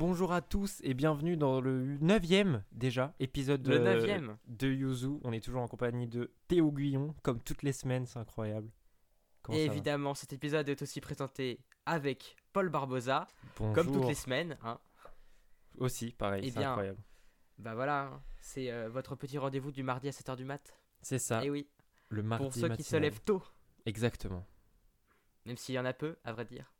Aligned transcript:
Bonjour 0.00 0.32
à 0.32 0.40
tous 0.40 0.80
et 0.82 0.94
bienvenue 0.94 1.36
dans 1.36 1.60
le 1.60 1.98
9 1.98 2.22
déjà 2.72 3.12
épisode 3.20 3.66
Le 3.68 3.78
de, 3.78 3.84
neuvième. 3.84 4.38
de 4.46 4.66
Yuzu. 4.66 5.18
On 5.24 5.30
est 5.30 5.44
toujours 5.44 5.60
en 5.60 5.68
compagnie 5.68 6.06
de 6.08 6.32
Théo 6.48 6.72
Guillon, 6.72 7.14
comme 7.22 7.38
toutes 7.42 7.62
les 7.62 7.74
semaines, 7.74 8.06
c'est 8.06 8.18
incroyable. 8.18 8.70
Comment 9.42 9.58
Et 9.58 9.66
évidemment, 9.66 10.14
cet 10.14 10.32
épisode 10.32 10.66
est 10.70 10.80
aussi 10.80 11.02
présenté 11.02 11.60
avec 11.84 12.34
Paul 12.54 12.70
Barbosa, 12.70 13.28
Bonjour. 13.58 13.74
comme 13.74 13.92
toutes 13.92 14.08
les 14.08 14.14
semaines. 14.14 14.56
hein. 14.62 14.80
Aussi, 15.76 16.12
pareil, 16.12 16.44
Eh 16.46 16.50
c'est 16.50 16.64
incroyable. 16.64 17.02
Bah 17.58 17.74
voilà, 17.74 18.04
hein, 18.06 18.22
c'est 18.40 18.70
euh, 18.72 18.88
votre 18.88 19.16
petit 19.16 19.36
rendez-vous 19.36 19.70
du 19.70 19.82
mardi 19.82 20.08
à 20.08 20.12
7h 20.12 20.34
du 20.34 20.46
mat. 20.46 20.80
C'est 21.02 21.18
ça, 21.18 21.44
Et 21.44 21.50
oui, 21.50 21.68
le 22.08 22.22
mardi 22.22 22.44
pour 22.44 22.54
ceux 22.54 22.70
qui 22.70 22.84
se 22.84 22.96
lèvent 22.96 23.20
tôt, 23.20 23.42
Exactement. 23.84 24.46
même 25.44 25.58
s'il 25.58 25.74
y 25.74 25.78
en 25.78 25.84
a 25.84 25.92
peu, 25.92 26.16
à 26.24 26.32
vrai 26.32 26.46
dire. 26.46 26.72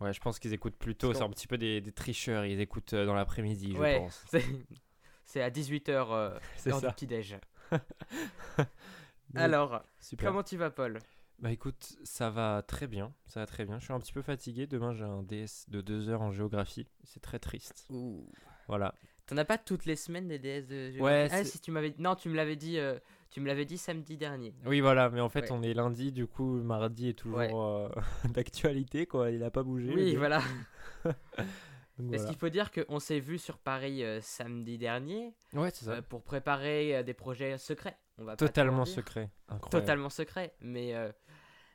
Ouais, 0.00 0.12
je 0.12 0.20
pense 0.20 0.38
qu'ils 0.38 0.52
écoutent 0.52 0.76
plus 0.76 0.94
tôt, 0.94 1.12
c'est 1.12 1.22
un 1.22 1.30
petit 1.30 1.46
peu 1.48 1.58
des, 1.58 1.80
des 1.80 1.92
tricheurs, 1.92 2.44
ils 2.44 2.60
écoutent 2.60 2.92
euh, 2.94 3.04
dans 3.04 3.14
l'après-midi, 3.14 3.72
je 3.74 3.78
ouais, 3.78 3.98
pense. 3.98 4.24
c'est- 5.24 5.42
à 5.42 5.50
18h, 5.50 5.90
euh, 6.12 6.38
heure 6.68 6.80
du 6.80 6.86
petit-déj. 6.88 7.38
Alors, 9.34 9.82
super. 10.00 10.28
comment 10.30 10.42
tu 10.42 10.56
vas, 10.56 10.70
Paul? 10.70 10.98
Bah 11.40 11.52
écoute, 11.52 11.96
ça 12.02 12.30
va 12.30 12.62
très 12.66 12.88
bien, 12.88 13.12
ça 13.26 13.40
va 13.40 13.46
très 13.46 13.64
bien. 13.64 13.78
Je 13.78 13.84
suis 13.84 13.92
un 13.92 14.00
petit 14.00 14.12
peu 14.12 14.22
fatigué. 14.22 14.66
Demain, 14.66 14.92
j'ai 14.92 15.04
un 15.04 15.22
DS 15.22 15.66
de 15.68 15.80
2 15.80 16.08
heures 16.08 16.22
en 16.22 16.32
géographie. 16.32 16.88
C'est 17.04 17.20
très 17.20 17.38
triste. 17.38 17.86
Voilà. 18.66 18.92
T'en 19.26 19.36
as 19.36 19.44
pas 19.44 19.58
toutes 19.58 19.84
les 19.84 19.94
semaines 19.94 20.26
des 20.26 20.38
DS 20.40 20.66
de 20.66 20.90
géographie? 20.90 21.00
Ouais, 21.02 21.28
Ah, 21.30 21.44
si 21.44 21.60
tu 21.60 21.70
m'avais 21.70 21.94
Non, 21.98 22.16
tu 22.16 22.28
me 22.28 22.34
l'avais 22.34 22.56
dit, 22.56 22.78
euh, 22.78 22.98
tu 23.30 23.40
me 23.40 23.46
l'avais 23.46 23.64
dit 23.64 23.78
samedi 23.78 24.16
dernier. 24.16 24.54
Oui, 24.66 24.80
voilà, 24.80 25.10
mais 25.10 25.20
en 25.20 25.28
fait, 25.28 25.42
Ouais. 25.42 25.52
on 25.52 25.62
est 25.62 25.74
lundi, 25.74 26.12
du 26.12 26.26
coup, 26.26 26.60
mardi 26.62 27.10
est 27.10 27.14
toujours 27.14 27.38
Ouais. 27.38 27.50
euh, 27.52 27.88
d'actualité, 28.32 29.06
quoi. 29.06 29.30
Il 29.30 29.42
a 29.42 29.50
pas 29.50 29.62
bougé. 29.62 29.92
Oui, 29.94 30.16
voilà. 30.16 30.40
Donc, 31.04 32.10
Parce 32.12 32.22
voilà. 32.22 32.28
qu'il 32.30 32.38
faut 32.38 32.48
dire 32.48 32.70
qu'on 32.70 33.00
s'est 33.00 33.18
vu 33.18 33.38
sur 33.38 33.58
Paris 33.58 34.04
euh, 34.04 34.20
samedi 34.20 34.78
dernier 34.78 35.34
Ouais, 35.52 35.70
c'est 35.74 35.86
ça. 35.86 35.92
euh, 35.94 36.02
pour 36.02 36.22
préparer 36.22 37.02
des 37.02 37.14
projets 37.14 37.58
secrets. 37.58 37.98
On 38.18 38.24
va 38.24 38.36
Totalement 38.36 38.84
secret. 38.84 39.30
Incroyable. 39.48 39.70
Totalement 39.84 40.08
secret. 40.10 40.54
Mais, 40.60 40.94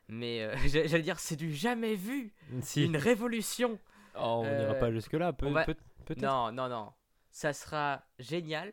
mais 0.08 0.50
j'a- 0.68 0.86
j'allais 0.88 1.04
dire, 1.04 1.20
c'est 1.20 1.36
du 1.36 1.54
jamais 1.54 1.96
vu. 1.96 2.34
Si. 2.62 2.86
Une 2.86 2.96
révolution. 2.98 3.78
Oh, 4.16 4.44
on 4.46 4.58
n'ira 4.60 4.76
pas 4.76 4.92
jusque-là. 4.92 5.34
Va- 5.42 5.66
peut- 5.66 5.76
peut-être. 6.06 6.22
Non, 6.22 6.52
non, 6.52 6.70
non. 6.70 6.92
Ça 7.30 7.52
sera 7.52 8.04
génial, 8.20 8.72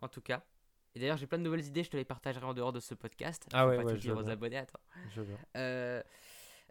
en 0.00 0.08
tout 0.08 0.20
cas. 0.20 0.44
Et 0.96 0.98
d'ailleurs, 0.98 1.18
j'ai 1.18 1.26
plein 1.26 1.36
de 1.36 1.42
nouvelles 1.42 1.66
idées, 1.66 1.82
je 1.84 1.90
te 1.90 1.96
les 1.98 2.06
partagerai 2.06 2.46
en 2.46 2.54
dehors 2.54 2.72
de 2.72 2.80
ce 2.80 2.94
podcast. 2.94 3.46
Ah 3.52 3.68
ouais, 3.68 3.76
pas 3.76 3.84
ouais, 3.84 3.92
tout 3.92 3.96
je 3.98 4.00
dire 4.00 4.16
aux 4.16 4.30
abonnés, 4.30 4.56
attends. 4.56 4.80
Je. 5.14 5.20
Euh, 5.54 6.02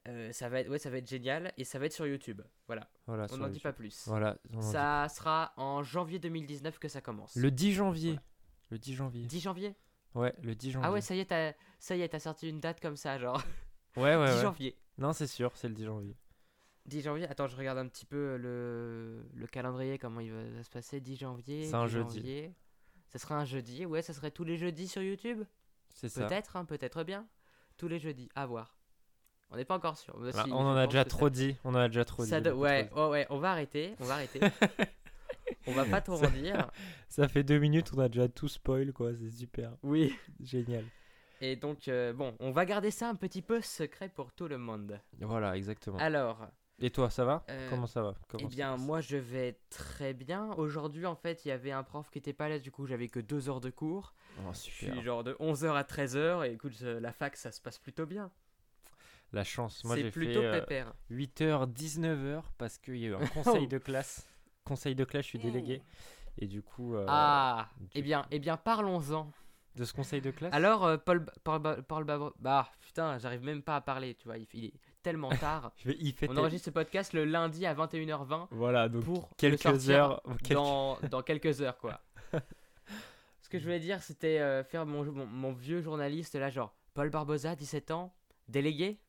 euh, 0.07 0.31
ça, 0.31 0.49
va 0.49 0.61
être, 0.61 0.67
ouais, 0.69 0.79
ça 0.79 0.89
va 0.89 0.97
être 0.97 1.07
génial 1.07 1.53
et 1.57 1.63
ça 1.63 1.77
va 1.77 1.85
être 1.85 1.93
sur 1.93 2.07
YouTube. 2.07 2.41
Voilà, 2.65 2.89
Voilà, 3.05 3.27
on 3.31 3.37
n'en 3.37 3.49
dit 3.49 3.59
pas 3.59 3.71
plus. 3.71 4.07
Voilà. 4.07 4.35
dit- 4.49 4.63
Ça 4.63 5.07
sera 5.09 5.53
en 5.57 5.83
janvier 5.83 6.17
2019 6.17 6.79
que 6.79 6.87
ça 6.87 7.01
commence. 7.01 7.35
Le 7.35 7.51
10 7.51 7.73
janvier. 7.73 8.13
Voilà. 8.13 8.23
Le 8.71 8.79
10 8.79 8.95
janvier. 8.95 9.25
10 9.27 9.39
janvier 9.41 9.75
Ouais, 10.15 10.33
le 10.41 10.55
10 10.55 10.71
janvier. 10.71 10.87
Ah 10.89 10.91
ouais, 10.91 11.01
ça 11.01 11.13
y 11.13 11.19
est, 11.19 11.25
t'as 11.25 11.53
ça 11.77 11.95
y 11.95 12.01
est, 12.01 12.09
t'as 12.09 12.19
sorti 12.19 12.49
une 12.49 12.59
date 12.59 12.79
comme 12.79 12.95
ça, 12.95 13.19
genre 13.19 13.39
ouais, 13.95 14.15
ouais, 14.15 14.25
10 14.31 14.35
ouais. 14.37 14.41
janvier. 14.41 14.75
Non, 14.97 15.13
c'est 15.13 15.27
sûr, 15.27 15.51
c'est 15.55 15.67
le 15.67 15.75
10 15.75 15.85
janvier. 15.85 16.15
10 16.87 17.01
janvier, 17.01 17.27
attends, 17.27 17.45
je 17.47 17.55
regarde 17.55 17.77
un 17.77 17.87
petit 17.87 18.05
peu 18.07 18.37
le, 18.37 19.23
le 19.35 19.47
calendrier, 19.47 19.99
comment 19.99 20.19
il 20.21 20.31
va 20.33 20.63
se 20.63 20.69
passer. 20.71 20.99
10 20.99 21.17
janvier. 21.17 21.65
C'est 21.67 21.75
un 21.75 21.85
10 21.85 21.91
jeudi. 21.91 22.15
janvier. 22.17 22.53
Ça 23.15 23.19
sera 23.19 23.35
un 23.37 23.45
jeudi, 23.45 23.85
ouais, 23.85 24.01
ça 24.01 24.11
serait 24.11 24.29
tous 24.29 24.43
les 24.43 24.57
jeudis 24.57 24.89
sur 24.89 25.01
YouTube? 25.01 25.41
C'est 25.87 26.09
ça. 26.09 26.25
Peut-être, 26.27 26.57
hein, 26.57 26.65
peut-être 26.65 27.05
bien. 27.05 27.25
Tous 27.77 27.87
les 27.87 27.97
jeudis, 27.97 28.27
à 28.35 28.45
voir. 28.45 28.75
On 29.51 29.55
n'est 29.55 29.63
pas 29.63 29.75
encore 29.77 29.97
sûr. 29.97 30.13
si, 30.33 30.51
on 30.51 30.57
en 30.57 30.75
a 30.75 30.85
déjà 30.85 31.05
trop 31.05 31.29
dit. 31.29 31.55
On 31.63 31.69
en 31.69 31.79
a 31.79 31.87
déjà 31.87 32.03
trop 32.03 32.23
Ça, 32.23 32.29
ça 32.31 32.41
dit. 32.41 32.49
do- 32.49 32.57
ouais, 32.57 32.87
trop 32.87 33.05
ouais, 33.05 33.09
ouais, 33.11 33.27
on 33.29 33.37
va 33.37 33.51
arrêter, 33.51 33.95
on 34.01 34.03
va 34.03 34.15
arrêter. 34.15 34.41
on 35.67 35.71
va 35.71 35.85
pas 35.85 36.01
trop 36.01 36.21
en 36.21 36.29
dire. 36.29 36.69
Ça 37.07 37.29
fait 37.29 37.43
deux 37.43 37.57
minutes, 37.57 37.91
on 37.95 37.99
a 37.99 38.09
déjà 38.09 38.27
tout 38.27 38.49
spoil, 38.49 38.91
quoi. 38.91 39.11
C'est 39.15 39.31
super. 39.31 39.71
Oui. 39.81 40.13
Génial. 40.41 40.83
Et 41.39 41.55
donc, 41.55 41.87
euh, 41.87 42.11
bon, 42.11 42.35
on 42.41 42.51
va 42.51 42.65
garder 42.65 42.91
ça 42.91 43.07
un 43.07 43.15
petit 43.15 43.41
peu 43.41 43.61
secret 43.61 44.09
pour 44.09 44.33
tout 44.33 44.49
le 44.49 44.57
monde. 44.57 44.99
Voilà, 45.21 45.55
exactement. 45.55 45.99
Alors, 45.99 46.49
Et 46.79 46.89
toi, 46.89 47.09
ça 47.09 47.23
va? 47.23 47.45
Euh, 47.49 47.69
Comment 47.69 47.87
ça 47.87 48.01
va? 48.01 48.15
Eh 48.17 48.25
Comment 48.27 48.47
bien, 48.49 48.75
moi, 48.75 48.99
je 48.99 49.15
vais 49.15 49.57
très 49.69 50.13
bien. 50.13 50.51
Aujourd'hui, 50.57 51.05
en 51.05 51.15
fait, 51.15 51.45
il 51.45 51.47
y 51.47 51.51
avait 51.51 51.71
un 51.71 51.83
prof 51.83 52.09
qui 52.09 52.17
était 52.17 52.33
pas 52.33 52.49
là, 52.49 52.59
du 52.59 52.69
coup, 52.71 52.85
j'avais 52.85 53.07
que 53.07 53.19
deux 53.21 53.47
heures 53.49 53.61
de 53.61 53.69
cours. 53.69 54.13
Oh, 54.39 54.49
Je 54.53 54.57
super. 54.59 54.93
suis 54.95 55.03
genre 55.03 55.23
de 55.23 55.33
11h 55.39 55.73
à 55.73 55.83
13h, 55.83 56.45
et 56.45 56.51
écoute, 56.53 56.79
la 56.81 57.13
fac, 57.13 57.37
ça 57.37 57.51
se 57.53 57.61
passe 57.61 57.77
plutôt 57.79 58.05
bien. 58.05 58.29
La 59.31 59.43
chance. 59.45 59.83
Moi, 59.85 59.95
j'ai 59.95 60.11
fait 60.11 60.35
euh, 60.37 60.59
pépère. 60.59 60.93
8h, 61.11 61.71
19h 61.73 62.41
parce 62.57 62.77
qu'il 62.77 62.97
y 62.97 63.05
a 63.05 63.09
eu 63.09 63.15
un 63.15 63.25
conseil 63.33 63.63
Oh. 63.63 63.67
de 63.67 63.77
classe. 63.77 64.27
Conseil 64.65 64.95
de 64.95 65.03
classe, 65.05 65.23
je 65.25 65.29
suis 65.29 65.39
délégué. 65.39 65.81
Et 66.37 66.47
du 66.47 66.61
coup, 66.61 66.95
euh, 66.95 67.05
ah, 67.07 67.69
du 67.79 67.87
eh 67.95 68.01
bien, 68.01 68.25
eh 68.31 68.39
bien, 68.39 68.57
parlons-en. 68.57 69.31
de 69.75 69.83
ce 69.85 69.93
conseil 69.93 70.19
de 70.21 70.31
classe? 70.31 70.53
Alors, 70.53 70.85
euh, 70.85 70.97
Paul, 70.97 71.25
Paul, 71.43 71.83
Paul, 71.87 72.03
bah, 72.39 72.69
putain, 72.81 73.17
j'arrive 73.17 73.43
même 73.43 73.61
pas 73.61 73.77
à 73.77 73.81
parler, 73.81 74.15
tu 74.15 74.25
vois, 74.25 74.37
il, 74.37 74.47
il 74.53 74.65
est 74.65 74.73
tellement 75.05 75.29
tard. 75.29 75.71
je 75.77 75.89
vais 75.89 75.97
y 75.99 76.11
fêter. 76.11 76.33
On 76.33 76.37
enregistre 76.37 76.65
ce 76.65 76.69
podcast 76.71 77.13
le 77.13 77.25
lundi 77.25 77.65
à 77.65 77.75
21h20 77.75 78.47
Voilà, 78.51 78.89
donc 78.89 79.03
pour 79.05 79.29
quelques 79.37 79.89
heures. 79.89 80.21
quelques- 80.43 80.53
dans, 80.53 80.97
dans 81.11 81.21
quelques 81.21 81.61
heures, 81.61 81.77
quoi. 81.77 82.01
Ce 83.41 83.49
que 83.49 83.59
je 83.59 83.63
voulais 83.63 83.79
dire, 83.79 84.01
c'était 84.01 84.39
euh, 84.39 84.63
faire 84.63 84.87
mon, 84.87 85.03
mon, 85.05 85.25
mon 85.27 85.53
vieux 85.53 85.79
journaliste, 85.81 86.33
là, 86.35 86.49
genre, 86.49 86.75
Paul 86.95 87.11
Barbosa, 87.11 87.55
17 87.55 87.91
ans, 87.91 88.15
délégué. 88.47 88.99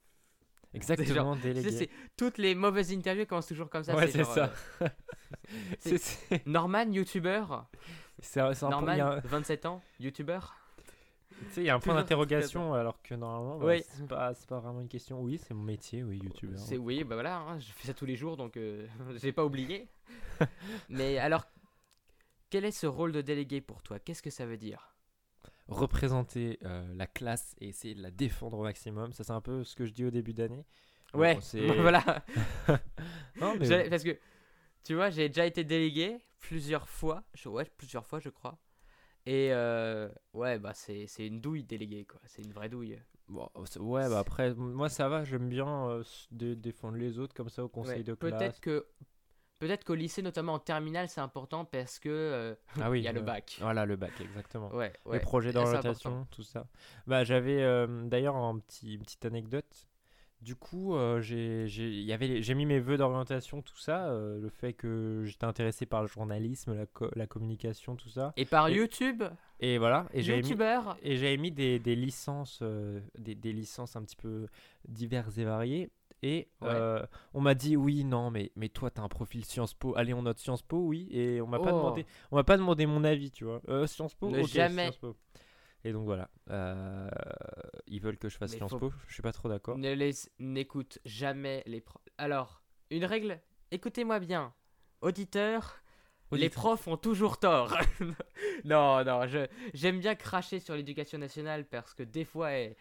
Exactement, 0.74 1.34
délégué. 1.36 1.90
toutes 2.18 2.36
les 2.36 2.54
mauvaises 2.54 2.92
interviews 2.92 3.24
commencent 3.24 3.46
toujours 3.46 3.70
comme 3.70 3.82
ça. 3.84 3.96
Ouais, 3.96 4.08
c'est 4.08 4.24
ça. 4.24 4.52
euh, 4.82 4.88
Norman, 6.44 6.92
youtubeur? 6.92 7.66
c'est 8.18 8.42
Norman, 8.62 8.88
un- 8.92 9.20
27 9.20 9.64
ans, 9.64 9.82
youtubeur? 9.98 10.54
Tu 11.40 11.50
sais, 11.52 11.60
il 11.62 11.66
y 11.66 11.70
a 11.70 11.74
un 11.74 11.80
point 11.80 11.94
d'interrogation 11.94 12.74
alors 12.74 13.00
que 13.02 13.14
normalement, 13.14 13.58
bah, 13.58 13.66
Oui. 13.66 13.82
c'est 13.88 14.06
pas, 14.06 14.32
vraiment 14.60 14.80
une 14.80 14.88
question. 14.88 15.20
Oui, 15.20 15.38
c'est 15.38 15.54
mon 15.54 15.62
métier, 15.62 16.02
oui, 16.02 16.18
youtubeur. 16.18 16.58
C'est 16.58 16.76
oui, 16.78 17.04
bah 17.04 17.14
voilà, 17.16 17.38
hein, 17.38 17.58
je 17.58 17.66
fais 17.72 17.86
ça 17.88 17.94
tous 17.94 18.06
les 18.06 18.16
jours, 18.16 18.36
donc 18.36 18.56
euh, 18.56 18.86
j'ai 19.22 19.32
pas 19.32 19.44
oublié. 19.44 19.88
Mais 20.88 21.18
alors, 21.18 21.46
quel 22.50 22.64
est 22.64 22.70
ce 22.70 22.86
rôle 22.86 23.12
de 23.12 23.20
délégué 23.20 23.60
pour 23.60 23.82
toi? 23.82 23.98
Qu'est-ce 23.98 24.22
que 24.22 24.30
ça 24.30 24.46
veut 24.46 24.56
dire? 24.58 24.92
Représenter 25.68 26.58
euh, 26.64 26.86
la 26.94 27.06
classe 27.08 27.54
et 27.60 27.68
essayer 27.68 27.94
de 27.94 28.02
la 28.02 28.10
défendre 28.12 28.58
au 28.58 28.62
maximum. 28.62 29.12
Ça, 29.12 29.24
c'est 29.24 29.32
un 29.32 29.40
peu 29.40 29.64
ce 29.64 29.74
que 29.74 29.84
je 29.84 29.92
dis 29.92 30.04
au 30.04 30.10
début 30.10 30.32
d'année. 30.32 30.64
Bon, 31.12 31.20
Ouais, 31.20 31.38
c'est- 31.40 31.66
voilà. 31.80 32.24
Non, 33.40 33.56
mais 33.58 33.64
J'allais- 33.66 33.90
Parce 33.90 34.04
que, 34.04 34.16
tu 34.84 34.94
vois, 34.94 35.10
j'ai 35.10 35.28
déjà 35.28 35.44
été 35.44 35.64
délégué 35.64 36.18
plusieurs 36.38 36.88
fois. 36.88 37.24
Je, 37.34 37.48
ouais, 37.48 37.64
plusieurs 37.76 38.06
fois, 38.06 38.20
je 38.20 38.28
crois. 38.28 38.58
Et 39.26 39.52
euh, 39.52 40.08
ouais, 40.34 40.58
bah 40.58 40.72
c'est 40.74 41.06
une 41.18 41.40
douille 41.40 41.64
délégué, 41.64 42.04
quoi. 42.04 42.20
C'est 42.26 42.42
une 42.42 42.52
vraie 42.52 42.68
douille. 42.68 42.98
Bon, 43.28 43.48
c'est- 43.64 43.80
ouais, 43.80 44.08
bah 44.08 44.20
après, 44.20 44.54
moi 44.54 44.88
ça 44.88 45.08
va, 45.08 45.24
j'aime 45.24 45.48
bien 45.48 45.88
euh, 45.90 46.04
dé- 46.30 46.54
défendre 46.54 46.96
les 46.96 47.18
autres 47.18 47.34
comme 47.34 47.48
ça 47.48 47.64
au 47.64 47.68
conseil 47.68 47.98
Ouais, 47.98 48.04
de 48.04 48.14
classe. 48.14 48.32
Peut-être 48.38 48.60
que. 48.60 48.86
Peut-être 49.58 49.84
qu'au 49.84 49.94
lycée, 49.94 50.20
notamment 50.20 50.52
en 50.52 50.58
terminale, 50.58 51.08
c'est 51.08 51.22
important 51.22 51.64
parce 51.64 51.98
que 51.98 52.10
euh, 52.10 52.54
Ah 52.78 52.90
oui, 52.90 53.00
il 53.00 53.04
y 53.04 53.08
a 53.08 53.12
le 53.12 53.22
bac. 53.22 53.56
Voilà, 53.60 53.86
le 53.86 53.96
bac, 53.96 54.12
exactement. 54.20 54.70
Ouais, 54.74 54.92
Les 55.10 55.18
projets 55.18 55.52
d'orientation, 55.52 56.26
tout 56.30 56.42
ça. 56.42 56.68
Bah, 57.06 57.24
j'avais 57.24 57.62
d'ailleurs 58.04 58.36
un 58.36 58.58
petit, 58.58 58.94
une 58.94 59.00
petite 59.02 59.24
anecdote. 59.24 59.88
Du 60.46 60.54
coup, 60.54 60.94
euh, 60.94 61.20
j'ai 61.20 62.54
mis 62.54 62.66
mes 62.66 62.78
vœux 62.78 62.96
d'orientation, 62.96 63.62
tout 63.62 63.76
ça. 63.78 64.06
euh, 64.06 64.38
le 64.40 64.48
fait 64.48 64.74
que 64.74 65.22
j'étais 65.24 65.44
intéressé 65.44 65.86
par 65.86 66.02
le 66.02 66.06
journalisme, 66.06 66.72
la, 66.72 66.86
co- 66.86 67.10
la 67.16 67.26
communication, 67.26 67.96
tout 67.96 68.08
ça. 68.08 68.32
Et 68.36 68.44
par 68.44 68.68
Et- 68.68 68.74
YouTube, 68.76 69.24
Et 69.58 69.76
voilà. 69.78 70.06
Et 70.12 70.22
j'avais 70.22 70.38
mis, 70.42 70.44
YouTubeur, 70.44 70.96
et 71.02 71.16
j'avais 71.16 71.36
mis 71.36 71.50
des, 71.50 71.80
des 71.80 71.96
licences, 71.96 72.60
euh, 72.62 73.00
des, 73.18 73.34
des 73.34 73.52
licences 73.52 73.96
un 73.96 74.02
petit 74.02 74.14
peu 74.14 74.46
diverses 74.86 75.36
et 75.38 75.44
variées. 75.44 75.90
Et 76.22 76.46
Ouais. 76.62 76.70
on 77.34 77.40
m'a 77.40 77.54
dit 77.54 77.76
oui, 77.76 78.04
non, 78.04 78.30
mais, 78.30 78.52
mais 78.54 78.68
toi, 78.68 78.88
t'as 78.90 79.02
un 79.02 79.08
profil 79.08 79.44
Sciences 79.44 79.74
Po. 79.74 79.96
Allez, 79.96 80.14
on 80.14 80.22
note 80.22 80.38
Sciences 80.38 80.62
Po, 80.62 80.78
oui. 80.78 81.08
Et 81.10 81.40
on 81.40 81.48
m'a 81.48 81.58
pas 81.58 81.72
Oh. 81.72 81.76
demandé, 81.78 82.06
on 82.30 82.36
m'a 82.36 82.44
pas 82.44 82.56
demandé 82.56 82.86
mon 82.86 83.02
avis, 83.02 83.32
tu 83.32 83.42
vois. 83.44 83.60
Euh, 83.68 83.88
Sciences 83.88 84.14
Po, 84.14 84.30
Ne 84.30 84.44
jamais- 84.44 84.82
Sciences 84.92 84.96
Po. 84.98 85.16
Et 85.86 85.92
donc 85.92 86.04
voilà, 86.04 86.28
euh, 86.50 87.08
ils 87.86 88.00
veulent 88.00 88.18
que 88.18 88.28
je 88.28 88.36
fasse 88.36 88.50
Mais 88.50 88.56
Sciences 88.56 88.72
faut- 88.72 88.78
Po. 88.90 88.92
Je 89.06 89.12
suis 89.14 89.22
pas 89.22 89.30
trop 89.32 89.48
d'accord. 89.48 89.78
ne 89.78 89.92
les 89.92 90.10
n'écoute 90.40 90.98
jamais 91.04 91.62
les 91.66 91.80
profs. 91.80 92.02
Alors, 92.18 92.60
une 92.90 93.04
règle, 93.04 93.40
écoutez-moi 93.70 94.18
bien. 94.18 94.52
Auditeurs, 95.00 95.80
les 96.32 96.38
Auditeur. 96.46 96.60
profs 96.62 96.88
ont 96.88 96.96
toujours 96.96 97.38
tort. 97.38 97.72
non, 98.64 99.04
non, 99.04 99.28
je 99.28 99.46
j'aime 99.74 100.00
bien 100.00 100.16
cracher 100.16 100.58
sur 100.58 100.74
l'éducation 100.74 101.18
nationale 101.18 101.64
parce 101.64 101.94
que 101.94 102.02
des 102.02 102.24
fois 102.24 102.50
il 102.52 102.74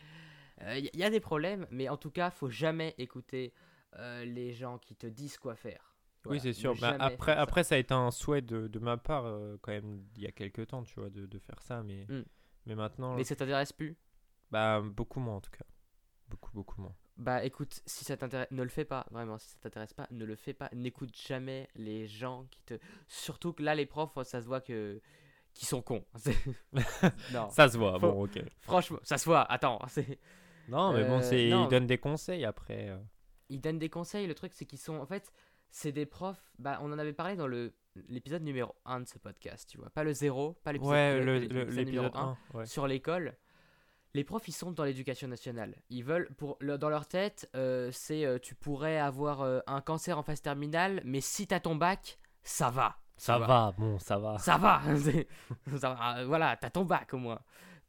y, 0.96 1.04
a 1.04 1.10
des 1.12 1.20
problèmes, 1.20 1.68
mais 1.70 1.88
en 1.90 1.98
tout 1.98 2.10
cas, 2.10 2.32
faut 2.32 2.50
jamais 2.50 2.96
écouter 2.98 3.54
euh, 3.98 4.26
les 4.26 4.52
gens 4.54 4.80
qui 4.80 4.96
te 4.96 5.06
disent 5.06 5.38
quoi 5.38 5.56
faire. 5.56 5.96
Oui, 6.26 6.40
c'est 6.40 6.48
ne 6.48 6.54
sûr. 6.54 6.74
Bah, 6.82 6.92
jamais 6.94 7.04
après, 7.04 7.34
faire 7.34 7.36
ça. 7.36 7.42
après, 7.42 7.64
ça 7.64 7.76
a 7.76 7.78
été 7.78 7.94
un 7.94 8.10
souhait 8.10 8.42
de, 8.42 8.68
de 8.68 8.80
ma 8.80 8.98
part, 8.98 9.26
euh, 9.26 9.58
quand 9.62 9.74
même, 9.74 10.04
il 10.16 10.24
y 10.24 10.28
a 10.28 10.32
quelques 10.32 10.66
temps, 10.68 10.82
tu 10.82 11.00
vois, 11.00 11.12
de, 11.12 11.28
de 11.28 11.38
faire 11.38 11.62
ça. 11.62 11.84
Mais, 11.84 12.08
Mm. 12.10 12.24
Mais 12.66 12.76
maintenant, 12.76 13.16
Mais 13.16 13.24
ça 13.24 13.36
t'intéresse 13.36 13.74
plus 13.74 13.96
bah, 14.52 14.82
beaucoup 14.82 15.20
moins 15.20 15.36
en 15.38 15.42
tout 15.42 15.52
cas. 15.52 15.66
Beaucoup, 16.30 16.52
beaucoup 16.54 16.82
moins. 16.82 16.96
Bah 17.18 17.44
écoute, 17.46 17.82
si 17.86 18.04
ça 18.04 18.18
t'intéresse, 18.18 18.48
ne 18.52 18.62
le 18.64 18.70
fais 18.70 18.84
pas, 18.86 19.06
vraiment, 19.12 19.38
si 19.38 19.48
ça 19.50 19.58
t'intéresse 19.62 19.94
pas, 19.94 20.08
ne 20.12 20.26
le 20.26 20.36
fais 20.36 20.54
pas. 20.54 20.70
N'écoute 20.74 21.16
jamais 21.16 21.70
les 21.76 22.08
gens 22.08 22.46
qui 22.52 22.62
te. 22.64 22.74
Surtout 23.08 23.54
que 23.54 23.64
là, 23.64 23.74
les 23.76 23.86
profs, 23.86 24.12
ça 24.24 24.42
se 24.42 24.48
voit 24.48 24.60
que. 24.62 25.02
qui 25.54 25.66
sont 25.66 25.82
cons. 25.82 26.04
non. 27.34 27.50
Ça 27.50 27.70
se 27.70 27.78
voit, 27.78 28.00
Faut- 28.00 28.12
bon, 28.12 28.26
ok. 28.26 28.42
Franchement, 28.62 29.00
ça 29.04 29.18
se 29.18 29.26
voit, 29.26 29.42
attends. 29.52 29.80
Non, 30.68 30.94
mais 30.94 31.04
bon, 31.04 31.22
Euh, 31.22 31.50
non. 31.50 31.66
ils 31.66 31.70
donnent 31.70 31.86
des 31.88 32.00
conseils 32.00 32.44
après. 32.44 32.90
euh. 32.90 32.98
Ils 33.50 33.62
donnent 33.62 33.78
des 33.80 33.90
conseils, 33.90 34.26
le 34.26 34.34
truc, 34.34 34.52
c'est 34.54 34.66
qu'ils 34.66 34.80
sont. 34.80 34.96
En 34.96 35.06
fait, 35.06 35.32
c'est 35.78 35.92
des 35.92 36.06
profs. 36.06 36.54
Bah, 36.58 36.80
on 36.82 36.92
en 36.94 36.98
avait 37.00 37.12
parlé 37.12 37.36
dans 37.36 37.48
le 37.48 37.74
l'épisode 38.08 38.44
numéro 38.44 38.74
1 38.86 39.02
de 39.02 39.08
ce 39.08 39.18
podcast, 39.20 39.70
tu 39.70 39.78
vois. 39.78 39.90
Pas 39.90 40.04
le 40.06 40.14
0, 40.14 40.54
pas 40.64 40.72
l'épisode 40.74 40.94
Ouais, 40.94 41.20
le- 41.20 41.26
le- 41.26 41.40
l'épisode 41.40 41.68
le- 41.68 41.84
numéro 41.84 42.06
l'épisode 42.06 42.16
1. 42.16 42.38
1. 42.54 42.58
Ouais. 42.60 42.66
sur 42.66 42.88
l'école, 42.88 43.38
les 44.14 44.24
profs 44.24 44.48
ils 44.48 44.54
sont 44.54 44.72
dans 44.72 44.86
l'éducation 44.86 45.28
nationale. 45.28 45.76
Ils 45.90 46.04
veulent 46.04 46.30
pour 46.38 46.58
dans 46.62 46.90
leur 46.90 47.08
tête, 47.08 47.50
euh, 47.56 47.90
c'est 47.92 48.26
euh, 48.26 48.40
tu 48.40 48.56
pourrais 48.56 48.98
avoir 48.98 49.42
euh, 49.42 49.60
un 49.68 49.82
cancer 49.82 50.18
en 50.18 50.24
phase 50.24 50.42
terminale, 50.42 51.02
mais 51.04 51.20
si 51.22 51.46
t'as 51.48 51.60
ton 51.60 51.76
bac, 51.76 52.20
ça 52.44 52.70
va. 52.70 52.96
Ça 53.18 53.38
va, 53.40 53.74
bon, 53.78 53.98
ça 54.00 54.18
va. 54.18 54.38
Ça 54.40 54.58
va. 54.58 54.82
Ça 55.80 55.94
va, 55.94 56.26
voilà, 56.26 56.58
t'as 56.58 56.70
ton 56.70 56.84
bac 56.86 57.14
au 57.14 57.18
moins. 57.18 57.40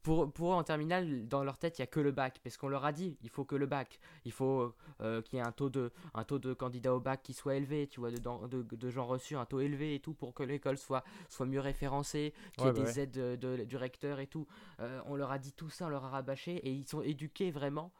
Pour, 0.06 0.32
pour 0.32 0.52
eux 0.52 0.54
en 0.54 0.62
terminale, 0.62 1.26
dans 1.26 1.42
leur 1.42 1.58
tête, 1.58 1.78
il 1.78 1.82
y 1.82 1.84
a 1.84 1.88
que 1.88 1.98
le 1.98 2.12
bac, 2.12 2.38
parce 2.44 2.56
qu'on 2.56 2.68
leur 2.68 2.84
a 2.84 2.92
dit, 2.92 3.18
il 3.22 3.28
faut 3.28 3.44
que 3.44 3.56
le 3.56 3.66
bac, 3.66 3.98
il 4.24 4.30
faut 4.30 4.72
euh, 5.00 5.20
qu'il 5.22 5.36
y 5.36 5.42
ait 5.42 5.44
un 5.44 5.50
taux 5.50 5.68
de 5.68 5.90
un 6.14 6.22
taux 6.22 6.38
de 6.38 6.54
candidats 6.54 6.94
au 6.94 7.00
bac 7.00 7.24
qui 7.24 7.34
soit 7.34 7.56
élevé, 7.56 7.88
tu 7.88 7.98
vois, 7.98 8.12
de, 8.12 8.18
de, 8.46 8.62
de 8.62 8.90
gens 8.90 9.04
reçus, 9.04 9.34
un 9.34 9.44
taux 9.46 9.58
élevé 9.58 9.96
et 9.96 10.00
tout, 10.00 10.14
pour 10.14 10.32
que 10.32 10.44
l'école 10.44 10.78
soit 10.78 11.02
soit 11.28 11.44
mieux 11.46 11.58
référencée, 11.58 12.34
qu'il 12.56 12.66
y 12.66 12.68
ait 12.68 12.70
Ouais, 12.70 12.78
bah 12.78 12.84
des 12.84 13.00
aides 13.00 13.10
de- 13.10 13.34
de- 13.34 13.64
du 13.64 13.76
recteur 13.76 14.20
et 14.20 14.28
tout. 14.28 14.46
Euh, 14.78 15.00
on 15.06 15.16
leur 15.16 15.32
a 15.32 15.38
dit 15.40 15.52
tout 15.52 15.70
ça, 15.70 15.86
on 15.86 15.88
leur 15.88 16.04
a 16.04 16.10
rabâché, 16.10 16.54
et 16.58 16.70
ils 16.70 16.86
sont 16.86 17.02
éduqués 17.02 17.50
vraiment. 17.50 17.92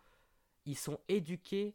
Ils 0.64 0.78
sont 0.78 1.00
éduqués 1.08 1.74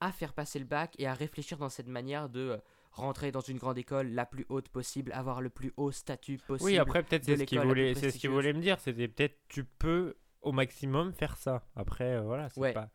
à 0.00 0.10
faire 0.10 0.32
passer 0.32 0.58
le 0.58 0.64
bac 0.64 0.94
et 0.98 1.06
à 1.06 1.12
réfléchir 1.12 1.58
dans 1.58 1.68
cette 1.70 1.88
manière 1.88 2.28
de 2.30 2.40
euh, 2.40 2.58
rentrer 2.96 3.30
dans 3.32 3.40
une 3.40 3.58
grande 3.58 3.78
école 3.78 4.08
la 4.10 4.26
plus 4.26 4.44
haute 4.48 4.68
possible, 4.68 5.12
avoir 5.12 5.40
le 5.40 5.50
plus 5.50 5.72
haut 5.76 5.90
statut 5.92 6.38
possible. 6.38 6.70
Oui, 6.70 6.78
après, 6.78 7.02
peut-être 7.02 7.24
c'est 7.24 7.36
ce 7.36 7.44
qu'il 7.44 7.60
voulait, 7.60 7.94
ce 7.94 8.00
prestigieuse. 8.00 8.32
voulait 8.34 8.52
me 8.52 8.60
dire. 8.60 8.78
C'était 8.80 9.08
peut-être 9.08 9.36
tu 9.48 9.64
peux 9.64 10.14
au 10.42 10.52
maximum 10.52 11.12
faire 11.12 11.36
ça. 11.36 11.62
Après, 11.76 12.14
euh, 12.16 12.20
voilà, 12.22 12.48
c'est 12.48 12.60
Ouais. 12.60 12.72
pas, 12.72 12.88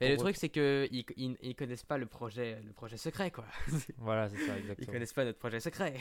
Mais 0.00 0.10
le 0.10 0.16
truc, 0.16 0.36
c'est 0.36 0.48
que 0.48 0.88
ils, 0.90 1.04
ils, 1.16 1.36
ils 1.42 1.54
connaissent 1.54 1.84
pas 1.84 1.98
le 1.98 2.06
projet, 2.06 2.58
le 2.66 2.72
projet 2.72 2.96
secret, 2.96 3.30
quoi. 3.30 3.44
Voilà, 3.98 4.28
c'est 4.28 4.36
ça, 4.38 4.54
ils 4.56 4.60
exactement. 4.62 4.92
connaissent 4.92 5.12
pas 5.12 5.24
notre 5.24 5.38
projet 5.38 5.60
secret. 5.60 5.94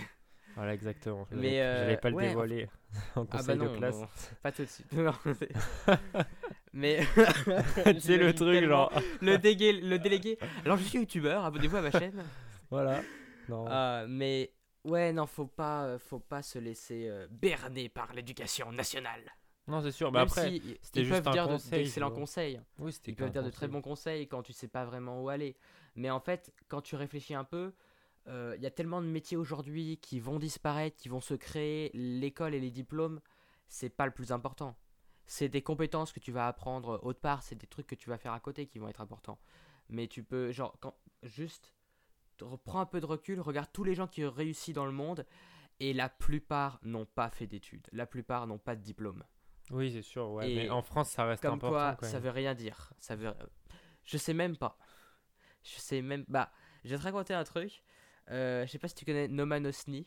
Voilà, 0.55 0.73
exactement. 0.73 1.27
Mais, 1.31 1.35
J'allais- 1.37 1.61
euh, 1.61 1.83
J'allais 1.83 1.97
pas 1.97 2.09
le 2.11 2.15
dévoiler 2.17 2.69
en 3.15 3.23
Ah 3.23 3.25
conseil 3.37 3.47
bah 3.47 3.55
non, 3.65 3.71
de 3.73 3.77
classe. 3.77 3.95
non, 3.99 4.07
pas 4.41 4.51
tout 4.53 4.61
de 4.63 4.67
suite. 4.69 4.93
Non, 4.93 5.11
Mais 6.73 7.01
c'est 7.99 8.17
le 8.17 8.33
truc, 8.33 8.63
genre. 8.65 8.91
le, 9.21 9.37
dégué, 9.37 9.73
le 9.73 9.99
délégué. 9.99 10.37
Alors 10.65 10.77
je 10.77 10.83
suis 10.83 10.99
youtubeur, 10.99 11.43
abonnez-vous 11.45 11.77
à 11.77 11.81
ma 11.81 11.91
chaîne. 11.91 12.23
voilà. 12.69 13.01
Non. 13.47 13.65
Ah, 13.69 14.05
mais 14.07 14.53
ouais, 14.83 15.13
non, 15.13 15.25
faut 15.27 15.47
pas, 15.47 15.85
euh, 15.85 15.99
faut 15.99 16.19
pas 16.19 16.41
se 16.41 16.59
laisser 16.59 17.07
euh, 17.09 17.27
berner 17.29 17.89
par 17.89 18.13
l'éducation 18.13 18.71
nationale. 18.71 19.23
non, 19.67 19.81
c'est 19.81 19.91
sûr. 19.91 20.11
Mais 20.11 20.19
Même 20.19 20.27
après, 20.27 20.49
si 20.51 20.61
c'était 20.81 21.01
ils 21.01 21.05
juste 21.05 21.21
peuvent 21.23 21.27
un 21.27 21.31
dire 21.31 21.47
conseil, 21.47 21.71
d'excellents 21.71 22.11
conseils. 22.11 22.61
oui, 22.79 22.93
c'était 22.93 23.11
Ils 23.11 23.15
peuvent 23.15 23.31
dire 23.31 23.43
de 23.43 23.49
très 23.49 23.67
bons 23.67 23.81
conseils 23.81 24.27
quand 24.27 24.43
tu 24.43 24.53
sais 24.53 24.67
pas 24.67 24.85
vraiment 24.85 25.21
où 25.23 25.29
aller. 25.29 25.55
Mais 25.95 26.09
en 26.09 26.19
fait, 26.19 26.53
quand 26.67 26.81
tu 26.81 26.95
réfléchis 26.95 27.33
un 27.33 27.43
peu, 27.43 27.73
euh, 28.27 28.53
il 28.57 28.63
y 28.63 28.65
a 28.67 28.71
tellement 28.71 29.01
de 29.01 29.07
métiers 29.07 29.37
aujourd'hui 29.37 29.97
qui 30.01 30.19
vont 30.19 30.39
disparaître, 30.39 30.97
qui 30.97 31.09
vont 31.09 31.21
se 31.21 31.33
créer. 31.33 31.91
L'école 31.93 32.53
et 32.53 32.59
les 32.59 32.71
diplômes, 32.71 33.21
c'est 33.67 33.89
pas 33.89 34.05
le 34.05 34.11
plus 34.11 34.31
important. 34.31 34.75
C'est 35.27 35.49
des 35.49 35.61
compétences 35.61 36.11
que 36.13 36.19
tu 36.19 36.31
vas 36.31 36.47
apprendre 36.47 36.99
autre 37.03 37.19
part, 37.19 37.41
c'est 37.43 37.55
des 37.55 37.67
trucs 37.67 37.87
que 37.87 37.95
tu 37.95 38.09
vas 38.09 38.17
faire 38.17 38.33
à 38.33 38.39
côté 38.39 38.67
qui 38.67 38.77
vont 38.79 38.87
être 38.89 39.01
importants. 39.01 39.39
Mais 39.89 40.07
tu 40.07 40.23
peux, 40.23 40.51
genre, 40.51 40.75
quand, 40.79 40.95
juste, 41.23 41.73
te- 41.73 41.74
prends 42.63 42.79
un 42.79 42.85
peu 42.85 42.99
de 42.99 43.05
recul, 43.05 43.39
regarde 43.39 43.69
tous 43.73 43.83
les 43.83 43.95
gens 43.95 44.07
qui 44.07 44.23
ont 44.25 44.31
réussi 44.31 44.73
dans 44.73 44.85
le 44.85 44.91
monde, 44.91 45.25
et 45.79 45.93
la 45.93 46.09
plupart 46.09 46.79
n'ont 46.83 47.05
pas 47.05 47.29
fait 47.29 47.47
d'études. 47.47 47.87
La 47.91 48.05
plupart 48.05 48.47
n'ont 48.47 48.57
pas 48.57 48.75
de 48.75 48.81
diplôme. 48.81 49.23
Oui, 49.71 49.91
c'est 49.91 50.01
sûr. 50.01 50.29
Ouais. 50.31 50.51
Et 50.51 50.55
Mais 50.55 50.69
en 50.69 50.81
France, 50.81 51.09
ça 51.09 51.25
reste 51.25 51.41
Comme 51.41 51.55
important. 51.55 51.95
quoi, 51.97 52.07
ça 52.07 52.19
veut 52.19 52.29
rien 52.29 52.53
dire. 52.53 52.93
Ça 52.99 53.15
veut... 53.15 53.33
Je 54.03 54.17
sais 54.17 54.33
même 54.33 54.55
pas. 54.57 54.77
Je 55.63 55.79
sais 55.79 56.01
même... 56.01 56.23
Bah, 56.27 56.51
je 56.83 56.91
vais 56.91 56.97
te 56.97 57.03
raconter 57.03 57.33
un 57.33 57.43
truc. 57.43 57.83
Euh, 58.29 58.65
je 58.65 58.71
sais 58.71 58.79
pas 58.79 58.87
si 58.87 58.95
tu 58.95 59.05
connais 59.05 59.27
Noman 59.27 59.65
Osni. 59.65 60.05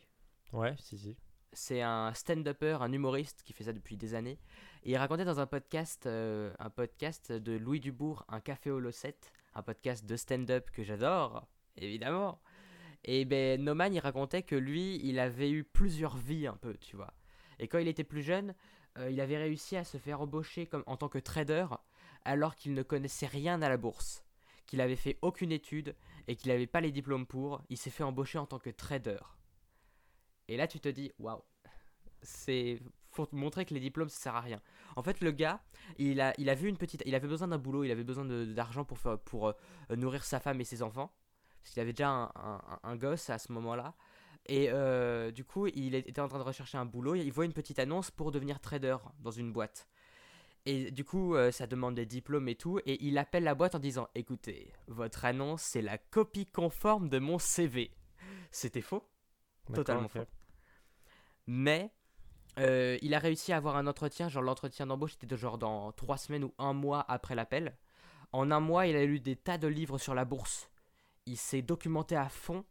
Ouais, 0.53 0.75
si, 0.79 0.97
si. 0.97 1.17
C'est 1.51 1.81
un 1.81 2.13
stand-upper, 2.13 2.77
un 2.81 2.91
humoriste 2.93 3.43
qui 3.43 3.53
fait 3.53 3.63
ça 3.65 3.73
depuis 3.73 3.97
des 3.97 4.13
années. 4.15 4.39
Et 4.83 4.91
il 4.91 4.97
racontait 4.97 5.25
dans 5.25 5.39
un 5.39 5.47
podcast, 5.47 6.05
euh, 6.05 6.53
un 6.59 6.69
podcast 6.69 7.31
de 7.31 7.57
Louis 7.57 7.79
Dubourg, 7.79 8.23
Un 8.29 8.39
café 8.39 8.71
au 8.71 8.79
Losset, 8.79 9.17
un 9.55 9.63
podcast 9.63 10.05
de 10.05 10.15
stand-up 10.15 10.69
que 10.71 10.83
j'adore, 10.83 11.47
évidemment. 11.79 12.39
Et 13.03 13.25
ben 13.25 13.63
Noman, 13.63 13.93
il 13.93 13.99
racontait 13.99 14.43
que 14.43 14.55
lui, 14.55 14.99
il 15.03 15.19
avait 15.19 15.49
eu 15.49 15.63
plusieurs 15.63 16.17
vies 16.17 16.47
un 16.47 16.57
peu, 16.57 16.75
tu 16.77 16.95
vois. 16.95 17.13
Et 17.59 17.67
quand 17.67 17.79
il 17.79 17.87
était 17.87 18.03
plus 18.03 18.21
jeune, 18.21 18.53
euh, 18.97 19.09
il 19.09 19.21
avait 19.21 19.37
réussi 19.37 19.75
à 19.75 19.83
se 19.83 19.97
faire 19.97 20.21
embaucher 20.21 20.65
comme, 20.65 20.83
en 20.85 20.97
tant 20.97 21.09
que 21.09 21.19
trader 21.19 21.67
alors 22.25 22.55
qu'il 22.55 22.73
ne 22.73 22.83
connaissait 22.83 23.27
rien 23.27 23.61
à 23.61 23.69
la 23.69 23.77
bourse, 23.77 24.25
qu'il 24.65 24.81
avait 24.81 24.95
fait 24.95 25.17
aucune 25.21 25.51
étude 25.51 25.95
et 26.27 26.35
qu'il 26.35 26.51
n'avait 26.51 26.67
pas 26.67 26.81
les 26.81 26.91
diplômes 26.91 27.25
pour. 27.25 27.61
Il 27.69 27.77
s'est 27.77 27.89
fait 27.89 28.03
embaucher 28.03 28.37
en 28.37 28.45
tant 28.45 28.59
que 28.59 28.69
trader. 28.69 29.19
Et 30.47 30.57
là, 30.57 30.67
tu 30.67 30.79
te 30.79 30.89
dis, 30.89 31.11
waouh, 31.19 31.43
c'est 32.21 32.79
faut 33.11 33.27
montrer 33.31 33.65
que 33.65 33.73
les 33.73 33.79
diplômes 33.79 34.09
ça 34.09 34.19
sert 34.19 34.35
à 34.35 34.41
rien. 34.41 34.61
En 34.95 35.01
fait, 35.01 35.21
le 35.21 35.31
gars, 35.31 35.61
il 35.97 36.21
a, 36.21 36.33
il 36.37 36.49
a 36.49 36.55
vu 36.55 36.69
une 36.69 36.77
petite, 36.77 37.01
il 37.05 37.15
avait 37.15 37.27
besoin 37.27 37.47
d'un 37.47 37.57
boulot, 37.57 37.83
il 37.83 37.91
avait 37.91 38.03
besoin 38.03 38.25
d'argent 38.25 38.85
pour 38.85 38.99
pour 39.25 39.47
euh, 39.47 39.53
nourrir 39.95 40.23
sa 40.23 40.39
femme 40.39 40.61
et 40.61 40.63
ses 40.63 40.83
enfants, 40.83 41.11
parce 41.61 41.73
qu'il 41.73 41.81
avait 41.81 41.93
déjà 41.93 42.09
un, 42.09 42.23
un- 42.35 42.79
un 42.83 42.95
gosse 42.95 43.29
à 43.29 43.37
ce 43.37 43.51
moment-là. 43.51 43.93
Et 44.47 44.69
euh, 44.71 45.31
du 45.31 45.43
coup, 45.43 45.67
il 45.67 45.93
était 45.95 46.21
en 46.21 46.27
train 46.27 46.39
de 46.39 46.43
rechercher 46.43 46.77
un 46.77 46.85
boulot. 46.85 47.15
Il 47.15 47.31
voit 47.31 47.45
une 47.45 47.53
petite 47.53 47.77
annonce 47.79 48.09
pour 48.11 48.31
devenir 48.31 48.59
trader 48.59 48.97
dans 49.19 49.31
une 49.31 49.51
boîte. 49.53 49.87
Et 50.65 50.91
du 50.91 51.05
coup, 51.05 51.35
euh, 51.35 51.51
ça 51.51 51.67
demande 51.67 51.95
des 51.95 52.05
diplômes 52.05 52.47
et 52.49 52.55
tout. 52.55 52.79
Et 52.85 53.03
il 53.05 53.17
appelle 53.17 53.43
la 53.43 53.55
boîte 53.55 53.75
en 53.75 53.79
disant 53.79 54.07
Écoutez, 54.15 54.73
votre 54.87 55.25
annonce, 55.25 55.61
c'est 55.61 55.81
la 55.81 55.97
copie 55.97 56.45
conforme 56.47 57.09
de 57.09 57.19
mon 57.19 57.37
CV. 57.39 57.91
C'était 58.51 58.81
faux. 58.81 59.03
Totalement 59.75 60.07
faux. 60.07 60.25
Mais 61.47 61.91
euh, 62.57 62.97
il 63.01 63.13
a 63.13 63.19
réussi 63.19 63.53
à 63.53 63.57
avoir 63.57 63.75
un 63.77 63.87
entretien. 63.87 64.29
Genre, 64.29 64.43
l'entretien 64.43 64.87
d'embauche 64.87 65.13
était 65.15 65.27
de 65.27 65.35
genre 65.37 65.57
dans 65.57 65.91
trois 65.91 66.17
semaines 66.17 66.43
ou 66.43 66.53
un 66.57 66.73
mois 66.73 67.05
après 67.07 67.35
l'appel. 67.35 67.77
En 68.31 68.51
un 68.51 68.59
mois, 68.59 68.87
il 68.87 68.95
a 68.95 69.05
lu 69.05 69.19
des 69.19 69.35
tas 69.35 69.57
de 69.57 69.67
livres 69.67 69.97
sur 69.97 70.13
la 70.13 70.25
bourse. 70.25 70.69
Il 71.25 71.37
s'est 71.37 71.61
documenté 71.61 72.15
à 72.15 72.29
fond 72.29 72.65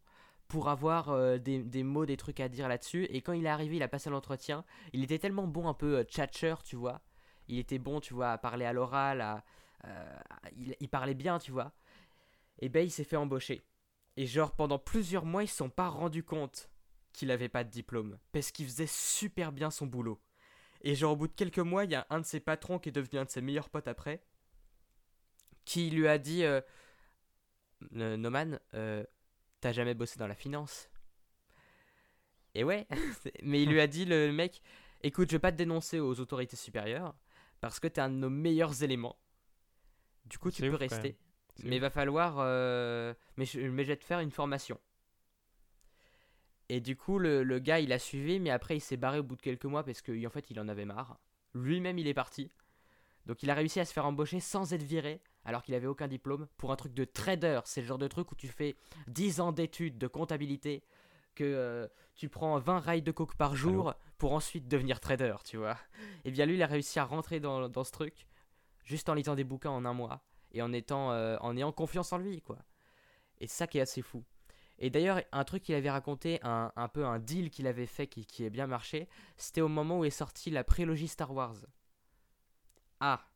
pour 0.48 0.68
avoir 0.70 1.10
euh, 1.10 1.38
des, 1.38 1.62
des 1.62 1.82
mots, 1.82 2.06
des 2.06 2.16
trucs 2.16 2.40
à 2.40 2.48
dire 2.48 2.68
là-dessus. 2.68 3.04
Et 3.10 3.20
quand 3.20 3.34
il 3.34 3.44
est 3.44 3.50
arrivé, 3.50 3.76
il 3.76 3.82
a 3.82 3.88
passé 3.88 4.10
l'entretien. 4.10 4.64
Il 4.92 5.04
était 5.04 5.18
tellement 5.18 5.46
bon, 5.46 5.68
un 5.68 5.74
peu 5.74 5.98
euh, 5.98 6.04
tchatcher, 6.04 6.54
tu 6.64 6.76
vois. 6.76 7.02
Il 7.48 7.58
était 7.58 7.78
bon, 7.78 8.00
tu 8.00 8.14
vois, 8.14 8.32
à 8.32 8.38
parler 8.38 8.64
à 8.64 8.72
l'oral. 8.72 9.42
euh, 9.84 10.18
il, 10.80 10.88
parlait 10.88 11.14
bien, 11.14 11.38
tu 11.38 11.52
vois. 11.52 11.72
Et 12.60 12.68
ben, 12.68 12.84
il 12.84 12.90
s'est 12.90 13.04
fait 13.04 13.16
embaucher. 13.16 13.62
Et 14.16 14.26
genre, 14.26 14.52
pendant 14.52 14.78
plusieurs 14.78 15.24
mois, 15.24 15.44
ils 15.44 15.48
se 15.48 15.56
sont 15.56 15.70
pas 15.70 15.88
rendus 15.88 16.24
compte 16.24 16.70
qu'il 17.12 17.30
avait 17.30 17.48
pas 17.48 17.64
de 17.64 17.70
diplôme. 17.70 18.18
Parce 18.32 18.50
qu'il 18.50 18.66
faisait 18.66 18.86
super 18.86 19.52
bien 19.52 19.70
son 19.70 19.86
boulot. 19.86 20.20
Et 20.80 20.94
genre, 20.94 21.12
au 21.12 21.16
bout 21.16 21.28
de 21.28 21.32
quelques 21.34 21.58
mois, 21.58 21.84
il 21.84 21.90
y 21.90 21.94
a 21.94 22.06
un 22.10 22.20
de 22.20 22.26
ses 22.26 22.40
patrons 22.40 22.78
qui 22.78 22.88
est 22.88 22.92
devenu 22.92 23.18
un 23.18 23.24
de 23.24 23.30
ses 23.30 23.42
meilleurs 23.42 23.68
potes 23.68 23.88
après. 23.88 24.22
Qui 25.64 25.90
lui 25.90 26.08
a 26.08 26.18
dit 26.18 26.44
Euh, 26.44 26.60
Noman, 27.92 28.58
euh, 28.74 29.04
t'as 29.60 29.72
jamais 29.72 29.94
bossé 29.94 30.18
dans 30.18 30.26
la 30.26 30.34
finance 30.34 30.88
Et 32.54 32.64
ouais, 32.64 32.86
mais 33.42 33.62
il 33.62 33.70
lui 33.70 33.80
a 33.80 33.86
dit 33.86 34.04
le 34.04 34.32
mec 34.32 34.62
Écoute, 35.02 35.28
je 35.30 35.36
vais 35.36 35.40
pas 35.40 35.52
te 35.52 35.56
dénoncer 35.56 36.00
aux 36.00 36.18
autorités 36.20 36.56
supérieures 36.56 37.14
parce 37.60 37.78
que 37.80 37.86
t'es 37.88 38.00
un 38.00 38.10
de 38.10 38.14
nos 38.16 38.30
meilleurs 38.30 38.82
éléments. 38.82 39.16
Du 40.24 40.38
coup, 40.38 40.50
tu 40.50 40.62
peux 40.62 40.72
ouf, 40.72 40.76
rester. 40.76 41.16
Mais 41.62 41.76
ouf. 41.76 41.82
va 41.82 41.90
falloir. 41.90 42.36
euh, 42.38 43.14
Mais, 43.36 43.44
je, 43.44 43.60
mais 43.60 43.84
je 43.84 43.88
vais 43.88 43.96
te 43.96 44.04
faire 44.04 44.20
une 44.20 44.30
formation. 44.32 44.80
Et 46.68 46.80
du 46.80 46.96
coup, 46.96 47.18
le, 47.18 47.42
le 47.44 47.58
gars, 47.60 47.80
il 47.80 47.92
a 47.92 47.98
suivi, 47.98 48.40
mais 48.40 48.50
après, 48.50 48.76
il 48.76 48.80
s'est 48.80 48.96
barré 48.96 49.20
au 49.20 49.22
bout 49.22 49.36
de 49.36 49.40
quelques 49.42 49.64
mois 49.64 49.84
parce 49.84 50.02
qu'en 50.02 50.30
fait, 50.30 50.50
il 50.50 50.60
en 50.60 50.68
avait 50.68 50.84
marre. 50.84 51.18
Lui-même, 51.54 51.98
il 51.98 52.06
est 52.06 52.14
parti. 52.14 52.50
Donc, 53.26 53.42
il 53.42 53.50
a 53.50 53.54
réussi 53.54 53.80
à 53.80 53.84
se 53.84 53.92
faire 53.92 54.04
embaucher 54.06 54.40
sans 54.40 54.72
être 54.74 54.82
viré, 54.82 55.20
alors 55.44 55.62
qu'il 55.62 55.74
avait 55.74 55.86
aucun 55.86 56.08
diplôme, 56.08 56.46
pour 56.56 56.72
un 56.72 56.76
truc 56.76 56.94
de 56.94 57.04
trader. 57.04 57.60
C'est 57.64 57.80
le 57.80 57.86
genre 57.86 57.98
de 57.98 58.08
truc 58.08 58.30
où 58.32 58.34
tu 58.34 58.48
fais 58.48 58.76
10 59.08 59.40
ans 59.40 59.52
d'études 59.52 59.98
de 59.98 60.06
comptabilité, 60.06 60.82
que 61.34 61.44
euh, 61.44 61.86
tu 62.14 62.28
prends 62.28 62.58
20 62.58 62.80
rails 62.80 63.02
de 63.02 63.12
coke 63.12 63.36
par 63.36 63.54
jour 63.56 63.94
pour 64.18 64.32
ensuite 64.32 64.68
devenir 64.68 65.00
trader, 65.00 65.36
tu 65.44 65.56
vois. 65.56 65.78
Et 66.24 66.30
bien, 66.30 66.46
lui, 66.46 66.54
il 66.54 66.62
a 66.62 66.66
réussi 66.66 66.98
à 66.98 67.04
rentrer 67.04 67.40
dans, 67.40 67.68
dans 67.68 67.84
ce 67.84 67.92
truc, 67.92 68.26
juste 68.84 69.08
en 69.08 69.14
lisant 69.14 69.34
des 69.34 69.44
bouquins 69.44 69.70
en 69.70 69.84
un 69.84 69.94
mois 69.94 70.22
et 70.52 70.62
en 70.62 70.72
étant 70.72 71.12
euh, 71.12 71.36
en 71.40 71.56
ayant 71.56 71.72
confiance 71.72 72.12
en 72.12 72.18
lui 72.18 72.40
quoi 72.40 72.58
et 73.38 73.46
ça 73.46 73.66
qui 73.66 73.78
est 73.78 73.82
assez 73.82 74.02
fou 74.02 74.24
et 74.78 74.90
d'ailleurs 74.90 75.20
un 75.32 75.44
truc 75.44 75.62
qu'il 75.62 75.74
avait 75.74 75.90
raconté 75.90 76.40
un, 76.42 76.72
un 76.74 76.88
peu 76.88 77.04
un 77.04 77.18
deal 77.18 77.50
qu'il 77.50 77.66
avait 77.66 77.86
fait 77.86 78.06
qui, 78.06 78.24
qui 78.26 78.44
a 78.44 78.50
bien 78.50 78.66
marché 78.66 79.08
c'était 79.36 79.60
au 79.60 79.68
moment 79.68 80.00
où 80.00 80.04
est 80.04 80.10
sortie 80.10 80.50
la 80.50 80.64
prélogie 80.64 81.08
Star 81.08 81.32
Wars 81.32 81.56
ah 83.00 83.27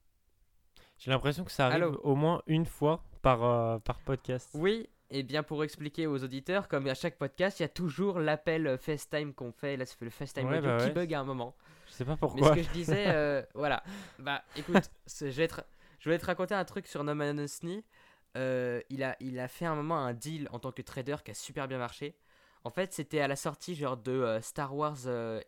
J'ai 1.03 1.11
l'impression 1.11 1.43
que 1.43 1.51
ça 1.51 1.67
arrive 1.67 1.83
Allô 1.83 2.01
au 2.05 2.15
moins 2.15 2.43
une 2.47 2.65
fois 2.65 3.03
par, 3.23 3.43
euh, 3.43 3.79
par 3.81 3.99
podcast. 3.99 4.51
Oui, 4.55 4.89
et 5.11 5.25
bien 5.25 5.43
pour 5.43 5.65
expliquer 5.65 6.07
aux 6.07 6.23
auditeurs, 6.23 6.69
comme 6.69 6.87
à 6.87 6.95
chaque 6.95 7.19
podcast, 7.19 7.59
il 7.59 7.65
y 7.65 7.67
a 7.67 7.69
toujours 7.69 8.21
l'appel 8.21 8.79
FaceTime 8.79 9.35
qu'on 9.35 9.51
fait, 9.51 9.77
là, 9.77 9.85
fait 9.85 10.05
le 10.05 10.13
FaceTime 10.13 10.47
Ouais, 10.49 10.61
bah 10.61 10.77
qui 10.79 10.85
ouais. 10.85 10.93
bug 10.93 11.13
à 11.13 11.19
un 11.19 11.25
moment. 11.25 11.57
Je 11.89 11.93
sais 11.95 12.05
pas 12.05 12.13
Mais 12.13 12.19
pourquoi. 12.19 12.51
ce 12.51 12.55
que 12.55 12.63
je 12.63 12.71
disais, 12.71 13.07
euh, 13.09 13.43
voilà. 13.53 13.83
Bah, 14.21 14.45
écoute, 14.55 14.93
je 15.09 15.27
vais, 15.27 15.49
te, 15.49 15.61
je 15.99 16.09
vais 16.09 16.21
te 16.21 16.25
raconter 16.27 16.55
un 16.55 16.65
truc 16.65 16.87
sur 16.87 17.03
Norman 17.03 17.31
Honestly. 17.31 17.85
Euh, 18.37 18.81
il, 18.89 19.03
a, 19.03 19.17
il 19.19 19.41
a 19.41 19.49
fait 19.49 19.67
un 19.67 19.75
moment 19.75 19.99
un 19.99 20.15
deal 20.15 20.49
en 20.53 20.61
tant 20.61 20.71
que 20.71 20.83
trader 20.83 21.17
qui 21.25 21.33
a 21.33 21.35
super 21.35 21.67
bien 21.67 21.79
marché. 21.79 22.15
En 22.63 22.71
fait, 22.71 22.93
c'était 22.93 23.19
à 23.21 23.27
la 23.27 23.35
sortie 23.35 23.75
genre 23.75 23.97
de 23.97 24.13
euh, 24.13 24.41
Star 24.41 24.73
Wars 24.77 24.99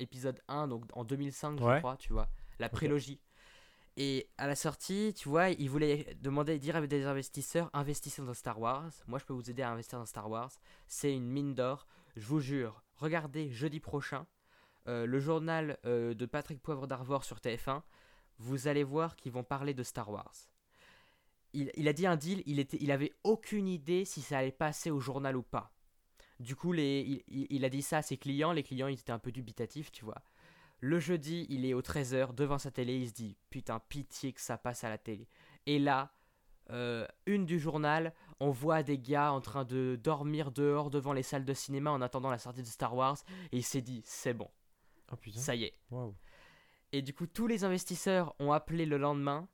épisode 0.00 0.40
1, 0.49 0.66
donc 0.66 0.82
en 0.94 1.04
2005, 1.04 1.61
je 1.61 1.78
crois, 1.78 1.96
tu 1.96 2.12
vois, 2.12 2.26
la 2.58 2.68
prélogie. 2.68 3.20
Et 3.96 4.28
à 4.38 4.46
la 4.48 4.56
sortie, 4.56 5.14
tu 5.16 5.28
vois, 5.28 5.50
il 5.50 5.70
voulait 5.70 6.16
demander, 6.20 6.58
dire 6.58 6.76
à 6.76 6.84
des 6.86 7.04
investisseurs, 7.06 7.70
investissez 7.72 8.22
dans 8.22 8.34
Star 8.34 8.58
Wars. 8.60 8.90
Moi, 9.06 9.18
je 9.20 9.24
peux 9.24 9.32
vous 9.32 9.50
aider 9.50 9.62
à 9.62 9.70
investir 9.70 9.98
dans 10.00 10.06
Star 10.06 10.28
Wars. 10.28 10.50
C'est 10.88 11.14
une 11.14 11.28
mine 11.28 11.54
d'or. 11.54 11.86
Je 12.16 12.26
vous 12.26 12.40
jure, 12.40 12.82
regardez 12.96 13.50
jeudi 13.50 13.80
prochain 13.80 14.26
euh, 14.86 15.06
le 15.06 15.18
journal 15.20 15.78
euh, 15.86 16.14
de 16.14 16.26
Patrick 16.26 16.60
Poivre 16.60 16.86
d'Arvor 16.86 17.24
sur 17.24 17.38
TF1. 17.38 17.82
Vous 18.38 18.66
allez 18.68 18.84
voir 18.84 19.16
qu'ils 19.16 19.32
vont 19.32 19.44
parler 19.44 19.74
de 19.74 19.82
Star 19.82 20.10
Wars. 20.10 20.34
Il, 21.52 21.86
a 21.86 21.92
dit 21.92 22.06
un 22.06 22.16
deal, 22.16 22.42
il, 22.46 22.58
était, 22.58 22.78
il 22.80 22.90
avait 22.90 23.12
aucune 23.22 23.68
idée 23.68 24.04
si 24.04 24.22
ça 24.22 24.38
allait 24.38 24.50
passer 24.50 24.90
au 24.90 24.98
journal 24.98 25.36
ou 25.36 25.42
pas. 25.44 25.70
Du 26.40 26.56
coup, 26.56 26.74
il- 26.74 27.22
il 27.28 27.64
a 27.64 27.68
dit 27.68 27.80
ça 27.80 27.98
à 27.98 28.02
ses 28.02 28.16
clients. 28.16 28.50
Les 28.50 28.64
clients, 28.64 28.88
ils 28.88 28.98
étaient 28.98 29.12
un 29.12 29.20
peu 29.20 29.30
dubitatifs, 29.30 29.92
tu 29.92 30.04
vois. 30.04 30.20
Le 30.84 31.00
jeudi, 31.00 31.46
il 31.48 31.64
est 31.64 31.72
au 31.72 31.80
13h 31.80 32.34
devant 32.34 32.58
sa 32.58 32.70
télé. 32.70 32.94
Il 32.98 33.08
se 33.08 33.14
dit 33.14 33.38
Putain, 33.48 33.80
pitié 33.88 34.34
que 34.34 34.40
ça 34.42 34.58
passe 34.58 34.84
à 34.84 34.90
la 34.90 34.98
télé. 34.98 35.26
Et 35.64 35.78
là, 35.78 36.12
euh, 36.68 37.06
une 37.24 37.46
du 37.46 37.58
journal, 37.58 38.12
on 38.38 38.50
voit 38.50 38.82
des 38.82 38.98
gars 38.98 39.32
en 39.32 39.40
train 39.40 39.64
de 39.64 39.98
dormir 39.98 40.52
dehors 40.52 40.90
devant 40.90 41.14
les 41.14 41.22
salles 41.22 41.46
de 41.46 41.54
cinéma 41.54 41.90
en 41.90 42.02
attendant 42.02 42.30
la 42.30 42.36
sortie 42.36 42.60
de 42.60 42.66
Star 42.66 42.94
Wars. 42.94 43.16
Et 43.50 43.56
il 43.56 43.62
s'est 43.62 43.80
dit 43.80 44.02
C'est 44.04 44.34
bon, 44.34 44.50
Oh 45.10 45.16
ça 45.36 45.54
y 45.54 45.64
est. 45.64 45.78
Et 46.92 47.00
du 47.00 47.14
coup, 47.14 47.26
tous 47.26 47.46
les 47.46 47.64
investisseurs 47.64 48.34
ont 48.38 48.52
appelé 48.52 48.84
le 48.84 48.98
lendemain 48.98 49.48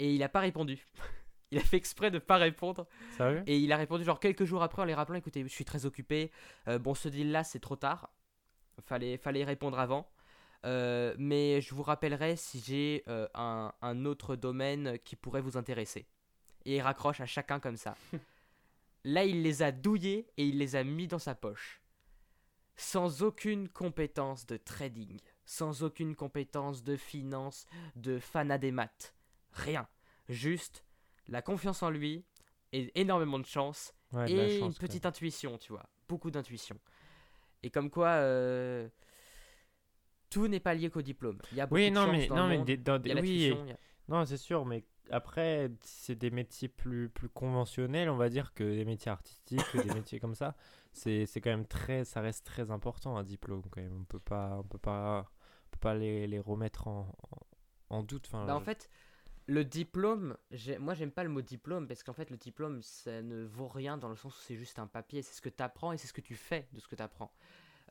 et 0.00 0.12
il 0.12 0.18
n'a 0.18 0.28
pas 0.28 0.40
répondu. 0.40 0.84
il 1.52 1.58
a 1.58 1.62
fait 1.62 1.76
exprès 1.76 2.10
de 2.10 2.18
pas 2.18 2.38
répondre 2.38 2.88
Sérieux? 3.16 3.44
Et 3.46 3.56
il 3.56 3.72
a 3.72 3.76
répondu 3.76 4.02
genre 4.02 4.18
quelques 4.18 4.46
jours 4.46 4.64
après 4.64 4.82
en 4.82 4.84
les 4.84 4.94
rappelant 4.94 5.14
écoutez, 5.14 5.44
je 5.44 5.46
suis 5.46 5.64
très 5.64 5.86
occupé. 5.86 6.32
Euh, 6.66 6.80
bon, 6.80 6.94
ce 6.94 7.08
deal 7.08 7.30
là, 7.30 7.44
c'est 7.44 7.60
trop 7.60 7.76
tard. 7.76 8.10
Fallait, 8.80 9.16
fallait 9.16 9.44
répondre 9.44 9.78
avant. 9.78 10.11
Euh, 10.64 11.14
mais 11.18 11.60
je 11.60 11.74
vous 11.74 11.82
rappellerai 11.82 12.36
si 12.36 12.60
j'ai 12.60 13.02
euh, 13.08 13.28
un, 13.34 13.72
un 13.82 14.04
autre 14.04 14.36
domaine 14.36 14.98
qui 15.00 15.16
pourrait 15.16 15.40
vous 15.40 15.56
intéresser. 15.56 16.06
Et 16.64 16.76
il 16.76 16.80
raccroche 16.80 17.20
à 17.20 17.26
chacun 17.26 17.58
comme 17.58 17.76
ça. 17.76 17.96
Là, 19.04 19.24
il 19.24 19.42
les 19.42 19.62
a 19.62 19.72
douillés 19.72 20.28
et 20.36 20.46
il 20.46 20.58
les 20.58 20.76
a 20.76 20.84
mis 20.84 21.08
dans 21.08 21.18
sa 21.18 21.34
poche. 21.34 21.82
Sans 22.76 23.22
aucune 23.22 23.68
compétence 23.68 24.46
de 24.46 24.56
trading, 24.56 25.18
sans 25.44 25.82
aucune 25.82 26.14
compétence 26.14 26.84
de 26.84 26.96
finance, 26.96 27.66
de 27.96 28.18
fanat 28.18 28.58
des 28.58 28.70
maths. 28.70 29.14
Rien. 29.52 29.88
Juste 30.28 30.84
la 31.28 31.42
confiance 31.42 31.82
en 31.82 31.90
lui 31.90 32.24
et 32.72 32.90
énormément 33.00 33.38
de 33.38 33.46
chance 33.46 33.92
Ouais, 34.12 34.26
de 34.30 34.36
la 34.36 34.44
et 34.44 34.58
chance, 34.58 34.74
une 34.74 34.78
petite 34.78 35.06
intuition, 35.06 35.58
tu 35.58 35.72
vois. 35.72 35.88
Beaucoup 36.08 36.30
d'intuition. 36.30 36.78
Et 37.62 37.70
comme 37.70 37.90
quoi, 37.90 38.08
euh, 38.08 38.88
tout 40.32 40.48
n'est 40.48 40.60
pas 40.60 40.74
lié 40.74 40.90
qu'au 40.90 41.02
diplôme. 41.02 41.38
Il 41.52 41.58
y 41.58 41.60
a 41.60 41.66
beaucoup 41.66 41.76
Oui, 41.76 41.90
de 41.90 41.94
non, 41.94 42.10
mais, 42.10 42.26
dans 42.26 42.36
non, 42.36 42.42
le 42.44 42.48
mais 42.48 42.56
monde. 42.58 42.66
des- 42.66 42.76
dans 42.76 42.96
Il 42.96 43.02
des- 43.02 43.08
y 43.08 43.12
a 43.12 43.14
oui, 43.20 43.48
l'intuition, 43.48 43.64
il 43.66 43.68
y 43.70 43.72
a- 43.72 43.78
non, 44.08 44.24
c'est 44.24 44.36
sûr, 44.36 44.64
mais 44.66 44.84
après, 45.10 45.70
c'est 45.82 46.14
des 46.14 46.30
métiers 46.30 46.68
plus, 46.68 47.08
plus 47.10 47.28
conventionnels, 47.28 48.08
on 48.08 48.16
va 48.16 48.28
dire, 48.28 48.54
que 48.54 48.64
des 48.64 48.84
métiers 48.84 49.10
artistiques, 49.10 49.60
que 49.72 49.78
des 49.78 49.92
métiers 50.06 50.20
comme 50.20 50.34
ça. 50.34 50.56
C'est 50.92 51.26
quand 51.36 51.50
même 51.50 51.66
très, 51.66 52.04
ça 52.04 52.20
reste 52.20 52.44
très 52.46 52.70
important 52.70 53.16
un 53.16 53.22
diplôme 53.24 53.62
quand 53.70 53.80
même. 53.80 53.96
On 54.00 54.04
peut 54.04 54.20
pas, 54.20 54.56
on 54.58 54.62
peut 54.64 54.78
pas, 54.78 55.30
on 55.66 55.70
peut 55.70 55.78
pas 55.80 55.94
les, 55.94 56.26
les 56.26 56.38
remettre 56.40 56.88
en, 56.88 57.14
en, 57.90 57.96
en 57.96 58.02
doute. 58.02 58.26
Enfin, 58.26 58.44
Bah, 58.46 58.54
en 58.56 58.60
fait, 58.60 58.90
le 59.46 59.64
diplôme, 59.64 60.36
moi 60.78 60.94
j'aime 60.94 61.10
pas 61.10 61.24
le 61.24 61.30
mot 61.30 61.42
diplôme 61.42 61.88
parce 61.88 62.02
qu'en 62.02 62.12
fait 62.12 62.30
le 62.30 62.36
diplôme 62.36 62.80
ça 62.82 63.22
ne 63.22 63.42
vaut 63.44 63.66
rien 63.68 63.98
dans 63.98 64.08
le 64.08 64.14
sens 64.16 64.36
où 64.36 64.40
c'est 64.40 64.54
juste 64.56 64.78
un 64.78 64.86
papier, 64.86 65.20
c'est 65.22 65.34
ce 65.34 65.40
que 65.42 65.48
tu 65.48 65.62
apprends 65.62 65.92
et 65.92 65.98
c'est 65.98 66.06
ce 66.06 66.12
que 66.12 66.20
tu 66.20 66.36
fais 66.36 66.68
de 66.72 66.80
ce 66.80 66.86
que 66.86 66.94
tu 66.94 67.02
apprends. 67.02 67.32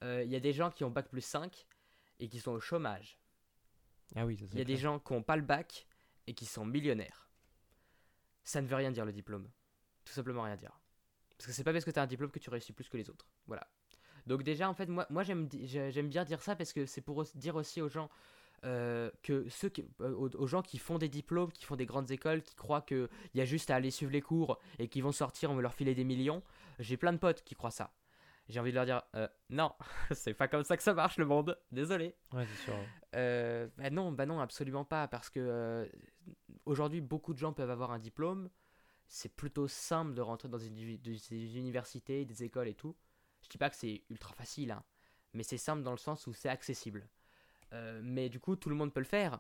Il 0.02 0.30
y 0.32 0.36
a 0.36 0.40
des 0.40 0.54
gens 0.54 0.72
qui 0.72 0.84
ont 0.84 0.90
bac 0.90 1.10
plus 1.10 1.22
5 1.22 1.68
et 2.22 2.30
qui 2.30 2.40
sont 2.40 2.52
au 2.52 2.60
chômage. 2.60 3.18
ah 4.16 4.26
oui, 4.26 4.38
ça, 4.38 4.46
Il 4.54 4.60
y 4.60 4.62
a 4.62 4.66
des 4.66 4.78
gens 4.78 5.00
qui 5.00 5.12
n'ont 5.12 5.24
pas 5.24 5.36
le 5.36 5.42
bac 5.42 5.88
et 6.28 6.34
qui 6.34 6.46
sont 6.46 6.66
millionnaires. 6.66 7.30
Ça 8.44 8.62
ne 8.62 8.68
veut 8.68 8.76
rien 8.76 8.92
dire 8.92 9.06
le 9.06 9.12
diplôme. 9.12 9.50
Tout 10.06 10.14
simplement 10.14 10.44
rien 10.44 10.56
dire. 10.56 10.80
Parce 11.38 11.48
que 11.48 11.54
c'est 11.54 11.64
pas 11.64 11.74
parce 11.74 11.84
que 11.84 11.92
tu 11.92 12.00
as 12.00 12.04
un 12.04 12.08
diplôme 12.08 12.32
que 12.32 12.40
tu 12.40 12.50
réussis 12.50 12.74
plus 12.74 12.88
que 12.88 12.98
les 12.98 13.10
autres. 13.10 13.28
Voilà. 13.48 13.68
Donc 14.28 14.44
déjà, 14.44 14.70
en 14.70 14.74
fait, 14.74 14.88
moi, 14.88 15.08
moi 15.10 15.24
j'aime, 15.24 15.48
bien 15.48 16.24
dire 16.24 16.42
ça 16.42 16.56
parce 16.56 16.74
que 16.74 16.86
c'est 16.86 17.02
pour 17.02 17.24
dire 17.36 17.56
aussi 17.56 17.82
aux 17.82 17.90
gens 17.90 18.10
euh, 18.64 19.10
que 19.24 19.50
ceux 19.50 19.70
qui, 19.70 19.84
euh, 20.02 20.14
aux, 20.14 20.30
aux 20.36 20.48
gens 20.48 20.62
qui 20.62 20.78
font 20.78 21.00
des 21.00 21.10
diplômes, 21.10 21.52
qui 21.52 21.66
font 21.66 21.76
des 21.76 21.88
grandes 21.88 22.12
écoles, 22.12 22.44
qui 22.44 22.54
croient 22.54 22.84
qu'il 22.84 23.10
y 23.34 23.42
a 23.42 23.46
juste 23.46 23.72
à 23.72 23.76
aller 23.76 23.90
suivre 23.90 24.12
les 24.12 24.22
cours 24.22 24.60
et 24.78 24.88
qui 24.88 25.02
vont 25.02 25.12
sortir, 25.12 25.50
on 25.50 25.56
va 25.56 25.64
leur 25.64 25.74
filer 25.74 25.96
des 25.96 26.04
millions. 26.04 26.44
J'ai 26.78 26.98
plein 26.98 27.14
de 27.14 27.18
potes 27.18 27.44
qui 27.44 27.56
croient 27.56 27.72
ça. 27.72 27.92
J'ai 28.52 28.60
envie 28.60 28.72
de 28.72 28.76
leur 28.76 28.86
dire, 28.86 29.02
euh, 29.16 29.28
non, 29.50 29.74
c'est 30.12 30.34
pas 30.34 30.48
comme 30.48 30.64
ça 30.64 30.76
que 30.78 30.84
ça 30.84 30.94
marche 30.94 31.18
le 31.18 31.26
monde. 31.26 31.58
Désolé. 31.72 32.16
Ouais, 32.34 32.46
c'est 32.46 32.64
sûr. 32.66 32.76
Euh, 33.16 33.68
bah 33.78 33.90
non, 33.90 34.12
bah 34.12 34.26
non, 34.26 34.40
absolument 34.40 34.86
pas, 34.86 35.08
parce 35.08 35.30
que 35.30 35.40
euh, 35.40 35.88
aujourd'hui, 36.66 37.02
beaucoup 37.02 37.34
de 37.34 37.40
gens 37.40 37.54
peuvent 37.54 37.70
avoir 37.70 37.92
un 37.92 38.00
diplôme. 38.00 38.50
C'est 39.08 39.36
plutôt 39.36 39.68
simple 39.68 40.14
de 40.14 40.22
rentrer 40.22 40.48
dans 40.50 40.58
des, 40.58 40.68
uni- 40.68 40.98
des 40.98 41.58
universités, 41.58 42.26
des 42.26 42.44
écoles 42.44 42.68
et 42.68 42.76
tout. 42.76 42.96
Je 43.44 43.50
dis 43.50 43.58
pas 43.58 43.70
que 43.70 43.76
c'est 43.76 44.04
ultra 44.10 44.34
facile, 44.34 44.72
hein, 44.72 44.84
mais 45.34 45.44
c'est 45.44 45.58
simple 45.58 45.82
dans 45.84 45.92
le 45.92 45.98
sens 45.98 46.28
où 46.28 46.34
c'est 46.34 46.50
accessible. 46.50 47.08
Mais 48.02 48.28
du 48.30 48.40
coup, 48.40 48.56
tout 48.58 48.70
le 48.70 48.76
monde 48.76 48.94
peut 48.94 49.00
le 49.00 49.06
faire. 49.06 49.40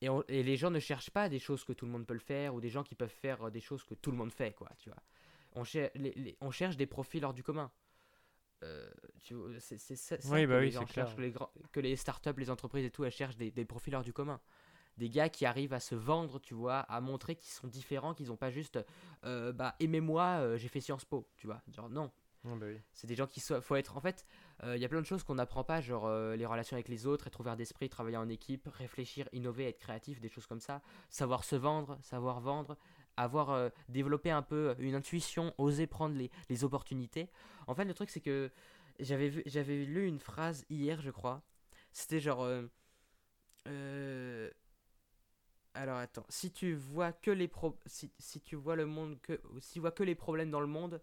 Et, 0.00 0.08
on- 0.08 0.22
et 0.28 0.42
les 0.42 0.56
gens 0.56 0.70
ne 0.70 0.78
cherchent 0.78 1.10
pas 1.10 1.28
des 1.28 1.38
choses 1.38 1.64
que 1.64 1.72
tout 1.72 1.84
le 1.86 1.90
monde 1.92 2.06
peut 2.06 2.14
le 2.14 2.20
faire 2.20 2.54
ou 2.54 2.60
des 2.60 2.68
gens 2.68 2.82
qui 2.84 2.94
peuvent 2.94 3.08
faire 3.08 3.50
des 3.50 3.60
choses 3.60 3.82
que 3.84 3.94
tout 3.94 4.10
le 4.10 4.16
monde 4.16 4.32
fait, 4.32 4.52
quoi, 4.52 4.68
tu 4.78 4.88
vois. 4.90 4.98
On, 5.54 5.64
cher- 5.64 5.90
les- 5.94 6.12
les- 6.16 6.36
on 6.40 6.50
cherche 6.50 6.76
des 6.76 6.86
profils 6.86 7.24
hors 7.24 7.32
du 7.34 7.42
commun. 7.42 7.70
Euh, 8.62 8.88
c'est 9.58 9.78
ça 9.96 10.16
Oui, 10.24 10.42
que 10.42 10.46
bah 10.46 10.58
oui, 10.60 10.70
clair. 10.70 11.14
que 11.14 11.20
les, 11.20 11.30
grands- 11.30 11.50
que 11.72 11.80
les 11.80 11.94
startups, 11.96 12.30
les 12.38 12.50
entreprises 12.50 12.84
et 12.84 12.90
tout, 12.90 13.04
elles 13.04 13.12
cherchent 13.12 13.36
des, 13.36 13.50
des 13.50 13.64
profils 13.64 13.94
hors 13.94 14.02
du 14.04 14.12
commun. 14.12 14.40
Des 14.96 15.10
gars 15.10 15.28
qui 15.28 15.44
arrivent 15.44 15.74
à 15.74 15.80
se 15.80 15.94
vendre, 15.94 16.38
tu 16.40 16.54
vois, 16.54 16.78
à 16.80 17.00
montrer 17.02 17.36
qu'ils 17.36 17.52
sont 17.52 17.66
différents, 17.66 18.14
qu'ils 18.14 18.28
n'ont 18.28 18.36
pas 18.36 18.50
juste, 18.50 18.78
euh, 19.24 19.52
bah, 19.52 19.74
aimez-moi, 19.78 20.22
euh, 20.40 20.56
j'ai 20.56 20.68
fait 20.68 20.80
Sciences 20.80 21.04
Po, 21.04 21.28
tu 21.36 21.46
vois. 21.46 21.60
Genre, 21.68 21.90
non, 21.90 22.10
Ouais, 22.44 22.56
bah 22.56 22.66
oui. 22.68 22.80
c'est 22.92 23.06
des 23.08 23.14
gens 23.16 23.26
qui 23.26 23.40
so- 23.40 23.60
faut 23.60 23.74
être 23.74 23.96
en 23.96 24.00
fait 24.00 24.24
euh, 24.62 24.76
il 24.76 24.80
y 24.80 24.84
a 24.84 24.88
plein 24.88 25.00
de 25.00 25.06
choses 25.06 25.24
qu'on 25.24 25.34
n'apprend 25.34 25.64
pas 25.64 25.80
genre 25.80 26.08
les 26.36 26.46
relations 26.46 26.76
avec 26.76 26.86
les 26.86 27.04
autres 27.04 27.26
être 27.26 27.40
ouvert 27.40 27.56
d'esprit 27.56 27.88
travailler 27.88 28.18
en 28.18 28.28
équipe 28.28 28.68
réfléchir 28.72 29.28
innover 29.32 29.66
être 29.66 29.78
créatif 29.80 30.20
des 30.20 30.28
choses 30.28 30.46
comme 30.46 30.60
ça 30.60 30.80
savoir 31.10 31.42
se 31.42 31.56
vendre 31.56 31.98
savoir 32.02 32.38
vendre 32.38 32.76
avoir 33.16 33.50
euh, 33.50 33.68
développé 33.88 34.30
un 34.30 34.42
peu 34.42 34.74
une 34.78 34.94
intuition 34.94 35.54
oser 35.58 35.86
prendre 35.86 36.14
les, 36.16 36.30
les 36.48 36.64
opportunités 36.64 37.28
en 37.66 37.74
fait 37.74 37.84
le 37.84 37.94
truc 37.94 38.10
c'est 38.10 38.20
que 38.20 38.50
j'avais 39.00 39.28
vu 39.28 39.42
j'avais 39.46 39.84
lu 39.84 40.06
une 40.06 40.18
phrase 40.20 40.64
hier 40.70 41.00
je 41.00 41.10
crois 41.10 41.42
c'était 41.92 42.20
genre 42.20 42.42
euh, 42.42 42.62
euh, 43.68 44.50
alors 45.74 45.98
attends 45.98 46.26
si 46.28 46.50
tu 46.50 46.74
vois 46.74 47.12
que 47.12 47.30
les 47.30 47.48
pro 47.48 47.78
si, 47.86 48.10
si 48.18 48.40
tu 48.40 48.56
vois 48.56 48.76
le 48.76 48.86
monde 48.86 49.20
que 49.22 49.40
si 49.60 49.74
tu 49.74 49.80
vois 49.80 49.92
que 49.92 50.02
les 50.02 50.14
problèmes 50.14 50.50
dans 50.50 50.60
le 50.60 50.66
monde 50.66 51.00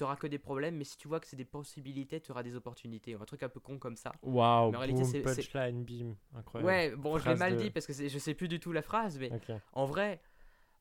tu 0.00 0.16
que 0.18 0.26
des 0.26 0.38
problèmes, 0.38 0.76
mais 0.76 0.84
si 0.84 0.96
tu 0.96 1.08
vois 1.08 1.20
que 1.20 1.26
c'est 1.26 1.36
des 1.36 1.44
possibilités, 1.44 2.20
tu 2.20 2.30
auras 2.30 2.42
des 2.42 2.56
opportunités. 2.56 3.14
Un 3.14 3.24
truc 3.26 3.42
un 3.42 3.50
peu 3.50 3.60
con 3.60 3.78
comme 3.78 3.96
ça. 3.96 4.12
Waouh, 4.22 4.72
punchline, 4.72 5.84
bim, 5.84 6.16
incroyable. 6.34 6.66
Ouais, 6.66 6.96
bon, 6.96 7.18
je 7.18 7.24
l'ai 7.24 7.24
Phrase 7.24 7.38
mal 7.38 7.56
de- 7.56 7.62
dit 7.62 7.70
parce 7.70 7.86
que 7.86 7.92
je 7.92 8.18
sais 8.18 8.34
plus 8.34 8.48
du 8.48 8.58
tout 8.60 8.72
la 8.72 8.80
phrase, 8.80 9.18
mais 9.18 9.30
en 9.74 9.84
vrai, 9.84 10.20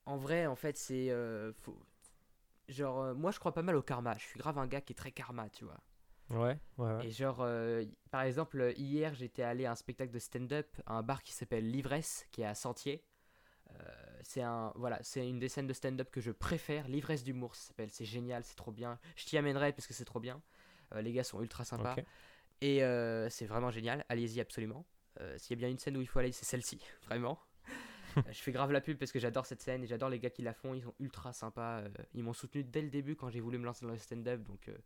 en 0.09 0.17
vrai, 0.17 0.45
en 0.47 0.55
fait, 0.55 0.77
c'est. 0.77 1.09
euh, 1.11 1.53
faut- 1.53 1.79
Genre, 2.67 3.01
euh, 3.01 3.13
moi 3.15 3.31
je 3.31 3.39
crois 3.39 3.51
pas 3.53 3.63
mal 3.63 3.75
au 3.75 3.81
karma. 3.81 4.15
Je 4.17 4.23
suis 4.25 4.37
grave 4.39 4.57
un 4.59 4.67
gars 4.67 4.81
qui 4.81 4.93
est 4.93 4.95
très 4.95 5.11
karma, 5.11 5.49
tu 5.49 5.65
vois. 5.65 5.79
Ouais, 6.29 6.59
ouais, 6.77 6.93
ouais. 6.97 7.07
Et 7.07 7.11
genre, 7.11 7.37
euh, 7.41 7.83
par 8.11 8.21
exemple, 8.21 8.73
hier 8.77 9.15
j'étais 9.15 9.41
allé 9.41 9.65
à 9.65 9.71
un 9.71 9.75
spectacle 9.75 10.11
de 10.11 10.19
stand-up 10.19 10.67
à 10.85 10.93
un 10.93 11.01
bar 11.01 11.23
qui 11.23 11.33
s'appelle 11.33 11.69
L'ivresse, 11.71 12.27
qui 12.31 12.41
est 12.41 12.45
à 12.45 12.53
Sentier. 12.53 13.03
C'est 14.21 14.41
un, 14.41 14.71
voilà, 14.75 14.99
c'est 15.01 15.27
une 15.27 15.39
des 15.39 15.47
scènes 15.49 15.65
de 15.67 15.73
stand-up 15.73 16.09
que 16.11 16.21
je 16.21 16.31
préfère. 16.31 16.87
L'ivresse 16.87 17.23
d'humour, 17.23 17.55
ça 17.55 17.69
s'appelle. 17.69 17.89
C'est 17.91 18.05
génial, 18.05 18.43
c'est 18.43 18.55
trop 18.55 18.71
bien. 18.71 18.99
Je 19.15 19.25
t'y 19.25 19.37
amènerai 19.37 19.71
parce 19.73 19.87
que 19.87 19.93
c'est 19.93 20.05
trop 20.05 20.19
bien. 20.19 20.41
Les 20.95 21.11
gars 21.13 21.23
sont 21.23 21.41
ultra 21.41 21.63
sympas. 21.65 21.95
Et 22.61 22.79
c'est 23.29 23.45
vraiment 23.45 23.71
génial. 23.71 24.05
Allez-y 24.09 24.41
absolument. 24.41 24.85
S'il 25.37 25.55
y 25.55 25.57
a 25.57 25.59
bien 25.59 25.69
une 25.69 25.79
scène 25.79 25.97
où 25.97 26.01
il 26.01 26.07
faut 26.07 26.19
aller, 26.19 26.31
c'est 26.31 26.45
celle-ci, 26.45 26.79
vraiment. 27.07 27.39
Euh, 28.17 28.21
je 28.31 28.39
fais 28.39 28.51
grave 28.51 28.71
la 28.71 28.81
pub 28.81 28.97
parce 28.97 29.11
que 29.11 29.19
j'adore 29.19 29.45
cette 29.45 29.61
scène 29.61 29.83
et 29.83 29.87
j'adore 29.87 30.09
les 30.09 30.19
gars 30.19 30.29
qui 30.29 30.41
la 30.41 30.53
font. 30.53 30.73
Ils 30.73 30.83
sont 30.83 30.95
ultra 30.99 31.33
sympas. 31.33 31.79
euh, 31.81 31.89
ils 32.13 32.23
m'ont 32.23 32.33
soutenu 32.33 32.63
dès 32.63 32.81
le 32.81 32.89
début 32.89 33.15
quand 33.15 33.29
j'ai 33.29 33.39
voulu 33.39 33.57
me 33.57 33.65
lancer 33.65 33.85
dans 33.85 33.91
le 33.91 33.97
stand-up, 33.97 34.43
donc 34.43 34.67
euh, 34.67 34.77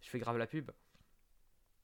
je 0.00 0.08
fais 0.08 0.18
grave 0.18 0.36
la 0.38 0.46
pub. 0.46 0.70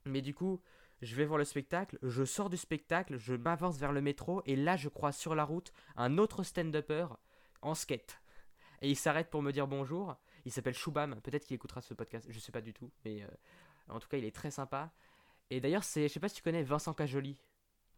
Mais 0.04 0.22
du 0.22 0.34
coup, 0.34 0.60
je 1.02 1.14
vais 1.14 1.24
voir 1.24 1.38
le 1.38 1.44
spectacle, 1.44 1.98
je 2.02 2.24
sors 2.24 2.50
du 2.50 2.56
spectacle, 2.56 3.16
je 3.18 3.34
m'avance 3.34 3.78
vers 3.78 3.92
le 3.92 4.00
métro 4.00 4.42
et 4.46 4.56
là, 4.56 4.76
je 4.76 4.88
croise 4.88 5.16
sur 5.16 5.34
la 5.34 5.44
route 5.44 5.72
un 5.96 6.18
autre 6.18 6.42
stand-upper 6.42 7.06
en 7.62 7.74
skate. 7.74 8.20
et 8.80 8.88
il 8.88 8.96
s'arrête 8.96 9.30
pour 9.30 9.42
me 9.42 9.52
dire 9.52 9.66
bonjour. 9.66 10.16
Il 10.44 10.52
s'appelle 10.52 10.74
Shubham, 10.74 11.20
peut-être 11.20 11.44
qu'il 11.44 11.54
écoutera 11.54 11.80
ce 11.80 11.94
podcast, 11.94 12.26
je 12.30 12.38
sais 12.38 12.52
pas 12.52 12.60
du 12.60 12.72
tout, 12.72 12.90
mais 13.04 13.26
en 13.88 13.98
tout 14.00 14.08
cas 14.08 14.16
il 14.16 14.24
est 14.24 14.34
très 14.34 14.50
sympa. 14.50 14.92
Et 15.50 15.60
d'ailleurs, 15.60 15.84
c'est, 15.84 16.08
je 16.08 16.12
sais 16.12 16.20
pas 16.20 16.28
si 16.28 16.36
tu 16.36 16.42
connais 16.42 16.62
Vincent 16.62 16.94
Cajoli. 16.94 17.36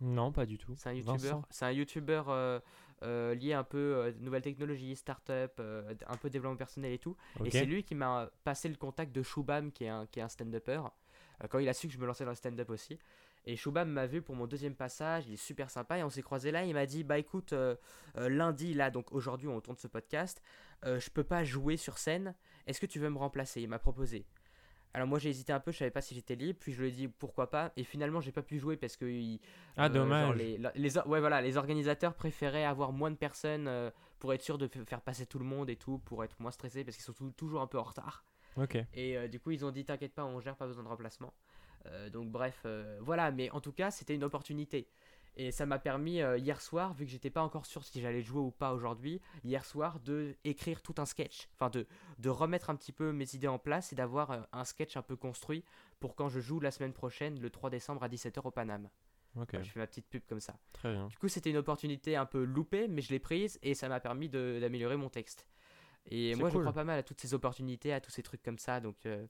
Non, 0.00 0.32
pas 0.32 0.46
du 0.46 0.56
tout. 0.58 0.74
C'est 0.76 0.88
un 0.88 0.92
youtubeur, 0.92 1.42
c'est 1.50 1.64
un 1.66 1.72
youtubeur 1.72 2.30
euh, 2.30 2.58
euh, 3.02 3.34
lié 3.34 3.52
un 3.52 3.64
peu 3.64 3.78
euh, 3.78 4.12
nouvelles 4.20 4.42
technologies, 4.42 4.96
start-up, 4.96 5.52
euh, 5.60 5.94
un 6.06 6.16
peu 6.16 6.30
développement 6.30 6.56
personnel 6.56 6.92
et 6.92 6.98
tout. 6.98 7.16
Et 7.44 7.50
c'est 7.50 7.64
lui 7.66 7.84
qui 7.84 7.94
m'a 7.94 8.30
passé 8.44 8.68
le 8.68 8.76
contact 8.76 9.12
de 9.12 9.22
Shubham, 9.22 9.72
qui 9.72 9.84
est 9.84 9.88
un, 9.88 10.06
qui 10.06 10.20
est 10.20 10.22
un 10.22 10.28
stand-upper, 10.28 10.82
quand 11.48 11.58
il 11.58 11.68
a 11.68 11.74
su 11.74 11.86
que 11.88 11.94
je 11.94 11.98
me 11.98 12.06
lançais 12.06 12.24
dans 12.24 12.30
le 12.30 12.36
stand-up 12.36 12.70
aussi. 12.70 12.98
Et 13.46 13.56
Shubham 13.56 13.88
m'a 13.90 14.06
vu 14.06 14.20
pour 14.20 14.34
mon 14.34 14.46
deuxième 14.46 14.74
passage, 14.74 15.26
il 15.26 15.32
est 15.34 15.36
super 15.38 15.70
sympa, 15.70 15.96
et 15.98 16.02
on 16.02 16.10
s'est 16.10 16.22
croisé 16.22 16.50
là, 16.50 16.64
il 16.64 16.74
m'a 16.74 16.84
dit, 16.84 17.04
bah 17.04 17.18
écoute, 17.18 17.54
lundi, 18.14 18.74
là, 18.74 18.90
donc 18.90 19.12
aujourd'hui, 19.12 19.48
on 19.48 19.60
tourne 19.62 19.78
ce 19.78 19.88
podcast, 19.88 20.42
je 20.84 21.08
peux 21.10 21.24
pas 21.24 21.42
jouer 21.42 21.78
sur 21.78 21.96
scène, 21.96 22.34
est-ce 22.66 22.80
que 22.80 22.86
tu 22.86 22.98
veux 22.98 23.08
me 23.08 23.16
remplacer? 23.16 23.62
Il 23.62 23.68
m'a 23.68 23.78
proposé. 23.78 24.26
Alors 24.92 25.06
moi 25.06 25.18
j'ai 25.20 25.30
hésité 25.30 25.52
un 25.52 25.60
peu, 25.60 25.70
je 25.70 25.78
savais 25.78 25.90
pas 25.90 26.00
si 26.00 26.14
j'étais 26.14 26.34
libre, 26.34 26.58
puis 26.58 26.72
je 26.72 26.80
lui 26.82 26.88
ai 26.88 26.90
dit 26.90 27.06
pourquoi 27.08 27.48
pas, 27.48 27.72
et 27.76 27.84
finalement 27.84 28.20
j'ai 28.20 28.32
pas 28.32 28.42
pu 28.42 28.58
jouer 28.58 28.76
parce 28.76 28.96
que 28.96 29.04
il- 29.04 29.40
Ah, 29.76 29.86
euh, 29.86 29.88
dommage. 29.88 30.36
les, 30.36 30.98
ouais, 31.06 31.20
voilà, 31.20 31.40
les 31.40 31.56
organisateurs 31.56 32.14
préféraient 32.14 32.64
avoir 32.64 32.90
moins 32.92 33.10
de 33.12 33.16
personnes 33.16 33.68
euh, 33.68 33.90
pour 34.18 34.34
être 34.34 34.42
sûr 34.42 34.58
de 34.58 34.66
faire 34.66 35.00
passer 35.00 35.26
tout 35.26 35.38
le 35.38 35.44
monde 35.44 35.70
et 35.70 35.76
tout, 35.76 35.98
pour 35.98 36.24
être 36.24 36.38
moins 36.40 36.50
stressés 36.50 36.82
parce 36.84 36.96
qu'ils 36.96 37.04
sont 37.04 37.12
tou- 37.12 37.30
toujours 37.30 37.60
un 37.60 37.66
peu 37.68 37.78
en 37.78 37.84
retard. 37.84 38.24
Ok. 38.56 38.78
Et 38.94 39.16
euh, 39.16 39.28
du 39.28 39.38
coup, 39.38 39.52
ils 39.52 39.64
ont 39.64 39.70
dit 39.70 39.84
T'inquiète 39.84 40.12
pas, 40.12 40.24
on 40.24 40.40
gère, 40.40 40.56
pas 40.56 40.66
besoin 40.66 40.82
de 40.82 40.88
remplacement. 40.88 41.32
Donc, 42.12 42.28
bref, 42.30 42.66
voilà, 43.00 43.30
mais 43.30 43.48
en 43.52 43.60
tout 43.62 43.72
cas, 43.72 43.90
c'était 43.90 44.14
une 44.14 44.22
opportunité. 44.24 44.86
Et 45.36 45.52
ça 45.52 45.64
m'a 45.64 45.78
permis 45.78 46.20
euh, 46.20 46.36
hier 46.36 46.60
soir, 46.60 46.92
vu 46.94 47.04
que 47.06 47.10
j'étais 47.10 47.30
pas 47.30 47.42
encore 47.42 47.64
sûr 47.64 47.84
si 47.84 48.00
j'allais 48.00 48.20
jouer 48.22 48.40
ou 48.40 48.50
pas 48.50 48.72
aujourd'hui, 48.74 49.20
hier 49.44 49.64
soir, 49.64 50.00
de 50.00 50.36
écrire 50.44 50.82
tout 50.82 50.94
un 50.98 51.06
sketch, 51.06 51.48
enfin 51.54 51.70
de, 51.70 51.86
de 52.18 52.28
remettre 52.28 52.68
un 52.68 52.76
petit 52.76 52.92
peu 52.92 53.12
mes 53.12 53.34
idées 53.34 53.48
en 53.48 53.58
place 53.58 53.92
et 53.92 53.96
d'avoir 53.96 54.30
euh, 54.32 54.40
un 54.52 54.64
sketch 54.64 54.96
un 54.96 55.02
peu 55.02 55.16
construit 55.16 55.64
pour 56.00 56.14
quand 56.16 56.28
je 56.28 56.40
joue 56.40 56.60
la 56.60 56.70
semaine 56.70 56.92
prochaine, 56.92 57.40
le 57.40 57.48
3 57.48 57.70
décembre 57.70 58.02
à 58.02 58.08
17h 58.08 58.40
au 58.44 58.50
Paname. 58.50 58.90
Ok. 59.36 59.50
Voilà, 59.52 59.64
je 59.64 59.70
fais 59.70 59.78
ma 59.80 59.86
petite 59.86 60.08
pub 60.08 60.22
comme 60.28 60.40
ça. 60.40 60.58
Très 60.72 60.92
bien. 60.92 61.06
Du 61.06 61.16
coup, 61.16 61.28
c'était 61.28 61.50
une 61.50 61.56
opportunité 61.58 62.16
un 62.16 62.26
peu 62.26 62.42
loupée, 62.42 62.88
mais 62.88 63.00
je 63.00 63.10
l'ai 63.10 63.20
prise 63.20 63.58
et 63.62 63.74
ça 63.74 63.88
m'a 63.88 64.00
permis 64.00 64.28
de- 64.28 64.58
d'améliorer 64.60 64.96
mon 64.96 65.08
texte. 65.08 65.46
Et 66.06 66.34
moi, 66.34 66.48
je 66.48 66.54
crois 66.62 66.72
pas 66.74 66.84
mal 66.84 66.98
à 66.98 67.02
toutes 67.04 67.20
ces 67.20 67.32
opportunités, 67.34 67.92
à 67.92 68.00
tous 68.00 68.10
ces 68.10 68.22
trucs 68.24 68.42
comme 68.42 68.58
ça. 68.58 68.80
Donc, 68.80 68.96
euh, 69.06 69.24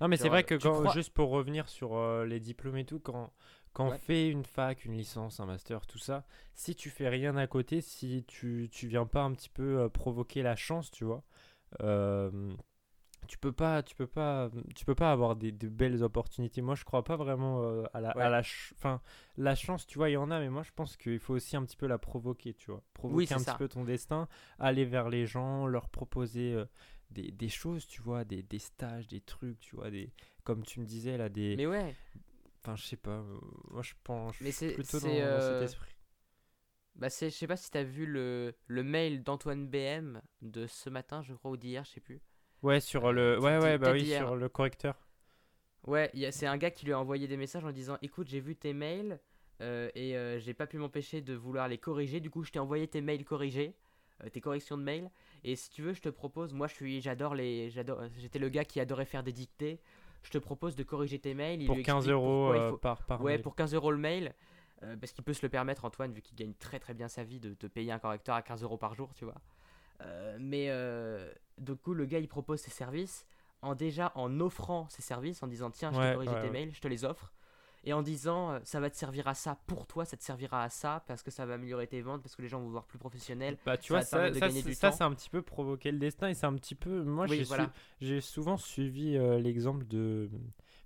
Non, 0.00 0.08
mais 0.08 0.16
c'est 0.16 0.28
vrai 0.28 0.44
que 0.44 0.54
tu 0.54 0.68
quand, 0.68 0.80
crois- 0.80 0.92
juste 0.94 1.12
pour 1.12 1.30
revenir 1.30 1.68
sur 1.68 1.96
euh, 1.96 2.24
les 2.24 2.40
diplômes 2.40 2.76
et 2.76 2.84
tout, 2.84 3.00
quand, 3.00 3.32
quand 3.72 3.86
on 3.86 3.92
fait 3.98 4.28
une 4.30 4.44
fac, 4.44 4.84
une 4.84 4.94
licence, 4.94 5.40
un 5.40 5.46
master, 5.46 5.86
tout 5.86 5.98
ça, 5.98 6.24
si 6.54 6.74
tu 6.74 6.90
fais 6.90 7.08
rien 7.08 7.36
à 7.36 7.46
côté, 7.46 7.80
si 7.80 8.24
tu, 8.26 8.68
tu 8.70 8.86
viens 8.88 9.06
pas 9.06 9.22
un 9.22 9.32
petit 9.32 9.50
peu 9.50 9.80
euh, 9.80 9.88
provoquer 9.88 10.42
la 10.42 10.56
chance, 10.56 10.90
tu 10.90 11.04
vois, 11.04 11.22
euh, 11.82 12.30
tu 13.26 13.38
peux 13.38 13.52
pas, 13.52 13.82
tu 13.82 13.94
peux 13.94 14.06
pas, 14.06 14.50
tu 14.74 14.84
peux 14.86 14.94
pas 14.94 15.12
avoir 15.12 15.36
des, 15.36 15.52
de 15.52 15.68
belles 15.68 16.02
opportunités. 16.02 16.62
Moi, 16.62 16.74
je 16.76 16.84
crois 16.84 17.04
pas 17.04 17.16
vraiment 17.16 17.84
à 17.92 18.00
la, 18.00 18.10
à 18.10 18.14
Ouais. 18.16 18.30
la, 18.30 18.42
ch- 18.42 18.72
enfin, 18.76 19.02
la 19.36 19.54
chance, 19.54 19.86
tu 19.86 19.98
vois, 19.98 20.08
il 20.08 20.12
y 20.14 20.16
en 20.16 20.30
a, 20.30 20.40
mais 20.40 20.48
moi, 20.48 20.62
je 20.62 20.70
pense 20.74 20.96
qu'il 20.96 21.18
faut 21.18 21.34
aussi 21.34 21.56
un 21.56 21.64
petit 21.64 21.76
peu 21.76 21.86
la 21.86 21.98
provoquer, 21.98 22.54
tu 22.54 22.70
vois, 22.70 22.82
provoquer 22.94 23.34
un 23.34 23.38
ça. 23.38 23.52
petit 23.52 23.58
peu 23.58 23.68
ton 23.68 23.84
destin, 23.84 24.28
aller 24.58 24.84
vers 24.86 25.08
les 25.10 25.26
gens, 25.26 25.66
leur 25.66 25.88
proposer 25.90 26.56
des, 27.10 27.30
des 27.32 27.48
choses, 27.48 27.86
tu 27.86 28.02
vois, 28.02 28.24
des, 28.24 28.42
des 28.42 28.58
stages, 28.58 29.08
des 29.08 29.20
trucs, 29.20 29.60
tu 29.60 29.76
vois, 29.76 29.90
des, 29.90 30.12
comme 30.44 30.62
tu 30.64 30.80
me 30.80 30.86
disais 30.86 31.16
là, 31.18 31.28
des, 31.28 31.58
mais 31.58 31.66
ouais, 31.66 31.96
enfin, 32.62 32.76
je 32.76 32.84
sais 32.84 32.96
pas, 32.96 33.18
euh, 33.20 33.38
moi, 33.70 33.82
je 33.82 33.94
pense, 34.04 34.36
Mais 34.40 34.52
c'est- 34.52 34.70
plutôt 34.72 35.00
dans, 35.00 35.28
dans 35.28 35.40
euh, 35.40 35.40
cet 35.40 35.62
esprit. 35.62 35.94
bah 36.96 37.08
c'est, 37.10 37.30
je 37.30 37.36
sais 37.36 37.46
pas 37.46 37.56
si 37.56 37.70
t'as 37.70 37.82
vu 37.82 38.04
le, 38.06 38.54
le 38.66 38.82
mail 38.82 39.22
d'Antoine 39.22 39.66
BM 39.66 40.20
de 40.42 40.66
ce 40.66 40.90
matin, 40.90 41.22
je 41.22 41.32
crois, 41.34 41.52
ou 41.52 41.56
d'hier, 41.56 41.84
je 41.84 41.90
sais 41.92 42.00
plus. 42.00 42.20
Ouais, 42.62 42.78
sur 42.78 43.12
le, 43.12 43.36
tu- 43.38 43.40
ouais, 43.40 43.58
ouais, 43.58 43.78
bah 43.78 43.90
oui, 43.90 44.04
hier. 44.04 44.32
sur 44.32 44.36
le 44.36 44.48
correcteur. 44.48 44.94
Ouais, 45.86 46.10
c'est 46.32 46.46
un 46.46 46.56
gars 46.58 46.70
qui 46.70 46.84
lui 46.86 46.92
a 46.92 46.98
envoyé 47.00 47.26
des 47.28 47.36
messages 47.36 47.64
en 47.64 47.72
disant 47.72 47.96
Écoute, 48.02 48.28
j'ai 48.28 48.40
vu 48.40 48.54
tes 48.56 48.72
mails 48.74 49.20
euh, 49.60 49.90
et 49.94 50.16
euh, 50.16 50.38
j'ai 50.38 50.54
pas 50.54 50.66
pu 50.66 50.76
m'empêcher 50.78 51.20
de 51.22 51.34
vouloir 51.34 51.68
les 51.68 51.78
corriger. 51.78 52.20
Du 52.20 52.30
coup, 52.30 52.44
je 52.44 52.50
t'ai 52.52 52.58
envoyé 52.58 52.86
tes 52.88 53.00
mails 53.00 53.24
corrigés, 53.24 53.74
euh, 54.24 54.28
tes 54.28 54.40
corrections 54.40 54.76
de 54.76 54.82
mails. 54.82 55.10
Et 55.44 55.56
si 55.56 55.70
tu 55.70 55.82
veux, 55.82 55.92
je 55.92 56.00
te 56.00 56.08
propose. 56.08 56.52
Moi, 56.52 56.66
je 56.66 56.74
suis, 56.74 57.00
j'adore 57.00 57.34
les, 57.34 57.70
j'adore. 57.70 58.02
J'étais 58.18 58.38
le 58.38 58.48
gars 58.48 58.64
qui 58.64 58.80
adorait 58.80 59.04
faire 59.06 59.22
des 59.22 59.32
dictées. 59.32 59.80
Je 60.22 60.30
te 60.30 60.38
propose 60.38 60.74
de 60.74 60.82
corriger 60.82 61.18
tes 61.18 61.34
mails. 61.34 61.62
Il 61.62 61.66
Pour 61.66 61.76
lui 61.76 61.82
15 61.84 61.98
explique 61.98 62.12
euros 62.12 62.52
euh, 62.52 62.70
faut- 62.70 62.76
par, 62.78 63.02
par 63.04 63.20
Ouais, 63.22 63.34
mail. 63.34 63.42
pour 63.42 63.54
15 63.54 63.72
euros 63.74 63.92
le 63.92 63.98
mail. 63.98 64.34
euh, 64.84 64.96
parce 64.96 65.12
qu'il 65.12 65.24
peut 65.24 65.32
se 65.32 65.42
le 65.42 65.48
permettre, 65.48 65.84
Antoine, 65.84 66.12
vu 66.12 66.22
qu'il 66.22 66.36
gagne 66.36 66.52
très 66.54 66.78
très 66.78 66.94
bien 66.94 67.08
sa 67.08 67.24
vie, 67.24 67.40
de 67.40 67.52
te 67.54 67.66
payer 67.66 67.90
un 67.92 67.98
correcteur 67.98 68.34
à 68.36 68.42
15 68.42 68.62
euros 68.62 68.76
par 68.76 68.94
jour, 68.94 69.12
tu 69.14 69.24
vois. 69.24 69.34
Euh, 70.02 70.36
mais 70.40 70.66
euh, 70.70 71.32
du 71.58 71.74
coup, 71.74 71.94
le 71.94 72.04
gars 72.06 72.20
il 72.20 72.28
propose 72.28 72.60
ses 72.60 72.70
services 72.70 73.26
en 73.62 73.74
déjà 73.74 74.12
en 74.14 74.38
offrant 74.38 74.88
ses 74.88 75.02
services, 75.02 75.42
en 75.42 75.48
disant 75.48 75.70
tiens, 75.72 75.90
je 75.92 75.98
Ouais, 75.98 76.08
t'ai 76.10 76.14
corrigé 76.14 76.32
ouais, 76.32 76.40
tes 76.40 76.46
ouais. 76.46 76.52
mails, 76.52 76.72
je 76.74 76.80
te 76.80 76.86
les 76.86 77.04
offre. 77.04 77.32
Et 77.84 77.92
en 77.92 78.02
disant 78.02 78.50
euh, 78.52 78.58
ça 78.64 78.80
va 78.80 78.90
te 78.90 78.96
servir 78.96 79.28
à 79.28 79.34
ça 79.34 79.58
pour 79.66 79.86
toi, 79.86 80.04
ça 80.04 80.16
te 80.16 80.22
servira 80.22 80.62
à 80.64 80.68
ça 80.68 81.04
parce 81.06 81.22
que 81.22 81.30
ça 81.30 81.46
va 81.46 81.54
améliorer 81.54 81.86
tes 81.86 82.02
ventes, 82.02 82.22
parce 82.22 82.36
que 82.36 82.42
les 82.42 82.48
gens 82.48 82.60
vont 82.60 82.68
voir 82.70 82.84
plus 82.84 82.98
professionnel. 82.98 83.56
Bah 83.64 83.76
tu 83.76 83.88
ça 83.88 83.94
vois, 83.94 84.02
ça, 84.02 84.34
ça, 84.34 84.50
ça, 84.74 84.92
c'est 84.92 85.04
un 85.04 85.12
petit 85.14 85.30
peu 85.30 85.42
provoquer 85.42 85.92
le 85.92 85.98
destin 85.98 86.28
et 86.28 86.34
c'est 86.34 86.46
un 86.46 86.54
petit 86.54 86.74
peu... 86.74 87.02
Moi, 87.02 87.26
Oui, 87.28 87.38
j'ai 87.38 87.44
voilà. 87.44 87.64
su- 87.64 87.70
j'ai 88.06 88.20
souvent 88.20 88.56
suivi 88.56 89.16
euh, 89.16 89.38
l'exemple 89.38 89.86
de... 89.86 90.28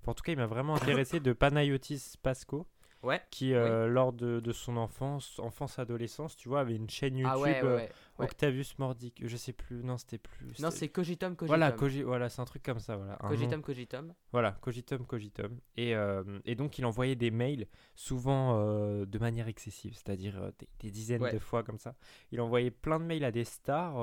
enfin, 0.01 0.11
en 0.11 0.13
tout 0.13 0.23
cas, 0.23 0.31
il 0.31 0.37
m'a 0.37 0.45
vraiment 0.47 0.75
intéressé 0.75 1.19
de 1.19 1.33
Panayotis 1.33 2.13
Pasco, 2.21 2.67
Ouais. 3.03 3.21
qui, 3.31 3.53
euh, 3.53 3.87
lors 3.87 4.13
de, 4.13 4.39
de 4.39 4.51
son 4.53 4.77
enfance, 4.77 5.37
enfance-adolescence, 5.39 6.37
tu 6.37 6.47
vois, 6.47 6.61
avait 6.61 6.75
une 6.75 6.89
chaîne 6.89 7.17
YouTube, 7.17 7.31
ah 7.35 7.39
ouais, 7.39 7.61
ouais, 7.61 7.67
ouais. 7.67 7.89
ouais. 8.19 8.25
Octavius 8.25 8.79
Mordic, 8.79 9.21
je 9.25 9.35
sais 9.35 9.51
plus, 9.51 9.83
non, 9.83 9.97
c'était 9.97 10.17
plus... 10.17 10.57
Non, 10.61 10.71
c'est 10.71 10.87
Cogitum 10.87 11.35
Cogitum. 11.35 11.47
Voilà, 11.47 11.71
cogi- 11.73 12.03
voilà 12.03 12.29
c'est 12.29 12.41
un 12.41 12.45
truc 12.45 12.63
comme 12.63 12.79
ça, 12.79 12.95
voilà. 12.95 13.17
un 13.19 13.25
nom. 13.25 13.35
Cogitum 13.35 13.61
Cogitum. 13.61 14.13
Voilà, 14.31 14.53
cogitum, 14.61 15.05
cogitum. 15.05 15.59
Et, 15.75 15.95
euh, 15.95 16.23
et 16.45 16.55
donc, 16.55 16.77
il 16.79 16.85
envoyait 16.85 17.15
des 17.17 17.29
mails, 17.29 17.67
souvent 17.93 18.57
euh, 18.57 19.05
de 19.05 19.19
manière 19.19 19.49
excessive, 19.49 19.93
c'est-à-dire 19.95 20.51
des, 20.57 20.69
des 20.79 20.89
dizaines 20.89 21.29
de 21.29 21.39
fois 21.39 21.61
comme 21.63 21.79
ça. 21.79 21.95
Il 22.31 22.39
envoyait 22.39 22.71
plein 22.71 22.99
de 23.01 23.05
mails 23.05 23.25
à 23.25 23.31
des 23.31 23.43
stars, 23.43 23.97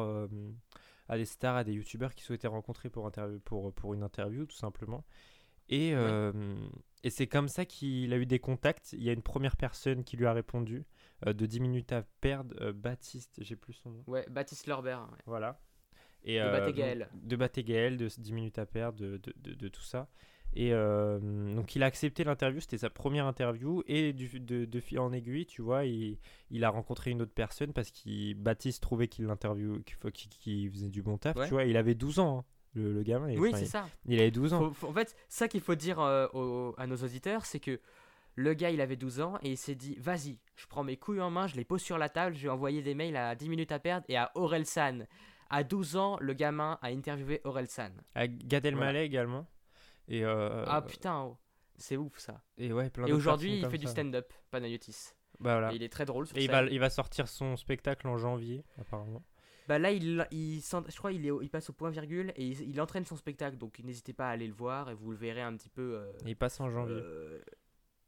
à 1.09 1.17
des 1.17 1.25
stars, 1.25 1.57
à 1.57 1.65
des 1.65 1.73
youtubeurs 1.73 2.15
qui 2.15 2.23
souhaitaient 2.23 2.49
rencontrer 2.49 2.91
pour, 2.91 3.07
interview, 3.07 3.41
pour, 3.41 3.73
pour 3.73 3.95
une 3.95 4.03
interview, 4.03 4.45
tout 4.45 4.57
simplement. 4.57 5.05
Et, 5.71 5.95
euh, 5.95 6.33
et 7.05 7.11
c'est 7.11 7.27
comme 7.27 7.49
ça 7.49 7.65
qu'il 7.65 8.13
a 8.13 8.17
eu 8.19 8.27
des 8.27 8.39
contacts. 8.41 8.93
Il 8.93 9.03
y 9.03 9.09
a 9.09 9.13
une 9.13 9.23
première 9.23 9.57
personne 9.57 10.05
qui 10.05 10.17
lui 10.17 10.27
a 10.27 10.33
répondu 10.33 10.85
euh, 11.27 11.33
de 11.33 11.47
10 11.47 11.61
minutes 11.61 11.93
à 11.93 12.03
perdre, 12.21 12.55
euh, 12.61 12.73
Baptiste, 12.73 13.39
j'ai 13.43 13.57
plus 13.57 13.73
son 13.75 13.91
nom. 13.91 14.05
Ouais, 14.07 14.27
Baptiste 14.29 14.67
Lorbert. 14.67 15.03
ouais. 15.11 15.19
Voilà. 15.27 15.61
Et, 16.25 16.39
De 16.39 16.51
Batégaël. 16.51 17.09
De 17.15 17.37
Batégaël, 17.37 17.97
de 17.97 18.07
10 18.09 18.33
minutes 18.33 18.59
à 18.59 18.67
perdre, 18.67 18.99
de, 18.99 19.17
de, 19.17 19.33
de- 19.37 19.55
de 19.55 19.69
tout 19.69 19.83
ça. 19.83 20.11
Et 20.53 20.73
euh, 20.75 21.55
donc 21.55 21.77
il 21.77 21.83
a 21.85 21.87
accepté 21.87 22.25
l'interview, 22.25 22.59
c'était 22.61 22.77
sa 22.79 22.91
première 22.91 23.25
interview. 23.27 23.85
Et 23.87 24.13
du, 24.13 24.41
de, 24.41 24.65
de 24.65 24.81
fil 24.81 24.99
en 24.99 25.13
aiguille, 25.13 25.47
tu 25.47 25.63
vois, 25.63 25.85
il, 25.87 26.19
il 26.51 26.65
a 26.65 26.71
rencontré 26.71 27.13
une 27.13 27.23
autre 27.23 27.33
personne 27.33 27.73
parce 27.73 27.93
qu'il 27.93 28.35
Baptiste 28.35 28.83
trouvait 28.83 29.07
qu'il 29.07 29.27
l'interview, 29.27 29.81
qu'il 30.43 30.69
faisait 30.71 30.89
du 30.91 31.03
bon 31.03 31.19
taf. 31.19 31.37
Ouais. 31.37 31.47
Tu 31.47 31.53
vois, 31.55 31.65
il 31.65 31.77
avait 31.77 31.95
12 31.95 32.19
ans, 32.19 32.39
hein, 32.41 32.45
le, 32.75 32.93
le 32.93 33.03
gamin. 33.03 33.29
et, 33.29 33.39
Oui, 33.39 33.51
c'est 33.55 33.63
il, 33.63 33.67
ça. 33.69 33.87
il 34.07 34.21
avait 34.21 34.31
12 34.31 34.53
ans. 34.55 34.59
Faut- 34.69 34.73
faut- 34.73 34.89
en 34.89 34.93
fait, 34.93 35.17
ça 35.29 35.49
qu'il 35.49 35.61
faut 35.61 35.75
dire 35.75 36.01
euh, 36.01 36.27
aux- 36.33 36.75
à 36.79 36.87
nos 36.87 36.97
auditeurs, 36.97 37.45
c'est 37.47 37.61
que 37.61 37.81
le 38.37 38.55
gars, 38.55 38.71
il 38.71 38.81
avait 38.81 38.97
12 38.97 39.21
ans 39.21 39.39
et 39.43 39.51
il 39.51 39.57
s'est 39.57 39.75
dit 39.75 39.97
Vas-y, 39.99 40.39
je 40.57 40.67
prends 40.67 40.85
mes 40.85 40.97
couilles 40.97 41.21
en 41.21 41.31
main, 41.31 41.47
je 41.47 41.57
les 41.57 41.65
pose 41.65 41.83
sur 41.83 41.99
la 41.99 42.09
table, 42.09 42.37
je 42.37 42.43
vais 42.43 42.49
envoyer 42.49 42.81
des 42.83 42.95
mails 42.95 43.17
à 43.17 43.35
10 43.35 43.49
minutes 43.49 43.73
à 43.73 43.79
perdre 43.79 44.05
et 44.09 44.17
à 44.17 44.31
Aurel 44.35 44.67
San. 44.67 45.07
À 45.51 45.65
12 45.65 45.97
ans, 45.97 46.17
le 46.21 46.33
gamin 46.33 46.79
a 46.81 46.89
interviewé 46.89 47.41
Aurel 47.45 47.67
San. 47.69 47.93
À 48.15 48.29
Gad 48.29 48.65
Elmaleh 48.65 49.03
également. 49.05 49.49
Et, 50.07 50.25
euh, 50.25 50.65
ah 50.69 50.81
putain, 50.83 51.23
oh, 51.25 51.37
c'est 51.77 51.97
ouf 51.97 52.19
ça. 52.19 52.41
et 52.57 52.73
ouais, 52.73 52.89
plein 52.91 53.07
Et 53.07 53.13
aujourd'hui, 53.13 53.59
il 53.59 53.69
fait 53.69 53.79
du 53.79 53.87
stand-up, 53.89 54.33
Panayotis. 54.53 55.13
Bah, 55.41 55.55
voilà. 55.55 55.73
Et 55.73 55.77
il 55.77 55.83
est 55.83 55.89
très 55.89 56.05
drôle 56.05 56.27
sur 56.27 56.37
Et 56.37 56.45
il 56.45 56.51
va, 56.51 56.63
il 56.65 56.79
va 56.79 56.91
sortir 56.91 57.27
son 57.27 57.57
spectacle 57.57 58.07
en 58.07 58.17
janvier, 58.19 58.65
apparemment. 58.79 59.23
Bah 59.71 59.79
là, 59.79 59.93
il, 59.93 60.27
il, 60.33 60.61
je 60.61 60.97
crois 60.97 61.13
il, 61.13 61.25
est 61.25 61.31
il 61.43 61.49
passe 61.49 61.71
au 61.71 61.73
point 61.73 61.91
virgule 61.91 62.33
et 62.35 62.45
il, 62.45 62.71
il 62.71 62.81
entraîne 62.81 63.05
son 63.05 63.15
spectacle. 63.15 63.57
Donc 63.57 63.79
n'hésitez 63.85 64.13
pas 64.13 64.27
à 64.27 64.31
aller 64.33 64.49
le 64.49 64.53
voir 64.53 64.91
et 64.91 64.95
vous 64.95 65.13
le 65.13 65.17
verrez 65.17 65.43
un 65.43 65.55
petit 65.57 65.69
peu 65.69 65.95
euh, 65.95 66.11
il 66.27 66.35
passe 66.35 66.59
en 66.59 66.69
janvier. 66.69 66.97
euh, 67.01 67.39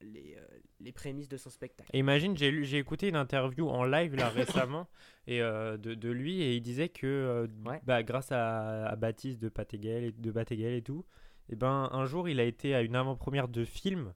les, 0.00 0.34
euh, 0.36 0.44
les 0.80 0.90
prémices 0.90 1.28
de 1.28 1.36
son 1.36 1.50
spectacle. 1.50 1.88
Et 1.92 2.00
imagine, 2.00 2.36
j'ai 2.36 2.76
écouté 2.78 3.06
une 3.08 3.14
interview 3.14 3.68
en 3.68 3.84
live 3.84 4.16
là 4.16 4.28
récemment 4.66 4.88
et 5.28 5.38
de, 5.38 5.76
de 5.76 6.10
lui 6.10 6.42
et 6.42 6.56
il 6.56 6.62
disait 6.62 6.88
que 6.88 7.48
Ouais. 7.64 7.80
bah, 7.84 8.02
grâce 8.02 8.32
à, 8.32 8.86
à 8.88 8.96
Baptiste 8.96 9.38
de 9.40 9.48
Patégal 9.48 10.02
et 10.02 10.10
de 10.10 10.30
Batégal 10.32 10.72
et 10.72 10.82
tout, 10.82 11.04
et 11.48 11.54
ben 11.54 11.88
un 11.92 12.04
jour 12.06 12.28
il 12.28 12.40
a 12.40 12.44
été 12.44 12.74
à 12.74 12.82
une 12.82 12.96
avant-première 12.96 13.46
de 13.46 13.64
film 13.64 14.12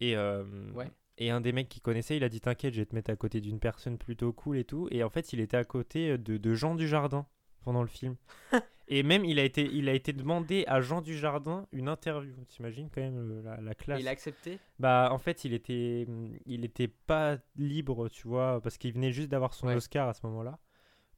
et 0.00 0.16
Ouais. 0.16 0.88
Et 1.18 1.30
un 1.30 1.40
des 1.40 1.52
mecs 1.52 1.68
qui 1.68 1.80
connaissait, 1.80 2.16
il 2.16 2.24
a 2.24 2.28
dit 2.28 2.40
t'inquiète, 2.40 2.74
je 2.74 2.80
vais 2.80 2.86
te 2.86 2.94
mettre 2.94 3.10
à 3.10 3.16
côté 3.16 3.40
d'une 3.40 3.60
personne 3.60 3.98
plutôt 3.98 4.32
cool 4.32 4.58
et 4.58 4.64
tout 4.64 4.88
et 4.90 5.02
en 5.04 5.10
fait 5.10 5.32
il 5.32 5.40
était 5.40 5.56
à 5.56 5.64
côté 5.64 6.18
de, 6.18 6.36
de 6.36 6.54
Jean 6.54 6.74
Dujardin 6.74 7.26
pendant 7.62 7.82
le 7.82 7.88
film. 7.88 8.16
et 8.88 9.02
même 9.02 9.24
il 9.24 9.38
a 9.38 9.44
été 9.44 9.62
il 9.72 9.88
a 9.88 9.92
été 9.94 10.12
demandé 10.12 10.64
à 10.66 10.80
Jean 10.80 11.00
Dujardin 11.02 11.66
une 11.72 11.88
interview. 11.88 12.34
T'imagines 12.48 12.90
quand 12.92 13.00
même 13.00 13.28
le- 13.28 13.40
la, 13.42 13.60
la 13.60 13.74
classe. 13.74 14.00
Il 14.00 14.08
a 14.08 14.10
accepté? 14.10 14.58
Bah 14.78 15.08
en 15.12 15.18
fait 15.18 15.44
il 15.44 15.54
était 15.54 16.06
il 16.46 16.64
était 16.64 16.88
pas 16.88 17.38
libre 17.56 18.08
tu 18.08 18.26
vois 18.28 18.60
parce 18.60 18.76
qu'il 18.76 18.92
venait 18.92 19.12
juste 19.12 19.28
d'avoir 19.30 19.54
son 19.54 19.68
Ouais. 19.68 19.76
Oscar 19.76 20.08
à 20.08 20.14
ce 20.14 20.26
moment-là 20.26 20.58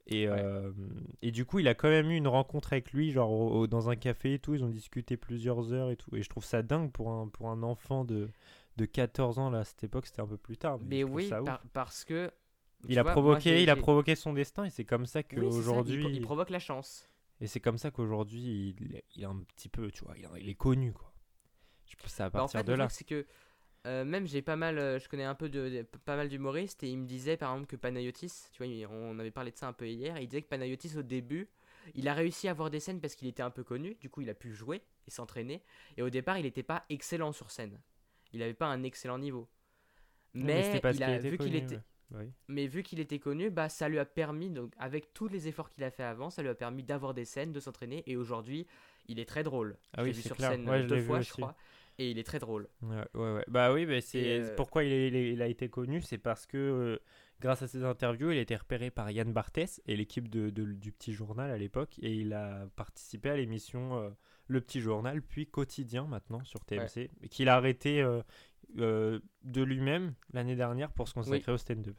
Et, 0.09 0.29
Ouais. 0.29 0.35
euh, 0.39 0.71
et 1.21 1.31
du 1.31 1.43
coup, 1.43 1.59
il 1.59 1.67
a 1.67 1.73
quand 1.73 1.89
même 1.89 2.09
eu 2.09 2.15
une 2.15 2.29
rencontre 2.29 2.71
avec 2.71 2.93
lui, 2.93 3.11
genre 3.11 3.29
au- 3.31 3.59
au- 3.63 3.67
dans 3.67 3.89
un 3.89 3.97
café 3.97 4.35
et 4.35 4.39
tout. 4.39 4.53
Ils 4.55 4.63
ont 4.63 4.69
discuté 4.69 5.17
plusieurs 5.17 5.73
heures 5.73 5.89
et 5.91 5.97
tout. 5.97 6.15
Et 6.15 6.21
je 6.23 6.29
trouve 6.29 6.45
ça 6.45 6.61
dingue 6.61 6.91
pour 6.93 7.09
un, 7.11 7.27
pour 7.27 7.49
un 7.49 7.61
enfant 7.61 8.05
de, 8.05 8.29
de 8.77 8.85
14 8.85 9.39
ans. 9.39 9.49
Là, 9.49 9.59
à 9.59 9.63
cette 9.63 9.83
époque, 9.83 10.05
c'était 10.05 10.21
un 10.21 10.27
peu 10.27 10.37
plus 10.37 10.57
tard. 10.57 10.79
Mais 10.79 11.03
oui, 11.03 11.29
par- 11.29 11.61
parce 11.73 12.05
que. 12.05 12.31
il 12.87 12.97
a 12.99 13.03
vois, 13.03 13.11
provoqué, 13.13 13.63
il 13.63 13.69
a 13.69 13.75
provoqué 13.75 14.15
son 14.15 14.33
destin. 14.33 14.63
Et 14.65 14.69
c'est 14.69 14.85
comme 14.85 15.05
ça 15.05 15.19
Oui, 15.19 15.25
il 15.35 15.49
qu'aujourd'hui. 15.51 16.05
il, 16.15 16.21
provoque 16.21 16.49
la 16.49 16.59
chance. 16.59 17.09
Et 17.39 17.47
c'est 17.47 17.59
comme 17.59 17.77
ça 17.77 17.91
qu'aujourd'hui, 17.91 18.75
il, 18.79 18.95
est- 18.95 19.03
il 19.15 19.23
est 19.23 19.25
un 19.25 19.37
petit 19.55 19.69
peu, 19.69 19.91
tu 19.91 20.03
vois, 20.03 20.15
il, 20.17 20.23
est- 20.25 20.41
il 20.41 20.49
est 20.49 20.55
connu, 20.55 20.93
quoi. 20.93 21.13
Je 21.85 21.95
pense 21.95 22.11
c'est 22.11 22.23
à 22.23 22.29
Bah, 22.29 22.39
en 22.39 22.41
partir 22.43 22.59
fait, 22.61 22.65
de 22.65 22.73
là. 22.73 22.89
c'est 22.89 23.05
que 23.05 23.25
euh, 23.85 24.03
même 24.05 24.27
j'ai 24.27 24.41
pas 24.41 24.55
mal, 24.57 24.77
euh, 24.79 24.99
je 24.99 25.07
connais 25.07 25.23
un 25.23 25.35
peu 25.35 25.49
de, 25.49 25.69
de- 25.69 25.81
pas 26.05 26.15
mal 26.17 26.29
d'humoristes 26.29 26.83
et 26.83 26.89
il 26.89 26.97
me 26.97 27.05
disait 27.05 27.37
par 27.37 27.51
exemple 27.53 27.67
que 27.69 27.75
Panayotis, 27.77 28.49
tu 28.51 28.63
vois, 28.63 28.89
on 28.91 29.19
avait 29.19 29.31
parlé 29.31 29.51
de 29.51 29.57
ça 29.57 29.67
un 29.67 29.73
peu 29.73 29.87
hier, 29.87 30.17
il 30.19 30.27
disait 30.27 30.41
que 30.41 30.47
Panayotis 30.49 30.97
au 30.97 31.03
début, 31.03 31.49
il 31.95 32.07
a 32.09 32.13
réussi 32.13 32.47
à 32.49 32.51
avoir 32.51 32.69
des 32.69 32.81
scènes 32.81 32.99
parce 32.99 33.15
qu'il 33.15 33.27
était 33.29 33.43
un 33.43 33.51
peu 33.51 33.63
connu, 33.63 33.95
du 33.95 34.09
coup 34.09 34.21
il 34.21 34.29
a 34.29 34.33
pu 34.33 34.51
jouer 34.53 34.81
et 35.07 35.11
s'entraîner, 35.11 35.63
et 35.95 36.01
au 36.01 36.09
départ 36.09 36.37
il 36.37 36.43
n'était 36.43 36.63
pas 36.63 36.83
excellent 36.89 37.31
sur 37.31 37.49
scène, 37.51 37.79
il 38.33 38.41
avait 38.41 38.53
pas 38.53 38.67
un 38.67 38.83
excellent 38.83 39.17
niveau. 39.19 39.47
Ouais, 40.35 40.41
Mais, 40.43 40.81
il 40.93 41.03
a, 41.03 41.17
vu 41.19 41.29
qu'il 41.31 41.37
connu, 41.37 41.57
était, 41.57 41.75
ouais. 41.75 41.81
Bah 42.09 42.19
oui. 42.21 42.31
mais 42.47 42.67
vu 42.67 42.83
qu'il 42.83 42.99
était 42.99 43.19
connu, 43.19 43.49
bah 43.49 43.69
ça 43.69 43.89
lui 43.89 43.99
a 43.99 44.05
permis, 44.05 44.49
donc 44.49 44.73
avec 44.77 45.13
tous 45.13 45.27
les 45.27 45.47
efforts 45.47 45.69
qu'il 45.69 45.83
a 45.83 45.91
fait 45.91 46.03
avant, 46.03 46.29
ça 46.29 46.41
lui 46.41 46.49
a 46.49 46.55
permis 46.55 46.83
d'avoir 46.83 47.13
des 47.13 47.25
scènes, 47.25 47.51
de 47.51 47.59
s'entraîner, 47.59 48.03
et 48.05 48.15
aujourd'hui 48.15 48.65
il 49.07 49.19
est 49.19 49.25
très 49.25 49.43
drôle. 49.43 49.77
Ah 49.93 50.03
oui, 50.03 50.11
vu 50.11 50.21
sur 50.21 50.35
clair. 50.37 50.51
scène 50.51 50.69
Ouais, 50.69 50.77
euh, 50.77 50.83
je 50.83 50.87
deux 50.87 51.01
fois, 51.01 51.21
je 51.21 51.31
crois, 51.31 51.55
et 51.97 52.11
il 52.11 52.19
est 52.19 52.23
très 52.23 52.39
drôle. 52.39 52.69
Ouais, 52.81 53.03
ouais, 53.13 53.33
ouais. 53.33 53.43
Bah 53.47 53.73
oui, 53.73 53.85
mais 53.85 54.01
c'est 54.01 54.39
euh, 54.41 54.55
pourquoi 54.55 54.83
il, 54.83 54.91
est- 54.93 55.07
il 55.07 55.15
est- 55.15 55.33
il 55.33 55.41
a 55.41 55.47
été 55.47 55.69
connu, 55.69 56.01
c'est 56.01 56.17
parce 56.17 56.45
que 56.45 56.57
euh, 56.57 56.99
grâce 57.41 57.61
à 57.61 57.67
ses 57.67 57.83
interviews, 57.83 58.31
il 58.31 58.37
a 58.37 58.41
été 58.41 58.55
repéré 58.55 58.91
par 58.91 59.09
Yann 59.11 59.33
Barthès 59.33 59.81
et 59.87 59.95
l'équipe 59.97 60.29
de, 60.29 60.49
de- 60.49 60.65
du 60.73 60.91
Petit 60.91 61.13
Journal 61.13 61.49
à 61.51 61.57
l'époque, 61.57 61.97
et 62.01 62.13
il 62.13 62.33
a 62.33 62.67
participé 62.75 63.29
à 63.31 63.35
l'émission 63.37 63.99
euh, 63.99 64.09
Le 64.47 64.61
Petit 64.61 64.79
Journal, 64.81 65.21
puis 65.21 65.47
Quotidien 65.47 66.05
maintenant 66.07 66.43
sur 66.43 66.63
TMC, 66.65 67.09
et 67.21 67.29
qu'il 67.29 67.49
a 67.49 67.55
arrêté 67.55 68.01
euh, 68.01 68.21
euh, 68.77 69.19
de 69.43 69.61
lui-même 69.61 70.13
l'année 70.33 70.55
dernière 70.55 70.91
pour 70.91 71.07
se 71.07 71.13
consacrer 71.13 71.51
au 71.51 71.57
stand-up. 71.57 71.97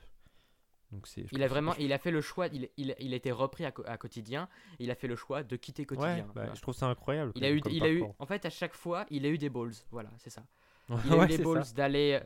Donc 0.91 1.07
Il 1.33 1.43
a 1.43 1.49
vraiment, 1.49 1.75
il 1.77 1.93
a 1.93 1.99
fait 1.99 2.11
le 2.11 2.23
choix, 2.23 2.47
il, 2.47 2.71
il, 2.79 2.95
il 2.99 3.13
a 3.13 3.17
été 3.17 3.31
repris 3.31 3.67
à, 3.67 3.73
à 3.85 3.99
quotidien, 3.99 4.49
il 4.79 4.91
a 4.91 4.95
fait 4.95 5.07
le 5.09 5.17
choix 5.17 5.43
de 5.43 5.55
quitter 5.57 5.83
Ouais, 5.83 5.87
quotidien. 5.87 6.25
bah, 6.29 6.33
Voilà. 6.35 6.55
je 6.55 6.63
trouve 6.63 6.75
ça 6.75 6.87
incroyable. 6.87 7.33
Il 7.35 7.45
a 7.45 7.51
eu, 7.51 7.61
il 7.71 7.83
a 7.85 7.91
eu, 7.91 8.05
en 8.19 8.25
fait, 8.25 8.47
à 8.47 8.51
chaque 8.51 8.73
fois, 8.75 9.05
il 9.11 9.27
a 9.27 9.29
eu 9.29 9.37
des 9.37 9.51
balls. 9.51 9.75
Voilà, 9.91 10.09
c'est 10.17 10.31
ça. 10.31 10.45
Il 11.05 11.13
a 11.13 11.17
Ouais, 11.19 11.25
eu 11.27 11.29
les 11.29 11.37
balls 11.45 11.63
d'aller, 11.77 12.19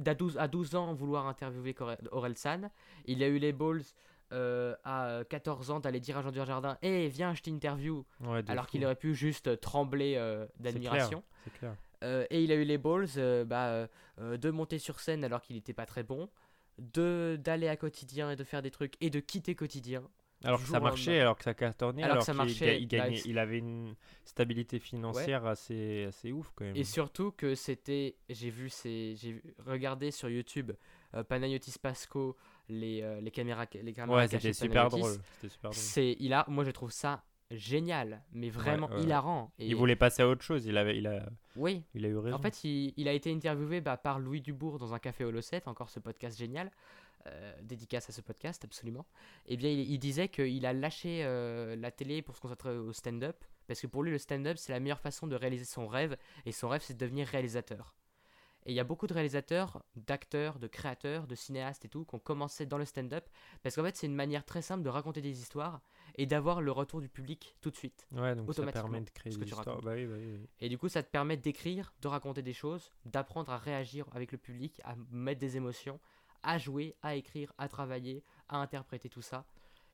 d'à 0.00 0.14
12, 0.14 0.36
à 0.36 0.46
12 0.46 0.74
ans, 0.74 0.92
vouloir 0.92 1.26
interviewer 1.26 1.74
Orelsan. 2.10 2.70
Il 3.06 3.22
a 3.22 3.28
eu 3.28 3.38
les 3.38 3.54
balls 3.54 3.80
euh, 4.32 4.74
à 4.84 5.22
14 5.28 5.70
ans 5.70 5.80
d'aller 5.80 6.00
dire 6.00 6.16
à 6.18 6.22
Jean 6.22 6.30
Dujardin, 6.30 6.78
hé, 6.82 7.08
viens, 7.08 7.34
je 7.34 7.42
t'interview. 7.42 8.04
Ouais, 8.20 8.42
Alors 8.48 8.66
qu'il 8.66 8.84
aurait 8.84 8.94
pu 8.96 9.14
juste 9.14 9.60
trembler 9.60 10.14
euh, 10.16 10.46
d'admiration. 10.58 11.22
C'est 11.44 11.52
clair. 11.58 11.74
Euh, 12.02 12.24
et 12.30 12.42
il 12.42 12.50
a 12.52 12.54
eu 12.54 12.64
les 12.64 12.78
balls 12.78 13.08
bah, 13.46 13.86
de 14.18 14.50
monter 14.50 14.78
sur 14.78 15.00
scène 15.00 15.24
alors 15.24 15.42
qu'il 15.42 15.56
n'était 15.56 15.74
pas 15.74 15.86
très 15.86 16.02
bon, 16.02 16.28
de 16.78 17.38
d'aller 17.42 17.68
à 17.68 17.76
quotidien 17.76 18.30
et 18.30 18.36
de 18.36 18.44
faire 18.44 18.62
des 18.62 18.70
trucs 18.70 18.94
et 19.00 19.10
de 19.10 19.20
quitter 19.20 19.54
quotidien. 19.54 20.02
Alors 20.42 20.58
que 20.62 20.66
ça 20.68 20.80
marchait, 20.80 21.20
alors 21.20 21.36
que 21.36 21.44
ça 21.44 21.52
cartonnait, 21.52 22.02
Alors 22.02 22.12
alors, 22.12 22.22
que 22.22 22.26
ça 22.26 22.32
ga- 22.32 22.38
marchait, 22.38 22.80
il, 22.80 22.88
gagnait, 22.88 23.20
il 23.26 23.38
avait 23.38 23.58
une 23.58 23.94
stabilité 24.24 24.78
financière 24.78 25.44
assez, 25.44 26.04
assez 26.08 26.32
ouf 26.32 26.50
quand 26.54 26.64
même. 26.64 26.76
Et 26.76 26.84
surtout 26.84 27.30
que 27.30 27.54
c'était, 27.54 28.16
j'ai 28.30 28.48
vu, 28.48 28.70
j'ai 28.82 29.42
regardé 29.66 30.10
sur 30.10 30.30
YouTube 30.30 30.72
euh, 31.14 31.22
Panayotis 31.22 31.74
Pasco, 31.78 32.38
les, 32.70 33.02
euh, 33.02 33.20
les 33.20 33.30
caméras, 33.30 33.66
les 33.72 33.92
caméras 33.92 34.18
ouais, 34.18 34.28
c'était 34.28 34.52
super 34.52 34.88
drôle. 34.88 35.12
C'était 35.34 35.52
super 35.52 35.70
drôle. 35.70 35.82
C'est, 35.82 36.16
il 36.20 36.32
a, 36.32 36.44
moi 36.48 36.64
je 36.64 36.70
trouve 36.70 36.90
ça 36.92 37.24
génial, 37.50 38.22
mais 38.32 38.48
vraiment 38.48 38.88
ouais, 38.88 38.96
ouais. 38.96 39.02
hilarant. 39.02 39.52
Et 39.58 39.66
Il 39.66 39.76
voulait 39.76 39.96
passer 39.96 40.22
à 40.22 40.28
autre 40.28 40.42
chose, 40.42 40.66
il, 40.66 40.76
avait, 40.78 40.96
il, 40.96 41.06
a, 41.06 41.28
oui, 41.56 41.82
il 41.94 42.04
a 42.04 42.08
eu 42.08 42.16
raison. 42.16 42.36
En 42.36 42.40
fait, 42.40 42.62
il, 42.64 42.94
il 42.96 43.08
a 43.08 43.12
été 43.12 43.32
interviewé 43.32 43.80
bah, 43.80 43.96
par 43.96 44.20
Louis 44.20 44.40
Dubourg 44.40 44.78
dans 44.78 44.94
un 44.94 44.98
café 44.98 45.24
Holocet, 45.24 45.62
encore 45.66 45.90
ce 45.90 45.98
podcast 45.98 46.38
génial, 46.38 46.70
euh, 47.26 47.52
dédicace 47.62 48.08
à 48.08 48.12
ce 48.12 48.20
podcast, 48.20 48.64
absolument. 48.64 49.04
Et 49.46 49.56
bien, 49.56 49.70
il, 49.70 49.80
il 49.90 49.98
disait 49.98 50.28
qu'il 50.28 50.64
a 50.64 50.72
lâché 50.72 51.22
euh, 51.24 51.74
la 51.76 51.90
télé 51.90 52.22
pour 52.22 52.36
se 52.36 52.40
concentrer 52.40 52.76
au 52.76 52.92
stand-up, 52.92 53.36
parce 53.66 53.80
que 53.80 53.88
pour 53.88 54.04
lui, 54.04 54.12
le 54.12 54.18
stand-up, 54.18 54.56
c'est 54.56 54.72
la 54.72 54.78
meilleure 54.80 55.00
façon 55.00 55.26
de 55.26 55.34
réaliser 55.34 55.64
son 55.64 55.88
rêve, 55.88 56.16
et 56.46 56.52
son 56.52 56.68
rêve, 56.68 56.82
c'est 56.84 56.94
de 56.94 56.98
devenir 56.98 57.26
réalisateur. 57.26 57.94
Et 58.66 58.72
il 58.72 58.74
y 58.74 58.80
a 58.80 58.84
beaucoup 58.84 59.06
de 59.06 59.14
réalisateurs, 59.14 59.82
d'acteurs, 59.96 60.58
de 60.58 60.66
créateurs, 60.66 61.26
de 61.26 61.34
cinéastes 61.34 61.84
et 61.84 61.88
tout, 61.88 62.04
qui 62.04 62.14
ont 62.14 62.18
commencé 62.18 62.66
dans 62.66 62.78
le 62.78 62.84
stand-up, 62.84 63.24
parce 63.62 63.74
qu'en 63.74 63.84
fait, 63.84 63.96
c'est 63.96 64.06
une 64.06 64.14
manière 64.14 64.44
très 64.44 64.62
simple 64.62 64.82
de 64.82 64.88
raconter 64.88 65.22
des 65.22 65.40
histoires 65.40 65.80
et 66.16 66.26
d'avoir 66.26 66.60
le 66.60 66.72
retour 66.72 67.00
du 67.00 67.08
public 67.08 67.56
tout 67.60 67.70
de 67.70 67.76
suite. 67.76 68.06
ouais, 68.12 68.34
donc 68.34 68.52
ça 68.52 68.66
permet 68.66 69.00
de 69.00 69.10
créer 69.10 69.32
des 69.32 69.44
histoires. 69.44 69.80
Bah 69.80 69.92
oui, 69.94 70.06
bah 70.06 70.14
oui, 70.18 70.36
oui. 70.38 70.48
Et 70.60 70.68
du 70.68 70.76
coup, 70.76 70.88
ça 70.88 71.02
te 71.02 71.10
permet 71.10 71.36
d'écrire, 71.36 71.92
de 72.02 72.08
raconter 72.08 72.42
des 72.42 72.52
choses, 72.52 72.92
d'apprendre 73.06 73.50
à 73.50 73.58
réagir 73.58 74.06
avec 74.12 74.32
le 74.32 74.38
public, 74.38 74.80
à 74.84 74.94
mettre 75.10 75.40
des 75.40 75.56
émotions, 75.56 75.98
à 76.42 76.58
jouer, 76.58 76.96
à 77.02 77.14
écrire, 77.14 77.52
à 77.58 77.68
travailler, 77.68 78.22
à 78.48 78.58
interpréter 78.58 79.08
tout 79.08 79.22
ça. 79.22 79.44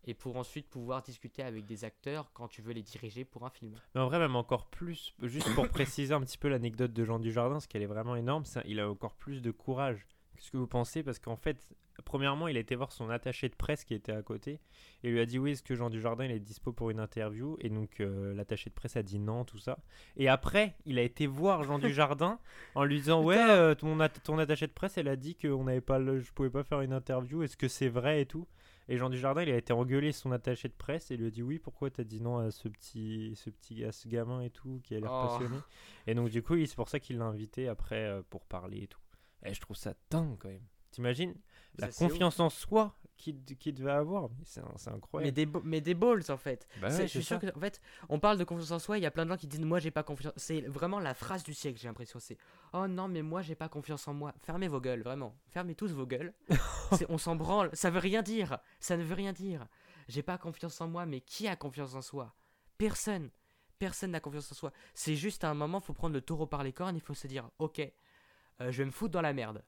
Et 0.07 0.15
pour 0.15 0.37
ensuite 0.37 0.69
pouvoir 0.69 1.03
discuter 1.03 1.43
avec 1.43 1.67
des 1.67 1.85
acteurs 1.85 2.31
quand 2.33 2.47
tu 2.49 2.63
veux 2.63 2.73
les 2.73 2.83
diriger 2.83 3.25
pour 3.25 3.45
un 3.45 3.51
film. 3.51 3.75
Mais 3.95 4.01
en 4.01 4.07
vrai, 4.07 4.19
même 4.19 4.37
encore 4.37 4.67
plus, 4.67 5.15
juste 5.23 5.53
pour 5.55 5.69
préciser 5.69 6.15
un 6.15 6.21
petit 6.21 6.39
peu 6.39 6.49
l'anecdote 6.49 6.93
de 6.93 7.05
Jean 7.05 7.19
Dujardin, 7.19 7.55
parce 7.55 7.67
qu'elle 7.67 7.83
est 7.83 7.87
vraiment 7.87 8.15
énorme, 8.17 8.45
ça- 8.45 8.63
il 8.67 8.79
a 8.81 8.89
encore 8.89 9.15
plus 9.15 9.43
de 9.43 9.51
courage. 9.51 10.07
Qu'est-ce 10.37 10.51
que 10.51 10.59
vous 10.59 10.67
pensez 10.67 11.03
Parce 11.03 11.19
qu'en 11.19 11.35
fait, 11.37 11.57
premièrement, 12.05 12.47
il 12.47 12.57
a 12.59 12.61
été 12.61 12.75
voir 12.77 12.93
son 12.93 13.09
attaché 13.09 13.49
de 13.49 13.55
presse 13.55 13.85
qui 13.85 13.95
était 13.95 14.13
à 14.13 14.23
côté 14.23 14.61
et 15.03 15.11
lui 15.11 15.19
a 15.19 15.25
dit 15.27 15.39
oui, 15.39 15.53
est-ce 15.53 15.63
que 15.63 15.75
Jean 15.75 15.89
Dujardin 15.89 16.27
il 16.27 16.31
est 16.31 16.39
dispo 16.39 16.73
pour 16.73 16.91
une 16.91 17.01
interview? 17.01 17.57
Et 17.61 17.71
donc 17.71 18.01
euh, 18.01 18.35
l'attaché 18.35 18.69
de 18.69 18.75
presse 18.75 18.97
a 18.97 19.03
dit 19.03 19.19
non, 19.19 19.45
tout 19.47 19.57
ça. 19.59 19.79
Et 20.19 20.29
après, 20.29 20.77
il 20.85 20.99
a 20.99 21.03
été 21.03 21.27
voir 21.27 21.63
Jean 21.65 21.79
Dujardin 21.79 22.39
en 22.75 22.85
lui 22.85 22.99
disant 22.99 23.25
ouais, 23.25 23.39
euh, 23.41 23.75
ton, 23.75 23.99
at- 24.01 24.11
ton 24.11 24.39
attaché 24.39 24.67
de 24.67 24.73
presse, 24.73 24.99
elle 24.99 25.09
a 25.09 25.17
dit 25.17 25.37
que 25.37 25.49
on 25.49 25.65
n'avait 25.65 25.81
pas, 25.81 25.99
le- 25.99 26.21
je 26.21 26.31
pouvais 26.33 26.51
pas 26.51 26.63
faire 26.65 26.83
une 26.83 26.93
interview. 26.93 27.43
Est-ce 27.43 27.57
que 27.57 27.67
c'est 27.67 27.89
vrai 27.89 28.21
et 28.21 28.27
tout? 28.27 28.47
Et 28.89 28.99
Jean 28.99 29.11
Dujardin, 29.11 29.43
il 29.43 29.51
a 29.51 29.57
été 29.57 29.73
engueulé 29.73 30.13
son 30.13 30.31
attaché 30.33 30.69
de 30.69 30.75
presse 30.75 31.11
et 31.11 31.17
lui 31.17 31.27
a 31.27 31.31
dit 31.31 31.43
oui, 31.43 31.59
pourquoi 31.59 31.91
t'as 31.91 32.05
dit 32.05 32.21
non 32.21 32.39
à 32.39 32.51
ce 32.51 32.69
petit, 32.69 33.35
ce 33.35 33.51
petit, 33.51 33.85
à 33.85 33.91
ce 33.93 34.07
gamin 34.07 34.43
et 34.43 34.51
tout 34.51 34.81
qui 34.85 34.95
a 34.95 35.01
l'air 35.01 35.11
Oh. 35.13 35.27
passionné. 35.29 35.59
Et 36.07 36.15
donc 36.15 36.29
du 36.31 36.43
coup, 36.43 36.55
c'est 36.65 36.77
pour 36.77 36.89
ça 36.89 37.01
qu'il 37.01 37.19
l'a 37.19 37.25
invité 37.25 37.67
après 37.69 38.05
euh, 38.05 38.23
pour 38.31 38.45
parler 38.45 38.83
et 38.83 38.87
tout. 38.87 39.01
Et 39.45 39.55
je 39.55 39.61
trouve 39.61 39.77
ça 39.77 39.95
dingue 40.11 40.37
quand 40.39 40.49
même. 40.49 40.63
T'imagines 40.93 41.35
la 41.79 41.89
confiance 42.09 42.39
en 42.41 42.49
soi 42.49 42.95
qu'il 43.17 43.43
qu'il 43.45 43.75
devait 43.75 43.91
avoir 43.93 44.29
C'est 44.45 44.61
Mais 44.63 44.93
incroyable. 44.95 45.33
des, 45.35 45.49
mais 45.65 45.81
des 45.81 45.95
balls 45.95 46.23
en 46.29 46.37
fait. 46.37 46.67
Bah 46.81 46.89
ouais, 46.89 47.03
je 47.03 47.07
suis 47.07 47.23
sûr 47.25 47.41
ça. 47.41 47.51
que, 47.51 47.57
en 47.57 47.61
fait, 47.61 47.81
on 48.09 48.19
parle 48.19 48.39
de 48.39 48.45
confiance 48.45 48.71
en 48.71 48.79
soi. 48.79 48.99
Il 48.99 49.03
y 49.03 49.07
a 49.07 49.11
plein 49.11 49.25
de 49.25 49.31
gens 49.31 49.37
qui 49.37 49.47
disent 49.47 49.61
Moi, 49.61 49.79
j'ai 49.79 49.91
pas 49.91 50.03
confiance. 50.03 50.33
C'est 50.37 50.61
vraiment 50.63 51.01
la 51.01 51.15
phrase 51.15 51.43
du 51.43 51.55
siècle, 51.55 51.79
j'ai 51.81 51.89
l'impression. 51.89 52.19
C'est 52.19 52.37
Oh 52.73 52.87
non, 52.87 53.09
mais 53.09 53.23
moi, 53.23 53.43
j'ai 53.43 53.55
pas 53.55 53.69
confiance 53.69 54.07
en 54.09 54.15
moi. 54.15 54.35
Fermez 54.43 54.69
vos 54.69 54.81
gueules, 54.81 55.03
vraiment. 55.03 55.35
Fermez 55.49 55.75
tous 55.75 55.93
vos 55.93 56.07
gueules. 56.07 56.33
On 57.09 57.19
s'en 57.19 57.37
branle. 57.37 57.71
Ça 57.73 57.91
veut 57.91 57.99
rien 58.01 58.23
dire. 58.23 58.59
Ça 58.81 58.97
ne 58.97 59.03
veut 59.03 59.15
rien 59.15 59.33
dire. 59.33 59.67
J'ai 60.09 60.23
pas 60.23 60.39
confiance 60.39 60.81
en 60.81 60.89
moi, 60.89 61.05
mais 61.07 61.21
qui 61.21 61.49
a 61.49 61.57
confiance 61.57 61.95
en 61.95 62.03
soi? 62.03 62.35
Personne. 62.79 63.31
Personne 63.79 64.13
n'a 64.13 64.21
confiance 64.21 64.51
en 64.53 64.55
soi. 64.55 64.73
C'est 64.95 65.17
juste 65.17 65.45
à 65.45 65.51
un 65.51 65.55
moment, 65.55 65.81
faut 65.81 65.93
prendre 65.93 66.15
le 66.15 66.21
taureau 66.21 66.47
par 66.47 66.63
les 66.63 66.73
cornes. 66.73 66.97
Il 66.97 67.03
faut 67.03 67.15
se 67.15 67.27
dire 67.27 67.51
Ok, 67.59 67.81
euh, 67.81 68.71
je 68.71 68.79
vais 68.79 68.85
me 68.85 68.91
foutre 68.91 69.13
dans 69.13 69.21
la 69.23 69.33
merde. 69.33 69.63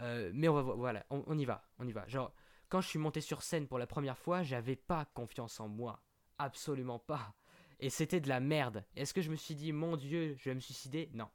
Euh, 0.00 0.30
mais 0.34 0.48
on 0.48 0.54
va 0.54 0.62
vo- 0.62 0.76
voilà, 0.76 1.04
on, 1.10 1.22
on 1.26 1.38
y 1.38 1.44
va, 1.44 1.64
on 1.78 1.86
y 1.86 1.92
va. 1.92 2.06
Genre, 2.08 2.32
quand 2.72 2.80
je 2.80 2.88
suis 2.88 2.98
monté 2.98 3.20
sur 3.20 3.42
scène 3.42 3.66
pour 3.68 3.78
la 3.78 3.86
première 3.86 4.16
fois, 4.16 4.42
j'avais 4.42 4.76
pas 4.76 5.04
confiance 5.12 5.60
en 5.60 5.68
moi. 5.68 6.00
Absolument 6.38 6.98
pas. 6.98 7.34
Et 7.80 7.90
c'était 7.90 8.18
de 8.20 8.30
la 8.30 8.40
merde. 8.40 8.82
Est-ce 8.96 9.12
que 9.12 9.20
je 9.20 9.30
me 9.30 9.36
suis 9.36 9.54
dit, 9.54 9.72
mon 9.72 9.96
Dieu, 9.98 10.34
je 10.38 10.48
vais 10.48 10.54
me 10.54 10.60
suicider? 10.60 11.10
Non. 11.12 11.28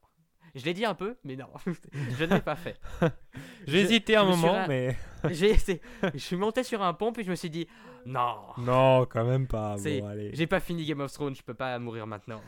Je 0.55 0.65
l'ai 0.65 0.73
dit 0.73 0.83
un 0.83 0.95
peu, 0.95 1.15
mais 1.23 1.35
non. 1.35 1.49
je 1.93 2.23
ne 2.25 2.33
l'ai 2.33 2.41
pas 2.41 2.55
fait. 2.55 2.79
J'ai 3.67 3.81
hésité 3.81 4.15
un 4.15 4.23
moment, 4.25 4.53
ra- 4.53 4.67
mais 4.67 4.97
je 5.29 6.17
suis 6.17 6.37
monté 6.37 6.63
sur 6.63 6.81
un 6.81 6.95
pont, 6.95 7.13
puis 7.13 7.23
je 7.23 7.29
me 7.29 7.35
suis 7.35 7.51
dit, 7.51 7.67
non. 8.05 8.37
non, 8.57 9.05
quand 9.05 9.23
même 9.25 9.45
pas. 9.45 9.75
Bon. 9.75 10.29
J'ai 10.33 10.47
pas 10.47 10.59
fini 10.59 10.85
Game 10.85 11.01
of 11.01 11.11
Thrones, 11.13 11.35
je 11.35 11.43
peux 11.43 11.53
pas 11.53 11.77
mourir 11.77 12.07
maintenant. 12.07 12.41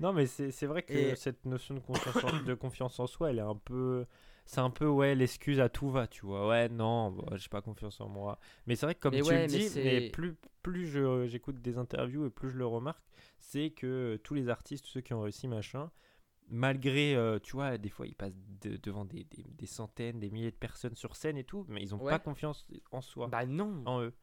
Non, 0.00 0.12
mais 0.12 0.26
c'est 0.26 0.50
c'est 0.50 0.66
vrai 0.66 0.82
que 0.82 0.92
Et- 0.92 1.16
cette 1.16 1.44
notion 1.46 1.74
de 1.74 1.80
confiance, 1.80 2.16
en, 2.24 2.42
de 2.42 2.54
confiance 2.54 3.00
en 3.00 3.06
soi, 3.06 3.30
elle 3.30 3.38
est 3.38 3.42
un 3.42 3.54
peu. 3.54 4.04
C'est 4.46 4.60
un 4.60 4.70
peu, 4.70 4.86
ouais, 4.86 5.14
l'excuse 5.14 5.58
à 5.60 5.68
tout 5.68 5.90
va, 5.90 6.06
tu 6.06 6.26
vois. 6.26 6.46
Ouais, 6.48 6.68
non, 6.68 7.10
bah, 7.12 7.36
j'ai 7.36 7.48
pas 7.48 7.62
confiance 7.62 8.00
en 8.00 8.08
moi. 8.08 8.38
Mais 8.66 8.76
c'est 8.76 8.86
vrai 8.86 8.94
que, 8.94 9.00
comme 9.00 9.14
Mais 9.14 9.22
tu 9.22 9.28
ouais, 9.28 9.38
le 9.38 9.42
mais 9.52 9.58
dis, 9.58 9.68
c'est- 9.70 9.82
mais 9.84 10.10
plus, 10.10 10.36
plus 10.62 10.86
je- 10.86 11.26
j'écoute 11.26 11.60
des 11.62 11.78
interviews 11.78 12.26
et 12.26 12.30
plus 12.30 12.50
je 12.50 12.56
le 12.58 12.66
remarque, 12.66 13.02
c'est 13.38 13.70
que 13.70 14.20
tous 14.22 14.34
les 14.34 14.48
artistes, 14.50 14.84
tous 14.84 14.90
ceux 14.90 15.00
qui 15.00 15.14
ont 15.14 15.22
réussi, 15.22 15.48
machin, 15.48 15.90
malgré, 16.48 17.14
euh, 17.16 17.38
tu 17.40 17.52
vois, 17.52 17.78
des 17.78 17.88
fois 17.90 18.06
ils 18.06 18.14
passent 18.16 18.36
de- 18.62 18.76
devant 18.76 19.04
des, 19.06 19.24
des- 19.24 19.44
des 19.44 19.66
centaines, 19.66 20.20
des 20.20 20.30
milliers 20.30 20.50
de 20.52 20.56
personnes 20.56 20.96
sur 20.96 21.16
scène 21.16 21.38
et 21.38 21.44
tout, 21.44 21.64
mais 21.68 21.82
ils 21.82 21.94
ont 21.94 21.98
Ouais. 21.98 22.12
pas 22.12 22.18
confiance 22.18 22.66
en 22.92 23.00
soi, 23.00 23.28
bah 23.28 23.46
non. 23.46 23.82
en 23.86 24.02
eux. 24.02 24.14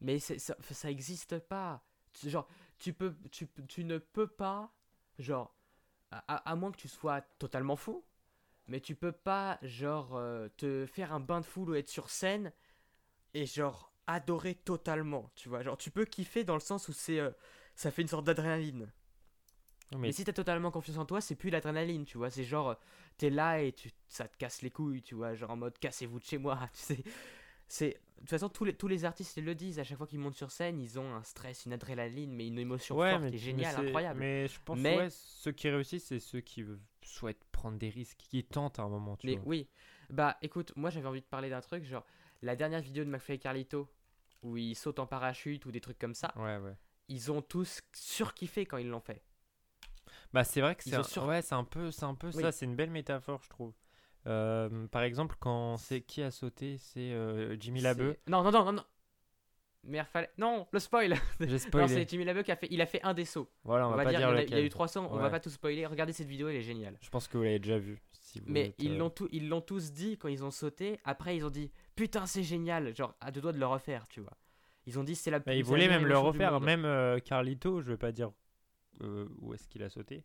Mais 0.00 0.18
ça, 0.18 0.54
ça 0.70 0.90
existe 0.90 1.38
pas. 1.38 1.82
Genre, 2.24 2.46
tu, 2.78 2.92
peux, 2.92 3.14
tu, 3.30 3.48
tu 3.68 3.84
ne 3.84 3.98
peux 3.98 4.26
pas, 4.26 4.72
genre, 5.18 5.54
à- 6.10 6.50
à 6.50 6.56
moins 6.56 6.70
que 6.72 6.76
tu 6.76 6.88
sois 6.88 7.20
totalement 7.38 7.76
fou, 7.76 8.04
mais 8.68 8.80
tu 8.80 8.94
peux 8.94 9.12
pas, 9.12 9.58
genre, 9.62 10.16
euh, 10.16 10.48
te 10.56 10.86
faire 10.86 11.12
un 11.12 11.20
bain 11.20 11.40
de 11.40 11.46
foule 11.46 11.70
ou 11.70 11.74
être 11.74 11.88
sur 11.88 12.10
scène 12.10 12.52
et 13.34 13.46
genre 13.46 13.92
adorer 14.06 14.54
totalement, 14.54 15.30
tu 15.34 15.48
vois. 15.48 15.62
Genre 15.62 15.76
tu 15.76 15.90
peux 15.90 16.04
kiffer 16.04 16.44
dans 16.44 16.54
le 16.54 16.60
sens 16.60 16.88
où 16.88 16.92
c'est 16.92 17.20
euh, 17.20 17.30
ça 17.74 17.90
fait 17.90 18.02
une 18.02 18.08
sorte 18.08 18.24
d'adrénaline. 18.24 18.90
Mais 19.98 20.10
si 20.10 20.24
t'as 20.24 20.32
totalement 20.32 20.72
confiance 20.72 20.98
en 20.98 21.04
toi, 21.04 21.20
c'est 21.20 21.36
plus 21.36 21.50
l'adrénaline, 21.50 22.04
tu 22.04 22.18
vois. 22.18 22.28
C'est 22.28 22.42
genre, 22.42 22.70
euh, 22.70 22.74
t'es 23.18 23.30
là 23.30 23.60
et 23.62 23.72
tu, 23.72 23.90
ça 24.08 24.26
te 24.26 24.36
casse 24.36 24.62
les 24.62 24.70
couilles, 24.70 25.02
tu 25.02 25.14
vois. 25.14 25.34
Genre 25.34 25.50
en 25.50 25.56
mode, 25.56 25.78
cassez-vous 25.78 26.18
de 26.18 26.24
chez 26.24 26.38
moi, 26.38 26.58
tu 26.74 26.80
sais. 26.80 27.04
C'est, 27.68 27.90
de 27.90 28.20
toute 28.20 28.30
façon, 28.30 28.48
tous 28.48 28.64
les, 28.64 28.74
tous 28.74 28.88
les 28.88 29.04
artistes 29.04 29.36
ils 29.36 29.44
le 29.44 29.54
disent. 29.54 29.78
À 29.78 29.84
chaque 29.84 29.98
fois 29.98 30.06
qu'ils 30.06 30.18
montent 30.18 30.36
sur 30.36 30.50
scène, 30.50 30.80
ils 30.80 30.98
ont 30.98 31.14
un 31.14 31.22
stress, 31.22 31.66
une 31.66 31.72
adrénaline, 31.72 32.32
mais 32.32 32.46
une 32.46 32.58
émotion 32.58 32.96
ouais, 32.96 33.10
forte 33.10 33.22
mais, 33.24 33.30
qui 33.30 33.36
est 33.36 33.38
mais 33.38 33.44
géniale, 33.44 33.86
incroyable. 33.86 34.20
Mais 34.20 34.48
je 34.48 34.58
pense 34.64 34.78
Mais- 34.78 34.96
ouais, 34.96 35.08
ceux 35.10 35.52
qui 35.52 35.68
réussissent, 35.68 36.06
c'est 36.06 36.20
ceux 36.20 36.40
qui 36.40 36.64
souhaitent 37.02 37.44
prendre 37.52 37.78
des 37.78 37.88
risques, 37.90 38.18
qui 38.30 38.44
tentent 38.44 38.78
à 38.78 38.82
un 38.82 38.88
moment, 38.88 39.16
tu 39.16 39.26
Mais 39.26 39.36
vois. 39.36 39.42
oui, 39.46 39.68
bah 40.10 40.36
écoute, 40.42 40.72
moi 40.76 40.90
j'avais 40.90 41.06
envie 41.08 41.20
de 41.20 41.26
parler 41.26 41.50
d'un 41.50 41.60
truc, 41.60 41.84
genre 41.84 42.04
la 42.42 42.54
dernière 42.56 42.80
vidéo 42.80 43.04
de 43.04 43.10
McFly 43.10 43.36
et 43.36 43.38
Carlito, 43.38 43.88
où 44.42 44.56
ils 44.56 44.74
sautent 44.76 44.98
en 44.98 45.06
parachute 45.06 45.64
ou 45.66 45.70
des 45.72 45.80
trucs 45.80 45.98
comme 45.98 46.14
ça, 46.14 46.32
Ouais, 46.36 46.58
ouais. 46.58 46.74
ils 47.08 47.32
ont 47.32 47.42
tous 47.42 47.80
surkiffé 47.94 48.66
quand 48.66 48.76
ils 48.76 48.88
l'ont 48.88 49.00
fait. 49.00 49.22
Bah 50.32 50.44
c'est 50.44 50.60
vrai 50.60 50.74
que 50.76 50.84
c'est 50.84 50.94
un... 50.94 51.02
sur- 51.02 51.24
ouais, 51.26 51.42
c'est 51.42 51.54
un 51.54 51.64
peu 51.64 51.90
c'est 51.90 52.04
un 52.04 52.14
peu 52.14 52.30
Oui. 52.34 52.42
ça, 52.42 52.52
c'est 52.52 52.64
une 52.64 52.76
belle 52.76 52.90
métaphore, 52.90 53.42
je 53.42 53.48
trouve. 53.50 53.72
Euh, 54.26 54.86
par 54.88 55.02
exemple, 55.02 55.36
quand 55.38 55.76
c'est 55.76 56.00
qui 56.00 56.22
a 56.22 56.30
sauté, 56.30 56.78
c'est 56.78 57.12
euh, 57.12 57.56
Jimmy 57.58 57.80
Labeu. 57.80 58.16
Non, 58.26 58.42
non, 58.42 58.50
non, 58.50 58.64
non, 58.64 58.72
non. 58.72 58.84
Merde, 59.84 60.08
fallait. 60.08 60.30
Non, 60.36 60.66
le 60.72 60.80
spoil 60.80 61.14
J'ai 61.40 61.58
Non, 61.72 61.86
c'est 61.86 62.08
Jimmy 62.08 62.24
Labeu 62.24 62.42
qui 62.42 62.50
a 62.50 62.56
fait. 62.56 62.66
Il 62.70 62.80
a 62.80 62.86
fait 62.86 63.00
un 63.04 63.14
des 63.14 63.24
sauts. 63.24 63.48
Voilà, 63.62 63.86
on, 63.86 63.92
On, 63.92 63.96
va, 63.96 63.98
va 63.98 64.04
pas 64.04 64.10
dire, 64.10 64.18
dire, 64.32 64.40
il, 64.40 64.50
y 64.50 64.54
a, 64.54 64.60
eu 64.60 64.68
300, 64.68 65.08
on 65.10 65.16
va 65.16 65.24
Ouais. 65.24 65.30
pas 65.30 65.38
tout 65.38 65.50
spoiler. 65.50 65.86
Regardez 65.86 66.12
cette 66.12 66.26
vidéo, 66.26 66.48
elle 66.48 66.56
est 66.56 66.62
géniale. 66.62 66.98
Je 67.00 67.08
pense 67.08 67.28
que 67.28 67.38
vous 67.38 67.44
l'avez 67.44 67.60
déjà 67.60 67.78
vu. 67.78 68.02
si 68.10 68.40
vous 68.40 68.46
Mais 68.48 68.68
êtes, 68.68 68.74
ils 68.78 68.92
euh, 68.92 68.98
l'ont 68.98 69.10
tout, 69.10 69.28
ils 69.30 69.48
l'ont 69.48 69.60
tous 69.60 69.92
dit 69.92 70.18
quand 70.18 70.28
ils 70.28 70.44
ont 70.44 70.50
sauté. 70.50 70.98
Après, 71.04 71.36
ils 71.36 71.44
ont 71.44 71.50
dit 71.50 71.70
putain, 71.94 72.26
c'est 72.26 72.42
génial. 72.42 72.96
Genre, 72.96 73.14
à 73.20 73.30
deux 73.30 73.40
doigts 73.40 73.52
de 73.52 73.60
le 73.60 73.66
refaire, 73.66 74.08
tu 74.08 74.20
vois. 74.20 74.36
Ils 74.86 74.98
ont 74.98 75.04
dit 75.04 75.14
c'est 75.14 75.30
la 75.30 75.38
bah, 75.38 75.44
plus. 75.44 75.52
ils 75.54 75.56
c'est 75.58 75.62
la 75.62 75.68
voulaient 75.68 75.88
même 75.88 76.06
le 76.06 76.18
refaire, 76.18 76.60
même 76.60 76.84
euh, 76.84 77.20
Carlito, 77.20 77.80
je 77.80 77.86
vais 77.88 77.96
pas 77.96 78.10
dire 78.12 78.32
où 79.40 79.52
est-ce 79.54 79.68
qu'il 79.68 79.82
a 79.82 79.90
sauté. 79.90 80.24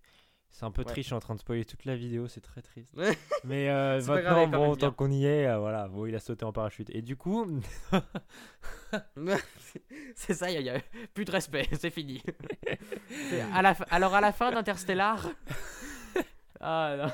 C'est 0.52 0.66
un 0.66 0.72
peu 0.72 0.82
Ouais. 0.82 0.92
triste, 0.92 1.06
je 1.06 1.08
suis 1.08 1.16
en 1.16 1.20
train 1.20 1.34
de 1.34 1.40
spoiler 1.40 1.66
toute 1.66 1.86
la 1.86 1.96
vidéo, 1.96 2.28
c'est 2.28 2.42
très 2.42 2.62
triste. 2.62 2.94
Mais 3.46 3.70
euh, 3.70 4.02
grave, 4.02 4.24
maintenant, 4.24 4.68
bon, 4.68 4.76
tant 4.76 4.92
qu'on 4.92 5.10
y 5.10 5.26
est, 5.26 5.48
euh, 5.48 5.58
voilà, 5.58 5.88
bon, 5.88 6.06
il 6.06 6.14
a 6.14 6.20
sauté 6.20 6.46
en 6.46 6.52
parachute. 6.52 6.90
Et 6.92 7.02
du 7.02 7.16
coup, 7.16 7.48
c'est 10.16 10.34
ça, 10.34 10.52
il 10.52 10.62
y, 10.62 10.70
a 10.70 10.80
plus 11.14 11.26
de 11.26 11.32
respect, 11.32 11.68
c'est 11.80 11.90
fini. 11.90 12.22
À 13.54 13.62
la 13.62 13.72
alors 13.90 14.14
à 14.14 14.22
la 14.22 14.34
fin 14.34 14.52
d'Interstellar. 14.52 15.30
ah 16.60 16.96
non. 16.98 17.12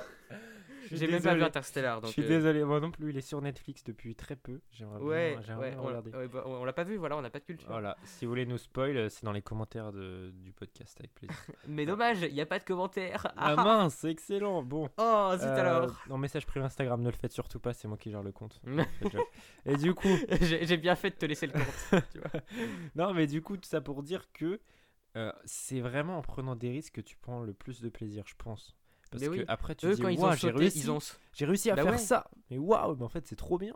Je 0.89 0.95
J'ai 0.95 1.07
même 1.07 1.21
pas 1.21 1.35
vu. 1.35 1.43
Interstellar. 1.43 1.97
Je 1.97 2.01
Donc, 2.03 2.11
suis 2.11 2.23
euh, 2.23 2.27
désolé, 2.27 2.63
moi 2.63 2.79
non 2.79 2.91
plus, 2.91 3.09
il 3.11 3.17
est 3.17 3.21
sur 3.21 3.41
Netflix 3.41 3.83
depuis 3.83 4.15
très 4.15 4.35
peu. 4.35 4.59
J'aimerais 4.71 4.99
Ouais, 5.01 5.37
bien, 5.45 5.57
ouais, 5.57 5.75
on, 5.77 5.83
regarder. 5.83 6.11
ouais, 6.11 6.27
bah, 6.27 6.43
on 6.45 6.63
l'a 6.65 6.73
pas 6.73 6.83
vu, 6.83 6.97
voilà, 6.97 7.17
on 7.17 7.21
n'a 7.21 7.29
pas 7.29 7.39
de 7.39 7.45
culture. 7.45 7.67
Voilà, 7.69 7.97
si 8.03 8.25
vous 8.25 8.31
voulez 8.31 8.45
nous 8.45 8.57
spoil, 8.57 8.95
euh, 8.97 9.09
c'est 9.09 9.23
dans 9.25 9.31
les 9.31 9.41
commentaires 9.41 9.91
de- 9.91 10.31
du 10.33 10.51
podcast 10.53 10.95
avec 10.99 11.13
plaisir. 11.13 11.35
Mais 11.67 11.85
dommage, 11.85 12.21
il 12.21 12.33
n'y 12.33 12.41
a 12.41 12.45
pas 12.45 12.59
de 12.59 12.63
commentaires. 12.63 13.27
ah 13.37 13.55
mince, 13.55 13.95
c'est 13.95 14.11
excellent. 14.11 14.63
Bon. 14.63 14.89
Oh, 14.97 15.31
zut 15.37 15.43
Euh, 15.47 15.55
alors. 15.59 15.95
En 16.09 16.17
message 16.17 16.45
privé 16.45 16.65
Instagram, 16.65 17.01
ne 17.01 17.09
le 17.09 17.15
faites 17.17 17.31
surtout 17.33 17.59
pas, 17.59 17.73
c'est 17.73 17.87
moi 17.87 17.97
qui 17.97 18.11
gère 18.11 18.23
le 18.23 18.31
compte. 18.31 18.61
Et 19.65 19.75
du 19.75 19.93
coup, 19.93 20.07
J'ai 20.41 20.65
j'ai 20.65 20.77
bien 20.77 20.95
fait 20.95 21.09
de 21.11 21.15
te 21.15 21.25
laisser 21.25 21.47
le 21.47 21.53
compte. 21.53 22.03
tu 22.11 22.19
vois. 22.19 22.41
non 22.95 23.13
mais 23.13 23.27
du 23.27 23.41
coup, 23.41 23.57
tout 23.57 23.67
ça 23.67 23.81
pour 23.81 24.03
dire 24.03 24.31
que 24.31 24.59
euh, 25.15 25.31
c'est 25.45 25.79
vraiment 25.79 26.17
en 26.17 26.21
prenant 26.21 26.55
des 26.55 26.69
risques 26.69 26.93
que 26.95 27.01
tu 27.01 27.17
prends 27.17 27.41
le 27.41 27.53
plus 27.53 27.81
de 27.81 27.89
plaisir, 27.89 28.23
je 28.27 28.35
pense. 28.37 28.76
Parce 29.09 29.21
Mais 29.23 29.29
que 29.29 29.33
oui. 29.35 29.45
après 29.47 29.75
tu 29.75 29.85
Eux, 29.87 29.95
dis, 29.95 30.01
quand 30.01 30.09
ils 30.09 30.19
Ouah, 30.19 30.29
ont 30.29 30.31
j'ai 30.33 30.37
sauté, 30.49 30.53
réussi, 30.57 30.79
ils 30.79 30.91
ont. 30.91 30.99
j'ai 31.33 31.45
réussi 31.45 31.71
à 31.71 31.75
Bah 31.75 31.83
faire 31.83 31.91
ouais. 31.93 31.97
ça. 31.97 32.29
Mais 32.49 32.57
waouh, 32.57 32.95
mais 32.95 33.03
en 33.03 33.09
fait 33.09 33.25
c'est 33.27 33.35
trop 33.35 33.57
bien. 33.57 33.75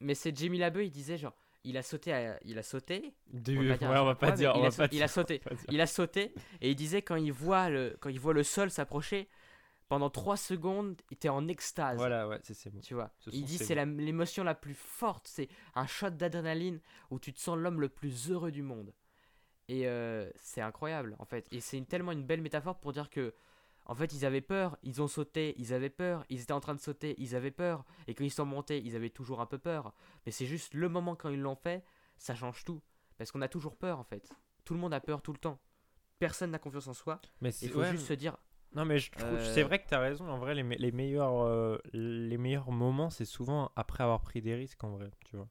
Mais 0.00 0.14
c'est 0.14 0.36
Jimmy 0.36 0.58
Labeu, 0.58 0.84
il 0.84 0.90
disait 0.90 1.16
genre, 1.18 1.34
il 1.64 1.76
a 1.76 1.82
sauté, 1.82 2.12
à- 2.12 2.38
il 2.44 2.58
a 2.58 2.62
sauté. 2.62 3.14
Du- 3.32 3.58
On 3.58 3.62
va 3.64 3.68
pas 3.70 3.76
dire 3.78 3.90
ouais, 3.90 3.98
on 3.98 4.04
va 4.04 4.14
pas 4.14 4.30
dire, 4.32 4.52
il, 4.56 4.64
a, 4.64 4.70
sauté. 4.70 5.40
Il 5.70 5.80
a 5.80 5.86
sauté 5.86 6.32
et 6.60 6.70
il 6.70 6.76
disait 6.76 7.02
quand 7.02 7.16
il 7.16 7.32
voit 7.32 7.68
le, 7.68 7.96
quand 8.00 8.08
il 8.10 8.20
voit 8.20 8.32
le 8.34 8.42
sol 8.44 8.70
s'approcher, 8.70 9.28
pendant 9.88 10.10
3 10.10 10.36
secondes, 10.36 10.96
il 11.10 11.14
était 11.14 11.28
en 11.30 11.48
extase. 11.48 11.96
Voilà, 11.96 12.28
ouais, 12.28 12.38
c'est 12.42 12.54
c'est 12.54 12.70
bon. 12.70 12.80
Tu 12.80 12.94
vois. 12.94 13.10
Ce 13.18 13.30
Il 13.32 13.44
dit 13.44 13.58
ces 13.58 13.64
c'est 13.64 13.74
la- 13.74 13.84
l'émotion 13.86 14.44
la 14.44 14.54
plus 14.54 14.74
forte, 14.74 15.26
c'est 15.26 15.48
un 15.74 15.86
shot 15.86 16.10
d'adrénaline 16.10 16.80
où 17.10 17.18
tu 17.18 17.32
te 17.32 17.40
sens 17.40 17.56
l'homme 17.58 17.80
le 17.80 17.88
plus 17.88 18.30
heureux 18.30 18.50
du 18.52 18.62
monde. 18.62 18.92
Et 19.68 19.86
euh, 19.88 20.30
c'est 20.36 20.60
incroyable 20.62 21.16
en 21.18 21.24
fait. 21.24 21.46
Et 21.50 21.60
c'est 21.60 21.76
une- 21.76 21.86
tellement 21.86 22.12
une 22.12 22.24
belle 22.24 22.40
métaphore 22.40 22.78
pour 22.78 22.92
dire 22.92 23.10
que 23.10 23.34
en 23.88 23.94
fait 23.94 24.12
ils 24.12 24.24
avaient 24.24 24.40
peur, 24.40 24.76
ils 24.82 25.02
ont 25.02 25.08
sauté, 25.08 25.54
ils 25.58 25.72
avaient 25.74 25.90
peur, 25.90 26.24
ils 26.28 26.40
étaient 26.40 26.52
en 26.52 26.60
train 26.60 26.74
de 26.74 26.80
sauter, 26.80 27.14
ils 27.18 27.34
avaient 27.34 27.50
peur. 27.50 27.84
Et 28.06 28.14
quand 28.14 28.24
ils 28.24 28.30
sont 28.30 28.44
montés, 28.46 28.80
ils 28.84 28.94
avaient 28.94 29.10
toujours 29.10 29.40
un 29.40 29.46
peu 29.46 29.58
peur. 29.58 29.92
Mais 30.26 30.32
c'est 30.32 30.46
juste 30.46 30.74
le 30.74 30.88
moment 30.88 31.16
quand 31.16 31.30
ils 31.30 31.40
l'ont 31.40 31.56
fait, 31.56 31.82
ça 32.18 32.34
change 32.34 32.64
tout. 32.64 32.80
Parce 33.16 33.32
qu'on 33.32 33.42
a 33.42 33.48
toujours 33.48 33.76
peur 33.76 33.98
en 33.98 34.04
fait. 34.04 34.30
Tout 34.64 34.74
le 34.74 34.80
monde 34.80 34.94
a 34.94 35.00
peur 35.00 35.22
tout 35.22 35.32
le 35.32 35.38
temps. 35.38 35.58
Personne 36.20 36.50
n'a 36.52 36.58
confiance 36.58 36.86
en 36.86 36.94
soi. 36.94 37.20
Mais 37.40 37.50
Il 37.62 37.70
faut 37.70 37.80
ouais, 37.80 37.90
juste 37.90 38.06
se 38.06 38.12
dire 38.12 38.36
Non 38.74 38.84
mais 38.84 38.98
je 38.98 39.10
trouve, 39.10 39.24
Euh, 39.28 39.54
c'est 39.54 39.62
vrai 39.62 39.82
que 39.82 39.88
tu 39.88 39.94
as 39.94 40.00
raison. 40.00 40.28
En 40.28 40.38
vrai, 40.38 40.54
les, 40.54 40.62
me- 40.62 40.76
les 40.76 40.92
meilleurs, 40.92 41.40
euh, 41.42 41.78
les 41.92 42.36
meilleurs 42.38 42.70
moments, 42.70 43.08
c'est 43.10 43.24
souvent 43.24 43.72
après 43.76 44.02
avoir 44.04 44.20
pris 44.20 44.42
des 44.42 44.54
risques. 44.54 44.82
En 44.84 44.90
vrai, 44.90 45.10
tu 45.24 45.36
vois. 45.36 45.48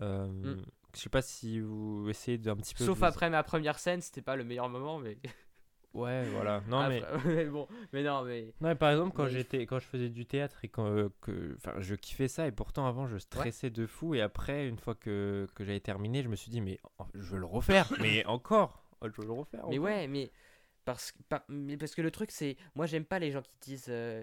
Euh, 0.00 0.26
Mm. 0.28 0.62
Je 0.94 1.00
sais 1.00 1.10
pas 1.10 1.22
si 1.22 1.60
vous 1.60 2.06
essayez 2.08 2.38
d'un 2.38 2.56
petit 2.56 2.74
peu. 2.74 2.84
Sauf 2.84 2.98
vous- 2.98 3.04
après 3.04 3.28
ma 3.30 3.42
première 3.42 3.78
scène, 3.78 4.00
c'était 4.00 4.22
pas 4.22 4.36
le 4.36 4.44
meilleur 4.44 4.68
moment, 4.68 4.98
mais. 4.98 5.18
Ouais, 5.94 6.28
voilà. 6.30 6.62
Non 6.68 6.86
mais. 6.88 7.02
Après- 7.02 7.24
mais 7.34 7.44
bon, 7.46 7.66
mais 7.92 8.02
non, 8.02 8.22
mais. 8.22 8.42
Non, 8.60 8.68
mais 8.68 8.74
par 8.74 8.90
exemple, 8.90 9.14
quand 9.16 9.24
Mais 9.24 9.30
j'étais, 9.30 9.66
quand 9.66 9.78
je 9.78 9.86
faisais 9.86 10.10
du 10.10 10.26
théâtre 10.26 10.64
et 10.64 10.68
quand, 10.68 10.86
euh, 10.86 11.08
que, 11.22 11.54
enfin, 11.56 11.74
je 11.80 11.94
kiffais 11.94 12.28
ça 12.28 12.46
et 12.46 12.52
pourtant 12.52 12.86
avant 12.86 13.06
je 13.06 13.16
stressais 13.18 13.70
de 13.70 13.86
fou 13.86 14.14
et 14.14 14.20
après 14.20 14.68
une 14.68 14.78
fois 14.78 14.94
que, 14.94 15.46
que 15.54 15.64
j'avais 15.64 15.80
terminé, 15.80 16.22
je 16.22 16.28
me 16.28 16.36
suis 16.36 16.50
dit 16.50 16.60
mais 16.60 16.78
oh, 16.98 17.04
je 17.14 17.20
veux 17.32 17.38
le 17.38 17.46
refaire, 17.46 17.90
mais 18.00 18.24
encore, 18.26 18.84
oh, 19.00 19.06
je 19.08 19.20
veux 19.20 19.26
le 19.26 19.32
refaire. 19.32 19.60
Mais 19.68 19.78
encore. 19.78 19.84
ouais, 19.84 20.06
mais 20.08 20.30
parce, 20.84 21.10
que- 21.12 21.22
par- 21.22 21.44
mais 21.48 21.76
parce 21.76 21.94
que 21.94 22.02
le 22.02 22.10
truc 22.10 22.30
c'est, 22.30 22.56
moi 22.74 22.86
j'aime 22.86 23.04
pas 23.06 23.18
les 23.18 23.30
gens 23.30 23.42
qui 23.42 23.50
disent, 23.60 23.86
euh, 23.88 24.22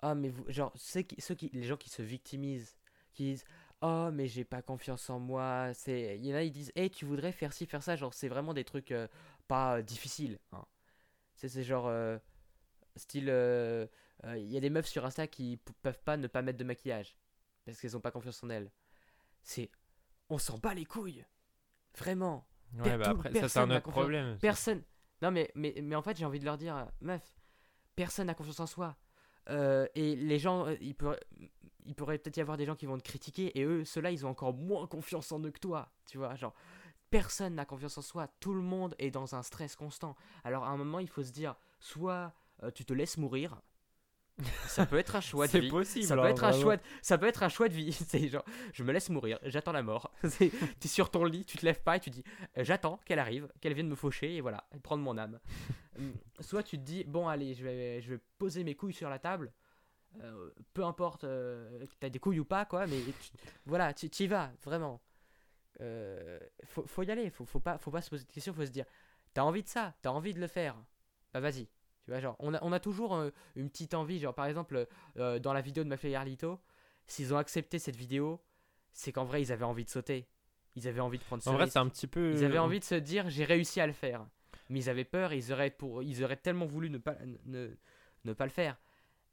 ah 0.00 0.14
mais 0.14 0.28
vous, 0.28 0.44
genre 0.48 0.72
ceux 0.74 1.02
qui, 1.02 1.20
ceux 1.20 1.34
qui, 1.36 1.48
les 1.52 1.62
gens 1.62 1.76
qui 1.76 1.90
se 1.90 2.02
victimisent, 2.02 2.76
qui 3.14 3.22
disent, 3.24 3.44
oh 3.82 4.10
mais 4.12 4.26
j'ai 4.26 4.44
pas 4.44 4.62
confiance 4.62 5.08
en 5.10 5.20
moi, 5.20 5.72
c'est, 5.74 6.16
il 6.18 6.26
y 6.26 6.32
en 6.32 6.36
a 6.36 6.42
ils 6.42 6.50
disent, 6.50 6.72
hey 6.74 6.90
tu 6.90 7.04
voudrais 7.04 7.32
faire 7.32 7.52
ci 7.52 7.66
faire 7.66 7.82
ça, 7.84 7.94
genre 7.96 8.12
c'est 8.14 8.28
vraiment 8.28 8.52
des 8.52 8.64
trucs 8.64 8.90
euh, 8.90 9.06
pas 9.48 9.78
euh, 9.78 9.82
difficiles. 9.82 10.38
hein. 10.52 10.64
C'est 11.34 11.62
genre 11.62 11.86
euh, 11.88 12.18
style, 12.96 13.28
euh, 13.28 13.86
euh, 14.24 14.38
il 14.38 14.50
y 14.50 14.56
a 14.56 14.60
des 14.60 14.70
meufs 14.70 14.86
sur 14.86 15.04
Insta 15.04 15.26
qui 15.26 15.58
peuvent 15.82 16.00
pas 16.04 16.16
ne 16.16 16.26
pas 16.26 16.42
mettre 16.42 16.58
de 16.58 16.64
maquillage 16.64 17.16
parce 17.64 17.80
qu'elles 17.80 17.96
ont 17.96 18.00
pas 18.00 18.10
confiance 18.10 18.42
en 18.44 18.50
elles. 18.50 18.70
C'est, 19.42 19.70
on 20.28 20.38
s'en 20.38 20.58
bat 20.58 20.74
les 20.74 20.84
couilles, 20.84 21.24
vraiment. 21.98 22.46
Ouais, 22.78 22.96
bah 22.96 23.10
après 23.10 23.28
ça 23.28 23.34
c'est 23.34 23.40
personne 23.40 23.72
un 23.72 23.76
autre 23.76 23.90
problème. 23.90 24.38
Personne. 24.40 24.82
Non, 25.22 25.30
mais, 25.30 25.50
mais, 25.54 25.74
mais 25.82 25.94
en 25.96 26.02
fait, 26.02 26.16
j'ai 26.16 26.24
envie 26.24 26.40
de 26.40 26.44
leur 26.44 26.58
dire, 26.58 26.76
euh, 26.76 26.84
meuf, 27.00 27.34
personne 27.94 28.26
n'a 28.26 28.34
confiance 28.34 28.60
en 28.60 28.66
soi. 28.66 28.96
Euh, 29.50 29.86
et 29.94 30.16
les 30.16 30.38
gens, 30.38 30.66
euh, 30.66 30.76
il 30.80 30.94
il 31.86 31.94
pourrait 31.94 32.18
peut-être 32.18 32.36
y 32.36 32.40
avoir 32.40 32.56
des 32.56 32.64
gens 32.64 32.76
qui 32.76 32.86
vont 32.86 32.98
te 32.98 33.04
critiquer, 33.04 33.58
et 33.58 33.64
eux, 33.64 33.84
ceux-là, 33.84 34.10
ils 34.10 34.24
ont 34.26 34.30
encore 34.30 34.54
moins 34.54 34.86
confiance 34.86 35.30
en 35.32 35.40
eux 35.44 35.50
que 35.50 35.60
toi. 35.60 35.92
Tu 36.06 36.18
vois, 36.18 36.34
genre, 36.34 36.54
personne 37.18 37.54
n'a 37.54 37.64
confiance 37.64 37.96
en 37.96 38.02
soi. 38.02 38.26
Tout 38.40 38.54
le 38.54 38.60
monde 38.60 38.96
est 38.98 39.12
dans 39.12 39.36
un 39.36 39.42
stress 39.44 39.76
constant. 39.76 40.16
Alors, 40.42 40.64
à 40.64 40.70
un 40.70 40.76
moment, 40.76 40.98
il 40.98 41.06
faut 41.08 41.22
se 41.22 41.30
dire, 41.30 41.54
soit 41.78 42.32
euh, 42.64 42.72
tu 42.72 42.84
te 42.84 42.92
laisses 42.92 43.18
mourir. 43.18 43.60
Ça 44.66 44.84
peut 44.84 44.98
être 44.98 45.14
un 45.14 45.20
choix 45.30 45.46
de 45.46 45.52
C'est 45.52 45.60
vie. 45.60 45.68
possible. 45.70 46.06
Ça 46.06 46.16
peut 46.16 46.22
hein, 46.22 46.28
être 46.30 46.42
un 46.42 46.50
choix. 46.50 46.76
de- 46.76 46.82
Ça 47.02 47.16
peut 47.16 47.26
être 47.26 47.44
un 47.44 47.48
choix 47.48 47.68
de 47.68 47.74
vie. 47.74 47.92
C'est 48.08 48.26
genre, 48.28 48.44
je 48.72 48.82
me 48.82 48.90
laisse 48.92 49.10
mourir, 49.10 49.38
j'attends 49.44 49.70
la 49.70 49.84
mort. 49.84 50.10
C'est- 50.24 50.50
T'es 50.80 50.88
sur 50.88 51.08
ton 51.12 51.24
lit, 51.24 51.44
tu 51.44 51.56
te 51.56 51.64
lèves 51.64 51.82
pas 51.84 51.98
et 51.98 52.00
tu 52.00 52.10
dis, 52.10 52.24
euh, 52.58 52.64
j'attends 52.64 52.98
qu'elle 53.04 53.20
arrive, 53.20 53.48
qu'elle 53.60 53.74
vienne 53.74 53.88
me 53.88 53.94
faucher 53.94 54.34
et 54.34 54.40
voilà, 54.40 54.66
prendre 54.82 55.04
mon 55.04 55.16
âme. 55.16 55.38
Hum, 55.96 56.12
Soit 56.40 56.64
tu 56.64 56.78
te 56.78 56.82
dis, 56.82 57.04
bon 57.04 57.28
allez, 57.28 57.54
je 57.54 57.62
vais, 57.62 58.00
je 58.02 58.12
vais 58.14 58.20
poser 58.38 58.64
mes 58.64 58.74
couilles 58.74 58.92
sur 58.92 59.08
la 59.08 59.20
table. 59.20 59.52
euh, 60.20 60.50
peu 60.72 60.84
importe, 60.84 61.22
euh, 61.24 61.84
t'as 62.00 62.08
des 62.08 62.18
couilles 62.18 62.40
ou 62.40 62.44
pas, 62.44 62.64
quoi, 62.64 62.88
mais 62.88 62.98
tu- 63.20 63.30
voilà, 63.66 63.94
tu 63.94 64.06
y 64.06 64.26
vas, 64.26 64.50
vraiment. 64.64 65.00
Euh, 65.80 66.38
faut, 66.64 66.86
faut 66.86 67.02
y 67.02 67.10
aller, 67.10 67.30
faut, 67.30 67.44
faut, 67.44 67.60
pas, 67.60 67.78
faut 67.78 67.90
pas 67.90 68.00
se 68.02 68.10
poser 68.10 68.24
de 68.24 68.30
questions, 68.32 68.52
faut 68.54 68.64
se 68.64 68.70
dire, 68.70 68.84
t'as 69.32 69.42
envie 69.42 69.62
de 69.62 69.68
ça, 69.68 69.94
t'as 70.02 70.10
envie 70.10 70.32
de 70.34 70.40
le 70.40 70.46
faire, 70.46 70.76
bah 71.32 71.40
vas-y. 71.40 71.66
Tu 72.04 72.10
vois, 72.10 72.20
genre, 72.20 72.36
on 72.38 72.52
a, 72.54 72.62
on 72.62 72.70
a 72.72 72.80
toujours 72.80 73.14
euh, 73.16 73.30
une 73.56 73.70
petite 73.70 73.94
envie, 73.94 74.20
genre 74.20 74.34
par 74.34 74.46
exemple, 74.46 74.86
euh, 75.16 75.38
dans 75.38 75.52
la 75.52 75.60
vidéo 75.62 75.82
de 75.84 75.88
Mafia 75.88 76.10
Yarlito, 76.10 76.60
s'ils 77.06 77.32
ont 77.34 77.38
accepté 77.38 77.78
cette 77.78 77.96
vidéo, 77.96 78.40
c'est 78.92 79.10
qu'en 79.12 79.24
vrai, 79.24 79.42
ils 79.42 79.50
avaient 79.52 79.64
envie 79.64 79.84
de 79.84 79.90
sauter. 79.90 80.28
Ils 80.76 80.86
avaient 80.88 81.00
envie 81.00 81.18
de 81.18 81.24
prendre 81.24 81.42
ce 81.42 81.48
En 81.48 81.54
vrai, 81.54 81.66
c'est 81.68 81.78
un 81.78 81.88
petit 81.88 82.06
peu. 82.06 82.32
Ils 82.34 82.44
avaient 82.44 82.58
envie 82.58 82.78
de 82.80 82.84
se 82.84 82.94
dire, 82.94 83.28
j'ai 83.30 83.44
réussi 83.44 83.80
à 83.80 83.86
le 83.86 83.92
faire. 83.92 84.26
Mais 84.70 84.80
ils 84.80 84.88
avaient 84.90 85.04
peur, 85.04 85.32
ils 85.32 85.52
auraient, 85.52 85.70
pour, 85.70 86.02
ils 86.02 86.22
auraient 86.24 86.36
tellement 86.36 86.66
voulu 86.66 86.90
ne 86.90 86.98
pas, 86.98 87.16
ne, 87.44 87.70
ne 88.24 88.32
pas 88.32 88.44
le 88.44 88.50
faire. 88.50 88.76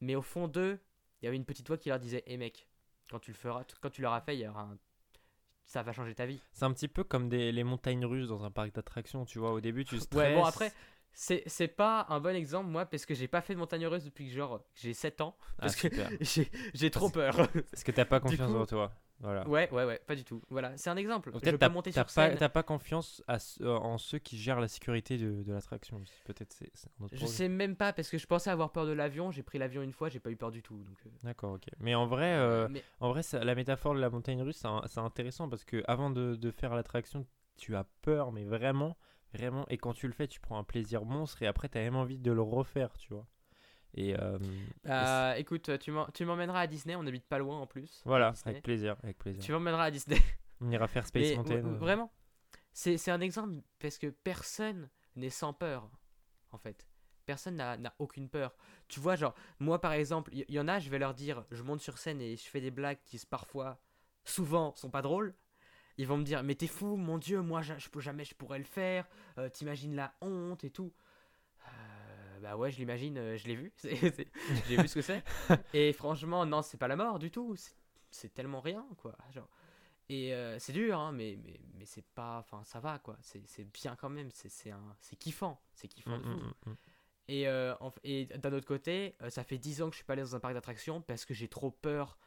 Mais 0.02 0.16
au 0.16 0.22
fond 0.22 0.48
d'eux, 0.48 0.80
il 1.22 1.26
y 1.26 1.28
avait 1.28 1.38
une 1.38 1.46
petite 1.46 1.68
voix 1.68 1.78
qui 1.78 1.90
leur 1.90 2.00
disait, 2.00 2.24
hé 2.26 2.38
mec, 2.38 2.68
quand 3.10 3.20
tu 3.20 3.32
le 3.32 3.38
feras, 3.38 3.64
quand 3.82 3.90
tu 3.90 4.02
l'auras 4.02 4.22
fait, 4.22 4.36
il 4.36 4.42
y 4.42 4.48
aura 4.48 4.62
un- 4.64 4.78
ça 5.72 5.84
va 5.84 5.94
changer 5.94 6.14
ta 6.14 6.26
vie. 6.26 6.42
C'est 6.52 6.66
un 6.66 6.74
petit 6.74 6.90
peu 6.90 7.04
comme 7.06 7.30
des, 7.30 7.52
les 7.54 7.64
montagnes 7.64 8.06
russes 8.06 8.28
dans 8.28 8.44
un 8.44 8.52
parc 8.52 8.74
d'attractions, 8.76 9.24
tu 9.24 9.40
vois. 9.40 9.54
Au 9.54 9.62
début, 9.62 9.86
tu 9.86 9.98
stresses. 10.00 10.30
Ouais, 10.30 10.36
bon 10.36 10.44
après, 10.44 10.74
c'est 11.14 11.44
c'est 11.46 11.70
pas 11.70 12.06
un 12.10 12.20
bon 12.20 12.36
exemple, 12.36 12.70
moi, 12.70 12.86
parce 12.86 13.06
que 13.06 13.14
j'ai 13.14 13.30
pas 13.30 13.42
fait 13.42 13.54
de 13.54 13.60
montagne 13.60 13.88
russe 13.88 14.04
depuis 14.04 14.28
que 14.28 14.34
genre 14.34 14.62
j'ai 14.76 14.94
7 14.94 15.22
ans. 15.22 15.36
Ah, 15.40 15.62
Parce 15.62 15.76
que 15.76 15.90
super. 15.90 16.10
j'ai 16.22 16.50
j'ai 16.74 16.92
trop 16.92 17.10
peur. 17.10 17.36
Parce 17.72 17.84
que 17.86 17.92
t'as 17.92 18.06
pas 18.06 18.20
confiance 18.20 18.52
coup- 18.52 18.58
en 18.58 18.66
toi. 18.66 18.92
Voilà. 19.22 19.48
Ouais, 19.48 19.70
ouais, 19.72 19.86
ouais, 19.86 20.00
pas 20.06 20.16
du 20.16 20.24
tout. 20.24 20.42
Voilà, 20.50 20.76
c'est 20.78 20.90
un 20.90 20.98
exemple. 20.98 21.32
Peut-être 21.32 21.60
t'as 21.60 21.70
monter 21.70 21.92
sur 21.92 22.06
pas, 22.50 22.64
confiance 22.64 23.24
à 23.28 23.38
euh, 23.62 23.76
en 23.78 23.98
ceux 23.98 24.20
qui 24.20 24.38
gèrent 24.38 24.60
la 24.60 24.68
sécurité 24.68 25.18
de, 25.18 25.44
de 25.44 25.54
l'attraction. 25.54 26.02
Peut-être 26.26 26.54
c'est 26.54 26.72
Je 27.12 27.26
sais 27.26 27.48
même 27.50 27.76
pas 27.76 27.94
parce 27.94 28.10
que 28.10 28.18
je 28.18 28.26
pensais 28.26 28.50
avoir 28.50 28.72
peur 28.72 28.86
de 28.86 28.92
l'avion. 28.92 29.32
J'ai 29.32 29.44
pris 29.44 29.58
l'avion 29.58 29.82
une 29.82 29.94
fois, 29.94 30.10
j'ai 30.10 30.20
pas 30.20 30.32
eu 30.32 30.36
peur 30.36 30.52
du 30.52 30.62
tout. 30.64 30.78
Donc, 30.78 30.98
euh, 31.06 31.10
D'accord, 31.24 31.54
ok. 31.54 31.66
Mais 31.80 31.94
en 31.96 32.08
vrai, 32.08 32.34
euh, 32.34 32.68
mais 32.70 32.84
en 33.00 33.10
vrai 33.10 33.22
ça- 33.24 33.44
la 33.44 33.56
métaphore 33.56 33.94
de 33.94 34.00
la 34.00 34.10
montagne 34.10 34.42
russe, 34.42 34.64
c'est 34.88 35.00
intéressant 35.00 35.50
parce 35.50 35.64
que 35.66 35.84
avant 35.88 36.10
de, 36.10 36.36
de 36.36 36.52
faire 36.52 36.74
l'attraction, 36.76 37.26
tu 37.58 37.76
as 37.76 37.84
peur, 38.02 38.32
mais 38.32 38.46
vraiment, 38.46 38.98
vraiment. 39.34 39.66
Et 39.70 39.78
quand 39.78 39.94
tu 39.94 40.08
le 40.08 40.14
fais, 40.14 40.28
tu 40.28 40.40
prends 40.40 40.58
un 40.58 40.64
plaisir 40.64 41.06
monstre 41.06 41.44
et 41.44 41.48
après, 41.48 41.70
tu 41.70 41.78
as 41.78 41.82
même 41.82 41.96
envie 41.96 42.18
de 42.18 42.32
le 42.32 42.42
refaire, 42.42 42.98
tu 42.98 43.14
vois. 43.14 43.28
Et, 43.94 44.16
euh, 44.18 44.38
et 44.86 44.90
euh, 44.90 45.34
écoute, 45.36 45.70
tu 45.80 45.92
m'emmèneras 46.26 46.62
à 46.62 46.68
Disney. 46.68 46.96
On 46.96 47.06
habite 47.06 47.26
pas 47.28 47.40
loin 47.40 47.60
en 47.60 47.68
plus. 47.68 48.02
voilà, 48.06 48.34
avec 48.46 48.64
plaisir, 48.64 48.96
avec 49.04 49.18
plaisir. 49.18 49.44
Tu 49.44 49.52
m'emmèneras 49.52 49.86
à 49.86 49.92
Disney. 49.92 50.18
On 50.62 50.70
ira 50.72 50.88
faire 50.88 51.06
Space 51.06 51.30
Mais 51.30 51.36
Mountain. 51.36 51.54
euh. 51.56 51.78
Vraiment, 51.78 52.12
c'est 52.74 53.10
un 53.10 53.22
exemple 53.22 53.62
parce 53.80 53.98
que 53.98 54.08
personne 54.08 54.90
n'est 55.16 55.30
sans 55.30 55.54
peur, 55.54 55.90
en 56.52 56.58
fait. 56.58 56.88
Personne 57.26 57.56
n'a 57.56 57.94
aucune 58.00 58.30
peur. 58.30 58.56
Tu 58.88 59.00
vois, 59.00 59.16
genre, 59.16 59.36
moi 59.60 59.80
par 59.80 59.94
exemple, 59.94 60.32
il 60.34 60.46
y, 60.50 60.54
y 60.54 60.60
en 60.60 60.68
a, 60.68 60.80
je 60.80 60.90
vais 60.90 61.00
leur 61.00 61.14
dire, 61.14 61.46
je 61.52 61.64
monte 61.64 61.82
sur 61.82 61.98
scène 61.98 62.20
et 62.22 62.36
je 62.36 62.44
fais 62.48 62.62
des 62.62 62.72
blagues 62.72 63.00
qui 63.06 63.20
parfois, 63.30 63.80
souvent, 64.24 64.74
sont 64.76 64.90
pas 64.90 65.02
drôles. 65.02 65.34
Ils 65.98 66.08
vont 66.08 66.18
me 66.18 66.24
dire, 66.24 66.42
mais 66.44 66.56
t'es 66.56 66.68
fou, 66.68 66.96
mon 66.96 67.18
dieu, 67.18 67.42
moi 67.42 67.62
je, 67.62 67.74
je 67.78 68.00
jamais 68.00 68.24
je 68.24 68.34
pourrais 68.36 68.58
le 68.60 68.66
faire. 68.66 69.08
euh, 69.38 69.50
T'imagines 69.50 69.96
la 69.96 70.14
honte 70.22 70.64
et 70.64 70.70
tout. 70.72 70.94
Bah 72.42 72.58
ouais, 72.58 72.72
je 72.72 72.78
l'imagine, 72.80 73.18
euh, 73.18 73.38
je 73.38 73.48
l'ai 73.48 73.56
vu. 73.56 73.72
J'ai 73.84 74.78
vu 74.78 74.88
ce 74.88 74.96
que 74.96 75.02
c'est. 75.02 75.24
Et 75.74 75.94
franchement, 75.94 76.46
non, 76.46 76.62
c'est 76.62 76.78
pas 76.78 76.88
la 76.88 76.96
mort 76.96 77.20
du 77.20 77.30
tout. 77.32 77.56
c'est- 77.56 78.34
tellement 78.34 78.60
rien, 78.62 78.86
quoi. 78.98 79.16
Genre. 79.32 79.48
Et 80.10 80.34
euh, 80.34 80.60
c'est 80.60 80.74
dur, 80.74 81.00
hein, 81.00 81.12
mais, 81.14 81.38
mais, 81.44 81.60
mais 81.76 81.86
c'est 81.86 82.06
pas. 82.16 82.40
Enfin, 82.40 82.64
ça 82.64 82.80
va, 82.80 83.00
quoi. 83.00 83.18
C'est 83.22 83.64
bien 83.72 83.96
quand 83.96 84.10
même. 84.10 84.30
C'est 84.32 84.50
c'est 84.50 84.72
un- 84.72 84.96
c'est 85.00 85.16
kiffant. 85.16 85.62
C'est 85.74 85.88
kiffant 85.88 86.18
de 86.18 86.24
Mm, 86.26 86.34
fou. 86.34 86.40
mm, 86.66 86.72
mm. 86.72 86.76
Et, 87.30 87.48
euh, 87.48 87.74
et 88.04 88.26
d'un 88.26 88.52
autre 88.54 88.68
côté, 88.68 89.16
ça 89.30 89.44
fait 89.44 89.58
10 89.58 89.82
ans 89.82 89.88
que 89.88 89.94
je 89.94 89.98
suis 89.98 90.06
pas 90.06 90.14
allé 90.14 90.24
dans 90.24 90.36
un 90.36 90.40
parc 90.40 90.54
d'attractions 90.54 91.02
parce 91.02 91.24
que 91.26 91.34
j'ai 91.34 91.48
trop 91.48 91.72
peur. 91.72 92.18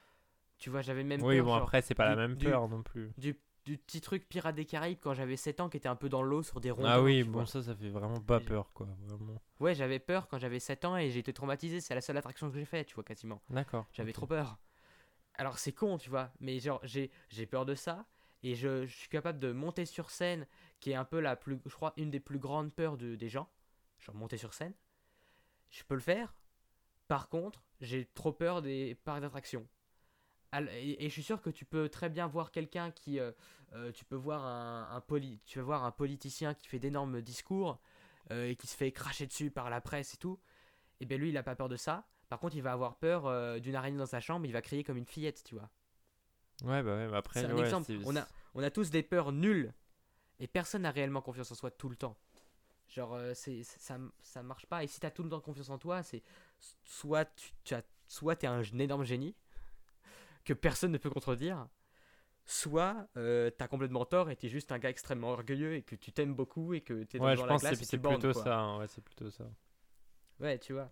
Tu 0.58 0.70
vois, 0.70 0.80
j'avais 0.82 1.04
même 1.04 1.22
Oui, 1.22 1.36
peur 1.36 1.46
bon, 1.46 1.52
genre, 1.54 1.62
après, 1.64 1.82
c'est 1.82 1.94
pas 1.94 2.06
la 2.06 2.16
même 2.16 2.36
du- 2.36 2.44
peur 2.46 2.68
non 2.68 2.82
plus. 2.82 3.12
du, 3.18 3.38
du 3.64 3.78
petit 3.78 4.00
truc 4.00 4.28
Pirates 4.28 4.54
des 4.54 4.64
Caraïbes 4.64 4.98
quand 5.00 5.14
j'avais 5.14 5.36
7 5.36 5.60
ans 5.60 5.68
qui 5.68 5.76
était 5.76 5.88
un 5.88 5.96
peu 5.96 6.08
dans 6.08 6.22
l'eau 6.22 6.42
sur 6.42 6.60
des 6.60 6.70
rondins. 6.70 6.90
Ah 6.90 7.02
oui, 7.02 7.22
bon, 7.22 7.32
vois. 7.32 7.46
ça, 7.46 7.62
ça 7.62 7.74
fait 7.74 7.88
vraiment 7.88 8.20
pas 8.20 8.40
peur, 8.40 8.72
quoi. 8.72 8.86
Vraiment. 9.06 9.40
Ouais, 9.60 9.74
j'avais 9.74 9.98
peur 9.98 10.28
quand 10.28 10.38
j'avais 10.38 10.60
7 10.60 10.84
ans 10.84 10.96
et 10.96 11.10
j'ai 11.10 11.20
été 11.20 11.32
traumatisé. 11.32 11.80
C'est 11.80 11.94
la 11.94 12.00
seule 12.00 12.16
attraction 12.16 12.50
que 12.50 12.56
j'ai 12.56 12.64
fait, 12.64 12.84
tu 12.84 12.94
vois, 12.94 13.04
quasiment. 13.04 13.42
D'accord. 13.50 13.86
J'avais 13.92 14.12
trop 14.12 14.26
peur. 14.26 14.58
Alors 15.36 15.58
c'est 15.58 15.72
con, 15.72 15.98
tu 15.98 16.10
vois, 16.10 16.30
mais 16.38 16.60
genre 16.60 16.80
j'ai 16.84 17.10
j'ai 17.28 17.44
peur 17.46 17.66
de 17.66 17.74
ça 17.74 18.06
et 18.44 18.54
je, 18.54 18.86
je 18.86 18.94
suis 18.94 19.08
capable 19.08 19.38
de 19.40 19.52
monter 19.52 19.84
sur 19.86 20.10
scène, 20.10 20.46
qui 20.78 20.92
est 20.92 20.94
un 20.94 21.04
peu 21.04 21.18
la 21.18 21.34
plus, 21.34 21.58
je 21.64 21.74
crois, 21.74 21.92
une 21.96 22.10
des 22.10 22.20
plus 22.20 22.38
grandes 22.38 22.72
peurs 22.72 22.96
de, 22.96 23.16
des 23.16 23.28
gens. 23.28 23.48
Genre 23.98 24.14
monter 24.14 24.36
sur 24.36 24.52
scène, 24.52 24.74
je 25.70 25.82
peux 25.82 25.94
le 25.94 26.00
faire. 26.00 26.34
Par 27.08 27.28
contre, 27.28 27.64
j'ai 27.80 28.04
trop 28.04 28.32
peur 28.32 28.62
des 28.62 28.94
parcs 28.94 29.22
d'attractions. 29.22 29.66
Et, 30.72 31.04
et 31.04 31.08
je 31.08 31.12
suis 31.12 31.22
sûr 31.22 31.40
que 31.42 31.50
tu 31.50 31.64
peux 31.64 31.88
très 31.88 32.08
bien 32.08 32.26
voir 32.26 32.50
quelqu'un 32.50 32.90
qui, 32.90 33.18
euh, 33.20 33.32
euh, 33.74 33.92
tu 33.92 34.04
peux 34.04 34.16
voir 34.16 34.44
un, 34.44 34.88
un 34.94 35.00
poli, 35.00 35.40
tu 35.46 35.58
vas 35.58 35.64
voir 35.64 35.84
un 35.84 35.90
politicien 35.90 36.54
qui 36.54 36.68
fait 36.68 36.78
d'énormes 36.78 37.20
discours 37.22 37.80
euh, 38.30 38.48
et 38.48 38.56
qui 38.56 38.66
se 38.66 38.76
fait 38.76 38.92
cracher 38.92 39.26
dessus 39.26 39.50
par 39.50 39.70
la 39.70 39.80
presse 39.80 40.14
et 40.14 40.16
tout. 40.18 40.38
Et 41.00 41.06
bien 41.06 41.18
lui, 41.18 41.30
il 41.30 41.36
a 41.36 41.42
pas 41.42 41.56
peur 41.56 41.68
de 41.68 41.76
ça. 41.76 42.06
Par 42.28 42.40
contre, 42.40 42.56
il 42.56 42.62
va 42.62 42.72
avoir 42.72 42.96
peur 42.96 43.26
euh, 43.26 43.58
d'une 43.58 43.74
araignée 43.76 43.98
dans 43.98 44.06
sa 44.06 44.20
chambre, 44.20 44.46
il 44.46 44.52
va 44.52 44.62
crier 44.62 44.84
comme 44.84 44.96
une 44.96 45.06
fillette, 45.06 45.42
tu 45.44 45.54
vois. 45.56 45.70
Ouais, 46.62 46.82
bah 46.82 46.96
ouais, 46.96 47.08
bah 47.08 47.18
après, 47.18 47.40
C'est 47.40 47.46
un 47.46 47.56
ouais, 47.56 47.62
exemple. 47.62 47.86
c'est- 47.86 47.98
On 48.04 48.16
a, 48.16 48.26
on 48.54 48.62
a 48.62 48.70
tous 48.70 48.90
des 48.90 49.02
peurs 49.02 49.32
nulles 49.32 49.72
et 50.40 50.46
personne 50.48 50.82
n'a 50.82 50.90
réellement 50.90 51.22
confiance 51.22 51.50
en 51.52 51.54
soi 51.54 51.70
tout 51.70 51.88
le 51.88 51.96
temps. 51.96 52.16
Genre, 52.88 53.18
c'est, 53.34 53.62
ça, 53.64 53.98
ça 54.22 54.42
marche 54.42 54.66
pas. 54.66 54.84
Et 54.84 54.86
si 54.86 55.00
t'as 55.00 55.10
tout 55.10 55.22
le 55.22 55.30
temps 55.30 55.40
confiance 55.40 55.70
en 55.70 55.78
toi, 55.78 56.02
c'est 56.02 56.22
soit 56.84 57.24
tu, 57.36 57.52
tu 57.64 57.74
as, 57.74 57.82
soit 58.08 58.36
t'es 58.36 58.46
un 58.46 58.62
énorme 58.62 59.04
génie 59.04 59.34
que 60.44 60.52
personne 60.52 60.92
ne 60.92 60.98
peut 60.98 61.10
contredire, 61.10 61.68
soit 62.46 63.08
euh, 63.16 63.50
t'as 63.50 63.68
complètement 63.68 64.04
tort 64.04 64.30
et 64.30 64.36
t'es 64.36 64.48
juste 64.48 64.72
un 64.72 64.78
gars 64.78 64.90
extrêmement 64.90 65.30
orgueilleux 65.30 65.74
et 65.76 65.82
que 65.82 65.96
tu 65.96 66.12
t'aimes 66.12 66.34
beaucoup 66.34 66.74
et 66.74 66.80
que 66.82 67.04
t'es 67.04 67.18
Ouais, 67.18 67.32
devant 67.32 67.42
je 67.42 67.46
la 67.46 67.54
pense 67.54 67.62
glace 67.62 67.78
c'est 67.84 67.98
plutôt 67.98 68.32
quoi. 68.32 68.44
ça. 68.44 68.58
hein, 68.58 68.78
Ouais, 68.78 68.86
c'est 68.88 69.02
plutôt 69.02 69.30
ça. 69.30 69.44
Ouais, 70.40 70.58
tu 70.58 70.72
vois. 70.72 70.90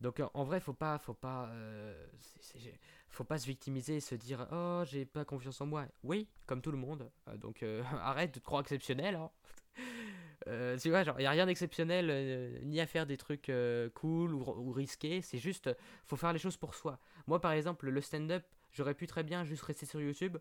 Donc 0.00 0.20
en- 0.34 0.44
vrai, 0.44 0.60
faut 0.60 0.74
pas, 0.74 0.98
faut 0.98 1.14
pas, 1.14 1.48
euh, 1.50 2.06
c'est- 2.18 2.58
c'est- 2.60 2.80
faut 3.08 3.24
pas 3.24 3.38
se 3.38 3.46
victimiser 3.46 3.96
et 3.96 4.00
se 4.00 4.14
dire 4.14 4.46
oh 4.52 4.82
j'ai 4.86 5.06
pas 5.06 5.24
confiance 5.24 5.60
en 5.60 5.66
moi. 5.66 5.86
Oui, 6.04 6.28
comme 6.46 6.62
tout 6.62 6.70
le 6.72 6.78
monde. 6.78 7.10
Euh, 7.28 7.36
donc 7.38 7.62
euh, 7.62 7.82
arrête 8.02 8.34
de 8.34 8.40
te 8.40 8.44
croire 8.44 8.62
exceptionnel. 8.62 9.16
hein. 9.16 9.30
Tu 10.80 10.90
vois, 10.90 11.02
genre 11.02 11.20
y 11.20 11.26
a 11.26 11.30
rien 11.30 11.46
d'exceptionnel 11.46 12.60
ni 12.64 12.80
à 12.80 12.86
faire 12.86 13.06
des 13.06 13.16
trucs 13.16 13.50
cool 13.94 14.34
ou, 14.34 14.42
ou 14.42 14.70
risqués. 14.72 15.20
C'est 15.22 15.38
juste, 15.38 15.70
faut 16.06 16.16
faire 16.16 16.32
les 16.32 16.38
choses 16.38 16.56
pour 16.56 16.74
soi. 16.74 16.98
Moi 17.26 17.40
par 17.40 17.52
exemple, 17.52 17.88
le 17.88 18.00
stand-up, 18.00 18.44
j'aurais 18.76 18.94
pu 18.94 19.06
très 19.06 19.24
bien 19.24 19.44
juste 19.44 19.62
rester 19.62 19.86
sur 19.86 20.00
YouTube. 20.00 20.36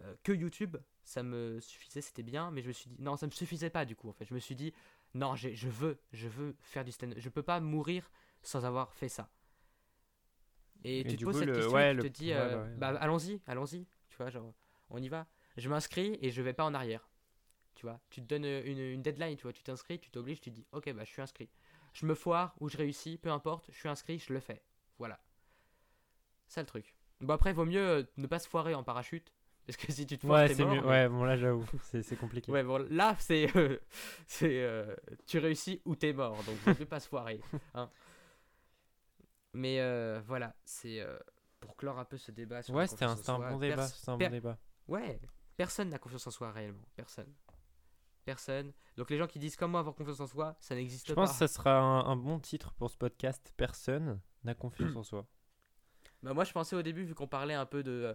Euh, 0.00 0.14
que 0.24 0.32
YouTube, 0.32 0.76
ça 1.04 1.22
me 1.22 1.60
suffisait, 1.60 2.00
c'était 2.00 2.24
bien, 2.24 2.50
mais 2.50 2.62
je 2.62 2.68
me 2.68 2.72
suis 2.72 2.90
dit 2.90 2.96
non, 3.00 3.16
ça 3.16 3.26
me 3.26 3.30
suffisait 3.30 3.70
pas 3.70 3.84
du 3.84 3.94
coup. 3.94 4.08
En 4.08 4.12
fait, 4.12 4.24
je 4.24 4.34
me 4.34 4.40
suis 4.40 4.56
dit 4.56 4.72
non, 5.14 5.36
je 5.36 5.68
veux, 5.68 5.98
je 6.12 6.26
veux 6.28 6.56
faire 6.60 6.84
du 6.84 6.90
stand-up. 6.90 7.18
Je 7.20 7.28
peux 7.28 7.42
pas 7.44 7.60
mourir 7.60 8.10
sans 8.42 8.64
avoir 8.64 8.92
fait 8.92 9.08
ça. 9.08 9.30
Et, 10.84 11.00
Et 11.00 11.04
tu 11.04 11.16
te 11.16 11.24
poses 11.24 11.34
coup, 11.34 11.38
cette 11.40 11.48
le- 11.48 11.54
question 11.54 11.76
ouais, 11.76 11.86
et 11.86 11.90
tu 11.92 11.96
le- 11.96 12.02
te 12.02 12.08
dis, 12.08 12.28
ouais, 12.30 12.36
euh, 12.36 12.56
bah 12.76 12.92
ouais, 12.92 12.92
bah, 12.94 13.00
allons-y, 13.00 13.40
allons-y, 13.46 13.86
tu 14.10 14.16
vois, 14.16 14.30
genre, 14.30 14.52
on 14.90 15.00
y 15.02 15.08
va. 15.08 15.26
Je 15.56 15.68
m'inscris 15.68 16.18
et 16.20 16.30
je 16.30 16.42
vais 16.42 16.52
pas 16.52 16.64
en 16.64 16.74
arrière, 16.74 17.08
tu 17.74 17.86
vois. 17.86 18.00
Tu 18.10 18.20
te 18.20 18.26
donnes 18.26 18.44
une, 18.44 18.78
une 18.78 19.02
deadline, 19.02 19.36
tu 19.36 19.44
vois, 19.44 19.52
tu 19.52 19.62
t'inscris, 19.62 19.98
tu 20.00 20.10
t'obliges, 20.10 20.40
tu 20.40 20.50
dis, 20.50 20.66
ok, 20.72 20.92
bah 20.92 21.04
je 21.04 21.10
suis 21.10 21.22
inscrit. 21.22 21.48
Je 21.94 22.06
me 22.06 22.14
foire 22.14 22.54
ou 22.60 22.68
je 22.68 22.76
réussis, 22.76 23.16
peu 23.18 23.30
importe, 23.30 23.66
je 23.70 23.78
suis 23.78 23.88
inscrit, 23.88 24.18
je 24.18 24.32
le 24.32 24.40
fais. 24.40 24.62
Voilà. 24.98 25.20
C'est 26.48 26.60
le 26.60 26.66
truc. 26.66 26.94
Bon 27.20 27.34
après, 27.34 27.52
vaut 27.52 27.64
mieux 27.64 27.86
euh, 27.86 28.02
ne 28.16 28.26
pas 28.26 28.38
se 28.38 28.48
foirer 28.48 28.74
en 28.74 28.82
parachute, 28.82 29.32
parce 29.66 29.76
que 29.76 29.90
si 29.92 30.06
tu 30.06 30.18
te 30.18 30.26
foires, 30.26 30.42
Ouais, 30.42 30.54
c'est 30.54 30.64
mieux. 30.64 30.84
Ouais, 30.84 31.08
bon, 31.08 31.24
là, 31.24 31.36
j'avoue, 31.36 31.64
c'est 31.82 32.16
compliqué. 32.16 32.50
Ouais, 32.52 32.62
bon, 32.62 32.86
là, 32.90 33.16
c'est. 33.18 33.54
euh, 33.56 33.78
c'est 34.26 34.62
euh, 34.62 34.94
tu 35.26 35.38
réussis 35.38 35.80
ou 35.84 35.94
t'es 35.96 36.12
mort, 36.12 36.36
donc 36.44 36.56
je 36.64 36.70
ne 36.70 36.74
vais 36.74 36.86
pas 36.86 37.00
se 37.00 37.08
foirer. 37.08 37.40
hein. 37.74 37.88
Mais 39.52 39.80
euh, 39.80 40.20
voilà, 40.26 40.54
c'est. 40.64 41.06
pour 41.60 41.76
clore 41.76 41.98
un 41.98 42.04
peu 42.04 42.16
ce 42.18 42.32
débat 42.32 42.62
sur 42.62 42.74
Ouais, 42.74 42.86
c'était 42.86 43.04
un, 43.04 43.16
un 43.28 43.50
bon 43.50 43.58
débat. 43.58 43.86
C'était 43.86 44.10
un 44.10 44.18
bon 44.18 44.30
débat. 44.30 44.58
Ouais, 44.88 45.20
personne 45.56 45.88
n'a 45.90 45.98
confiance 45.98 46.26
en 46.26 46.30
soi 46.30 46.50
réellement. 46.50 46.82
Personne. 46.96 47.32
Personne. 48.24 48.72
Donc 48.96 49.10
les 49.10 49.18
gens 49.18 49.26
qui 49.26 49.38
disent 49.38 49.54
comment 49.56 49.78
avoir 49.78 49.94
confiance 49.94 50.18
en 50.20 50.26
soi, 50.26 50.56
ça 50.58 50.74
n'existe 50.74 51.06
Je 51.08 51.14
pas. 51.14 51.22
pense 51.22 51.32
que 51.32 51.36
ça 51.38 51.48
sera 51.48 51.78
un, 51.78 52.04
un 52.06 52.16
bon 52.16 52.38
titre 52.40 52.72
pour 52.74 52.90
ce 52.90 52.96
podcast. 52.96 53.52
Personne 53.56 54.20
n'a 54.44 54.54
confiance 54.54 54.96
en 54.96 55.02
soi. 55.04 55.26
Bah, 56.24 56.34
moi, 56.34 56.44
je 56.44 56.52
pensais 56.52 56.74
au 56.74 56.82
début, 56.82 57.04
vu 57.04 57.14
qu'on 57.14 57.26
parlait 57.28 57.54
un 57.54 57.66
peu 57.66 57.82
de, 57.82 58.14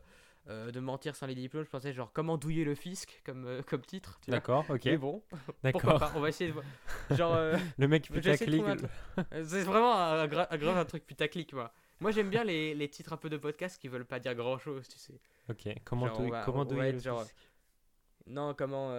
euh, 0.49 0.71
de 0.71 0.79
mentir 0.79 1.15
sans 1.15 1.27
les 1.27 1.35
diplômes, 1.35 1.63
je 1.63 1.69
pensais 1.69 1.93
genre 1.93 2.11
comment 2.11 2.37
douiller 2.37 2.63
le 2.65 2.73
fisc 2.75 3.21
comme, 3.25 3.45
euh, 3.45 3.61
comme 3.61 3.81
titre. 3.81 4.19
D'accord, 4.27 4.65
ok. 4.69 4.85
Mais 4.85 4.97
bon, 4.97 5.21
pourquoi 5.29 5.93
D'accord. 5.93 5.99
pas 5.99 6.11
On 6.15 6.19
va 6.19 6.29
essayer 6.29 6.49
de 6.49 6.53
voir. 6.53 6.65
Genre. 7.11 7.35
euh, 7.35 7.55
Le 7.77 7.87
mec 7.87 8.09
putaclic. 8.11 8.63
C'est 9.43 9.61
vraiment 9.63 9.93
un, 9.95 10.27
un 10.77 10.85
truc 10.85 11.05
putaclic, 11.05 11.53
moi. 11.53 11.71
Moi, 11.99 12.11
j'aime 12.11 12.29
bien 12.29 12.43
les, 12.43 12.73
les 12.73 12.87
titres 12.89 13.11
un 13.13 13.17
peu 13.17 13.29
de 13.29 13.37
podcast 13.37 13.79
qui 13.79 13.89
veulent 13.89 14.05
pas 14.05 14.19
dire 14.19 14.33
grand 14.33 14.57
chose, 14.57 14.87
tu 14.87 14.97
sais. 14.97 15.19
Ok, 15.49 15.67
comment 15.83 16.07
Genre, 16.07 16.15
on 16.15 16.19
douiller- 16.19 16.31
va- 16.31 16.43
comment 16.45 16.61
on 16.61 16.65
douiller 16.65 16.87
être 16.89 16.95
le 16.95 17.01
genre- 17.01 17.23
fisc? 17.23 17.35
Non, 18.27 18.53
comment. 18.53 18.93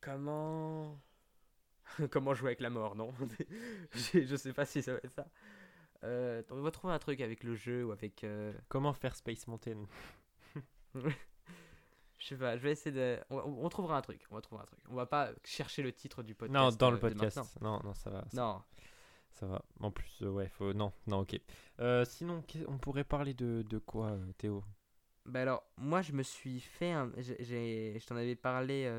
comment. 0.00 0.98
comment 2.10 2.34
jouer 2.34 2.48
avec 2.50 2.60
la 2.60 2.70
mort, 2.70 2.94
non? 2.94 3.12
Je, 3.92 4.20
je 4.24 4.36
sais 4.36 4.52
pas 4.52 4.64
si 4.64 4.82
ça 4.82 4.92
va 4.92 4.98
être 4.98 5.10
ça. 5.12 5.26
Euh, 6.04 6.42
on 6.50 6.60
va 6.62 6.70
trouver 6.70 6.92
un 6.94 6.98
truc 6.98 7.20
avec 7.20 7.42
le 7.44 7.54
jeu 7.54 7.84
ou 7.84 7.92
avec. 7.92 8.22
euh, 8.24 8.52
Comment 8.68 8.92
faire 8.92 9.16
Space 9.16 9.46
Mountain? 9.48 9.86
Je 12.20 12.26
sais 12.26 12.36
pas, 12.36 12.56
je 12.56 12.62
vais 12.62 12.72
essayer 12.72 12.90
de. 12.94 13.18
On, 13.30 13.36
on- 13.38 13.64
on 13.64 13.68
trouvera 13.68 13.96
un 13.96 14.00
truc, 14.02 14.20
on 14.30 14.34
va 14.34 14.40
trouver 14.40 14.62
un 14.62 14.66
truc. 14.66 14.80
On 14.90 14.94
va 14.94 15.06
pas 15.06 15.30
chercher 15.44 15.82
le 15.82 15.92
titre 15.92 16.24
du 16.24 16.34
podcast. 16.34 16.52
Non, 16.58 16.70
dans 16.76 16.88
euh, 16.88 16.94
le 16.94 16.98
podcast. 16.98 17.38
Non, 17.60 17.80
non, 17.84 17.94
ça 17.94 18.10
va. 18.10 18.24
Ça, 18.32 18.36
Non, 18.42 18.62
ça 19.30 19.46
va. 19.46 19.62
En 19.78 19.92
plus, 19.92 20.22
euh, 20.22 20.30
ouais, 20.30 20.48
faut. 20.48 20.72
Non, 20.72 20.92
non, 21.06 21.20
ok. 21.20 21.40
Sinon, 22.06 22.42
on 22.66 22.76
pourrait 22.78 23.04
parler 23.04 23.34
de, 23.34 23.62
de 23.62 23.78
quoi, 23.78 24.18
Théo? 24.36 24.64
Bah 25.26 25.42
alors, 25.42 25.62
moi 25.76 26.00
je 26.02 26.12
me 26.12 26.22
suis 26.24 26.58
fait 26.58 26.90
un. 26.90 27.12
Je 27.18 28.04
t'en 28.06 28.16
avais 28.16 28.34
parlé. 28.34 28.90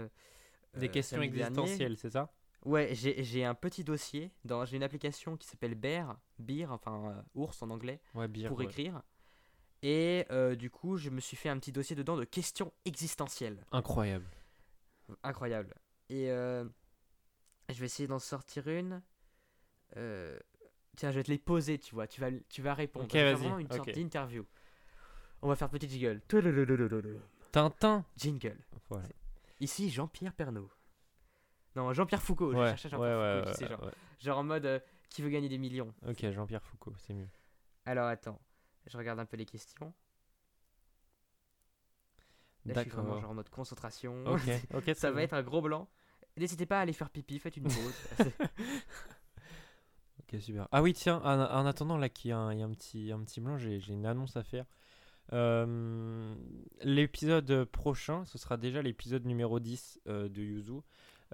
Des 0.77 0.87
questions 0.89 1.21
existentielles, 1.21 1.97
c'est 1.97 2.11
ça? 2.11 2.31
Ouais, 2.65 2.93
j'ai 2.93 3.45
un 3.45 3.55
petit 3.55 3.83
dossier. 3.83 4.31
dans 4.43 4.65
J'ai 4.65 4.77
une 4.77 4.83
application 4.83 5.37
qui 5.37 5.47
s'appelle 5.47 5.75
Bear, 5.75 6.19
Beer, 6.39 6.71
enfin 6.71 7.11
euh, 7.11 7.21
ours 7.35 7.61
en 7.61 7.69
anglais, 7.69 8.01
Ouais, 8.13 8.27
pour 8.47 8.61
écrire. 8.61 9.01
Et 9.81 10.25
euh, 10.29 10.55
du 10.55 10.69
coup, 10.69 10.97
je 10.97 11.09
me 11.09 11.21
suis 11.21 11.37
fait 11.37 11.47
un 11.47 11.57
petit 11.57 11.71
dossier 11.71 11.95
dedans 11.95 12.17
de 12.17 12.25
questions 12.25 12.73
existentielles. 12.83 13.63
Incroyable. 13.71 14.29
Incroyable. 15.23 15.73
Et 16.09 16.29
euh, 16.31 16.65
je 17.69 17.79
vais 17.79 17.85
essayer 17.85 18.07
d'en 18.07 18.19
sortir 18.19 18.67
une. 18.67 19.01
Tiens, 20.97 21.11
je 21.11 21.15
vais 21.15 21.23
te 21.23 21.31
les 21.31 21.37
poser, 21.37 21.79
tu 21.79 21.95
vois. 21.95 22.07
Tu 22.07 22.19
vas, 22.19 22.29
tu 22.49 22.61
vas 22.61 22.73
répondre. 22.73 23.05
Ok, 23.05 23.13
vas-y, 23.13 23.35
vraiment 23.35 23.59
une 23.59 23.71
sorte 23.71 23.87
ok. 23.87 23.95
d'interview. 23.95 24.45
On 25.41 25.47
va 25.47 25.55
faire 25.55 25.69
petit 25.69 25.87
jingle. 25.87 26.21
Tintin 27.51 28.05
Jingle. 28.17 28.57
Voilà. 28.89 29.07
Ici 29.61 29.89
Jean-Pierre 29.89 30.33
Pernaud. 30.33 30.69
Non, 31.75 31.93
Jean-Pierre 31.93 32.21
Foucault. 32.21 32.51
Je 32.51 32.57
Ouais, 32.57 32.63
ouais, 32.71 32.77
Jean-Pierre 32.77 32.99
Foucault. 33.39 33.51
tu 33.51 33.53
sais, 33.57 33.67
genre, 33.67 33.91
genre 34.19 34.37
en 34.39 34.43
mode 34.43 34.65
euh, 34.65 34.79
qui 35.09 35.21
veut 35.21 35.29
gagner 35.29 35.49
des 35.49 35.57
millions. 35.57 35.93
Ok, 36.07 36.29
Jean-Pierre 36.31 36.63
Foucault, 36.63 36.93
c'est 36.97 37.13
mieux. 37.13 37.27
Alors 37.85 38.07
attends, 38.07 38.39
je 38.87 38.97
regarde 38.97 39.19
un 39.19 39.25
peu 39.25 39.37
les 39.37 39.45
questions. 39.45 39.93
Là, 42.65 42.73
je 42.75 42.79
suis 42.81 42.89
vraiment 42.89 43.03
D'accord. 43.09 43.21
genre 43.21 43.31
en 43.31 43.35
mode 43.35 43.49
concentration. 43.49 44.25
Ok, 44.25 44.41
ok, 44.73 44.91
Ça 44.95 45.09
va 45.09 45.15
bien. 45.17 45.23
être 45.25 45.33
un 45.33 45.43
gros 45.43 45.61
blanc. 45.61 45.87
N'hésitez 46.37 46.65
pas 46.65 46.79
à 46.79 46.81
aller 46.81 46.93
faire 46.93 47.09
pipi, 47.09 47.39
faites 47.39 47.57
une 47.57 47.63
pause. 47.67 47.93
Ok, 50.21 50.39
super. 50.41 50.67
Ah 50.71 50.81
oui, 50.81 50.93
tiens, 50.93 51.21
en, 51.23 51.39
en 51.39 51.65
attendant, 51.65 51.97
là, 51.97 52.09
qu'il 52.09 52.29
y 52.29 52.31
a 52.31 52.37
un, 52.37 52.53
il 52.53 52.59
y 52.59 52.61
a 52.61 52.65
un 52.65 52.73
petit, 52.73 53.11
un 53.11 53.19
petit 53.23 53.41
blanc, 53.41 53.57
j'ai 53.57 53.79
j'ai 53.79 53.93
une 53.93 54.05
annonce 54.05 54.35
à 54.37 54.43
faire. 54.43 54.65
Euh, 55.31 56.35
l'épisode 56.81 57.65
prochain, 57.65 58.25
ce 58.25 58.37
sera 58.37 58.57
déjà 58.57 58.81
l'épisode 58.81 59.25
numéro 59.25 59.59
10 59.59 60.01
euh, 60.07 60.27
de 60.29 60.41
Yuzu. 60.41 60.81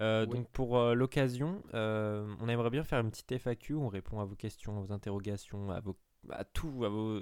Euh, 0.00 0.26
Oui. 0.28 0.36
Donc 0.38 0.48
pour 0.50 0.76
euh, 0.78 0.94
l'occasion, 0.94 1.62
euh, 1.74 2.26
on 2.40 2.48
aimerait 2.48 2.70
bien 2.70 2.84
faire 2.84 3.00
une 3.00 3.10
petite 3.10 3.32
FAQ, 3.38 3.74
on 3.74 3.88
répond 3.88 4.20
à 4.20 4.24
vos 4.24 4.34
questions, 4.36 4.76
à 4.78 4.80
vos 4.82 4.92
interrogations, 4.92 5.70
à, 5.70 5.80
vos, 5.80 5.96
à 6.30 6.44
tout, 6.44 6.84
à 6.84 6.88
vos 6.88 7.20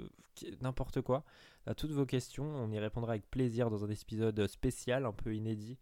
n'importe 0.61 1.01
quoi, 1.01 1.23
à 1.65 1.73
toutes 1.73 1.91
vos 1.91 2.05
questions. 2.05 2.43
On 2.45 2.69
y 2.71 2.79
répondra 2.79 3.11
avec 3.13 3.29
plaisir 3.29 3.69
dans 3.69 3.85
un 3.85 3.89
épisode 3.89 4.45
spécial, 4.47 5.05
un 5.05 5.13
peu 5.13 5.33
inédit. 5.33 5.77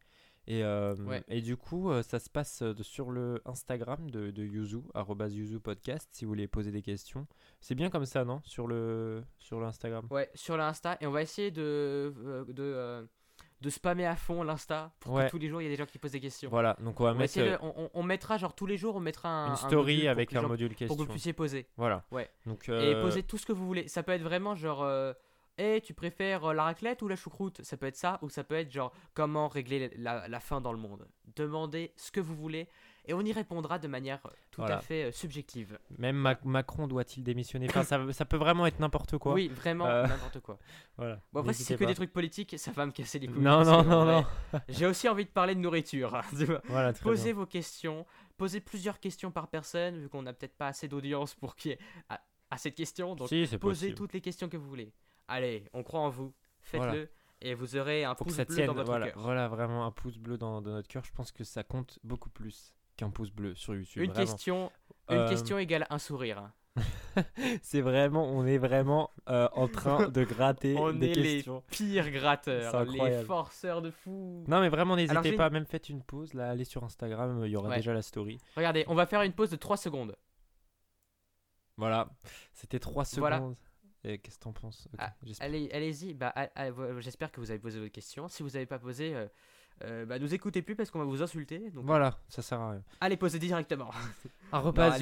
Et, 0.45 0.61
Ouais. 0.63 1.23
et 1.29 1.41
du 1.41 1.55
coup, 1.55 1.89
ça 2.03 2.19
se 2.19 2.29
passe 2.29 2.63
sur 2.81 3.11
le 3.11 3.41
Instagram 3.45 4.11
de, 4.11 4.29
de 4.29 4.43
Yuzu, 4.43 4.81
Yuzu 5.29 5.59
Podcast, 5.61 6.09
si 6.11 6.25
vous 6.25 6.29
voulez 6.31 6.49
poser 6.49 6.71
des 6.71 6.81
questions. 6.81 7.25
C'est 7.61 7.75
bien 7.75 7.89
comme 7.89 8.05
ça, 8.05 8.25
non? 8.25 8.41
Sur 8.43 8.67
le 8.67 9.23
sur 9.39 9.61
l'Instagram? 9.61 10.05
Ouais, 10.11 10.29
sur 10.35 10.57
l'Insta. 10.57 10.97
Et 10.99 11.07
on 11.07 11.11
va 11.11 11.21
essayer 11.21 11.49
de, 11.49 12.13
de, 12.49 13.07
de 13.63 13.69
spammer 13.69 14.05
à 14.05 14.15
fond 14.15 14.43
l'Insta 14.43 14.91
pour 14.99 15.13
Ouais. 15.13 15.25
que 15.25 15.31
tous 15.31 15.37
les 15.39 15.47
jours 15.47 15.61
il 15.61 15.63
y 15.63 15.67
ait 15.67 15.71
des 15.71 15.77
gens 15.77 15.85
qui 15.85 15.97
posent 15.97 16.11
des 16.11 16.19
questions. 16.19 16.49
Voilà, 16.49 16.75
donc 16.81 16.99
on 16.99 17.05
va 17.05 17.11
On, 17.11 17.15
mettre 17.15 17.37
de- 17.37 17.41
euh, 17.43 17.87
on, 17.93 18.03
mettra 18.03 18.37
genre 18.37 18.53
tous 18.53 18.65
les 18.65 18.77
jours, 18.77 18.95
on 18.95 18.99
mettra 18.99 19.29
un, 19.29 19.45
une 19.47 19.51
un 19.53 19.55
story 19.55 20.07
avec 20.07 20.35
un 20.35 20.41
gens- 20.41 20.47
module 20.49 20.67
pour 20.67 20.75
que 20.75 20.79
question. 20.79 20.97
vous 20.97 21.05
puissiez 21.09 21.33
poser. 21.33 21.65
Voilà. 21.77 22.03
Ouais. 22.11 22.29
Donc, 22.45 22.67
Et 22.67 22.71
euh, 22.71 23.01
poser 23.01 23.23
tout 23.23 23.37
ce 23.37 23.45
que 23.45 23.53
vous 23.53 23.65
voulez. 23.65 23.87
Ça 23.87 24.03
peut 24.03 24.11
être 24.11 24.21
vraiment 24.21 24.53
genre, 24.55 24.83
euh, 24.83 25.13
hey, 25.57 25.81
tu 25.81 25.93
préfères 25.93 26.43
euh, 26.45 26.53
la 26.53 26.63
raclette 26.63 27.01
ou 27.01 27.07
la 27.07 27.15
choucroute? 27.15 27.63
Ça 27.63 27.77
peut 27.77 27.85
être 27.85 27.95
ça, 27.95 28.19
ou 28.21 28.29
ça 28.29 28.43
peut 28.43 28.55
être 28.55 28.71
genre, 28.71 28.91
comment 29.13 29.47
régler 29.47 29.91
la, 29.97 30.27
la 30.27 30.39
faim 30.41 30.59
dans 30.61 30.73
le 30.73 30.79
monde? 30.79 31.07
Demandez 31.35 31.93
ce 31.95 32.11
que 32.11 32.19
vous 32.19 32.35
voulez, 32.35 32.67
et 33.05 33.13
on 33.13 33.21
y 33.21 33.31
répondra 33.33 33.79
de 33.79 33.87
manière 33.87 34.19
euh, 34.25 34.29
tout 34.51 34.61
Voilà. 34.61 34.77
à 34.77 34.81
fait 34.81 35.05
euh, 35.05 35.11
subjective. 35.11 35.77
Même 35.97 36.15
Mac- 36.15 36.45
Macron 36.45 36.87
doit-il 36.87 37.23
démissionner? 37.23 37.67
Enfin, 37.69 37.83
ça, 37.83 37.99
ça 38.13 38.25
peut 38.25 38.37
vraiment 38.37 38.65
être 38.65 38.79
n'importe 38.79 39.17
quoi. 39.17 39.33
Oui, 39.33 39.47
vraiment, 39.49 39.85
Euh, 39.87 40.07
n'importe 40.07 40.39
quoi. 40.39 40.57
Voilà. 40.97 41.19
Bon, 41.33 41.39
après, 41.41 41.53
si 41.53 41.63
c'est 41.63 41.75
que 41.77 41.85
des 41.85 41.95
trucs 41.95 42.13
politiques, 42.13 42.57
ça 42.57 42.71
va 42.71 42.85
me 42.85 42.91
casser 42.91 43.19
les 43.19 43.27
couilles. 43.27 43.41
Non, 43.41 43.63
non, 43.65 43.83
non, 43.83 44.05
non. 44.05 44.25
J'ai 44.69 44.85
aussi 44.85 45.09
envie 45.09 45.25
de 45.25 45.29
parler 45.31 45.55
de 45.55 45.59
nourriture. 45.59 46.21
tu 46.29 46.45
vois. 46.45 46.61
Voilà, 46.65 46.93
très 46.93 47.03
Posez 47.03 47.33
bien. 47.33 47.41
vos 47.41 47.45
questions, 47.45 48.05
posez 48.37 48.59
plusieurs 48.61 48.99
questions 48.99 49.31
par 49.31 49.47
personne, 49.47 49.97
vu 49.99 50.09
qu'on 50.09 50.21
n'a 50.21 50.33
peut-être 50.33 50.55
pas 50.55 50.67
assez 50.67 50.87
d'audience 50.87 51.35
pour 51.35 51.55
qu'il 51.55 51.71
y 51.71 51.73
ait 51.73 51.79
assez 52.51 52.69
de 52.69 52.75
questions. 52.75 53.15
Donc, 53.15 53.29
Si, 53.29 53.41
posez 53.45 53.57
possible. 53.57 53.95
toutes 53.95 54.13
les 54.13 54.21
questions 54.21 54.47
que 54.49 54.57
vous 54.57 54.67
voulez. 54.67 54.93
Allez, 55.27 55.65
on 55.73 55.83
croit 55.83 56.01
en 56.01 56.09
vous, 56.09 56.33
faites-le, 56.61 56.87
Voilà. 56.87 57.05
et 57.41 57.53
vous 57.55 57.75
aurez 57.75 58.03
un 58.03 58.13
Pour 58.13 58.27
pouce 58.27 58.35
bleu 58.37 58.45
tienne, 58.45 58.67
dans 58.67 58.73
votre 58.73 58.85
voilà, 58.85 59.09
cœur. 59.11 59.19
voilà, 59.21 59.47
vraiment 59.47 59.85
un 59.85 59.91
pouce 59.91 60.17
bleu 60.17 60.37
dans, 60.37 60.61
dans 60.61 60.71
notre 60.71 60.87
cœur. 60.87 61.03
Je 61.03 61.11
pense 61.13 61.31
que 61.31 61.43
ça 61.43 61.63
compte 61.63 61.97
beaucoup 62.03 62.29
plus 62.29 62.73
qu'un 62.97 63.09
pouce 63.09 63.31
bleu 63.31 63.55
sur 63.55 63.75
YouTube. 63.75 64.03
Une 64.03 64.11
vraiment. 64.11 64.25
question, 64.31 64.71
une 65.09 65.17
Euh, 65.17 65.29
question 65.29 65.57
égale 65.57 65.85
un 65.89 65.99
sourire. 65.99 66.51
C'est 67.61 67.81
vraiment, 67.81 68.25
on 68.27 68.45
est 68.47 68.57
vraiment 68.57 69.11
euh, 69.29 69.47
en 69.53 69.67
train 69.67 70.09
de 70.09 70.23
gratter 70.23 70.75
On 70.77 70.91
des 70.93 71.11
est 71.11 71.13
les 71.15 71.45
pires 71.69 72.09
gratteurs, 72.09 72.83
les 72.85 73.23
forceurs 73.23 73.81
de 73.83 73.91
fous. 73.91 74.43
Non, 74.47 74.59
mais 74.61 74.69
vraiment, 74.69 74.95
n'hésitez 74.95 75.33
pas, 75.33 75.49
même 75.51 75.65
faites 75.67 75.89
une 75.89 76.01
pause, 76.01 76.33
là, 76.33 76.49
allez 76.49 76.65
sur 76.65 76.83
Instagram, 76.83 77.43
il 77.45 77.51
y 77.51 77.55
aura 77.55 77.69
Ouais. 77.69 77.75
déjà 77.77 77.93
la 77.93 78.01
story. 78.01 78.39
Regardez, 78.57 78.85
on 78.87 78.95
va 78.95 79.05
faire 79.05 79.21
une 79.21 79.33
pause 79.33 79.51
de 79.51 79.55
3 79.55 79.77
secondes. 79.77 80.15
Voilà, 81.77 82.09
c'était 82.53 82.79
3 82.79 83.03
Voilà. 83.17 83.37
secondes. 83.37 83.55
Et 84.03 84.17
qu'est-ce 84.19 84.37
que 84.37 84.43
t'en 84.43 84.51
penses? 84.53 84.87
Ok, 84.93 84.99
Ah. 84.99 85.13
Allez, 85.39 85.69
allez-y, 85.71 86.13
bah, 86.13 86.31
a- 86.35 86.49
a- 86.55 86.71
vo- 86.71 86.99
j'espère 86.99 87.31
que 87.31 87.39
vous 87.39 87.51
avez 87.51 87.59
posé 87.59 87.79
votre 87.79 87.91
question. 87.91 88.27
Si 88.27 88.43
vous 88.43 88.49
n'avez 88.49 88.65
pas 88.65 88.77
posé, 88.77 89.15
euh, 89.15 89.27
euh, 89.83 90.05
bah, 90.05 90.19
nous 90.19 90.33
écoutez 90.33 90.61
plus 90.61 90.75
parce 90.75 90.91
qu'on 90.91 90.99
va 90.99 91.05
vous 91.05 91.21
insulter. 91.21 91.71
Donc, 91.71 91.85
Voilà, 91.85 92.19
ça 92.29 92.41
sert 92.41 92.59
à 92.61 92.71
rien. 92.71 92.83
allez, 93.01 93.17
posez 93.17 93.39
directement. 93.39 93.91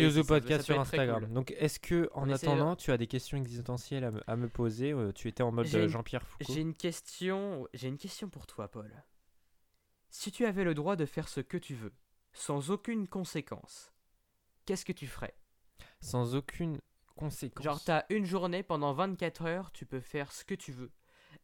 Yozo 0.03 0.24
ça 0.24 0.28
peut- 0.28 0.39
Podcast 0.39 0.65
sur 0.65 0.80
Instagram. 0.80 1.26
cool. 1.26 1.34
Donc, 1.34 1.51
est-ce 1.57 1.80
que, 1.80 2.09
en 2.13 2.24
On 2.28 2.30
essaie, 2.34 2.47
attendant, 2.47 2.76
tu 2.76 2.91
as 2.91 2.97
des 2.97 3.07
questions 3.07 3.38
existentielles 3.38 4.03
à 4.05 4.11
me, 4.11 4.22
à 4.28 4.36
me 4.36 4.47
poser 4.47 4.91
Euh, 4.93 5.11
Tu 5.11 5.28
étais 5.28 5.43
en 5.43 5.51
mode 5.51 5.67
euh, 5.76 5.84
une- 5.84 5.89
Jean-Pierre 5.89 6.26
Foucault. 6.26 6.51
J'ai 6.53 6.61
une 6.61 6.74
question, 6.74 7.67
j'ai 7.74 7.88
une 7.89 7.97
question 7.97 8.30
pour 8.30 8.47
toi, 8.47 8.67
Paul. 8.69 8.91
Si 10.09 10.32
tu 10.32 10.45
avais 10.45 10.63
le 10.63 10.74
droit 10.74 10.95
de 10.95 11.05
faire 11.05 11.28
ce 11.28 11.41
que 11.41 11.57
tu 11.57 11.74
veux, 11.76 11.93
sans 12.34 12.72
aucune 12.72 13.07
conséquence, 13.07 13.91
qu'est-ce 14.65 14.86
que 14.86 14.91
tu 14.93 15.07
ferais? 15.07 15.36
Sans 15.99 16.36
aucune 16.36 16.80
conséquence. 17.15 17.63
Genre, 17.63 17.84
t'as 17.84 18.03
une 18.09 18.26
journée 18.26 18.63
pendant 18.63 18.93
24 18.93 19.45
heures, 19.45 19.72
tu 19.72 19.86
peux 19.86 19.99
faire 19.99 20.32
ce 20.32 20.43
que 20.43 20.55
tu 20.55 20.72
veux. 20.72 20.91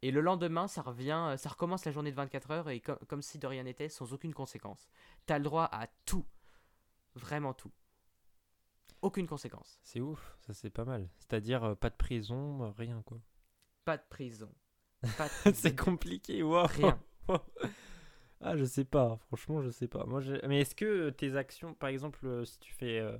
Et 0.02 0.10
le 0.10 0.20
lendemain, 0.20 0.68
ça 0.68 0.82
revient, 0.82 1.26
euh, 1.30 1.36
ça 1.36 1.48
recommence 1.48 1.84
la 1.84 1.92
journée 1.92 2.10
de 2.10 2.16
24 2.16 2.50
heures 2.52 2.70
et 2.70 2.80
co- 2.80 2.96
comme 3.08 3.22
si 3.22 3.38
de 3.38 3.46
rien 3.46 3.64
n'était, 3.64 3.88
sans 3.88 4.12
aucune 4.12 4.32
conséquence. 4.34 4.88
T'as 5.26 5.38
le 5.38 5.44
droit 5.44 5.64
à 5.72 5.88
tout. 6.06 6.24
Vraiment 7.14 7.52
tout. 7.54 7.72
Aucune 9.02 9.26
conséquence. 9.26 9.78
C'est 9.82 10.00
ouf, 10.00 10.36
ça 10.40 10.54
c'est 10.54 10.70
pas 10.70 10.84
mal. 10.84 11.08
C'est-à-dire 11.18 11.62
euh, 11.64 11.74
pas 11.74 11.90
de 11.90 11.94
prison, 11.96 12.70
rien 12.76 13.02
quoi. 13.02 13.18
Pas 13.84 13.96
de 13.96 14.02
prison. 14.08 14.52
Pas 15.16 15.28
de 15.28 15.32
c'est 15.54 15.74
prison. 15.74 15.76
compliqué, 15.76 16.42
waouh. 16.42 16.66
Rien. 16.66 17.00
ah, 18.40 18.56
je 18.56 18.64
sais 18.64 18.84
pas, 18.84 19.18
franchement, 19.26 19.62
je 19.62 19.70
sais 19.70 19.88
pas. 19.88 20.04
Moi, 20.06 20.20
mais 20.48 20.60
est-ce 20.60 20.74
que 20.74 20.84
euh, 20.84 21.10
tes 21.10 21.36
actions, 21.36 21.74
par 21.74 21.88
exemple, 21.90 22.44
si 22.46 22.58
tu 22.58 22.72
fais, 22.72 22.98
euh, 22.98 23.16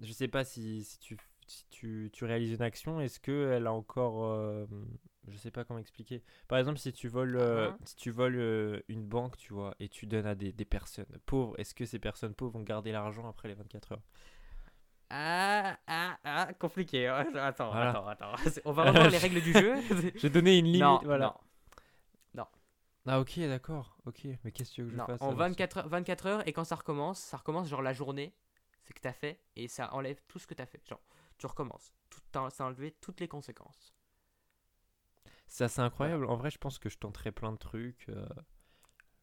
je 0.00 0.12
sais 0.12 0.28
pas 0.28 0.44
si, 0.44 0.84
si 0.84 0.98
tu 0.98 1.16
si 1.48 1.64
tu, 1.70 2.10
tu 2.12 2.24
réalises 2.24 2.50
une 2.54 2.62
action, 2.62 3.00
est-ce 3.00 3.20
que 3.20 3.52
elle 3.52 3.68
a 3.68 3.72
encore, 3.72 4.24
euh, 4.24 4.66
je 5.28 5.36
sais 5.36 5.50
pas 5.50 5.64
comment 5.64 5.78
expliquer. 5.80 6.22
Par 6.48 6.58
exemple, 6.58 6.78
si 6.78 6.92
tu 6.92 7.08
voles, 7.08 7.36
euh, 7.36 7.70
Ah. 7.72 7.78
si 7.84 7.96
tu 7.96 8.10
voles 8.10 8.36
euh, 8.36 8.80
une 8.88 9.04
banque, 9.06 9.36
tu 9.36 9.52
vois, 9.52 9.74
et 9.80 9.88
tu 9.88 10.06
donnes 10.06 10.26
à 10.26 10.34
des, 10.34 10.52
des 10.52 10.64
personnes 10.64 11.06
pauvres, 11.26 11.54
est-ce 11.58 11.74
que 11.74 11.84
ces 11.86 11.98
personnes 11.98 12.34
pauvres 12.34 12.52
vont 12.58 12.62
garder 12.64 12.92
l'argent 12.92 13.28
après 13.28 13.48
les 13.48 13.54
24 13.54 13.92
heures? 13.92 14.02
Ah, 15.08 15.78
ah, 15.86 16.18
ah, 16.24 16.52
compliqué. 16.58 17.06
hein. 17.06 17.24
Attends, 17.36 17.70
Voilà. 17.70 17.90
attends, 17.90 18.06
attends. 18.08 18.32
On 18.64 18.72
va 18.72 18.84
revoir 18.90 19.08
les 19.08 19.18
règles 19.18 19.40
du 19.40 19.52
jeu. 19.52 19.74
J'ai 20.16 20.30
donné 20.30 20.58
une 20.58 20.66
limite, 20.66 20.80
non, 20.82 21.00
voilà. 21.04 21.36
non. 22.34 22.46
Ah 23.08 23.20
ok, 23.20 23.38
d'accord, 23.38 23.96
ok. 24.04 24.26
Mais 24.42 24.50
qu'est-ce 24.50 24.70
que 24.70 24.74
tu 24.74 24.82
veux 24.82 24.88
que 24.88 24.94
je 24.94 24.98
Non, 24.98 25.06
fasse 25.06 25.22
en 25.22 25.26
alors 25.26 25.38
24 25.38 25.76
heures, 25.78 25.88
24 25.88 26.26
heures, 26.26 26.48
et 26.48 26.52
quand 26.52 26.64
ça 26.64 26.74
recommence, 26.74 27.20
ça 27.20 27.36
recommence 27.36 27.68
genre 27.68 27.82
la 27.82 27.92
journée, 27.92 28.34
c'est 28.82 28.94
que 28.94 29.00
t'as 29.00 29.12
fait, 29.12 29.38
et 29.54 29.68
ça 29.68 29.94
enlève 29.94 30.20
tout 30.26 30.40
ce 30.40 30.46
que 30.48 30.54
t'as 30.54 30.66
fait. 30.66 30.82
Genre, 30.88 31.00
tu 31.38 31.46
recommences. 31.46 31.92
Tout, 32.10 32.18
ça 32.50 32.64
a 32.64 32.66
enlevé 32.66 32.90
toutes 33.00 33.20
les 33.20 33.28
conséquences. 33.28 33.94
C'est 35.46 35.64
assez 35.64 35.80
incroyable. 35.80 36.26
En 36.26 36.36
vrai, 36.36 36.50
je 36.50 36.58
pense 36.58 36.78
que 36.78 36.88
je 36.88 36.98
tenterai 36.98 37.32
plein 37.32 37.52
de 37.52 37.56
trucs. 37.58 38.06
euh, 38.08 38.26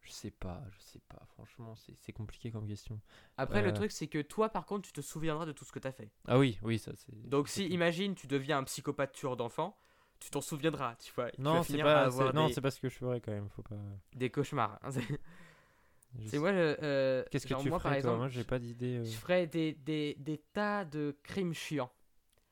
Je 0.02 0.12
sais 0.12 0.32
pas, 0.32 0.62
je 0.72 0.80
sais 0.80 1.00
pas. 1.08 1.22
Franchement, 1.34 1.76
c'est 1.76 2.12
compliqué 2.12 2.52
comme 2.52 2.68
question. 2.68 3.00
Après, 3.38 3.62
Euh. 3.62 3.66
le 3.66 3.74
truc, 3.74 3.92
c'est 3.92 4.08
que 4.08 4.22
toi, 4.22 4.50
par 4.50 4.66
contre, 4.66 4.86
tu 4.88 4.92
te 4.94 5.00
souviendras 5.02 5.46
de 5.46 5.52
tout 5.54 5.64
ce 5.66 5.72
que 5.72 5.80
t'as 5.80 5.92
fait. 5.94 6.12
Ah 6.28 6.38
oui, 6.38 6.60
oui, 6.62 6.78
ça 6.80 6.92
c'est. 6.96 7.14
Donc, 7.30 7.48
si, 7.48 7.68
imagine, 7.68 8.14
tu 8.16 8.28
deviens 8.28 8.58
un 8.60 8.64
psychopathe 8.66 9.14
tueur 9.14 9.38
d'enfants, 9.38 9.78
tu 10.20 10.30
t'en 10.30 10.42
souviendras, 10.42 10.96
tu 10.98 11.12
vois. 11.14 11.30
Non, 11.38 11.64
c'est 11.64 11.78
pas, 11.82 12.10
non, 12.34 12.50
c'est 12.50 12.62
pas 12.62 12.72
ce 12.72 12.80
que 12.82 12.90
je 12.90 12.98
ferais 12.98 13.22
quand 13.22 13.32
même. 13.32 13.50
Faut 13.50 13.62
pas. 13.64 13.76
des 14.14 14.30
cauchemars. 14.30 14.80
hein. 14.84 14.90
C'est 16.28 16.38
moi, 16.38 16.50
euh, 16.50 17.24
Qu'est-ce 17.32 17.48
que 17.48 17.56
tu 17.56 17.70
moi, 17.70 17.80
ferais 17.80 17.90
par 17.90 17.92
toi? 17.92 17.96
exemple, 17.98 18.18
Moi, 18.18 18.28
j'ai 18.28 18.44
pas 18.44 18.60
d'idée. 18.60 18.98
euh. 19.00 19.04
Je 19.04 19.18
ferais 19.18 19.48
des, 19.48 19.74
des, 19.74 20.16
des 20.20 20.38
tas 20.38 20.86
de 20.86 21.18
crimes 21.24 21.54
chiants. 21.56 21.92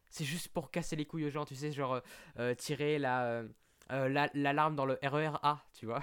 C'est 0.09 0.25
juste 0.25 0.47
pour 0.49 0.71
casser 0.71 0.95
les 0.95 1.05
couilles 1.05 1.25
aux 1.25 1.29
gens, 1.29 1.45
tu 1.45 1.55
sais, 1.55 1.71
genre 1.71 1.93
euh, 1.93 2.01
euh, 2.39 2.55
tirer 2.55 2.97
la, 2.97 3.43
euh, 3.91 4.09
la- 4.09 4.29
l'alarme 4.33 4.75
dans 4.75 4.85
le 4.85 4.97
RER 5.03 5.31
A, 5.43 5.63
tu 5.73 5.85
vois. 5.85 6.01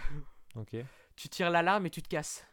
Ok, 0.57 0.77
Tu 1.17 1.29
tires 1.29 1.51
l'alarme 1.51 1.87
et 1.87 1.91
tu 1.91 2.03
te 2.03 2.09
casses. 2.09 2.47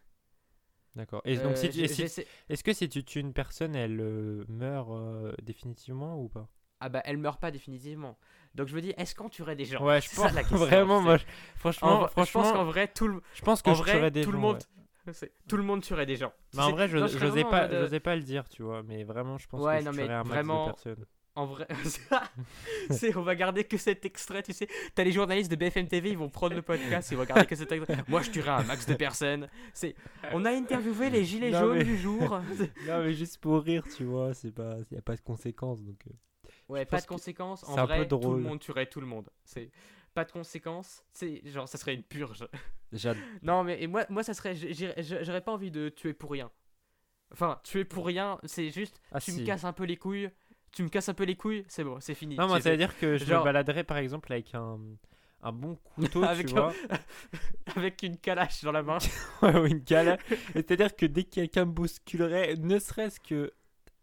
d'accord. 0.96 1.22
Et 1.26 1.38
donc, 1.38 1.54
Euh, 1.54 1.56
si- 1.56 2.22
est-ce 2.50 2.64
que 2.64 2.74
si 2.74 2.90
tu 2.90 3.04
tues 3.04 3.20
une 3.20 3.34
personne, 3.34 3.76
elle 3.76 4.00
euh, 4.00 4.46
meurt 4.48 4.90
euh, 4.92 5.34
définitivement 5.42 6.20
ou 6.20 6.30
pas? 6.30 6.48
Ah 6.82 6.90
bah 6.90 7.02
elle 7.06 7.18
meurt 7.18 7.40
pas 7.40 7.52
définitivement. 7.52 8.18
Donc 8.54 8.68
je 8.68 8.76
me 8.76 8.82
dis, 8.82 8.94
est-ce 8.98 9.16
qu'on 9.16 9.30
tuerait 9.30 9.56
des 9.56 9.66
gens? 9.66 9.84
Ouais, 9.84 10.02
je 10.02 10.10
ça, 10.10 10.24
pense 10.24 10.34
la 10.34 10.42
question, 10.44 10.58
vraiment. 10.58 11.02
Moi, 11.02 11.18
je- 11.18 11.24
En 11.24 11.28
franchement, 11.58 12.08
franchement, 12.08 12.26
je 12.26 12.32
pense 12.32 12.52
qu'en 12.52 12.66
vrai, 12.66 12.88
tout 12.90 13.08
le, 13.08 13.22
je 13.34 13.42
pense 13.42 13.62
que 13.62 13.70
en 13.70 13.74
je 13.76 13.82
vrai, 13.84 14.12
des 14.12 14.24
tout 14.24 14.32
le 14.32 14.38
monde, 14.40 14.60
ouais. 15.08 15.14
tout 15.48 15.58
le 15.58 15.64
monde 15.64 15.82
tuerait 15.84 16.06
des 16.06 16.16
gens. 16.18 16.34
Mais 16.54 16.62
en 16.64 16.72
vrai, 16.72 16.88
je- 16.88 16.98
en 16.98 17.50
pas, 17.50 17.70
j'osais 17.70 18.00
pas 18.00 18.16
le 18.16 18.22
dire, 18.24 18.48
tu 18.50 18.62
vois. 18.64 18.84
Mais 18.84 19.04
vraiment, 19.04 19.38
je 19.38 19.48
pense 19.48 19.62
Ouais, 19.62 19.80
que 19.80 19.86
non, 19.86 19.92
tuerais 19.92 20.14
un 20.14 20.24
max 20.24 20.30
vraiment- 20.30 20.66
de 20.68 20.72
personnes. 20.72 21.06
En 21.38 21.46
vrai, 21.48 21.68
c'est 22.90 23.16
on 23.18 23.22
va 23.22 23.36
garder 23.36 23.66
que 23.66 23.76
cet 23.78 24.06
extrait, 24.06 24.42
tu 24.42 24.54
sais. 24.54 24.68
T'as 24.94 25.04
les 25.04 25.12
journalistes 25.12 25.52
de 25.52 25.58
BFM 25.58 25.88
TV, 25.88 26.12
ils 26.12 26.18
vont 26.18 26.30
prendre 26.30 26.56
le 26.56 26.62
podcast, 26.62 27.12
ils 27.12 27.18
vont 27.18 27.26
garder 27.26 27.46
que 27.46 27.56
cet 27.56 27.72
extrait. 27.74 27.98
Moi, 28.08 28.22
je 28.22 28.32
tuerais 28.32 28.52
un 28.52 28.64
max 28.64 28.86
de 28.86 28.94
personnes. 28.94 29.50
C'est, 29.74 29.96
on 30.32 30.46
a 30.46 30.52
interviewé 30.52 31.10
les 31.10 31.26
gilets 31.26 31.52
Non, 31.52 31.60
jaunes 31.60 31.78
mais- 31.80 31.84
du 31.84 31.98
jour. 31.98 32.40
Non, 32.88 33.04
mais 33.04 33.14
juste 33.14 33.40
pour 33.40 33.62
rire, 33.64 33.84
tu 33.98 34.06
vois. 34.06 34.34
C'est 34.34 34.52
pas, 34.54 34.78
y 34.92 34.98
a 34.98 35.02
pas 35.02 35.16
de 35.18 35.22
conséquences, 35.22 35.82
donc. 35.84 36.00
euh. 36.08 36.14
Ouais, 36.70 36.82
Je 36.86 36.86
pas 36.90 36.98
de 36.98 37.04
que 37.04 37.08
conséquences. 37.10 37.64
En 37.66 37.74
c'est 37.76 37.80
un 37.82 37.88
peu 37.88 37.94
vrai, 37.96 38.08
tout 38.08 38.20
le 38.34 38.40
monde 38.42 38.60
tuerait 38.60 38.86
tout 38.88 39.02
le 39.02 39.08
monde. 39.08 39.30
C'est 39.44 39.72
pas 40.14 40.24
de 40.24 40.32
conséquences. 40.32 41.04
C'est 41.12 41.42
genre, 41.46 41.68
ça 41.68 41.78
serait 41.78 41.94
une 41.96 42.04
purge. 42.04 42.48
Non, 43.42 43.64
mais 43.66 43.82
et 43.84 43.88
moi, 43.88 44.06
moi, 44.10 44.24
ça 44.24 44.34
serait. 44.34 44.56
J'aurais 44.56 45.42
pas 45.42 45.52
envie 45.52 45.70
de 45.72 45.90
tuer 45.90 46.14
pour 46.14 46.32
rien. 46.32 46.50
Enfin, 47.34 47.60
tuer 47.64 47.84
pour 47.84 48.06
rien, 48.06 48.40
c'est 48.46 48.70
juste. 48.70 49.02
Ah, 49.12 49.20
tu 49.20 49.32
si. 49.32 49.42
me 49.42 49.46
casses 49.46 49.66
un 49.66 49.74
peu 49.74 49.84
les 49.84 49.98
couilles. 49.98 50.30
Tu 50.76 50.84
me 50.84 50.90
casses 50.90 51.10
un 51.10 51.14
peu 51.16 51.24
les 51.24 51.36
couilles, 51.36 51.66
c'est 51.68 51.84
bon, 51.84 52.00
c'est 52.00 52.14
fini. 52.14 52.36
Non, 52.36 52.48
moi, 52.48 52.58
C'est- 52.58 52.64
ça 52.66 52.72
veut 52.72 52.78
dire 52.78 52.96
que 53.00 53.18
je 53.18 53.26
Genre- 53.26 53.40
me 53.40 53.46
baladerais 53.46 53.84
par 53.84 53.98
exemple 53.98 54.32
avec 54.34 54.54
un, 54.54 54.78
un 55.42 55.52
bon 55.52 55.76
couteau, 55.96 56.22
Avec 56.24 56.48
tu 56.48 56.58
un- 56.58 56.62
vois. 56.70 56.74
Avec 57.76 58.04
une 58.04 58.18
calache 58.18 58.64
dans 58.64 58.72
la 58.72 58.84
main. 58.84 58.98
ou 59.42 59.66
une. 59.66 59.78
Et 59.90 60.18
C'est-à-dire 60.54 60.96
que 60.96 61.06
dès 61.06 61.24
que 61.24 61.30
quelqu'un 61.30 61.66
me 61.66 61.72
bousculerait, 61.72 62.56
ne 62.58 62.78
serait-ce 62.80 63.20
que 63.20 63.52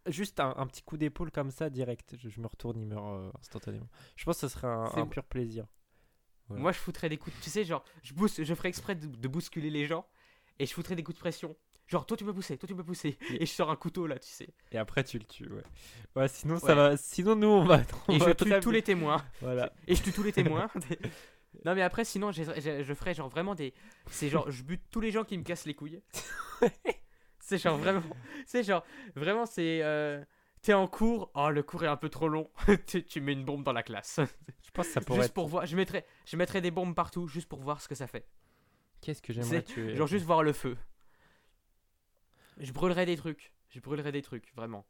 juste 0.07 0.39
un, 0.39 0.53
un 0.57 0.65
petit 0.67 0.81
coup 0.83 0.97
d'épaule 0.97 1.31
comme 1.31 1.51
ça, 1.51 1.69
direct, 1.69 2.15
je, 2.17 2.27
je 2.27 2.41
me 2.41 2.47
retourne, 2.47 2.79
il 2.79 2.87
meurt 2.87 3.05
euh, 3.05 3.29
instantanément. 3.39 3.87
Je 4.15 4.25
pense 4.25 4.41
que 4.41 4.47
ce 4.47 4.53
serait 4.53 4.67
un, 4.67 5.05
pur 5.05 5.23
plaisir. 5.23 5.65
Voilà. 6.47 6.61
Moi, 6.61 6.71
je 6.71 6.79
foutrais 6.79 7.07
des 7.07 7.17
coups. 7.17 7.35
de- 7.37 7.41
Tu 7.43 7.49
sais, 7.49 7.63
genre, 7.63 7.83
je, 8.03 8.13
boost, 8.13 8.43
je 8.43 8.53
ferais 8.55 8.69
exprès 8.69 8.95
de, 8.95 9.05
de 9.07 9.27
bousculer 9.27 9.69
les 9.69 9.85
gens 9.85 10.05
et 10.59 10.65
je 10.65 10.73
foutrais 10.73 10.95
des 10.95 11.03
coups 11.03 11.15
de 11.17 11.21
pression. 11.21 11.55
Genre, 11.87 12.05
toi, 12.05 12.15
tu 12.17 12.23
peux 12.23 12.33
pousser, 12.33 12.57
toi, 12.57 12.67
tu 12.67 12.75
peux 12.75 12.83
pousser. 12.83 13.17
Et 13.29 13.45
je 13.45 13.51
sors 13.51 13.69
un 13.69 13.75
couteau 13.75 14.07
là, 14.07 14.17
tu 14.17 14.29
sais. 14.31 14.49
Et 14.71 14.77
après, 14.77 15.03
tu 15.03 15.19
le 15.19 15.25
tues, 15.25 15.47
ouais. 15.49 15.63
Ouais, 16.15 16.27
sinon, 16.27 16.57
ça 16.57 16.67
Ouais. 16.67 16.75
va. 16.75 16.97
Sinon, 16.97 17.35
nous, 17.35 17.47
on 17.47 17.63
va. 17.65 17.81
on 18.07 18.13
Et 18.15 18.19
je 18.19 18.31
tue 18.31 18.59
tous 18.61 18.71
les 18.71 18.81
témoins. 18.81 19.23
Voilà. 19.41 19.71
Et 19.87 19.95
je 19.95 20.01
tue 20.01 20.11
tous 20.13 20.23
les 20.23 20.31
témoins. 20.31 20.67
non, 21.65 21.75
mais 21.75 21.81
après, 21.81 22.05
sinon, 22.05 22.31
j'ai- 22.31 22.83
je 22.83 22.93
ferais 22.93 23.13
genre 23.13 23.29
vraiment 23.29 23.53
des. 23.53 23.73
C'est 24.09 24.29
genre, 24.29 24.49
je 24.49 24.63
bute 24.63 24.81
tous 24.91 25.01
les 25.01 25.11
gens 25.11 25.23
qui 25.23 25.37
me 25.37 25.43
cassent 25.43 25.65
les 25.65 25.73
couilles. 25.75 26.01
c'est 27.39 27.57
genre 27.57 27.77
vraiment. 27.77 28.01
C'est 28.45 28.63
genre, 28.63 28.83
vraiment, 29.15 29.45
c'est. 29.45 29.81
euh, 29.83 30.23
T'es 30.61 30.73
en 30.73 30.87
cours, 30.87 31.29
oh 31.35 31.49
le 31.49 31.61
cours 31.61 31.83
est 31.83 31.87
un 31.89 31.97
peu 31.97 32.07
trop 32.07 32.29
long, 32.29 32.49
tu, 32.87 33.03
tu 33.03 33.19
mets 33.19 33.33
une 33.33 33.43
bombe 33.43 33.63
dans 33.63 33.73
la 33.73 33.83
classe. 33.83 34.21
Je 34.65 34.71
pense 34.71 34.87
que 34.87 34.93
ça 34.93 35.01
pourrait 35.01 35.19
juste 35.19 35.31
être. 35.31 35.33
pour 35.33 35.49
voir, 35.49 35.65
je 35.65 35.75
mettrais, 35.75 36.05
je 36.25 36.37
mettrais 36.37 36.61
des 36.61 36.71
bombes 36.71 36.95
partout 36.95 37.27
juste 37.27 37.49
pour 37.49 37.59
voir 37.59 37.81
ce 37.81 37.89
que 37.89 37.95
ça 37.95 38.07
fait. 38.07 38.25
Qu'est-ce 39.01 39.21
que 39.21 39.33
j'aimerais 39.33 39.61
tuer 39.61 39.93
Genre 39.97 40.07
juste 40.07 40.23
voir 40.25 40.41
le 40.41 40.53
feu. 40.53 40.77
Je 42.63 42.71
brûlerais 42.71 43.05
des 43.05 43.17
trucs, 43.17 43.53
je 43.69 43.79
brûlerais 43.79 44.11
des 44.11 44.21
trucs, 44.21 44.53
vraiment. 44.55 44.85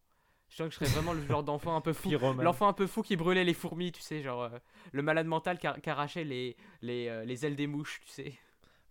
Je 0.50 0.58
sens 0.58 0.68
que 0.68 0.74
je 0.74 0.80
serais 0.80 0.90
vraiment 0.90 1.14
le 1.14 1.22
genre 1.28 1.44
d'enfant 1.44 1.76
un 1.76 1.82
peu 1.82 1.94
fou. 1.94 2.10
L'enfant 2.40 2.68
un 2.68 2.74
peu 2.74 2.88
fou 2.88 3.02
qui 3.02 3.16
brûlait 3.16 3.44
les 3.44 3.54
fourmis, 3.54 3.92
tu 3.92 4.02
sais, 4.02 4.22
genre 4.22 4.44
euh, 4.44 4.50
le 4.92 5.02
malade 5.02 5.26
mental 5.26 5.58
qui, 5.58 5.68
qui 5.82 5.90
arrachait 5.90 6.24
les, 6.24 6.56
les, 6.82 7.08
euh, 7.08 7.26
les 7.26 7.46
ailes 7.46 7.56
des 7.56 7.68
mouches, 7.68 8.00
tu 8.02 8.10
sais. 8.10 8.34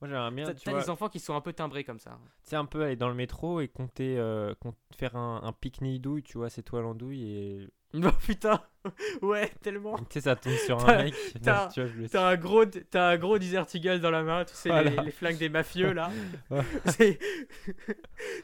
Moi, 0.01 0.09
j'aimerais 0.09 0.33
bien. 0.33 0.53
T'as 0.53 0.81
des 0.81 0.91
enfants 0.91 1.09
qui 1.09 1.21
sont 1.21 1.37
un 1.37 1.41
peu 1.41 1.53
timbrés 1.53 1.85
comme 1.85 2.01
ça. 2.01 2.19
Tu 2.43 2.51
sais, 2.51 2.57
un 2.57 2.65
peu 2.65 2.83
aller 2.83 2.97
dans 2.97 3.09
le 3.09 3.15
métro 3.15 3.61
et 3.61 3.69
compter, 3.69 4.19
euh, 4.19 4.53
faire 4.97 5.15
un, 5.15 5.41
un 5.45 5.53
pique-nique 5.53 6.03
douille, 6.03 6.25
tu 6.25 6.39
vois, 6.39 6.51
c'est 6.51 6.65
toi 6.65 6.81
l'andouille 6.81 7.23
et. 7.23 7.69
Non 7.93 8.11
putain, 8.27 8.61
ouais, 9.23 9.49
tellement. 9.63 9.97
Tu 9.97 10.05
sais, 10.15 10.21
ça 10.23 10.37
tombe 10.37 10.55
sur 10.55 10.89
un 10.89 11.05
mec. 11.05 11.15
t'as- 11.43 11.69
le 11.77 12.17
un 12.17 12.37
gros, 12.37 12.65
un 12.95 13.17
gros 13.17 13.39
Desert 13.39 13.67
Eagle 13.75 14.01
dans 14.01 14.11
la 14.11 14.23
main, 14.23 14.45
tu 14.45 14.55
sais, 14.55 14.69
les, 14.71 14.91
Voilà. 14.91 15.03
les 15.03 15.11
flingues 15.13 15.39
des 15.39 15.49
mafieux 15.49 15.93
là. 15.93 16.11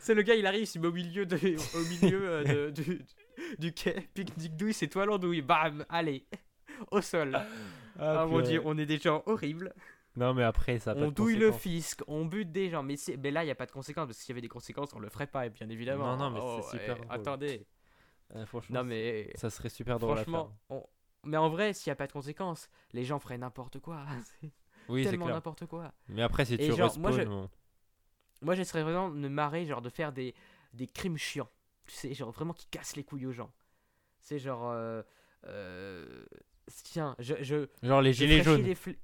C'est, 0.00 0.14
le 0.14 0.22
gars, 0.22 0.34
il 0.34 0.46
arrive, 0.46 0.68
il 0.74 0.80
met 0.80 0.86
au 0.88 0.92
milieu, 0.92 1.26
de, 1.26 1.36
au 1.36 2.02
milieu 2.04 2.28
euh, 2.28 2.44
de- 2.44 2.70
du, 2.70 3.00
du 3.58 3.72
quai, 3.72 4.08
pique-nique 4.14 4.56
douille, 4.56 4.72
c'est 4.74 4.88
toi 4.88 5.06
l'andouille, 5.06 5.42
bam, 5.42 5.84
allez, 5.88 6.24
au 6.90 7.00
sol. 7.00 7.38
Ah, 7.98 8.24
mon 8.26 8.38
purée. 8.38 8.42
dieu, 8.50 8.62
on 8.64 8.78
est 8.78 8.86
des 8.86 8.98
gens 8.98 9.22
horribles. 9.26 9.72
Non, 10.16 10.34
mais 10.34 10.42
après, 10.42 10.78
ça 10.78 10.92
a 10.92 10.94
pas 10.94 11.00
on 11.02 11.08
de 11.08 11.14
douille 11.14 11.36
le 11.36 11.52
fisc, 11.52 12.00
on 12.08 12.24
bute 12.24 12.50
des 12.50 12.70
gens, 12.70 12.82
mais, 12.82 12.96
mais 13.22 13.30
là, 13.30 13.42
il 13.42 13.46
n'y 13.46 13.52
a 13.52 13.54
pas 13.54 13.66
de 13.66 13.70
conséquences, 13.72 14.06
parce 14.06 14.18
que 14.18 14.24
s'il 14.24 14.32
y 14.32 14.34
avait 14.34 14.40
des 14.40 14.48
conséquences, 14.48 14.90
on 14.94 14.98
le 14.98 15.08
ferait 15.08 15.26
pas, 15.28 15.48
bien 15.48 15.68
évidemment. 15.68 16.16
Non, 16.16 16.24
non, 16.24 16.30
mais 16.30 16.40
Oh, 16.42 16.60
c'est 16.62 16.78
super 16.78 16.96
eh. 17.00 17.06
Attendez, 17.14 17.66
Euh, 18.34 18.44
franchement, 18.46 18.80
non 18.80 18.84
mais... 18.84 19.30
ça 19.36 19.48
serait 19.50 19.68
super 19.70 19.98
drôle 19.98 20.18
à 20.18 20.24
faire. 20.24 20.32
Franchement, 20.32 20.58
on- 20.70 20.86
mais 21.24 21.36
en 21.36 21.48
vrai, 21.48 21.72
s'il 21.72 21.90
n'y 21.90 21.92
a 21.92 21.96
pas 21.96 22.06
de 22.06 22.12
conséquences, 22.12 22.68
les 22.92 23.04
gens 23.04 23.18
feraient 23.18 23.38
n'importe 23.38 23.80
quoi. 23.80 24.04
Oui, 24.88 25.04
c'est 25.04 25.10
tellement 25.10 25.26
n'importe 25.34 25.66
quoi. 25.66 25.92
Mais 26.08 26.22
après, 26.22 26.46
si 26.46 26.56
tu 26.56 26.64
genre, 26.76 26.98
moi, 26.98 27.10
respawns, 27.10 27.24
je- 27.24 27.28
bon. 27.28 27.50
Moi, 28.40 28.54
j'essaierais 28.54 28.84
vraiment 28.84 29.10
de 29.10 29.16
me 29.16 29.28
marrer, 29.28 29.66
genre 29.66 29.82
de 29.82 29.90
faire 29.90 30.12
des, 30.12 30.34
des 30.72 30.86
crimes 30.86 31.18
chiants. 31.18 31.50
Tu 31.86 31.94
sais, 31.94 32.14
genre 32.14 32.30
vraiment 32.30 32.54
qui 32.54 32.66
cassent 32.66 32.96
les 32.96 33.04
couilles 33.04 33.26
aux 33.26 33.32
gens. 33.32 33.52
C'est 34.20 34.38
genre. 34.38 34.70
euh, 34.70 35.02
euh, 35.46 36.24
tiens, 36.84 37.16
je. 37.18 37.34
je 37.42 37.68
Genre 37.82 38.00
les 38.00 38.12
gilets 38.14 38.42
jaunes. 38.42 38.62
fli- 38.72 38.96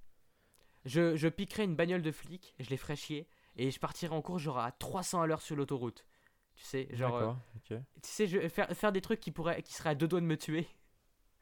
Je, 0.86 1.16
je 1.16 1.28
piquerais 1.28 1.64
une 1.64 1.76
bagnole 1.76 2.02
de 2.02 2.12
flic, 2.12 2.54
je 2.60 2.70
les 2.70 2.76
ferais 2.76 2.96
chier, 2.96 3.26
et 3.56 3.70
je 3.70 3.78
partirais 3.78 4.14
en 4.14 4.22
cours 4.22 4.38
genre 4.38 4.58
à 4.58 4.72
300 4.72 5.22
à 5.22 5.26
l'heure 5.26 5.42
sur 5.42 5.56
l'autoroute. 5.56 6.04
Tu 6.56 6.64
sais, 6.64 6.88
genre. 6.92 7.16
euh, 7.16 7.28
tu 8.02 8.10
sais, 8.10 8.26
je, 8.26 8.48
faire, 8.48 8.68
faire 8.76 8.92
des 8.92 9.00
trucs 9.00 9.20
qui, 9.20 9.32
pourraient, 9.32 9.62
qui 9.62 9.74
seraient 9.74 9.90
à 9.90 9.94
deux 9.94 10.08
doigts 10.08 10.20
de 10.20 10.26
me 10.26 10.36
tuer, 10.36 10.68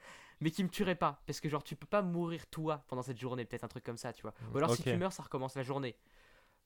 mais 0.40 0.50
qui 0.50 0.64
me 0.64 0.68
tueraient 0.68 0.94
pas. 0.94 1.22
Parce 1.26 1.40
que, 1.40 1.48
genre, 1.48 1.62
tu 1.64 1.76
peux 1.76 1.86
pas 1.86 2.02
mourir 2.02 2.46
toi 2.48 2.84
pendant 2.88 3.02
cette 3.02 3.18
journée, 3.18 3.44
peut-être 3.44 3.64
un 3.64 3.68
truc 3.68 3.84
comme 3.84 3.96
ça, 3.96 4.12
tu 4.12 4.22
vois. 4.22 4.34
Ou 4.54 4.58
alors, 4.58 4.70
si 4.70 4.84
tu 4.84 4.96
meurs, 4.96 5.12
ça 5.12 5.22
recommence 5.22 5.54
la 5.56 5.62
journée. 5.62 5.96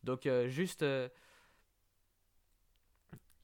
Donc, 0.04 0.26
euh, 0.26 0.48
juste. 0.48 0.82
euh, 0.82 1.08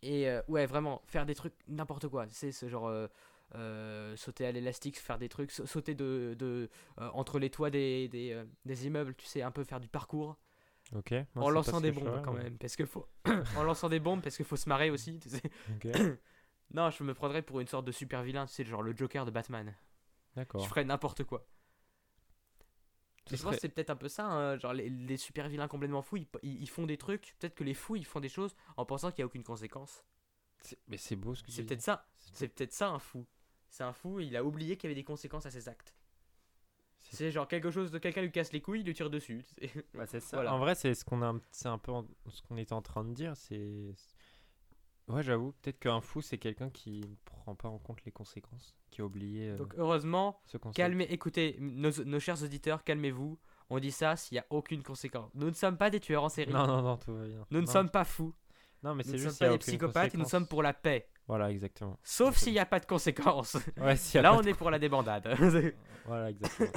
Et 0.02 0.28
ouais, 0.48 0.66
vraiment, 0.66 1.02
faire 1.06 1.26
des 1.26 1.34
trucs 1.34 1.54
n'importe 1.68 2.08
quoi. 2.08 2.26
Tu 2.26 2.34
sais, 2.34 2.52
ce 2.52 2.68
genre. 2.68 2.88
euh, 3.54 4.16
sauter 4.16 4.46
à 4.46 4.52
l'élastique, 4.52 4.98
faire 4.98 5.18
des 5.18 5.28
trucs, 5.28 5.50
sa- 5.50 5.66
sauter 5.66 5.94
de, 5.94 6.34
de, 6.38 6.70
euh, 6.98 7.10
entre 7.12 7.38
les 7.38 7.50
toits 7.50 7.68
des, 7.70 8.08
des, 8.08 8.32
euh, 8.32 8.44
des 8.64 8.86
immeubles, 8.86 9.14
tu 9.14 9.26
sais, 9.26 9.42
un 9.42 9.50
peu 9.50 9.62
faire 9.62 9.78
du 9.78 9.88
parcours 9.88 10.38
Ok. 10.94 11.12
Moi, 11.34 11.44
en 11.44 11.50
lançant 11.50 11.80
des 11.80 11.90
bombes 11.92 12.04
ferais, 12.04 12.22
quand 12.22 12.32
mais- 12.34 12.42
même, 12.44 12.58
parce 12.58 12.76
que 12.76 12.84
faut 12.84 13.06
en 13.56 13.62
lançant 13.62 13.88
des 13.88 14.00
bombes 14.00 14.22
parce 14.22 14.36
qu'il 14.36 14.44
faut 14.44 14.56
se 14.56 14.68
marrer 14.68 14.90
aussi, 14.90 15.18
tu 15.18 15.28
sais. 15.30 15.42
Ok. 15.76 15.86
Non, 16.74 16.88
je 16.88 17.04
me 17.04 17.12
prendrais 17.12 17.42
pour 17.42 17.60
une 17.60 17.66
sorte 17.66 17.84
de 17.84 17.92
super 17.92 18.22
vilain, 18.22 18.46
tu 18.46 18.54
sais, 18.54 18.64
genre 18.64 18.82
le 18.82 18.96
Joker 18.96 19.26
de 19.26 19.30
Batman. 19.30 19.74
D'accord. 20.36 20.62
Je 20.62 20.68
ferais 20.68 20.84
n'importe 20.84 21.22
quoi. 21.22 21.46
Je 23.26 23.32
pense 23.32 23.40
serait- 23.40 23.54
que 23.56 23.60
c'est 23.60 23.68
peut-être 23.68 23.90
un 23.90 23.96
peu 23.96 24.08
ça, 24.08 24.24
hein, 24.26 24.56
genre 24.58 24.72
les, 24.72 24.88
les 24.88 25.16
super 25.18 25.48
vilains 25.48 25.68
complètement 25.68 26.00
fous, 26.02 26.16
ils, 26.16 26.26
ils- 26.42 26.62
ils 26.62 26.68
font 26.70 26.86
des 26.86 26.96
trucs, 26.96 27.36
peut-être 27.38 27.54
que 27.54 27.62
les 27.64 27.74
fous 27.74 27.96
ils 27.96 28.06
font 28.06 28.20
des 28.20 28.28
choses 28.30 28.56
en 28.78 28.84
pensant 28.86 29.10
qu'il 29.10 29.18
n'y 29.18 29.24
a 29.24 29.26
aucune 29.26 29.44
conséquence. 29.44 30.02
c'est- 30.62 30.78
Mais 30.88 30.96
c'est 30.96 31.14
beau 31.16 31.34
ce 31.34 31.42
que 31.42 31.48
tu 31.48 31.52
C'est 31.52 31.64
peut-être 31.64 31.82
ça, 31.82 32.08
c'est 32.32 32.48
peut-être 32.48 32.72
ça 32.72 32.88
un 32.88 32.98
fou. 32.98 33.26
C'est 33.68 33.84
un 33.84 33.92
fou, 33.92 34.20
il 34.20 34.34
a 34.36 34.42
oublié 34.44 34.76
qu'il 34.76 34.88
y 34.88 34.92
avait 34.92 35.00
des 35.00 35.04
conséquences 35.04 35.44
à 35.46 35.50
ses 35.50 35.68
actes. 35.68 35.94
C'est- 37.16 37.30
genre 37.30 37.46
quelque 37.48 37.70
chose 37.70 37.90
de 37.90 37.98
quelqu'un 37.98 38.22
lui 38.22 38.32
casse 38.32 38.52
les 38.52 38.60
couilles, 38.60 38.80
il 38.80 38.86
lui 38.86 38.94
tire 38.94 39.10
dessus. 39.10 39.44
Bah, 39.94 40.06
c'est 40.06 40.20
ça. 40.20 40.36
Voilà. 40.38 40.54
En 40.54 40.58
vrai, 40.58 40.74
c'est 40.74 40.94
ce 40.94 41.04
qu'on 41.04 41.22
a, 41.22 41.26
un- 41.26 41.40
c'est 41.50 41.68
un 41.68 41.78
peu 41.78 41.92
en- 41.92 42.06
ce 42.28 42.42
qu'on 42.42 42.56
était 42.56 42.72
en 42.72 42.82
train 42.82 43.04
de 43.04 43.12
dire. 43.12 43.36
C'est, 43.36 43.94
ouais, 45.08 45.22
j'avoue, 45.22 45.52
peut-être 45.62 45.78
qu'un 45.78 46.00
fou, 46.00 46.20
c'est 46.22 46.38
quelqu'un 46.38 46.70
qui 46.70 47.00
ne 47.00 47.14
prend 47.24 47.54
pas 47.54 47.68
en 47.68 47.78
compte 47.78 48.04
les 48.04 48.12
conséquences, 48.12 48.74
qui 48.90 49.00
a 49.00 49.04
oublié 49.04 49.50
euh, 49.50 49.56
Donc 49.56 49.74
heureusement, 49.76 50.40
ce 50.46 50.56
calmez, 50.74 51.04
écoutez, 51.10 51.56
nos, 51.60 51.90
nos 52.04 52.20
chers 52.20 52.42
auditeurs, 52.42 52.84
calmez-vous. 52.84 53.38
On 53.70 53.78
dit 53.78 53.92
ça 53.92 54.16
s'il 54.16 54.34
n'y 54.36 54.40
a 54.40 54.46
aucune 54.50 54.82
conséquence. 54.82 55.30
Nous 55.34 55.48
ne 55.48 55.54
sommes 55.54 55.78
pas 55.78 55.88
des 55.88 55.98
tueurs 56.00 56.24
en 56.24 56.28
série. 56.28 56.52
Non, 56.52 56.66
non, 56.66 56.82
non, 56.82 56.96
tout 56.98 57.14
va 57.14 57.24
bien. 57.26 57.46
Nous 57.50 57.60
ne 57.60 57.66
Non, 57.66 57.72
sommes 57.72 57.88
pas 57.90 58.04
fous. 58.04 58.34
Non, 58.82 58.94
mais 58.94 59.02
Nous 59.04 59.10
c'est 59.10 59.16
ne 59.16 59.22
juste 59.22 59.28
sommes 59.28 59.36
s'il 59.38 59.46
y 59.46 59.48
pas 59.48 59.52
des 59.52 59.58
psychopathes 59.58 60.14
et 60.14 60.18
nous 60.18 60.24
sommes 60.28 60.46
pour 60.46 60.62
la 60.62 60.74
paix. 60.74 61.08
Voilà, 61.28 61.50
exactement. 61.50 61.98
Sauf 62.02 62.36
s'il 62.36 62.52
n'y 62.52 62.58
a 62.58 62.66
pas 62.66 62.80
de 62.80 62.84
conséquences. 62.86 63.54
Ouais, 63.78 63.92
a 63.92 64.22
Là, 64.22 64.30
pas 64.30 64.36
on 64.36 64.40
de- 64.42 64.48
est 64.48 64.54
pour 64.54 64.70
la 64.70 64.78
débandade. 64.78 65.28
Voilà, 66.04 66.30
exactement. 66.30 66.68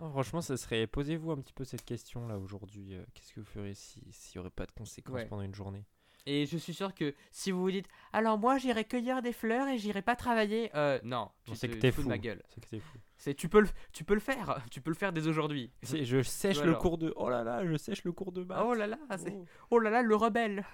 Non, 0.00 0.10
franchement, 0.10 0.40
ça 0.40 0.56
serait. 0.56 0.86
Posez-vous 0.86 1.30
un 1.32 1.36
petit 1.40 1.52
peu 1.52 1.64
cette 1.64 1.84
question 1.84 2.26
là 2.28 2.38
aujourd'hui. 2.38 2.94
euh, 2.94 3.04
Qu'est-ce 3.14 3.32
que 3.32 3.40
vous 3.40 3.46
feriez 3.46 3.74
si 3.74 4.02
s'il 4.12 4.38
n'y 4.38 4.40
aurait 4.40 4.50
pas 4.54 4.66
de 4.66 4.72
conséquences 4.72 5.14
Ouais. 5.14 5.26
pendant 5.26 5.42
une 5.42 5.54
journée? 5.54 5.84
Et 6.26 6.44
je 6.46 6.58
suis 6.58 6.74
sûr 6.74 6.94
que 6.94 7.14
si 7.32 7.50
vous 7.50 7.60
vous 7.62 7.70
dites 7.70 7.88
Alors, 8.12 8.36
moi, 8.38 8.58
j'irai 8.58 8.84
cueillir 8.84 9.22
des 9.22 9.32
fleurs 9.32 9.66
et 9.66 9.78
j'irai 9.78 10.02
pas 10.02 10.14
travailler. 10.14 10.70
Euh, 10.76 11.00
non, 11.02 11.30
tu 11.44 11.54
c'est 11.56 11.68
te 11.68 11.74
que 11.74 11.78
t'es 11.80 11.90
fous 11.90 12.00
de 12.02 12.04
fou. 12.04 12.08
ma 12.10 12.18
gueule. 12.18 12.42
C'est 12.50 12.60
que 12.60 12.68
c'est 12.68 12.80
fou. 12.80 12.98
C'est, 13.16 13.34
tu, 13.34 13.48
peux 13.48 13.60
le, 13.60 13.68
tu 13.92 14.04
peux 14.04 14.14
le 14.14 14.20
faire. 14.20 14.62
Tu 14.70 14.80
peux 14.80 14.90
le 14.90 14.96
faire 14.96 15.12
dès 15.12 15.26
aujourd'hui. 15.26 15.72
C'est- 15.82 16.04
Je 16.04 16.22
sèche 16.22 16.58
le 16.58 16.64
alors. 16.70 16.78
cours 16.82 16.98
de. 16.98 17.12
Oh 17.16 17.28
là 17.30 17.42
là, 17.42 17.66
je 17.66 17.76
sèche 17.76 18.04
le 18.04 18.12
cours 18.12 18.30
de 18.32 18.44
maths. 18.44 18.62
Oh 18.64 18.74
là 18.74 18.86
là, 18.86 18.98
c'est... 19.16 19.32
Oh, 19.34 19.46
oh 19.70 19.78
là 19.80 19.90
là, 19.90 20.02
le 20.02 20.14
rebelle. 20.14 20.64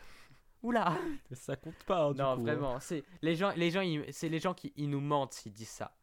Oula. 0.63 0.99
ça 1.33 1.57
compte 1.57 1.75
pas. 1.87 2.05
hein, 2.07 2.13
du 2.13 2.19
Non, 2.21 2.35
coup, 2.35 2.41
hein. 2.41 2.45
vraiment, 2.45 2.81
c'est 2.81 3.05
les 3.23 3.37
gens, 3.37 3.53
les 3.57 3.71
gens, 3.71 3.81
ils- 3.83 4.05
c'est 4.13 4.29
les 4.31 4.39
gens 4.41 4.55
qui 4.55 4.73
ils 4.77 4.89
nous 4.91 5.01
mentent 5.01 5.35
s'ils 5.35 5.53
disent 5.53 5.69
ça. 5.69 5.95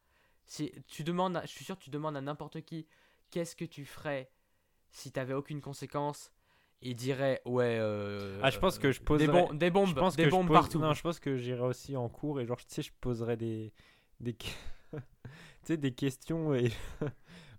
Si 0.45 0.71
tu 0.87 1.03
demandes, 1.03 1.35
à- 1.37 1.41
je 1.41 1.47
suis 1.51 1.65
sûr, 1.65 1.77
que 1.77 1.83
tu 1.83 1.89
demandes 1.89 2.15
à 2.15 2.21
n'importe 2.21 2.61
qui, 2.61 2.85
qu'est-ce 3.31 3.55
que 3.55 3.65
tu 3.65 3.85
ferais 3.85 4.29
si 4.91 5.11
t'avais 5.11 5.33
aucune 5.33 5.61
conséquence, 5.61 6.31
il 6.81 6.95
dirait 6.95 7.41
ouais. 7.45 7.77
euh, 7.79 8.39
Ah, 8.43 8.49
je 8.49 8.59
pense 8.59 8.77
que 8.77 8.91
je 8.91 8.99
des, 8.99 9.05
poserais. 9.05 9.27
bom- 9.27 9.53
des 9.57 9.69
bombes, 9.71 9.87
je 9.89 9.93
pense 9.95 10.15
des 10.15 10.23
que 10.23 10.29
je 10.29 10.35
bombes 10.35 10.47
pose- 10.47 10.57
partout. 10.57 10.79
Non, 10.79 10.93
je 10.93 11.01
pense 11.01 11.19
que 11.19 11.37
j'irai 11.37 11.61
aussi 11.61 11.95
en 11.95 12.09
cours 12.09 12.39
et 12.41 12.45
genre, 12.45 12.57
tu 12.57 12.65
sais, 12.67 12.81
je 12.81 12.91
poserai 12.99 13.37
des. 13.37 13.71
des... 14.19 14.33
tu 14.91 14.99
sais, 15.63 15.77
des 15.77 15.93
questions 15.93 16.53
et... 16.53 16.71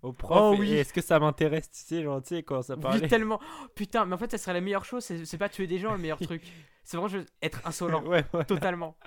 au 0.03 0.11
prof. 0.11 0.37
Oh 0.39 0.55
oui. 0.59 0.73
Est-ce 0.73 0.93
que 0.93 1.01
ça 1.01 1.17
m'intéresse, 1.17 1.71
tu 1.71 1.79
sais, 1.79 2.03
genre, 2.03 2.21
tu 2.21 2.35
sais, 2.35 2.43
quand 2.43 2.61
ça 2.61 2.75
Oui, 2.75 2.81
parlait. 2.81 3.07
tellement. 3.07 3.39
Oh, 3.41 3.67
putain, 3.73 4.05
mais 4.05 4.13
en 4.13 4.17
fait, 4.17 4.29
ça 4.29 4.37
serait 4.37 4.53
la 4.53 4.61
meilleure 4.61 4.85
chose. 4.85 5.03
C'est, 5.03 5.37
pas 5.37 5.49
tuer 5.49 5.65
des 5.65 5.79
gens 5.79 5.93
le 5.93 5.97
meilleur 5.97 6.19
truc. 6.21 6.43
C'est 6.83 6.97
vraiment 6.97 7.07
juste 7.07 7.33
être 7.41 7.61
insolent. 7.65 8.03
ouais. 8.07 8.25
Totalement. 8.45 8.97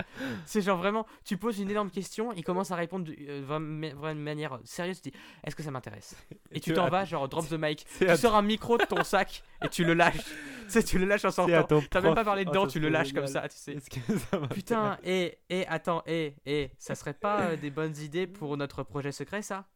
C'est 0.46 0.62
genre 0.62 0.78
vraiment, 0.78 1.06
tu 1.26 1.36
poses 1.36 1.58
une 1.58 1.70
énorme 1.70 1.90
question, 1.90 2.32
il 2.32 2.42
commence 2.42 2.70
à 2.70 2.76
répondre 2.76 3.04
de 3.04 3.14
euh, 3.20 4.14
manière 4.14 4.58
sérieuse, 4.64 5.02
tu 5.02 5.10
dis 5.10 5.16
est-ce 5.44 5.54
que 5.54 5.62
ça 5.62 5.70
m'intéresse? 5.70 6.16
Et 6.52 6.60
tu 6.60 6.72
t'en 6.72 6.88
vas, 6.88 7.04
genre 7.04 7.28
drop 7.28 7.46
the 7.46 7.58
mic. 7.58 7.84
Tu 7.98 8.16
sors 8.16 8.34
un 8.34 8.40
micro 8.40 8.78
de 8.78 8.84
ton 8.84 9.04
sac 9.04 9.42
et 9.62 9.68
tu 9.68 9.84
le 9.84 9.92
lâches. 9.92 10.16
tu 10.16 10.70
sais, 10.70 10.82
tu 10.82 10.98
le 10.98 11.04
lâches 11.04 11.26
en 11.26 11.30
sortant. 11.30 11.82
T'as 11.90 12.00
même 12.00 12.14
pas 12.14 12.24
parlé 12.24 12.44
Oh, 12.46 12.50
dedans, 12.50 12.66
tu 12.66 12.80
le 12.80 12.88
lâches 12.88 13.12
comme 13.12 13.26
ça, 13.26 13.46
tu 13.46 13.58
sais. 13.58 13.74
Que 13.74 14.18
ça 14.18 14.38
Putain, 14.48 14.98
et, 15.04 15.38
et 15.50 15.66
attends, 15.66 16.02
et, 16.06 16.34
et, 16.46 16.70
ça 16.78 16.94
serait 16.94 17.12
pas 17.12 17.42
euh, 17.42 17.56
des 17.56 17.70
bonnes 17.70 17.96
idées 17.98 18.26
pour 18.26 18.56
notre 18.56 18.84
projet 18.84 19.12
secret, 19.12 19.42
ça? 19.42 19.66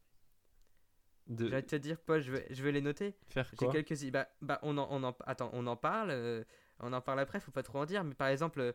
De 1.31 1.49
J'allais 1.49 1.63
te 1.63 1.77
dire, 1.77 1.99
Paul, 2.01 2.21
je 2.23 2.33
vais, 2.33 2.47
je 2.51 2.63
vais 2.63 2.73
les 2.73 2.81
noter. 2.81 3.15
faire 3.29 3.51
J'ai 3.53 3.57
quoi 3.59 3.73
quelques 3.73 4.03
i- 4.03 4.11
bah, 4.11 4.29
bah 4.43 4.59
on 4.63 4.79
en, 4.79 4.89
on 4.91 5.03
en 5.05 5.17
attends, 5.27 5.51
on 5.53 5.67
en 5.67 5.77
parle, 5.77 6.11
euh, 6.11 6.45
on 6.81 6.93
en 6.93 7.01
parle 7.01 7.21
après, 7.21 7.41
faut 7.41 7.51
pas 7.51 7.63
trop 7.63 7.79
en 7.79 7.87
dire, 7.87 8.05
mais 8.05 8.15
par 8.15 8.29
exemple 8.29 8.75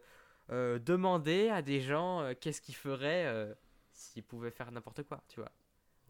euh, 0.51 0.79
demander 0.79 1.49
à 1.49 1.61
des 1.61 1.81
gens 1.81 2.21
euh, 2.21 2.33
qu'est-ce 2.39 2.61
qu'ils 2.61 2.75
feraient 2.75 3.25
euh, 3.27 3.53
s'ils 3.93 4.23
pouvaient 4.23 4.51
faire 4.51 4.71
n'importe 4.71 5.03
quoi, 5.03 5.23
tu 5.27 5.39
vois. 5.39 5.51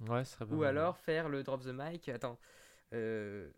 Ouais, 0.02 0.24
ce 0.26 0.34
serait 0.34 0.46
Ou 0.50 0.64
alors 0.64 0.98
faire 0.98 1.30
le 1.30 1.44
drop 1.44 1.62
the 1.64 1.68
mic, 1.74 2.10
attends. 2.10 2.40
euh, 2.94 3.52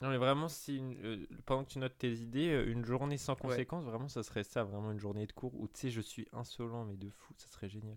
Non, 0.00 0.08
mais 0.10 0.18
vraiment, 0.18 0.48
si 0.48 0.76
une- 0.76 0.96
euh, 1.04 1.26
pendant 1.46 1.64
que 1.64 1.70
tu 1.72 1.78
notes 1.80 1.98
tes 1.98 2.12
idées, 2.12 2.50
euh, 2.50 2.70
une 2.70 2.84
journée 2.84 3.16
sans 3.18 3.34
Ouais. 3.42 3.42
conséquence, 3.42 3.84
vraiment, 3.84 4.06
ça 4.08 4.22
serait 4.22 4.44
ça, 4.44 4.62
vraiment 4.64 4.92
une 4.92 5.00
journée 5.00 5.26
de 5.26 5.32
cours 5.32 5.54
où 5.60 5.66
tu 5.68 5.80
sais, 5.80 5.90
je 5.90 6.00
suis 6.00 6.28
insolent, 6.32 6.84
mais 6.84 6.96
de 6.96 7.10
fou, 7.10 7.34
ça 7.36 7.48
serait 7.48 7.68
génial. 7.68 7.96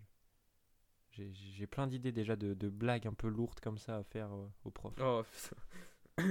J'ai- 1.17 1.67
plein 1.67 1.87
d'idées 1.87 2.11
déjà 2.11 2.35
de, 2.35 2.53
de 2.53 2.69
blagues 2.69 3.07
un 3.07 3.13
peu 3.13 3.27
lourdes 3.27 3.59
comme 3.59 3.77
ça 3.77 3.97
à 3.97 4.03
faire 4.03 4.31
euh, 4.33 4.45
aux 4.65 4.71
profs. 4.71 4.93
Oh 5.01 5.23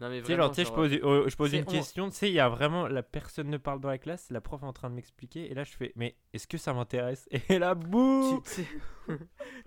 non 0.00 0.08
mais 0.10 0.20
vraiment, 0.20 0.44
genre, 0.44 0.54
je 0.54 0.72
pose, 0.72 0.92
euh, 0.92 1.28
je 1.28 1.36
pose 1.36 1.52
une 1.52 1.64
on- 1.66 1.70
question, 1.72 2.08
tu 2.08 2.14
sais, 2.16 2.28
il 2.30 2.34
y 2.34 2.38
a 2.40 2.48
vraiment, 2.48 2.86
la 2.86 3.02
personne 3.02 3.50
ne 3.50 3.56
parle 3.56 3.80
dans 3.80 3.88
la 3.88 3.98
classe, 3.98 4.30
la 4.30 4.40
prof 4.40 4.62
est 4.62 4.66
en 4.66 4.72
train 4.72 4.90
de 4.90 4.94
m'expliquer, 4.94 5.50
et 5.50 5.54
là 5.54 5.64
je 5.64 5.72
fais, 5.76 5.92
mais 5.96 6.14
est-ce 6.32 6.46
que 6.46 6.56
ça 6.56 6.72
m'intéresse? 6.72 7.28
Et 7.48 7.58
là, 7.58 7.74
bouh 7.74 8.40
tu, 8.54 8.62
tu- 9.08 9.18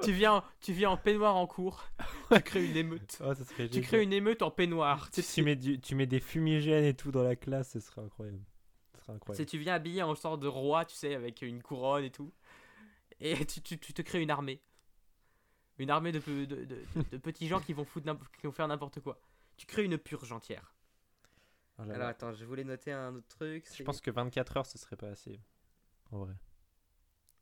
tu 0.03 0.11
viens, 0.13 0.35
en- 0.35 0.43
tu 0.61 0.71
viens 0.71 0.91
en 0.91 0.97
peignoir 0.97 1.35
en 1.35 1.47
cours, 1.47 1.83
tu 2.31 2.41
crées 2.43 2.65
une 2.65 2.77
émeute. 2.77 3.19
Oh, 3.25 3.33
ça 3.33 3.43
Tu 3.43 3.55
génial. 3.67 3.81
crées 3.83 4.03
une 4.03 4.13
émeute 4.13 4.41
en 4.41 4.51
peignoir. 4.51 5.11
Tu 5.11 5.21
tu 5.21 5.43
mets, 5.43 5.57
du, 5.57 5.79
tu 5.81 5.95
mets 5.95 6.05
des 6.07 6.21
fumigènes 6.21 6.85
et 6.85 6.93
tout 6.93 7.11
dans 7.11 7.23
la 7.23 7.35
classe, 7.35 7.71
ce 7.71 7.81
serait 7.81 8.01
incroyable. 8.01 8.39
Ce 8.95 9.01
serait 9.01 9.13
incroyable. 9.13 9.45
tu 9.49 9.57
viens 9.57 9.73
habillé 9.73 10.01
en 10.01 10.15
sorte 10.15 10.39
de 10.39 10.47
roi, 10.47 10.85
tu 10.85 10.95
sais, 10.95 11.13
avec 11.13 11.41
une 11.41 11.61
couronne 11.61 12.05
et 12.05 12.11
tout. 12.11 12.31
Et 13.21 13.45
tu, 13.45 13.61
tu- 13.61 13.79
tu 13.79 13.93
te 13.93 14.01
crées 14.01 14.21
une 14.21 14.31
armée. 14.31 14.61
Une 15.77 15.89
armée 15.89 16.11
de, 16.11 16.19
de, 16.19 16.45
de- 16.45 16.83
de 17.11 17.17
petits 17.17 17.47
gens 17.47 17.59
qui 17.61 17.73
vont, 17.73 17.85
foutre 17.85 18.05
qui 18.39 18.45
vont 18.47 18.51
faire 18.51 18.67
n'importe 18.67 18.99
quoi. 18.99 19.19
Tu 19.57 19.65
crées 19.65 19.83
une 19.85 19.97
purge 19.97 20.31
entière. 20.31 20.75
Oh 21.77 21.83
là 21.85 21.93
Alors 21.95 21.99
là. 22.05 22.07
attends, 22.09 22.33
je 22.33 22.43
voulais 22.45 22.63
noter 22.63 22.91
un 22.91 23.15
autre 23.15 23.27
truc. 23.27 23.65
Je 23.73 23.83
pense 23.83 24.01
que 24.01 24.11
24 24.11 24.57
heures, 24.57 24.65
ce 24.65 24.77
serait 24.77 24.95
pas 24.97 25.07
assez. 25.09 25.39
En 26.11 26.19
vrai. 26.19 26.33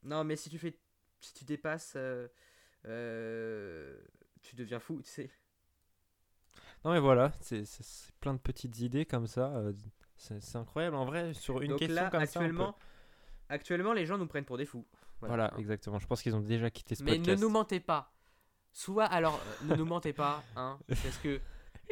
Non, 0.03 0.23
mais 0.23 0.35
si 0.35 0.49
tu 0.49 0.57
fais, 0.59 0.77
si 1.19 1.33
tu 1.33 1.43
dépasses, 1.43 1.93
euh, 1.97 2.27
euh, 2.85 3.99
tu 4.41 4.55
deviens 4.55 4.79
fou, 4.79 5.01
tu 5.01 5.09
sais. 5.09 5.29
Non, 6.85 6.91
mais 6.91 6.99
voilà, 6.99 7.33
c'est 7.41 7.63
plein 8.21 8.33
de 8.33 8.39
petites 8.39 8.79
idées 8.79 9.05
comme 9.05 9.27
ça. 9.27 9.53
euh, 9.57 9.73
c'est 10.15 10.55
incroyable. 10.55 10.95
En 10.95 11.05
vrai, 11.05 11.33
sur 11.33 11.61
une 11.61 11.71
Donc 11.71 11.79
question 11.79 12.03
là, 12.03 12.09
comme 12.09 12.25
ça. 12.25 12.39
peut- 12.39 12.45
actuellement, 12.45 12.77
actuellement, 13.49 13.93
les 13.93 14.05
gens 14.05 14.17
nous 14.17 14.27
prennent 14.27 14.45
pour 14.45 14.57
des 14.57 14.65
fous. 14.65 14.85
Voilà, 15.27 15.53
exactement. 15.57 15.99
Je 15.99 16.07
pense 16.07 16.21
qu'ils 16.21 16.35
ont 16.35 16.39
déjà 16.41 16.69
quitté 16.69 16.95
ce 16.95 17.03
Mais 17.03 17.17
podcast. 17.17 17.37
ne 17.41 17.45
nous 17.45 17.51
mentez 17.51 17.79
pas. 17.79 18.13
Soit 18.71 19.05
alors, 19.05 19.39
euh, 19.63 19.65
ne 19.65 19.75
nous 19.75 19.85
mentez 19.85 20.13
pas, 20.13 20.43
hein, 20.55 20.79
parce 20.87 21.17
que 21.17 21.41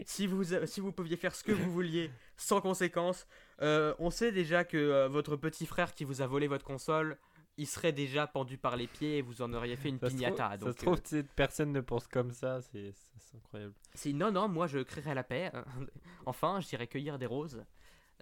si 0.06 0.28
vous, 0.28 0.54
a- 0.54 0.66
si 0.68 0.80
vous 0.80 0.92
pouviez 0.92 1.18
faire 1.18 1.34
ce 1.36 1.44
que 1.44 1.52
vous 1.52 1.72
vouliez 1.72 2.12
sans 2.38 2.62
conséquence, 2.62 3.26
euh, 3.62 3.94
on 4.00 4.10
sait 4.12 4.32
déjà 4.32 4.64
que 4.64 4.78
euh, 4.78 5.08
votre 5.08 5.36
petit 5.36 5.66
frère 5.66 5.94
qui 5.96 6.04
vous 6.04 6.22
a 6.22 6.28
volé 6.28 6.48
votre 6.48 6.64
console, 6.66 7.18
il 7.58 7.66
serait 7.66 7.92
déjà 7.94 8.28
pendu 8.28 8.60
par 8.60 8.76
les 8.78 8.86
pieds 8.86 9.18
et 9.18 9.22
vous 9.24 9.42
en 9.42 9.52
auriez 9.54 9.76
fait 9.76 9.90
une 9.90 9.98
Ça 10.00 10.10
se 10.10 10.16
trouve- 10.16 10.20
piñata. 10.28 10.50
ça 10.62 10.72
se 10.72 10.78
trouve, 10.78 11.02
euh, 11.14 11.24
personne 11.36 11.72
ne 11.72 11.82
pense 11.82 12.08
comme 12.08 12.32
ça. 12.32 12.62
C'est 12.62 12.94
incroyable. 13.36 13.74
non, 14.14 14.32
non, 14.32 14.48
moi 14.48 14.68
je 14.68 14.78
créerai 14.80 15.16
la 15.16 15.24
paix. 15.24 15.52
enfin, 16.28 16.60
j'irai 16.62 16.86
cueillir 16.88 17.18
des 17.18 17.26
roses. 17.26 17.64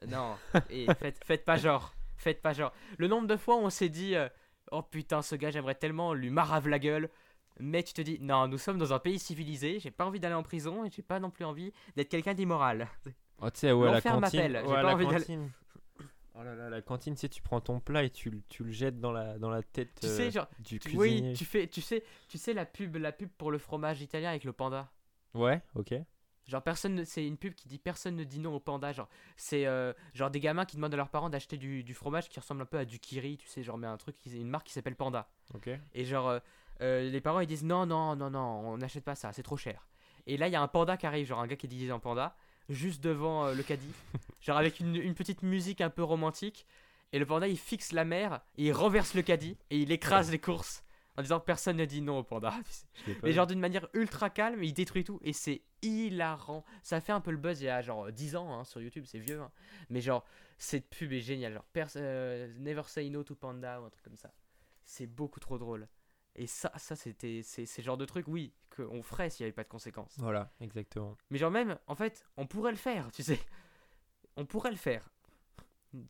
Euh, 0.01 0.05
Non, 0.07 0.37
et 0.69 0.85
faites, 0.99 1.21
faites 1.25 1.43
pas 1.43 1.57
genre. 1.57 1.93
Faites 2.17 2.41
pas 2.41 2.53
genre. 2.53 2.71
Le 2.97 3.09
nombre 3.09 3.27
de 3.27 3.35
fois 3.35 3.55
où 3.57 3.59
on 3.59 3.69
s'est 3.69 3.89
dit 3.89 4.15
euh, 4.15 4.29
Oh 4.72 4.82
putain, 4.82 5.22
ce 5.22 5.36
gars, 5.36 5.51
j'aimerais 5.51 5.76
tellement 5.76 6.13
lui 6.13 6.30
marave 6.30 6.68
la 6.68 6.80
gueule. 6.80 7.09
Mais 7.59 7.84
tu 7.84 7.93
te 7.93 8.01
dis 8.01 8.18
Non, 8.20 8.47
nous 8.47 8.57
sommes 8.57 8.78
dans 8.78 8.91
un 8.93 8.99
pays 8.99 9.20
civilisé, 9.20 9.80
j'ai 9.80 9.91
pas 9.91 10.05
envie 10.05 10.20
d'aller 10.20 10.36
en 10.36 10.43
prison 10.43 10.84
et 10.86 10.89
j'ai 10.91 11.01
pas 11.03 11.20
non 11.20 11.30
plus 11.30 11.45
envie 11.45 11.72
d'être 11.95 12.09
quelqu'un 12.09 12.34
d'immoral. 12.34 12.88
Oh, 13.41 13.49
tu 13.49 13.59
sais, 13.59 13.72
ouais, 13.74 13.91
la 13.91 14.01
cantine. 14.01 14.39
ouais, 14.39 14.82
la 14.82 14.95
cantine. 14.95 15.51
Oh 16.36 16.43
là 16.43 16.55
là, 16.55 16.70
la 16.70 16.82
cantine, 16.82 17.16
tu 17.16 17.20
sais, 17.20 17.28
tu 17.30 17.41
prends 17.41 17.59
ton 17.59 17.82
plat 17.82 18.03
et 18.03 18.09
tu, 18.09 18.30
le- 18.30 18.41
tu 18.47 18.63
le 18.63 18.72
jettes 18.72 18.99
dans 19.01 19.11
la, 19.11 19.38
dans 19.38 19.49
la 19.49 19.61
tête 19.61 19.99
Tu 19.99 20.07
euh, 20.07 20.09
sais, 20.16 20.32
genre, 20.32 20.47
du 20.59 20.80
Tu- 20.80 20.89
cuisinier. 20.89 21.30
oui, 21.30 21.34
tu 21.34 21.43
fais, 21.43 21.68
tu 21.68 21.82
sais, 21.82 22.03
tu 22.30 22.38
sais 22.38 22.53
la 22.53 22.66
pub, 22.66 22.95
la 22.95 23.11
pub 23.11 23.30
pour 23.38 23.51
le 23.51 23.57
fromage 23.57 24.01
italien 24.01 24.30
avec 24.30 24.45
le 24.45 24.53
panda. 24.53 24.89
Ouais, 25.34 25.61
ok. 25.76 25.93
Genre 26.47 26.61
personne, 26.61 26.95
ne- 26.95 27.03
c'est 27.03 27.25
une 27.25 27.37
pub 27.37 27.53
qui 27.55 27.67
dit 27.67 27.79
personne 27.79 28.15
ne 28.15 28.23
dit 28.23 28.39
non 28.39 28.53
au 28.55 28.59
panda. 28.59 28.91
Genre 28.91 29.09
c'est 29.35 29.65
euh, 29.65 29.93
genre 30.13 30.29
des 30.29 30.39
gamins 30.39 30.65
qui 30.65 30.75
demandent 30.75 30.93
à 30.93 30.97
leurs 30.97 31.09
parents 31.09 31.29
d'acheter 31.29 31.57
du, 31.57 31.83
du 31.83 31.93
fromage 31.93 32.29
qui 32.29 32.39
ressemble 32.39 32.61
un 32.61 32.65
peu 32.65 32.77
à 32.77 32.85
du 32.85 32.99
kiri, 32.99 33.37
tu 33.37 33.47
sais, 33.47 33.63
genre 33.63 33.77
mais 33.77 33.87
un 33.87 33.97
truc, 33.97 34.15
une 34.25 34.47
marque 34.49 34.67
qui 34.67 34.73
s'appelle 34.73 34.95
Panda. 34.95 35.27
Ok. 35.55 35.69
Et 35.93 36.05
genre 36.05 36.27
euh, 36.29 36.39
euh, 36.81 37.09
les 37.09 37.21
parents 37.21 37.39
ils 37.39 37.47
disent 37.47 37.63
non 37.63 37.85
non 37.85 38.15
non 38.15 38.29
non, 38.29 38.39
on 38.69 38.77
n'achète 38.77 39.03
pas 39.03 39.15
ça, 39.15 39.33
c'est 39.33 39.43
trop 39.43 39.57
cher. 39.57 39.87
Et 40.27 40.37
là 40.37 40.47
il 40.47 40.51
y 40.53 40.55
a 40.55 40.61
un 40.61 40.67
panda 40.67 40.97
qui 40.97 41.05
arrive, 41.07 41.25
genre 41.27 41.39
un 41.39 41.47
gars 41.47 41.55
qui 41.55 41.65
est 41.65 41.69
déguisé 41.69 41.91
en 41.91 41.99
panda, 41.99 42.35
juste 42.69 43.03
devant 43.03 43.51
le 43.51 43.63
caddie, 43.63 43.93
genre 44.41 44.57
avec 44.57 44.79
une, 44.79 44.95
une 44.95 45.15
petite 45.15 45.41
musique 45.43 45.81
un 45.81 45.89
peu 45.89 46.03
romantique. 46.03 46.65
Et 47.13 47.19
le 47.19 47.25
panda 47.25 47.47
il 47.47 47.57
fixe 47.57 47.91
la 47.93 48.03
mer, 48.03 48.41
et 48.57 48.65
il 48.65 48.71
renverse 48.73 49.13
le 49.13 49.21
caddie 49.21 49.57
et 49.69 49.77
il 49.79 49.91
écrase 49.91 50.31
les 50.31 50.39
courses 50.39 50.83
en 51.18 51.22
disant 51.22 51.39
personne 51.39 51.78
ne 51.78 51.86
dit 51.86 52.01
non 52.01 52.20
au 52.20 52.24
panda. 52.24 52.53
Mais 53.24 53.32
genre 53.32 53.47
d'une 53.47 53.59
manière 53.59 53.88
ultra 53.93 54.30
calme, 54.30 54.63
il 54.63 54.74
détruit 54.74 55.03
tout 55.03 55.20
et 55.24 55.34
c'est 55.34 55.61
hilarant. 55.82 56.63
Ça 56.84 56.99
fait 57.01 57.11
un 57.11 57.22
peu 57.22 57.32
le 57.32 57.38
buzz 57.38 57.61
il 57.61 57.66
y 57.66 57.70
a 57.70 57.82
genre 57.82 58.11
10 58.11 58.36
ans 58.36 58.53
hein, 58.53 58.63
sur 58.63 58.82
YouTube, 58.82 59.05
c'est 59.07 59.20
vieux. 59.20 59.39
hein. 59.41 59.51
Mais 59.89 60.01
genre, 60.01 60.26
cette 60.57 60.89
pub 60.89 61.13
est 61.13 61.22
géniale. 61.22 61.53
Genre, 61.53 61.88
euh, 61.97 62.53
Never 62.57 62.84
Say 62.88 63.09
No 63.09 63.24
to 63.24 63.36
Panda 63.36 63.82
ou 63.82 63.86
un 63.86 63.89
truc 63.89 64.03
comme 64.03 64.18
ça. 64.18 64.34
C'est 64.84 65.07
beaucoup 65.07 65.39
trop 65.39 65.57
drôle. 65.57 65.88
Et 66.36 66.47
ça, 66.47 66.72
ça 66.76 66.97
c'était, 66.97 67.41
c'est 67.43 67.82
genre 67.82 67.95
de 67.97 68.03
truc, 68.03 68.28
oui, 68.28 68.53
qu'on 68.76 69.01
ferait 69.01 69.30
s'il 69.30 69.45
n'y 69.45 69.47
avait 69.47 69.55
pas 69.55 69.63
de 69.63 69.70
conséquences. 69.70 70.16
Voilà, 70.18 70.51
exactement. 70.59 71.16
Mais 71.30 71.38
genre 71.38 71.49
même, 71.51 71.78
en 71.88 71.95
fait, 71.95 72.26
on 72.36 72.45
pourrait 72.45 72.72
le 72.72 72.78
faire, 72.78 73.09
tu 73.13 73.24
sais. 73.24 73.39
On 74.36 74.45
pourrait 74.45 74.72
le 74.72 74.76
faire. 74.76 75.09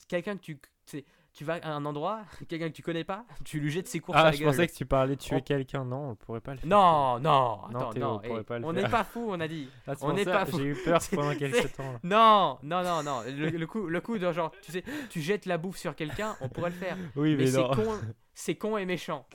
Quelqu'un 0.07 0.35
que 0.35 0.41
tu, 0.41 0.57
tu 0.57 0.67
sais, 0.85 1.05
tu 1.35 1.43
vas 1.43 1.55
à 1.61 1.69
un 1.73 1.85
endroit, 1.85 2.21
quelqu'un 2.49 2.69
que 2.69 2.73
tu 2.75 2.81
connais 2.81 3.03
pas, 3.03 3.25
tu 3.45 3.59
lui 3.59 3.69
jettes 3.69 3.87
ses 3.87 3.99
courses 3.99 4.17
à 4.17 4.21
Ah, 4.21 4.23
la 4.25 4.31
je 4.31 4.37
gueule. 4.39 4.47
pensais 4.47 4.67
que 4.67 4.73
tu 4.73 4.85
parlais 4.85 5.15
de 5.15 5.21
tuer 5.21 5.35
On- 5.35 5.41
quelqu'un. 5.41 5.83
Non, 5.85 6.09
on 6.11 6.15
pourrait 6.15 6.39
pas 6.41 6.53
le 6.53 6.59
faire. 6.59 6.67
Non, 6.69 7.19
non, 7.19 7.59
Non, 7.71 7.79
attends, 7.79 7.89
Théo, 7.91 8.03
non. 8.03 8.13
on 8.15 8.19
pourrait 8.19 8.41
eh, 8.41 8.43
pas 8.45 8.59
le 8.59 8.65
on 8.65 8.73
n'est 8.73 8.89
pas 8.89 9.03
fou, 9.03 9.27
on 9.29 9.39
a 9.39 9.47
dit. 9.47 9.69
Ah, 9.87 9.93
on 10.01 10.13
n'est 10.13 10.25
pas 10.25 10.45
fou. 10.45 10.57
J'ai 10.57 10.63
eu 10.65 10.75
peur 10.83 10.99
pendant 11.13 11.35
quelques 11.35 11.75
temps. 11.75 11.91
là. 11.91 11.99
Non, 12.03 12.57
non, 12.63 12.83
non, 12.83 13.03
non. 13.03 13.21
Le, 13.27 13.49
le 13.49 13.67
coup, 13.67 13.85
le 13.87 14.01
coup 14.01 14.17
de 14.17 14.31
genre, 14.31 14.51
tu 14.61 14.71
sais, 14.71 14.83
tu 15.09 15.21
jettes 15.21 15.45
la 15.45 15.57
bouffe 15.57 15.77
sur 15.77 15.93
quelqu'un, 15.95 16.35
on 16.41 16.49
pourrait 16.49 16.71
le 16.71 16.75
faire. 16.77 16.97
Oui, 17.15 17.35
Mais, 17.35 17.43
mais, 17.43 17.47
c'est 17.51 17.61
con, 17.63 17.99
c'est 18.33 18.55
con 18.55 18.77
et 18.77 18.85
méchant. 18.85 19.27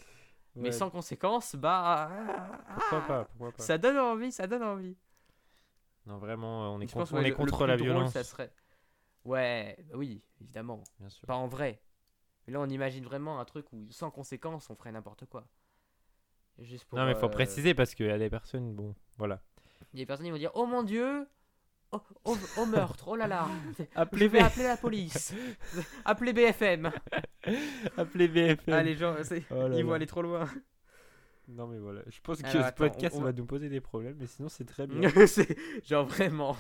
Mais 0.57 0.73
sans 0.73 0.91
conséquence, 0.91 1.55
bah, 1.55 2.11
Pourquoi 2.75 3.01
pas 3.03 3.25
Pourquoi 3.25 3.53
pas 3.53 3.63
ça 3.63 3.79
donne 3.79 3.99
envie, 3.99 4.33
ça 4.33 4.47
donne 4.47 4.63
envie. 4.65 4.97
Non, 6.07 6.19
vraiment, 6.19 6.65
euh, 6.65 6.69
on 6.69 6.81
est 6.81 6.89
Je 6.89 6.93
contre, 6.95 7.13
on 7.15 7.21
est 7.23 7.31
contre 7.31 7.67
la 7.67 7.77
violence. 7.77 8.13
ça 8.13 8.25
serait. 8.25 8.51
Ouais, 9.25 9.77
oui, 9.95 10.23
évidemment. 10.41 10.83
Bien 10.99 11.09
sûr. 11.11 11.27
Pas 11.27 11.35
en 11.37 11.47
vrai. 11.47 11.81
Mais 12.47 12.53
là, 12.55 12.61
on 12.61 12.69
imagine 12.69 13.05
vraiment 13.05 13.41
un 13.41 13.45
truc 13.45 13.67
où, 13.73 13.87
sans 13.91 14.11
conséquence, 14.11 14.71
on 14.71 14.75
ferait 14.77 14.93
n'importe 14.93 15.27
quoi. 15.27 15.47
Juste 16.59 16.85
pour, 16.85 16.99
non, 16.99 17.07
mais 17.07 17.15
faut 17.15 17.27
euh, 17.27 17.31
préciser 17.31 17.75
parce 17.75 17.95
qu'il 17.95 18.07
y 18.07 18.11
a 18.11 18.19
des 18.19 18.29
personnes, 18.31 18.75
bon, 18.75 18.95
voilà. 19.17 19.41
Il 19.95 19.99
y 19.99 20.03
a 20.03 20.05
des 20.05 20.07
personnes 20.07 20.27
qui 20.27 20.33
vont 20.33 20.37
dire 20.39 20.51
Oh 20.55 20.67
mon 20.67 20.83
dieu 20.83 21.27
Oh, 21.93 22.01
oh- 22.25 22.37
oh 22.59 22.67
meurtre, 22.67 23.09
oh 23.09 23.17
là 23.17 23.27
là 23.27 23.49
Je 23.79 23.85
Appelez, 23.97 24.29
vais 24.29 24.41
appeler 24.41 24.65
la 24.65 24.77
police 24.77 25.35
Appelez 26.05 26.33
BFM 26.33 26.93
Appelez 27.97 28.29
BFM. 28.29 28.75
Ah, 28.75 28.83
les 28.83 28.95
gens, 28.95 29.17
Oh 29.51 29.69
là 29.69 29.77
ils 29.77 29.83
vont 29.85 29.91
là. 29.91 29.97
aller 29.97 30.07
trop 30.07 30.23
loin. 30.23 30.49
Non, 31.49 31.67
mais 31.67 31.79
voilà. 31.79 32.03
Je 32.07 32.21
pense 32.21 32.41
que 32.43 32.47
Alors, 32.47 32.63
ce 32.63 32.69
attends, 32.69 32.77
podcast 32.89 33.17
on- 33.17 33.23
on 33.23 33.25
va 33.25 33.33
nous 33.33 33.45
poser 33.47 33.69
des 33.69 33.81
problèmes, 33.81 34.17
mais 34.21 34.27
sinon, 34.29 34.49
c'est 34.49 34.65
très 34.67 34.87
bien. 34.87 35.11
Genre 35.85 36.07
vraiment, 36.07 36.57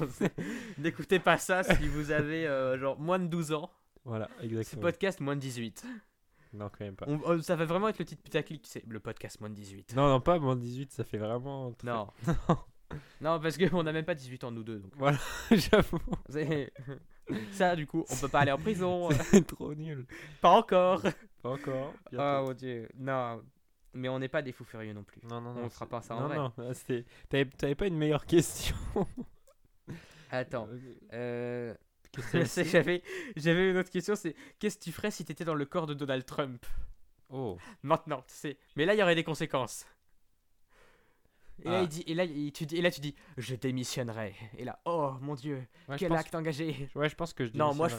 n'écoutez 0.78 1.20
pas 1.20 1.39
ça 1.39 1.62
si 1.62 1.87
vous 1.87 2.11
avez 2.11 2.47
euh, 2.49 2.76
genre 2.78 2.99
moins 2.99 3.20
de 3.20 3.26
12 3.28 3.53
ans. 3.53 3.70
Voilà, 4.05 4.28
exactement. 4.42 4.82
podcast 4.82 5.20
moins 5.20 5.36
de 5.36 5.40
18. 5.40 5.84
Non, 6.53 6.68
quand 6.68 6.84
même 6.84 6.96
pas. 6.96 7.07
On- 7.09 7.40
ça 7.42 7.55
va 7.57 7.64
vraiment 7.64 7.88
être 7.88 7.98
le 8.01 8.05
titre 8.05 8.22
putaclic, 8.22 8.66
sais, 8.66 8.82
le 8.88 8.98
podcast 9.01 9.40
moins 9.40 9.51
de 9.51 9.55
18. 9.55 9.94
Non, 9.94 10.09
non, 10.09 10.20
pas 10.20 10.38
moins 10.38 10.57
de 10.57 10.61
18, 10.62 10.90
ça 10.92 11.05
fait 11.05 11.18
vraiment. 11.18 11.72
très- 11.72 11.86
Non. 11.92 12.09
non, 13.20 13.38
parce 13.40 13.57
qu'on 13.57 13.82
n'a 13.84 13.92
même 13.92 14.05
pas 14.05 14.14
18 14.16 14.42
ans, 14.44 14.51
nous 14.51 14.64
deux. 14.64 14.80
Donc. 14.80 14.92
J'avoue, 15.51 15.98
C'est- 16.28 16.72
Ça, 17.53 17.76
du 17.76 17.86
coup, 17.86 18.05
on 18.11 18.16
peut 18.16 18.28
pas 18.28 18.40
aller 18.40 18.51
en 18.51 18.59
prison. 18.59 19.09
c'est 19.12 19.46
trop 19.46 19.72
nul. 19.74 20.05
pas 20.40 20.51
encore. 20.51 21.01
Pas 21.42 21.51
encore. 21.51 21.94
Oh 22.12 22.44
mon 22.46 22.53
dieu. 22.55 22.88
Non. 22.98 23.40
Mais 23.94 24.09
on 24.09 24.18
n'est 24.18 24.28
pas 24.28 24.42
des 24.42 24.51
fous 24.51 24.64
furieux 24.64 24.92
non 24.92 25.05
plus. 25.05 25.20
Non, 25.30 25.40
non, 25.40 25.53
non. 25.55 25.62
on 25.64 25.70
fera 25.70 25.84
c'est- 25.84 25.90
pas 25.90 26.01
ça 26.01 26.16
en 26.16 26.20
non, 26.22 26.26
vrai. 26.26 26.36
Non, 26.36 26.53
ah, 26.59 26.74
c'était- 26.74 27.05
T'avais 27.28 27.44
t'avais 27.44 27.74
pas 27.76 27.86
une 27.86 27.96
meilleure 27.96 28.26
question 28.26 28.74
Attends. 30.30 30.68
Euh, 31.12 31.74
J'avais, 32.65 33.03
j'avais 33.37 33.71
une 33.71 33.77
autre 33.77 33.91
question, 33.91 34.17
c'est 34.17 34.35
qu'est-ce 34.59 34.79
que 34.79 34.85
tu 34.85 34.93
ferais 34.93 35.11
si 35.11 35.25
t'étais 35.25 35.45
dans 35.45 35.55
le 35.55 35.65
corps 35.65 35.87
de 35.87 35.95
Donald 35.95 36.25
Trump? 36.27 36.65
Oh. 37.29 37.57
Maintenant, 37.83 38.23
tu 38.27 38.35
sais. 38.35 38.59
Mais 38.77 38.85
là, 38.85 38.95
il 38.95 38.99
y 38.99 39.03
aurait 39.03 39.15
des 39.15 39.23
conséquences. 39.25 39.87
Et 41.63 41.69
là, 41.69 41.79
Ah. 41.79 41.83
il 41.83 41.89
dit, 41.89 42.03
et 42.07 42.15
là, 42.15 42.25
il- 42.25 42.53
tu 42.53 42.65
dis, 42.67 42.77
et 42.77 42.83
là, 42.83 42.91
tu 42.91 43.01
dis, 43.01 43.15
je 43.37 43.55
démissionnerai. 43.55 44.35
Et 44.59 44.65
là, 44.65 44.81
oh 44.87 45.13
mon 45.21 45.35
dieu, 45.35 45.67
Ouais, 45.89 45.97
quel 45.99 46.13
acte 46.15 46.35
engagé. 46.35 46.89
Ouais, 46.95 47.09
je 47.09 47.15
pense 47.15 47.33
que 47.35 47.45
je 47.45 47.53
Non, 47.55 47.75
moi, 47.75 47.89
je. 47.89 47.97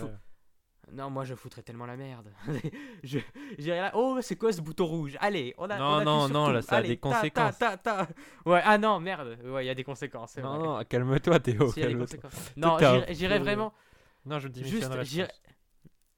Non, 0.91 1.09
moi 1.11 1.23
je 1.23 1.35
foutrais 1.35 1.61
tellement 1.61 1.85
la 1.85 1.95
merde. 1.95 2.33
je 3.03 3.19
j'irais 3.59 3.79
là. 3.79 3.91
Oh, 3.93 4.17
c'est 4.21 4.35
quoi 4.35 4.51
ce 4.51 4.59
bouton 4.61 4.87
rouge? 4.87 5.15
Allez, 5.21 5.53
on 5.59 5.69
a. 5.69 5.77
Non, 5.77 5.85
on 5.85 6.03
non, 6.03 6.27
non, 6.27 6.45
tout. 6.47 6.51
là, 6.53 6.61
ça 6.63 6.77
a 6.77 6.81
des 6.81 6.97
conséquences. 6.97 7.57
Ta, 7.59 7.77
ta, 7.77 8.05
ta. 8.05 8.07
Ouais, 8.45 8.61
ah 8.65 8.77
non, 8.79 8.99
merde. 8.99 9.37
Ouais, 9.45 9.63
il 9.63 9.67
y 9.67 9.69
a 9.69 9.75
des 9.75 9.83
conséquences. 9.83 10.35
Non, 10.37 10.57
vrai. 10.57 10.67
non, 10.67 10.83
calme-toi, 10.83 11.39
Théo. 11.39 11.71
Si, 11.71 11.79
calme-toi. 11.81 12.29
Non, 12.57 12.77
j'irais- 13.11 13.39
vraiment. 13.39 13.73
Non, 14.25 14.39
je 14.39 14.47
Juste, 14.47 14.55
démissionnerai. 14.63 14.97
pense. 15.05 15.27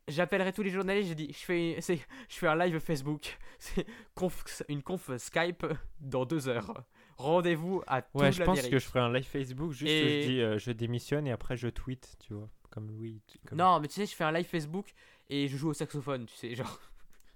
J'appellerai 0.09 0.51
tous 0.51 0.63
les 0.63 0.69
journalistes, 0.69 1.09
je 1.09 1.13
dis, 1.13 1.27
je 1.31 1.37
fais, 1.45 1.77
je 2.29 2.35
fais 2.35 2.47
un 2.47 2.55
live 2.57 2.77
Facebook, 2.79 3.37
c'est 3.59 3.85
conf- 4.17 4.63
une 4.67 4.83
conf 4.83 5.09
Skype 5.17 5.65
dans 6.01 6.25
deux 6.25 6.49
heures. 6.49 6.83
Rendez-vous 7.17 7.81
à 7.87 8.01
toute 8.01 8.19
Ouais, 8.21 8.31
je 8.31 8.43
pense 8.43 8.61
que 8.61 8.79
je 8.79 8.85
ferai 8.85 8.99
un 8.99 9.13
live 9.13 9.23
Facebook. 9.25 9.71
Juste, 9.71 9.89
Et- 9.89 10.23
je 10.23 10.27
dis, 10.27 10.41
euh, 10.41 10.57
je 10.57 10.71
démissionne 10.71 11.25
et 11.27 11.31
après 11.31 11.55
je 11.55 11.69
tweet, 11.69 12.17
tu 12.19 12.33
vois. 12.33 12.49
Comme 12.69 12.87
Louis. 12.91 13.21
comme- 13.47 13.59
Non, 13.59 13.79
mais 13.79 13.87
tu 13.87 13.93
sais, 13.93 14.05
je 14.05 14.15
fais 14.15 14.23
un 14.25 14.31
live 14.31 14.45
Facebook 14.47 14.87
et 15.29 15.47
je 15.47 15.55
joue 15.55 15.69
au 15.69 15.73
saxophone, 15.73 16.25
tu 16.25 16.35
sais, 16.35 16.53
genre. 16.55 16.81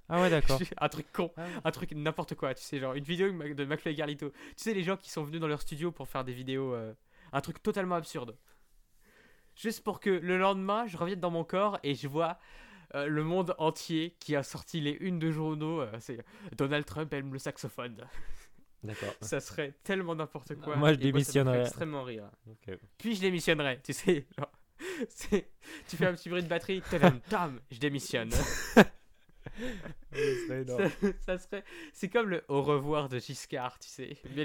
Ah 0.09 0.19
ouais, 0.21 0.29
d'accord. 0.29 0.59
un 0.81 0.89
truc 0.89 1.05
con, 1.13 1.31
Ah 1.37 1.43
ouais. 1.43 1.49
un 1.63 1.71
truc 1.71 1.91
n'importe 1.91 2.35
quoi, 2.35 2.53
tu 2.53 2.63
sais, 2.63 2.79
genre 2.79 2.95
une 2.95 3.03
vidéo 3.03 3.31
de 3.31 3.65
McFly 3.65 3.93
et 3.93 3.95
Carlito. 3.95 4.29
Tu 4.31 4.35
sais, 4.57 4.73
les 4.73 4.83
gens 4.83 4.97
qui 4.97 5.09
sont 5.11 5.23
venus 5.23 5.39
dans 5.39 5.47
leur 5.47 5.61
studio 5.61 5.91
pour 5.91 6.07
faire 6.09 6.23
des 6.25 6.33
vidéos, 6.33 6.73
euh, 6.73 6.93
un 7.31 7.39
truc 7.41 7.61
totalement 7.63 7.95
absurde. 7.95 8.35
Juste 9.57 9.83
pour 9.83 9.99
que 9.99 10.09
le 10.09 10.37
lendemain, 10.37 10.85
je 10.85 10.97
revienne 10.97 11.19
dans 11.19 11.31
mon 11.31 11.43
corps 11.43 11.79
et 11.83 11.95
je 11.95 12.07
vois 12.07 12.37
euh, 12.95 13.07
le 13.07 13.23
monde 13.23 13.55
entier 13.57 14.15
qui 14.19 14.35
a 14.35 14.43
sorti 14.43 14.79
les 14.79 14.91
unes 14.99 15.19
de 15.19 15.31
journaux. 15.31 15.81
euh, 15.81 15.91
c'est 15.99 16.23
Donald 16.55 16.85
Trump 16.85 17.11
aime 17.13 17.33
le 17.33 17.39
saxophone. 17.39 17.97
D'accord. 18.83 19.13
Ça 19.21 19.39
serait 19.39 19.73
tellement 19.83 20.15
n'importe 20.15 20.55
quoi. 20.55 20.75
Moi, 20.75 20.93
je 20.93 20.99
et 20.99 20.99
ça 20.99 20.99
me 20.99 21.01
ferait 21.01 21.11
démissionnerais. 21.11 21.61
extrêmement 21.61 22.03
rire. 22.03 22.29
Puis 22.97 23.15
je 23.15 23.21
démissionnerais, 23.21 23.81
tu 23.83 23.93
sais. 23.93 24.27
Genre, 24.37 24.51
tu 25.87 25.95
fais 25.97 26.05
un 26.05 26.13
petit 26.13 26.29
bruit 26.29 26.43
de 26.43 26.47
batterie, 26.47 26.81
tam, 27.29 27.59
je 27.71 27.79
démissionne. 27.79 28.29
ça, 30.77 30.83
ça 31.25 31.37
serait, 31.37 31.63
c'est 31.93 32.07
comme 32.09 32.29
le 32.29 32.43
au 32.47 32.61
revoir 32.61 33.09
de 33.09 33.19
Giscard, 33.19 33.77
tu 33.79 33.89
sais, 33.89 34.17
mais 34.35 34.43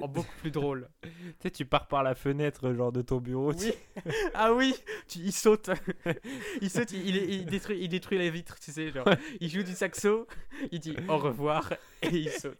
en, 0.00 0.04
en 0.04 0.08
beaucoup 0.08 0.34
plus 0.40 0.50
drôle. 0.50 0.88
Tu 1.40 1.44
sais, 1.44 1.50
tu 1.50 1.64
pars 1.64 1.86
par 1.88 2.02
la 2.02 2.14
fenêtre, 2.14 2.72
genre 2.74 2.92
de 2.92 3.02
ton 3.02 3.18
bureau. 3.18 3.54
tu- 3.54 3.66
Oui. 3.66 4.12
ah 4.34 4.52
oui, 4.52 4.74
tu, 5.08 5.18
il 5.20 5.32
saute, 5.32 5.70
il 6.60 6.68
saute, 6.70 6.92
il, 6.92 7.16
il- 7.16 7.30
il 7.30 7.46
détruit, 7.46 7.78
il 7.80 7.88
détruit 7.88 8.18
la 8.18 8.28
vitre, 8.30 8.58
tu 8.60 8.70
sais, 8.72 8.90
genre, 8.90 9.08
il 9.40 9.48
joue 9.48 9.62
du 9.62 9.72
saxo, 9.72 10.26
il 10.70 10.80
dit 10.80 10.96
au 11.08 11.16
revoir 11.18 11.72
et 12.02 12.08
il 12.08 12.30
saute. 12.30 12.58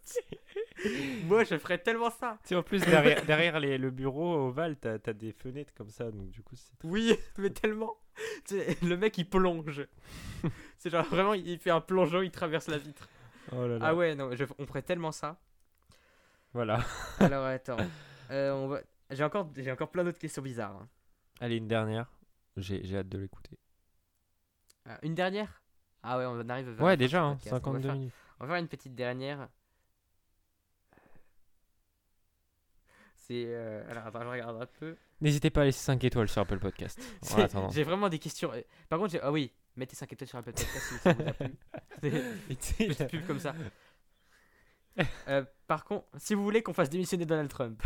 Moi, 1.25 1.43
je 1.43 1.57
ferais 1.57 1.77
tellement 1.77 2.09
ça. 2.09 2.37
Tu 2.43 2.49
sais, 2.49 2.55
en 2.55 2.63
plus, 2.63 2.79
derrière, 2.81 3.23
derrière 3.25 3.59
les- 3.59 3.77
le 3.77 3.91
bureau 3.91 4.47
ovale, 4.47 4.77
t'as 4.77 4.97
as 5.05 5.13
des 5.13 5.31
fenêtres 5.31 5.73
comme 5.75 5.89
ça. 5.89 6.09
Donc, 6.11 6.29
du 6.29 6.41
coup, 6.41 6.55
c'est. 6.55 6.73
Oui, 6.83 7.15
mais 7.37 7.49
tellement. 7.51 7.95
Le 8.81 8.95
mec 8.95 9.17
il 9.17 9.29
plonge. 9.29 9.87
C'est 10.77 10.89
genre 10.89 11.05
vraiment, 11.05 11.33
il 11.33 11.57
fait 11.59 11.69
un 11.71 11.79
plongeon, 11.81 12.21
il 12.21 12.31
traverse 12.31 12.67
la 12.67 12.77
vitre. 12.77 13.07
Oh 13.51 13.67
là 13.67 13.77
là. 13.77 13.85
Ah 13.87 13.95
ouais, 13.95 14.15
non, 14.15 14.29
je- 14.35 14.43
on 14.59 14.65
ferait 14.65 14.81
tellement 14.81 15.11
ça. 15.11 15.39
Voilà. 16.53 16.83
Alors 17.19 17.45
attends, 17.45 17.77
Euh, 18.31 18.51
on 18.53 18.67
va... 18.67 18.81
j'ai 19.11 19.23
encore, 19.23 19.49
j'ai 19.55 19.71
encore 19.71 19.91
plein 19.91 20.03
d'autres 20.03 20.17
questions 20.19 20.41
bizarres. 20.41 20.75
hein. 20.75 20.87
Allez, 21.39 21.57
une 21.57 21.67
dernière. 21.67 22.11
J'ai 22.57 22.83
j'ai 22.83 22.97
hâte 22.97 23.09
de 23.09 23.17
l'écouter. 23.17 23.57
Ah, 24.85 24.97
une 25.03 25.15
dernière? 25.15 25.61
Ah 26.03 26.17
ouais, 26.17 26.25
on 26.25 26.49
arrive 26.49 26.65
vers 26.69 26.75
la 26.77 26.83
Ouais, 26.83 26.91
fin 26.93 26.97
déjà, 26.97 27.19
du 27.19 27.25
hein, 27.25 27.29
podcast. 27.35 27.47
On 27.47 27.55
va 27.55 27.59
52 27.59 27.87
faire- 27.87 27.93
minutes. 27.95 28.13
On 28.39 28.43
va 28.45 28.49
faire 28.53 28.61
une 28.61 28.67
petite 28.67 28.95
dernière. 28.95 29.47
C'est. 33.31 33.45
euh, 33.47 33.83
Alors 33.89 34.07
attends, 34.07 34.21
je 34.23 34.27
regarde 34.27 34.61
un 34.61 34.65
peu. 34.79 34.95
N'hésitez 35.21 35.49
pas 35.49 35.61
à 35.61 35.65
laisser 35.65 35.79
5 35.83 36.03
étoiles 36.03 36.27
sur 36.27 36.41
Apple 36.41 36.59
Podcast. 36.59 36.99
J'ai 37.73 37.83
vraiment 37.83 38.09
des 38.09 38.19
questions. 38.19 38.51
euh, 38.53 38.61
Par 38.89 38.99
contre, 38.99 39.17
ah 39.21 39.31
oui, 39.31 39.51
mettez 39.77 39.95
5 39.95 40.11
étoiles 40.11 40.27
sur 40.27 40.37
Apple 40.39 40.51
Podcast 40.51 40.81
si 40.89 40.95
ça 40.97 41.13
vous 41.13 41.21
a 41.29 41.33
plu. 41.33 41.55
Petite 42.49 43.07
pub 43.07 43.25
comme 43.25 43.39
ça. 43.39 43.53
Euh, 45.29 45.45
par 45.67 45.85
contre, 45.85 46.05
si 46.17 46.33
vous 46.35 46.43
voulez 46.43 46.61
qu'on 46.61 46.73
fasse 46.73 46.89
démissionner 46.89 47.25
Donald 47.25 47.49
Trump, 47.49 47.81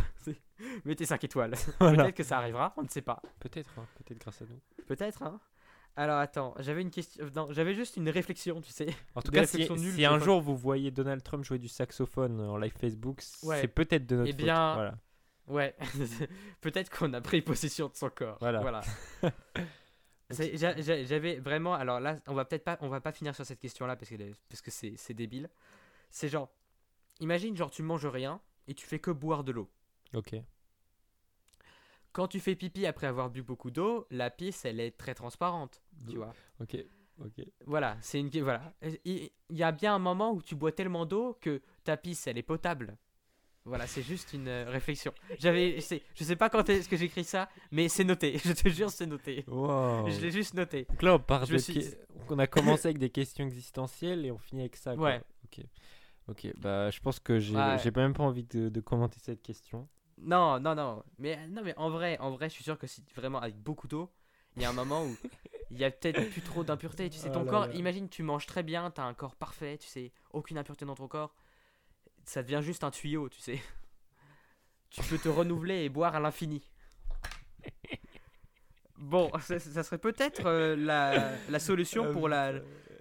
mettez 0.86 1.06
5 1.06 1.24
étoiles. 1.24 1.54
voilà. 1.80 2.04
Peut-être 2.06 2.16
que 2.16 2.24
ça 2.24 2.40
arrivera, 2.40 2.74
on 2.78 2.82
ne 2.82 2.88
sait 2.90 3.04
pas. 3.04 3.22
Peut-être, 3.40 3.70
hein, 3.78 3.86
peut-être 4.00 4.20
grâce 4.22 4.42
à 4.42 4.46
nous. 4.46 4.60
Peut-être, 4.88 5.22
hein. 5.22 5.40
Alors 5.96 6.18
attends, 6.18 6.56
j'avais 6.60 6.82
une 6.82 6.90
question. 6.90 7.24
Non, 7.36 7.48
j'avais 7.52 7.76
juste 7.76 7.96
une 7.98 8.10
réflexion, 8.10 8.60
tu 8.60 8.72
sais. 8.72 8.88
En 9.14 9.22
tout 9.22 9.30
Des 9.32 9.42
cas, 9.42 9.46
si, 9.46 9.70
nulles, 9.72 10.04
un 10.04 10.10
fois. 10.18 10.20
jour 10.20 10.42
vous 10.42 10.58
voyez 10.58 10.90
Donald 10.90 11.22
Trump 11.22 11.44
jouer 11.46 11.60
du 11.60 11.68
saxophone 11.68 12.42
en 12.42 12.58
live 12.58 12.74
Facebook, 12.76 13.22
Ouais. 13.44 13.62
c'est 13.62 13.68
peut-être 13.68 14.08
de 14.08 14.16
notre 14.16 14.30
Eh 14.30 14.32
faute. 14.34 14.42
bien, 14.42 14.74
Voilà. 14.74 14.96
Ouais, 15.48 15.76
peut-être 16.62 16.90
qu'on 16.90 17.14
a 17.14 17.22
pris 17.22 17.42
possession 17.42 17.88
de 17.90 17.96
son 17.96 18.10
corps. 18.10 18.38
Voilà. 18.62 18.82
J'a- 20.32 20.82
J'avais 21.04 21.38
vraiment. 21.40 21.76
Alors 21.76 22.00
là, 22.00 22.18
on 22.28 22.34
va 22.34 22.46
peut-être 22.46 22.64
pas, 22.64 22.78
on 22.82 22.90
va 22.90 23.00
pas 23.00 23.12
finir 23.12 23.36
sur 23.36 23.46
cette 23.46 23.60
question-là 23.60 23.96
parce 23.96 24.10
que 24.10 24.16
parce 24.50 24.62
que 24.62 24.72
c'est 24.72 25.14
débile. 25.14 25.50
C'est 26.10 26.30
genre, 26.30 26.50
imagine 27.20 27.56
genre 27.56 27.70
tu 27.70 27.84
manges 27.84 28.08
rien 28.08 28.42
et 28.68 28.74
tu 28.74 28.86
fais 28.88 28.98
que 29.00 29.12
boire 29.12 29.44
de 29.44 29.52
l'eau. 29.52 29.70
Ok. 30.16 30.36
Quand 32.12 32.28
tu 32.28 32.40
fais 32.40 32.56
pipi 32.56 32.86
après 32.86 33.08
avoir 33.08 33.30
bu 33.30 33.44
beaucoup 33.44 33.70
d'eau, 33.72 34.08
la 34.10 34.30
pisse 34.32 34.66
elle 34.66 34.80
est 34.80 34.98
très 34.98 35.14
transparente, 35.14 35.84
tu 36.10 36.16
vois. 36.18 36.34
Ok. 36.60 36.78
Ok. 37.24 37.46
Voilà, 37.66 37.98
c'est 38.02 38.20
une 38.20 38.30
voilà. 38.42 38.74
Il 39.06 39.30
il 39.50 39.58
y 39.58 39.64
a 39.64 39.72
bien 39.72 39.94
un 39.96 40.00
moment 40.00 40.32
où 40.34 40.42
tu 40.42 40.56
bois 40.56 40.72
tellement 40.72 41.06
d'eau 41.06 41.38
que 41.40 41.62
ta 41.84 41.98
pisse 41.98 42.26
elle 42.28 42.38
est 42.38 42.44
potable. 42.44 42.98
Voilà, 43.66 43.88
c'est 43.88 44.04
juste 44.04 44.34
une 44.34 44.48
euh, 44.48 44.66
réflexion. 44.70 45.12
J'avais, 45.40 45.82
c'est- 45.82 46.04
je 46.14 46.24
sais 46.24 46.36
pas 46.36 46.50
quand 46.50 46.70
est-ce 46.70 46.88
que 46.88 46.96
j'écris 46.98 47.24
ça, 47.24 47.50
mais 47.72 47.90
c'est 47.90 48.04
noté. 48.04 48.38
Je 48.46 48.54
te 48.54 48.70
jure, 48.70 48.92
c'est 48.92 49.08
noté. 49.08 49.44
Wow. 49.48 50.08
Je 50.08 50.22
l'ai 50.22 50.30
juste 50.32 50.54
noté. 50.54 50.86
Donc 50.88 51.02
là, 51.02 51.16
on, 51.16 51.20
part 51.20 51.48
de 51.48 51.58
suis- 51.58 51.96
on 52.30 52.38
a 52.38 52.46
commencé 52.48 52.88
avec 52.90 53.00
des 53.00 53.10
questions 53.10 53.44
existentielles 53.44 54.24
et 54.26 54.32
on 54.32 54.38
finit 54.38 54.62
avec 54.62 54.76
ça. 54.76 54.96
quoi. 54.96 55.04
Ouais. 55.06 55.22
Ok. 55.46 55.66
Ok. 56.28 56.48
Bah, 56.60 56.92
je 56.92 57.00
pense 57.00 57.20
que 57.20 57.40
j'ai 57.40 57.56
Ouais. 57.56 57.78
j'ai 57.84 57.92
même 57.92 58.14
pas 58.14 58.24
envie 58.24 58.44
de, 58.44 58.70
de 58.70 58.82
commenter 58.82 59.18
cette 59.20 59.42
question. 59.42 59.88
Non, 60.20 60.60
non, 60.60 60.76
non. 60.76 61.04
Mais 61.18 61.48
non, 61.48 61.62
mais 61.64 61.74
en 61.78 61.90
vrai, 61.90 62.18
en 62.20 62.32
vrai, 62.32 62.50
je 62.50 62.54
suis 62.54 62.64
sûr 62.64 62.78
que 62.78 62.86
si 62.88 63.04
vraiment 63.16 63.40
avec 63.42 63.58
beaucoup 63.58 63.88
d'eau, 63.88 64.12
il 64.56 64.62
y 64.62 64.66
a 64.66 64.70
un 64.70 64.74
moment 64.74 65.04
où 65.04 65.16
il 65.72 65.78
y 65.80 65.84
a 65.84 65.90
peut-être 65.92 66.30
plus 66.30 66.42
trop 66.42 66.64
d'impuretés. 66.64 67.10
Tu 67.10 67.18
sais, 67.18 67.30
Oh 67.32 67.34
ton 67.34 67.44
là 67.46 67.52
corps. 67.52 67.68
là. 67.68 67.74
Imagine, 67.74 68.10
tu 68.10 68.22
manges 68.22 68.46
très 68.46 68.62
bien, 68.64 68.92
t'as 68.92 69.04
un 69.06 69.14
corps 69.16 69.36
parfait, 69.36 69.78
tu 69.80 69.88
sais, 69.88 70.12
aucune 70.32 70.58
impureté 70.60 70.86
dans 70.86 70.96
ton 70.96 71.08
corps. 71.08 71.34
Ça 72.26 72.44
devient 72.44 72.62
juste 72.62 72.84
un 72.84 72.92
tuyau, 72.92 73.30
tu 73.30 73.40
sais. 73.40 73.62
Tu 74.90 75.02
peux 75.04 75.18
te 75.18 75.30
renouveler 75.30 75.84
et 75.84 75.90
boire 75.90 76.16
à 76.16 76.20
l'infini. 76.20 76.64
Bon, 78.98 79.30
ça, 79.42 79.60
ça 79.60 79.84
serait 79.84 79.98
peut-être 79.98 80.46
euh, 80.46 80.76
la, 80.76 81.34
la 81.50 81.60
solution 81.60 82.12
pour 82.14 82.30
la, 82.30 82.54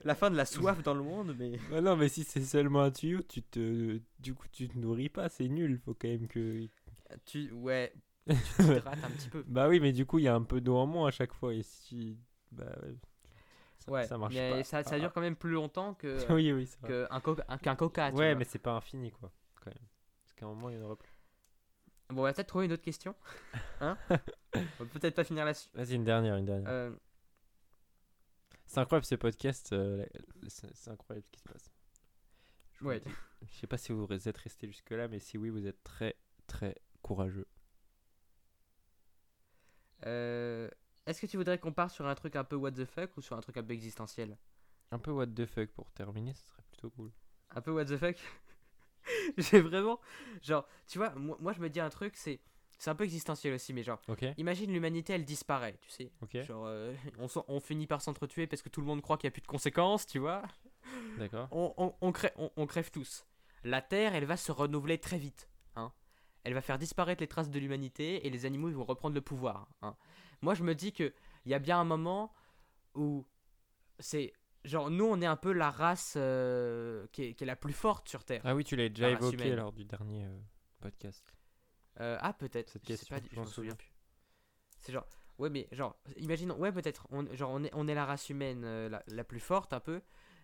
la 0.05 0.15
fin 0.15 0.31
de 0.31 0.37
la 0.37 0.45
soif 0.45 0.83
dans 0.83 0.95
le 0.95 1.03
monde, 1.03 1.35
mais. 1.39 1.59
Bah 1.71 1.81
non, 1.81 1.97
mais 1.97 2.09
si 2.09 2.25
c'est 2.25 2.43
seulement 2.43 2.83
un 2.83 2.91
tuyau, 2.91 3.23
tu 3.23 3.43
te, 3.43 4.01
du 4.19 4.35
coup, 4.35 4.47
tu 4.51 4.69
te 4.69 4.77
nourris 4.77 5.09
pas, 5.09 5.29
c'est 5.29 5.49
nul. 5.49 5.79
Faut 5.85 5.95
quand 5.95 6.09
même 6.09 6.27
que. 6.27 6.67
Tu, 7.25 7.51
ouais, 7.53 7.93
tu 8.29 8.35
t'hydrates 8.57 9.05
un 9.05 9.11
petit 9.11 9.29
peu. 9.29 9.45
Bah 9.47 9.69
oui, 9.69 9.79
mais 9.79 9.93
du 9.93 10.05
coup, 10.05 10.19
il 10.19 10.25
y 10.25 10.29
a 10.29 10.35
un 10.35 10.43
peu 10.43 10.61
d'eau 10.61 10.77
en 10.77 10.87
moins 10.87 11.09
à 11.09 11.13
chaque 11.13 11.33
fois. 11.33 11.55
Et 11.55 11.63
si. 11.63 12.19
Bah 12.51 12.77
ouais. 12.83 12.97
Ça, 13.87 13.93
Ouais, 13.93 14.07
ça 14.07 14.17
marche 14.19 14.35
mais 14.35 14.51
pas. 14.51 14.65
ça, 14.65 14.83
ça 14.83 14.95
Ah. 14.95 14.99
dure 14.99 15.13
quand 15.13 15.21
même 15.21 15.37
plus 15.37 15.53
longtemps 15.53 15.95
que, 15.95 16.17
oui, 16.33 16.53
oui, 16.53 16.67
c'est 16.67 16.79
vrai. 16.81 16.89
que 16.89 17.07
un 17.11 17.21
coca, 17.21 17.45
un- 17.49 17.59
qu'un 17.59 17.77
coca. 17.77 18.11
tu 18.11 18.17
Ouais, 18.17 18.31
vois. 18.31 18.39
mais 18.39 18.45
c'est 18.45 18.59
pas 18.59 18.73
infini, 18.73 19.11
quoi. 19.13 19.31
Quand 19.57 19.67
même. 19.71 19.85
Parce 20.25 20.35
qu'à 20.37 20.47
un 20.47 20.49
moment, 20.49 20.71
il 20.71 20.77
y 20.77 20.79
en 20.81 20.85
aura 20.87 20.97
plus. 20.97 21.11
Bon, 22.11 22.21
on 22.21 22.25
va 22.25 22.33
peut-être 22.33 22.49
trouver 22.49 22.67
une 22.67 22.73
autre 22.73 22.83
question. 22.83 23.15
Hein 23.81 23.99
On 24.55 24.85
va 24.85 24.87
peut-être 24.93 25.15
pas 25.15 25.25
finir 25.25 25.45
là-dessus. 25.45 25.69
Vas-y, 25.75 25.95
une 25.95 26.05
dernière, 26.05 26.37
une 26.37 26.45
dernière. 26.47 26.71
Euh, 26.71 26.91
C'est 28.67 28.79
incroyable 28.81 29.05
ce 29.07 29.15
podcast. 29.17 29.73
euh, 29.73 30.05
c'est 30.49 30.91
incroyable 30.91 31.25
ce 31.27 31.31
qui 31.31 31.41
se 31.41 31.45
passe. 31.49 31.71
Je 32.81 32.85
Ouais. 32.85 33.03
Je 33.47 33.55
sais 33.59 33.67
pas 33.67 33.77
si 33.79 33.93
vous 33.93 34.07
êtes 34.11 34.37
resté 34.39 34.67
jusque-là, 34.67 35.09
mais 35.09 35.19
si 35.19 35.37
oui, 35.39 35.51
vous 35.51 35.67
êtes 35.67 35.83
très, 35.85 36.17
très 36.47 36.75
courageux. 37.03 37.47
euh, 40.07 40.69
Est-ce 41.07 41.21
que 41.21 41.27
tu 41.27 41.37
voudrais 41.37 41.59
qu'on 41.59 41.73
parte 41.73 41.93
sur 41.93 42.07
un 42.07 42.15
truc 42.15 42.37
un 42.37 42.45
peu 42.45 42.57
what 42.57 42.73
the 42.73 42.85
fuck 42.85 43.17
ou 43.17 43.21
sur 43.21 43.37
un 43.37 43.41
truc 43.41 43.57
un 43.57 43.63
peu 43.63 43.75
existentiel? 43.75 44.37
Un 44.91 44.99
peu 44.99 45.11
what 45.11 45.27
the 45.27 45.47
fuck 45.47 45.69
pour 45.71 45.91
terminer, 45.93 46.33
ce 46.35 46.45
serait 46.45 46.63
plutôt 46.69 46.91
cool. 46.91 47.11
Un 47.51 47.61
peu 47.61 47.73
what 47.73 47.85
the 47.85 47.97
fuck? 47.97 48.17
J'ai 49.39 49.61
vraiment. 49.61 50.01
Genre, 50.43 50.67
tu 50.87 50.99
vois, 50.99 51.15
moi, 51.15 51.37
moi, 51.41 51.53
je 51.53 51.61
me 51.61 51.69
dis 51.69 51.81
un 51.81 51.91
truc, 51.91 52.17
c'est. 52.17 52.41
C'est 52.77 52.91
un 52.91 52.97
peu 52.97 53.05
existentiel 53.05 53.55
aussi, 53.55 53.73
mais 53.73 53.85
genre, 53.85 54.03
imagine 54.37 54.71
l'humanité, 54.71 55.13
elle 55.13 55.25
disparaît, 55.25 55.79
tu 55.81 55.91
sais. 55.91 56.13
Genre, 56.43 56.65
euh, 56.67 56.93
on, 57.47 57.61
finit 57.61 57.87
par 57.87 58.03
s'entretuer 58.03 58.49
parce 58.49 58.63
que 58.63 58.69
tout 58.69 58.81
le 58.81 58.87
monde 58.87 59.01
croit 59.01 59.17
qu'il 59.17 59.29
n'y 59.29 59.31
a 59.31 59.31
plus 59.31 59.43
de 59.43 59.47
conséquences, 59.47 60.07
tu 60.07 60.19
vois. 60.19 60.43
D'accord. 61.17 61.49
on 61.53 62.67
crève 62.67 62.91
tous. 62.91 63.25
La 63.63 63.81
Terre, 63.81 64.15
elle 64.15 64.27
va 64.27 64.37
se 64.37 64.53
renouveler 64.53 64.99
très 64.99 65.17
vite. 65.17 65.49
Elle 66.45 66.55
va 66.55 66.61
faire 66.61 66.79
disparaître 66.79 67.21
les 67.23 67.27
traces 67.27 67.51
de 67.51 67.59
l'humanité 67.59 68.27
et 68.27 68.31
les 68.31 68.47
animaux 68.47 68.69
ils 68.69 68.75
vont 68.77 68.85
reprendre 68.85 69.15
le 69.15 69.21
pouvoir. 69.21 69.69
hein. 69.83 69.97
Moi, 70.43 70.55
je 70.55 70.63
me 70.63 70.75
dis 70.75 70.93
que 70.93 71.13
il 71.47 71.51
y 71.51 71.55
a 71.55 71.59
bien 71.59 71.81
un 71.81 71.85
moment 71.85 72.33
où 72.95 73.27
c'est 73.99 74.33
genre 74.65 74.91
nous, 74.91 75.05
on 75.05 75.21
est 75.21 75.27
un 75.27 75.37
peu 75.37 75.53
la 75.53 75.71
race 75.71 76.15
euh, 76.17 77.07
qui, 77.13 77.25
est, 77.25 77.35
qui 77.35 77.45
est 77.45 77.47
la 77.47 77.57
plus 77.57 77.73
forte 77.73 78.09
sur 78.09 78.25
Terre. 78.25 78.43
Ah 78.45 78.55
oui, 78.55 78.65
tu 78.65 78.77
l'as 78.77 78.89
déjà 78.89 79.11
évoqué 79.11 79.37
humaine. 79.37 79.57
lors 79.57 79.73
du 79.73 79.85
dernier 79.85 80.25
euh, 80.25 80.39
podcast. 80.81 81.35
Euh, 82.01 82.19
ah 82.21 82.33
peut-être. 82.33 82.71
Cette 82.71 82.89
je 82.89 82.95
sais 82.97 83.07
pas, 83.07 83.21
je 83.31 83.37
m'en 83.37 83.47
souviens 83.47 83.75
plus. 83.75 83.93
C'est 84.81 84.93
genre 84.93 85.07
Ouais, 85.39 85.51
mais 85.51 85.67
genre, 85.73 85.97
imaginons, 86.17 86.57
ouais, 86.59 86.71
peut-être, 86.71 87.09
on, 87.11 87.27
genre, 87.35 87.51
on 87.51 87.65
est, 87.65 87.71
on 87.75 87.89
est 87.89 87.95
la 87.95 88.05
race 88.05 88.31
humaine 88.31 88.87
la, 88.87 89.03
la 89.09 89.25
plus 89.25 89.41
forte 89.41 89.73
un 89.73 89.81
peu, 89.81 90.01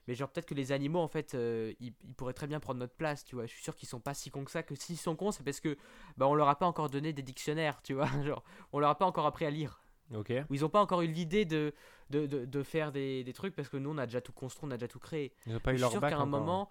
mais 0.09 0.15
genre, 0.15 0.29
peut-être 0.31 0.47
que 0.47 0.55
les 0.55 0.73
animaux, 0.73 1.01
en 1.01 1.09
fait, 1.09 1.35
euh, 1.35 1.73
ils, 1.81 1.93
ils 2.05 2.15
pourraient 2.15 2.33
très 2.33 2.47
bien 2.47 2.61
prendre 2.61 2.81
notre 2.81 2.95
place, 2.95 3.25
tu 3.25 3.35
vois. 3.35 3.47
Je 3.47 3.53
suis 3.53 3.63
sûr 3.63 3.77
qu'ils 3.77 3.89
sont 3.89 4.01
pas 4.01 4.15
si 4.15 4.31
cons 4.31 4.45
que 4.45 4.51
ça, 4.51 4.63
que 4.63 4.75
s'ils 4.75 4.97
sont 4.99 5.15
cons, 5.17 5.31
c'est 5.31 5.45
parce 5.45 5.61
que, 5.61 5.77
bah, 6.17 6.27
on 6.27 6.35
leur 6.35 6.49
a 6.49 6.59
pas 6.59 6.67
encore 6.67 6.91
donné 6.91 7.13
des 7.13 7.23
dictionnaires, 7.23 7.81
tu 7.83 7.95
vois. 7.95 8.09
Genre, 8.25 8.43
on 8.73 8.79
leur 8.79 8.91
a 8.91 8.99
pas 8.99 9.07
encore 9.07 9.27
appris 9.27 9.45
à 9.45 9.51
lire. 9.51 9.81
Ok. 10.15 10.33
Ou 10.51 10.55
ils 10.55 10.65
ont 10.65 10.69
pas 10.69 10.81
encore 10.81 11.03
eu 11.03 11.07
l'idée 11.07 11.45
de, 11.45 11.73
de, 12.11 12.27
de, 12.27 12.45
de 12.45 12.63
faire 12.63 12.91
des, 12.91 13.23
des 13.23 13.33
trucs 13.33 13.55
parce 13.55 13.69
que 13.69 13.77
nous, 13.77 13.91
on 13.91 13.99
a 13.99 14.07
déjà 14.07 14.21
tout 14.21 14.33
construit, 14.33 14.69
on 14.69 14.73
a 14.73 14.77
déjà 14.77 14.89
tout 14.89 14.99
créé. 14.99 15.33
Ils 15.47 15.55
ont 15.55 15.61
pas 15.61 15.71
Je 15.71 15.77
eu 15.77 15.79
suis 15.79 15.83
leur 15.83 15.91
sûr 15.93 16.01
bac 16.01 16.11
qu'à 16.11 16.19
un 16.19 16.27
moment. 16.27 16.69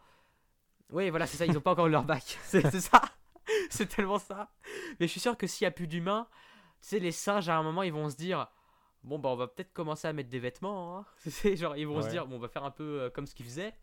Oui, 0.90 1.10
voilà, 1.10 1.28
c'est 1.28 1.38
ça, 1.38 1.46
ils 1.46 1.58
ont 1.58 1.62
pas 1.62 1.72
encore 1.72 1.88
eu 1.88 1.92
leur 1.92 2.04
bac. 2.04 2.24
C'est 2.44 2.70
c'est 2.70 2.82
ça. 2.82 3.02
C'est 3.70 3.88
tellement 3.88 4.20
ça. 4.20 4.52
Mais 5.00 5.08
je 5.08 5.12
suis 5.12 5.20
sûr 5.20 5.38
que 5.38 5.48
s'il 5.48 5.66
y 5.66 5.68
a 5.68 5.72
plus 5.72 5.88
d'humains, 5.88 6.28
tu 6.82 6.90
sais, 6.90 7.00
les 7.00 7.12
singes, 7.12 7.48
à 7.50 7.58
un 7.58 7.64
moment, 7.64 7.84
ils 7.84 7.94
vont 7.94 8.10
se 8.10 8.16
dire 8.16 8.48
Bon, 9.04 9.18
bah, 9.20 9.30
on 9.30 9.36
va 9.36 9.48
peut-être 9.48 9.72
commencer 9.74 10.08
à 10.08 10.14
mettre 10.14 10.30
des 10.30 10.40
vêtements. 10.40 10.98
Hein. 10.98 11.06
C'est 11.30 11.56
genre, 11.56 11.76
ils 11.78 11.88
vont 11.88 12.02
se 12.02 12.08
dire 12.10 12.28
Bon, 12.28 12.36
on 12.36 12.40
va 12.40 12.48
faire 12.50 12.64
un 12.66 12.72
peu 12.72 13.02
euh, 13.02 13.10
comme 13.10 13.26
ce 13.26 13.34
qu'ils 13.36 13.46
faisaient. 13.46 13.74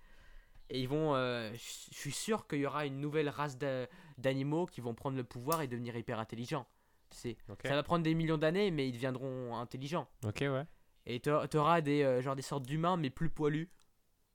Et 0.68 0.80
ils 0.80 0.88
vont. 0.88 1.14
euh, 1.14 1.52
je 1.54 1.94
suis 1.96 2.12
sûr 2.12 2.46
qu'il 2.48 2.58
y 2.58 2.66
aura 2.66 2.86
une 2.86 3.00
nouvelle 3.00 3.28
race 3.28 3.56
d'a- 3.56 3.86
d'animaux 4.18 4.66
qui 4.66 4.80
vont 4.80 4.94
prendre 4.94 5.16
le 5.16 5.24
pouvoir 5.24 5.62
et 5.62 5.68
devenir 5.68 5.96
hyper 5.96 6.18
intelligents. 6.18 6.66
Tu 7.10 7.16
sais, 7.18 7.36
ça 7.68 7.74
va 7.76 7.82
prendre 7.84 8.02
des 8.02 8.14
millions 8.14 8.36
d'années, 8.38 8.70
mais 8.72 8.88
ils 8.88 8.92
deviendront 8.92 9.56
intelligents. 9.56 10.08
Ok, 10.24 10.38
ouais. 10.40 10.64
Et 11.06 11.20
t'auras 11.20 11.80
des, 11.80 12.02
euh, 12.02 12.20
genre 12.20 12.34
des 12.34 12.42
sortes 12.42 12.66
d'humains, 12.66 12.96
mais 12.96 13.10
plus 13.10 13.30
poilus, 13.30 13.70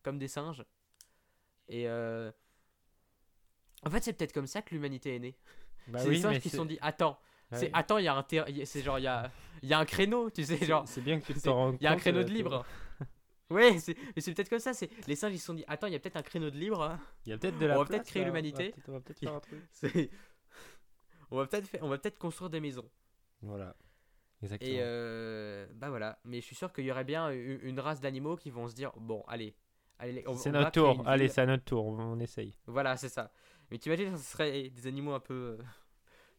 comme 0.04 0.18
des 0.18 0.30
singes. 0.30 0.64
Et 1.68 1.88
euh, 1.90 2.32
en 3.84 3.90
fait, 3.90 4.02
c'est 4.04 4.14
peut-être 4.14 4.32
comme 4.34 4.48
ça 4.48 4.62
que 4.62 4.74
l'humanité 4.74 5.16
est 5.16 5.20
née. 5.20 5.36
Bah 5.88 6.00
c'est 6.00 6.08
oui, 6.08 6.16
les 6.16 6.22
singes 6.22 6.40
qui 6.40 6.50
se 6.50 6.56
sont 6.58 6.66
dit 6.66 6.78
Attends, 6.82 7.20
c'est 7.58 7.70
attends, 7.74 7.97
il 7.97 8.06
y 8.06 8.08
a 8.08 8.16
un 8.16 8.24
ter- 8.24 8.47
y 8.49 8.62
a- 8.62 8.66
c'est 8.66 8.82
genre 8.82 8.99
il 8.99 9.04
y 9.04 9.08
a, 9.08 9.32
il 9.62 9.70
y 9.70 9.74
a 9.74 9.80
un 9.80 9.86
créneau, 9.86 10.30
tu 10.30 10.43
sais, 10.43 10.58
genre 10.66 10.88
C'est 10.88 11.02
bien 11.02 11.20
que 11.20 11.34
tu 11.34 11.39
t'en 11.41 11.56
rendes 11.56 11.78
il 11.80 11.84
y 11.84 11.88
a 11.88 11.91
un 11.91 11.95
créneau 11.97 12.20
euh, 12.20 12.24
de 12.24 12.30
libre. 12.32 12.66
Ouais, 13.49 13.80
c'est 13.80 13.97
mais 14.16 14.22
c'est 14.22 14.34
peut-être 14.34 14.47
comme 14.49 14.60
ça. 14.60 14.74
C'est 14.74 14.89
les 15.10 15.16
singes 15.18 15.34
ils 15.34 15.38
se 15.39 15.45
sont 15.47 15.54
dit 15.54 15.66
Attends, 15.68 15.88
il 15.88 15.91
y 15.91 15.95
a 15.97 15.99
peut-être 15.99 16.16
un 16.16 16.22
créneau 16.22 16.49
de 16.49 16.58
libre. 16.58 16.82
hein. 16.84 16.97
Il 17.26 17.32
y 17.32 17.34
a 17.34 17.38
peut-être 17.38 17.58
de 17.58 17.66
On 17.66 17.68
la 17.68 17.78
va 17.80 17.84
peut-être 17.86 18.06
créer. 18.06 18.22
On 18.22 18.26
va 18.26 18.30
l'humanité. 18.30 18.70
peut-être- 18.72 18.88
On 18.88 18.91
va 18.93 18.99
peut-être 19.02 19.20
faire 19.20 19.34
un 19.34 19.39
truc. 19.41 19.60
C'est 19.74 20.10
on 21.32 21.38
va 21.38 21.45
peut-être 21.47 21.68
faire- 21.68 21.84
on 21.84 21.89
va 21.89 21.97
peut-être 21.97 22.18
construire 22.18 22.49
des 22.49 22.62
maisons. 22.62 22.89
Voilà. 23.41 23.76
Exactement. 24.41 24.72
Et 24.72 24.78
euh, 24.82 25.68
bah 25.76 25.89
voilà, 25.89 26.18
mais 26.24 26.39
je 26.41 26.45
suis 26.45 26.56
sûr 26.56 26.72
qu'il 26.74 26.86
y 26.86 26.91
aurait 26.91 27.04
bien 27.04 27.30
une 27.30 27.80
race 27.80 27.99
d'animaux 27.99 28.38
qui 28.38 28.49
vont 28.52 28.68
se 28.70 28.74
dire 28.74 28.91
bon, 28.95 29.24
allez, 29.28 29.54
allez, 29.99 30.24
on, 30.28 30.36
C'est 30.36 30.49
on 30.49 30.54
notre 30.54 30.72
tour. 30.72 31.04
Allez, 31.06 31.28
c'est 31.28 31.41
à 31.41 31.45
notre 31.45 31.64
tour. 31.66 31.86
On, 31.86 31.99
on 31.99 32.20
essaye. 32.20 32.58
Voilà, 32.68 32.95
c'est 32.97 33.10
ça. 33.10 33.32
Mais 33.70 33.78
t'imagines, 33.78 34.18
ce 34.18 34.24
serait 34.32 34.70
des 34.70 34.88
animaux 34.88 35.12
un 35.14 35.20
peu 35.20 35.58
euh, 35.60 35.64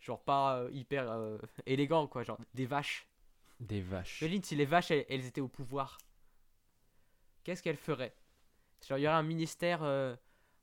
genre 0.03 0.23
pas 0.23 0.59
euh, 0.59 0.71
hyper 0.73 1.11
euh, 1.11 1.39
élégants 1.65 2.07
quoi, 2.07 2.23
genre 2.25 2.39
des 2.55 2.67
vaches. 2.67 3.09
Des 3.61 3.81
vaches. 3.81 4.21
Imagine 4.21 4.43
si 4.43 4.57
les 4.57 4.67
vaches 4.67 4.91
elles, 4.91 5.07
elles 5.09 5.25
étaient 5.25 5.41
au 5.41 5.49
pouvoir. 5.49 5.99
Qu'est-ce 7.45 7.63
qu'elles 7.63 7.77
feraient? 7.77 8.15
Genre 8.87 8.99
il 8.99 9.03
y 9.03 9.07
aurait 9.07 9.17
un 9.17 9.23
ministère 9.23 9.83
euh, 9.83 10.15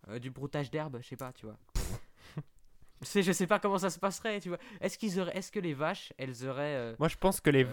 euh, 0.10 0.20
du 0.20 0.30
broutage 0.30 0.70
d'herbe, 0.70 1.00
je 1.02 1.08
sais 1.08 1.16
pas, 1.16 1.32
tu 1.34 1.46
vois. 1.46 1.58
je 3.02 3.06
sais, 3.06 3.24
je 3.24 3.32
sais 3.32 3.48
pas 3.48 3.60
comment 3.60 3.78
ça 3.78 3.90
se 3.90 4.00
passerait, 4.00 4.42
tu 4.42 4.50
vois. 4.50 4.60
Est-ce 4.82 4.98
qu'ils 4.98 5.20
auraient, 5.20 5.36
est-ce 5.38 5.52
que 5.52 5.60
les 5.60 5.74
vaches, 5.74 6.14
elles 6.18 6.46
auraient 6.46 6.76
euh, 6.76 6.96
Moi, 7.00 7.08
je 7.08 7.18
pense 7.18 7.40
que 7.40 7.50
les. 7.50 7.66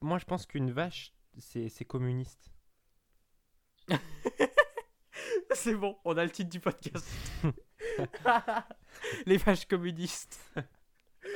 Moi, 0.00 0.18
je 0.18 0.24
pense 0.24 0.46
qu'une 0.46 0.70
vache, 0.70 1.12
c'est 1.38 1.68
c'est 1.68 1.84
communiste. 1.84 2.50
C'est 5.52 5.74
bon, 5.74 5.96
on 6.04 6.16
a 6.16 6.24
le 6.24 6.30
titre 6.30 6.48
du 6.48 6.60
podcast. 6.60 7.06
Les 9.26 9.36
vaches 9.36 9.66
communistes. 9.66 10.40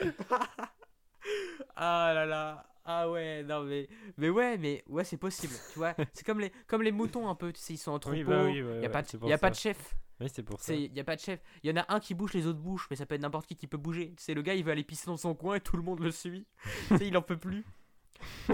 ah 1.77 2.13
là 2.15 2.27
là. 2.27 2.67
Ah 2.87 3.11
ouais, 3.11 3.43
non 3.45 3.63
mais 3.63 3.89
mais 4.19 4.29
ouais, 4.29 4.59
mais 4.59 4.85
ouais, 4.89 5.05
c'est 5.05 5.17
possible, 5.17 5.55
tu 5.73 5.79
vois. 5.79 5.95
C'est 6.13 6.25
comme 6.25 6.41
les 6.41 6.53
comme 6.67 6.83
les 6.83 6.93
moutons 6.93 7.29
un 7.29 7.35
peu, 7.35 7.51
tu 7.53 7.61
sais, 7.61 7.75
ils 7.75 7.79
sont 7.79 7.93
en 7.93 7.99
troupeau. 7.99 8.17
Oui, 8.17 8.25
bah 8.25 8.45
oui, 8.45 8.63
ouais, 8.63 8.77
il 8.77 8.83
y 8.83 8.87
a 8.87 8.91
pas 8.91 9.03
de, 9.03 9.27
y 9.27 9.33
a 9.33 9.39
pas 9.39 9.51
de 9.51 9.55
chef. 9.55 9.97
Oui, 10.21 10.29
c'est 10.33 10.43
pour 10.43 10.61
ça. 10.61 10.67
C'est 10.67 10.79
y 10.81 11.01
a 11.01 11.05
pas 11.05 11.17
de 11.17 11.21
chef. 11.21 11.41
Il 11.63 11.71
y 11.71 11.73
en 11.73 11.83
a 11.83 11.93
un 11.93 11.99
qui 11.99 12.15
bouge, 12.15 12.35
les 12.35 12.47
autres 12.47 12.59
bougent, 12.59 12.87
mais 12.91 12.97
ça 12.97 13.07
peut 13.07 13.15
être 13.15 13.23
n'importe 13.23 13.47
qui 13.47 13.57
qui 13.57 13.67
peut 13.67 13.79
bouger. 13.79 14.15
C'est 14.19 14.35
le 14.35 14.43
gars, 14.43 14.55
il 14.55 14.63
veut 14.65 14.73
aller 14.73 14.85
pisser 14.85 15.07
dans 15.07 15.17
son 15.17 15.35
coin 15.35 15.57
et 15.57 15.61
tout 15.61 15.77
le 15.77 15.83
monde 15.83 16.01
le 16.01 16.11
suit. 16.11 16.47
tu 16.89 16.99
sais, 16.99 17.09
il 17.09 17.17
en 17.17 17.23
peut 17.23 17.39
plus. 17.39 17.65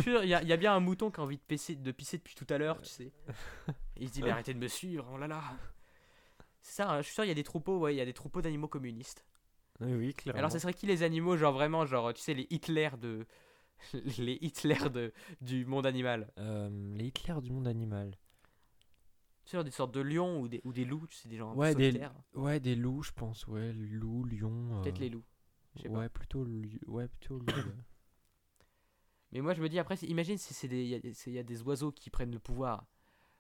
Il 0.07 0.13
y, 0.25 0.33
il 0.43 0.49
y 0.49 0.53
a 0.53 0.57
bien 0.57 0.75
un 0.75 0.81
mouton 0.81 1.11
qui 1.11 1.21
a 1.21 1.25
envie 1.25 1.37
de 1.37 1.43
pisser, 1.43 1.75
de 1.75 1.93
pisser 1.93 2.19
depuis 2.19 2.35
tout 2.35 2.47
à 2.51 2.59
l'heure, 2.59 2.81
tu 2.81 2.89
sais. 2.89 3.13
Il 3.97 4.09
se 4.09 4.13
dit, 4.13 4.23
mais 4.23 4.31
arrêtez 4.31 4.55
de 4.55 4.59
me 4.59 4.69
suivre, 4.69 5.09
oh 5.13 5.19
là 5.19 5.27
là. 5.27 5.43
C'est 6.61 6.77
ça, 6.77 6.91
hein, 6.91 6.99
je 6.99 7.07
suis 7.07 7.15
sûr, 7.15 7.25
il 7.25 7.29
y 7.29 7.33
a 7.33 7.35
des 7.35 7.43
troupeaux, 7.43 7.79
ouais, 7.79 7.95
il 7.95 7.99
y 7.99 8.01
a 8.01 8.05
des 8.05 8.13
troupeaux 8.13 8.43
d'animaux 8.43 8.69
communistes. 8.69 9.25
Oui, 9.81 9.95
oui, 9.95 10.15
clairement. 10.15 10.39
Alors, 10.39 10.53
ça 10.53 10.59
serait 10.59 10.75
qui 10.75 10.87
les 10.87 11.03
animaux, 11.03 11.37
genre 11.37 11.53
vraiment, 11.53 11.87
genre, 11.87 12.13
tu 12.13 12.21
sais, 12.21 12.35
les 12.35 12.47
Hitler 12.51 12.91
de. 13.01 13.27
les 14.19 14.39
Hitler 14.43 14.91
de, 14.93 15.13
du 15.41 15.65
monde 15.65 15.87
animal? 15.87 16.31
Euh, 16.39 16.69
les 16.97 17.07
Hitler 17.07 17.35
du 17.43 17.53
monde 17.53 17.67
animal. 17.67 18.15
Tu 19.47 19.57
sais, 19.57 19.65
des 19.65 19.71
sortes 19.71 19.93
de 19.95 20.01
lions 20.01 20.41
ou 20.41 20.49
des, 20.49 20.61
ou 20.65 20.73
des 20.73 20.85
loups, 20.85 21.07
tu 21.07 21.17
sais, 21.17 21.29
des 21.29 21.39
gens 21.39 21.55
Ouais, 21.55 21.75
des-. 21.75 21.99
Ouais, 22.35 22.61
des 22.61 22.75
loups, 22.77 23.03
je 23.03 23.13
pense. 23.13 23.47
Ouais, 23.47 23.73
loups, 23.73 24.25
lions. 24.25 24.81
Peut-être 24.83 24.99
euh, 24.99 25.05
les 25.05 25.09
loups. 25.09 25.25
je 25.77 25.83
sais 25.83 25.89
pas. 25.89 25.99
Ouais, 25.99 26.09
plutôt. 26.09 26.47
Ouais, 26.87 27.09
plutôt 27.09 27.39
loups. 27.39 27.47
ouais. 27.47 27.63
Mais 29.33 29.41
moi, 29.41 29.55
je 29.55 29.63
me 29.63 29.69
dis, 29.69 29.79
après, 29.79 29.95
imagine 30.03 30.37
si 30.39 30.67
il 30.67 30.87
y, 30.87 30.95
a- 30.95 31.41
y 31.41 31.45
des 31.45 31.63
oiseaux 31.63 31.93
qui 31.93 32.11
prennent 32.11 32.33
le 32.33 32.39
pouvoir. 32.41 32.87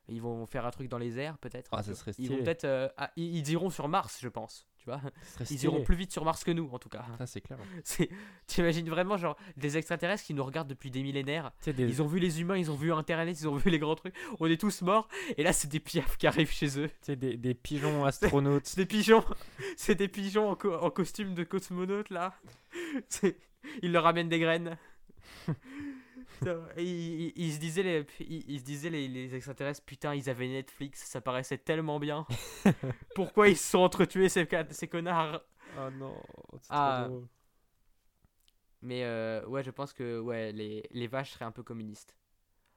Ils 0.08 0.22
vont 0.22 0.46
faire 0.46 0.64
un 0.66 0.70
truc 0.70 0.88
dans 0.88 0.98
les 0.98 1.18
airs, 1.18 1.38
peut-être. 1.38 1.68
Ah, 1.72 1.82
ça 1.82 1.94
serait 1.94 2.12
Ils 2.18 2.28
vont 2.28 2.34
stylé. 2.36 2.44
peut-être. 2.44 2.64
euh, 2.64 2.88
ah, 2.96 3.12
ils, 3.16 3.36
ils 3.36 3.50
iront 3.50 3.70
sur 3.70 3.88
Mars, 3.88 4.18
je 4.20 4.28
pense. 4.28 4.66
Tu 4.82 4.86
vois 4.86 5.00
Ils 5.50 5.62
iront 5.64 5.82
plus 5.82 5.94
vite 5.94 6.10
sur 6.10 6.24
Mars 6.24 6.42
que 6.42 6.50
nous, 6.50 6.68
en 6.72 6.78
tout 6.78 6.88
cas. 6.88 7.04
Ça, 7.18 7.26
c'est 7.26 7.40
clair. 7.42 7.58
C'est- 7.84 8.08
T'imagines 8.46 8.88
vraiment, 8.88 9.16
genre, 9.18 9.36
des 9.56 9.76
extraterrestres 9.76 10.24
qui 10.24 10.32
nous 10.34 10.42
regardent 10.42 10.68
depuis 10.68 10.90
des 10.90 11.02
millénaires. 11.02 11.52
Des... 11.66 11.72
Ils 11.84 12.00
ont 12.02 12.06
vu 12.06 12.18
les 12.18 12.40
humains, 12.40 12.56
ils 12.56 12.70
ont 12.70 12.74
vu 12.76 12.90
Internet, 12.92 13.38
ils 13.40 13.46
ont 13.48 13.56
vu 13.56 13.68
les 13.70 13.78
grands 13.78 13.94
trucs. 13.94 14.14
On 14.40 14.46
est 14.46 14.60
tous 14.60 14.80
morts. 14.82 15.06
Et 15.36 15.42
là, 15.42 15.52
c'est 15.52 15.68
des 15.68 15.80
piafs 15.80 16.16
qui 16.16 16.26
arrivent 16.26 16.50
chez 16.50 16.80
eux. 16.80 16.90
sais, 17.02 17.14
des, 17.16 17.36
des 17.36 17.54
pigeons 17.54 18.04
astronautes. 18.06 18.66
C'est 18.66 18.78
des 18.80 18.86
pigeons. 18.86 19.24
C'est 19.76 19.94
des 19.94 20.08
pigeons 20.08 20.50
en, 20.50 20.56
co- 20.56 20.74
en 20.74 20.90
costume 20.90 21.34
de 21.34 21.44
cosmonaute, 21.44 22.08
là. 22.10 22.34
C'est- 23.08 23.36
Ils 23.82 23.92
leur 23.92 24.04
ramènent 24.04 24.28
des 24.30 24.38
graines. 24.40 24.78
Putain, 26.40 26.66
ils 26.76 27.52
se 27.52 27.58
disaient, 27.58 27.82
les, 27.82 28.06
ils, 28.20 28.50
ils 28.50 28.60
se 28.60 28.64
disaient 28.64 28.90
les, 28.90 29.08
les 29.08 29.34
extraterrestres, 29.34 29.82
putain, 29.84 30.14
ils 30.14 30.28
avaient 30.30 30.48
Netflix, 30.48 31.02
ça 31.04 31.20
paraissait 31.20 31.58
tellement 31.58 31.98
bien. 32.00 32.26
Pourquoi 33.14 33.48
ils 33.48 33.56
se 33.56 33.70
sont 33.70 33.78
entretués, 33.80 34.28
ces, 34.28 34.48
ces 34.70 34.88
connards? 34.88 35.42
Oh 35.78 35.90
non, 35.92 36.14
c'est 36.60 36.66
Ah. 36.70 37.02
trop 37.04 37.14
drôle. 37.14 37.28
Mais 38.82 39.04
euh, 39.04 39.44
ouais, 39.46 39.62
je 39.62 39.70
pense 39.70 39.92
que 39.92 40.18
ouais, 40.20 40.52
les, 40.52 40.82
les 40.90 41.06
vaches 41.06 41.32
seraient 41.32 41.44
un 41.44 41.52
peu 41.52 41.62
communistes. 41.62 42.16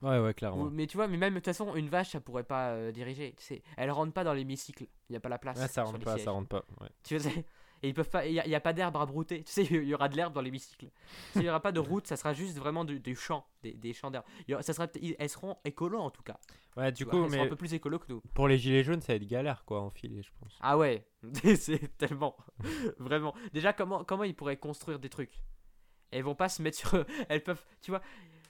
Ouais, 0.02 0.20
ouais, 0.20 0.30
Ou- 0.30 0.34
clairement. 0.34 0.70
mais 0.70 0.86
tu 0.86 0.98
vois, 0.98 1.08
mais 1.08 1.16
même 1.16 1.34
de 1.34 1.40
toute 1.40 1.46
façon, 1.46 1.74
une 1.76 1.88
vache, 1.88 2.10
ça 2.10 2.20
pourrait 2.20 2.44
pas 2.44 2.72
euh, 2.72 2.92
diriger. 2.92 3.34
Tu 3.38 3.44
sais, 3.44 3.64
elle 3.78 3.90
rentre 3.90 4.12
pas 4.12 4.26
dans 4.26 4.34
l'hémicycle. 4.34 4.86
Il 5.10 5.14
y 5.14 5.16
a 5.16 5.22
pas 5.22 5.30
la 5.30 5.38
place. 5.40 5.58
Ouais, 5.58 5.68
ça 5.70 5.84
rentre 5.84 6.00
pas, 6.00 6.16
sièges. 6.16 6.26
ça 6.26 6.32
rentre 6.32 6.50
pas. 6.50 6.66
Ouais. 6.82 6.90
Tu 7.04 7.18
sais, 7.20 7.46
et 7.84 7.90
ils 7.90 7.94
peuvent 7.94 8.10
pas. 8.10 8.26
Il 8.26 8.34
y, 8.34 8.56
a- 8.56 8.60
pas 8.62 8.74
d'herbe 8.74 8.96
à 8.98 9.06
brouter. 9.06 9.44
Tu 9.44 9.52
sais, 9.52 9.64
il 9.70 9.84
y 9.84 9.94
aura 9.94 10.08
de 10.10 10.16
l'herbe 10.16 10.34
dans 10.34 10.42
l'hémicycle. 10.42 10.90
S'il 11.34 11.44
y 11.44 11.50
aura 11.50 11.60
pas 11.60 11.72
de 11.74 11.80
route, 11.80 12.08
ça 12.08 12.16
sera 12.16 12.34
juste 12.34 12.58
vraiment 12.58 12.86
du, 12.86 13.00
du 13.00 13.16
champ, 13.16 13.46
des, 13.62 13.74
des 13.74 13.94
champs 13.94 14.10
d'herbe. 14.10 14.26
Il 14.48 14.58
Ça 14.64 14.74
sera, 14.74 14.88
elles 15.20 15.30
seront 15.30 15.58
écolo 15.66 16.00
en 16.00 16.10
tout 16.10 16.24
cas. 16.24 16.40
Ouais, 16.78 16.92
du 16.92 17.06
coup, 17.06 17.18
vois, 17.18 17.26
elles 17.26 17.32
seront 17.32 17.42
mais 17.42 17.48
un 17.48 17.50
peu 17.50 17.56
plus 17.58 17.74
écolo 17.74 18.00
que 18.00 18.06
nous. 18.10 18.22
pour 18.34 18.48
les 18.48 18.58
gilets 18.58 18.84
jaunes, 18.84 19.02
ça 19.02 19.14
va 19.14 19.18
être 19.18 19.28
galère, 19.28 19.64
quoi, 19.66 19.80
à 19.80 19.82
enfiler, 19.82 20.24
je 20.24 20.32
pense. 20.40 20.58
Ah 20.62 20.78
ouais, 20.78 21.06
c'est 21.58 21.96
tellement, 21.98 22.36
vraiment. 22.98 23.36
Déjà, 23.52 23.74
comment 23.74 24.04
comment 24.04 24.24
ils 24.24 24.36
pourraient 24.36 24.58
construire 24.58 24.98
des 24.98 25.10
trucs? 25.10 25.44
Elles 26.12 26.24
vont 26.24 26.36
pas 26.36 26.50
se 26.50 26.62
mettre 26.62 26.78
sur. 26.78 27.06
Elles 27.30 27.44
peuvent, 27.44 27.64
tu 27.82 27.92
vois. 27.92 28.02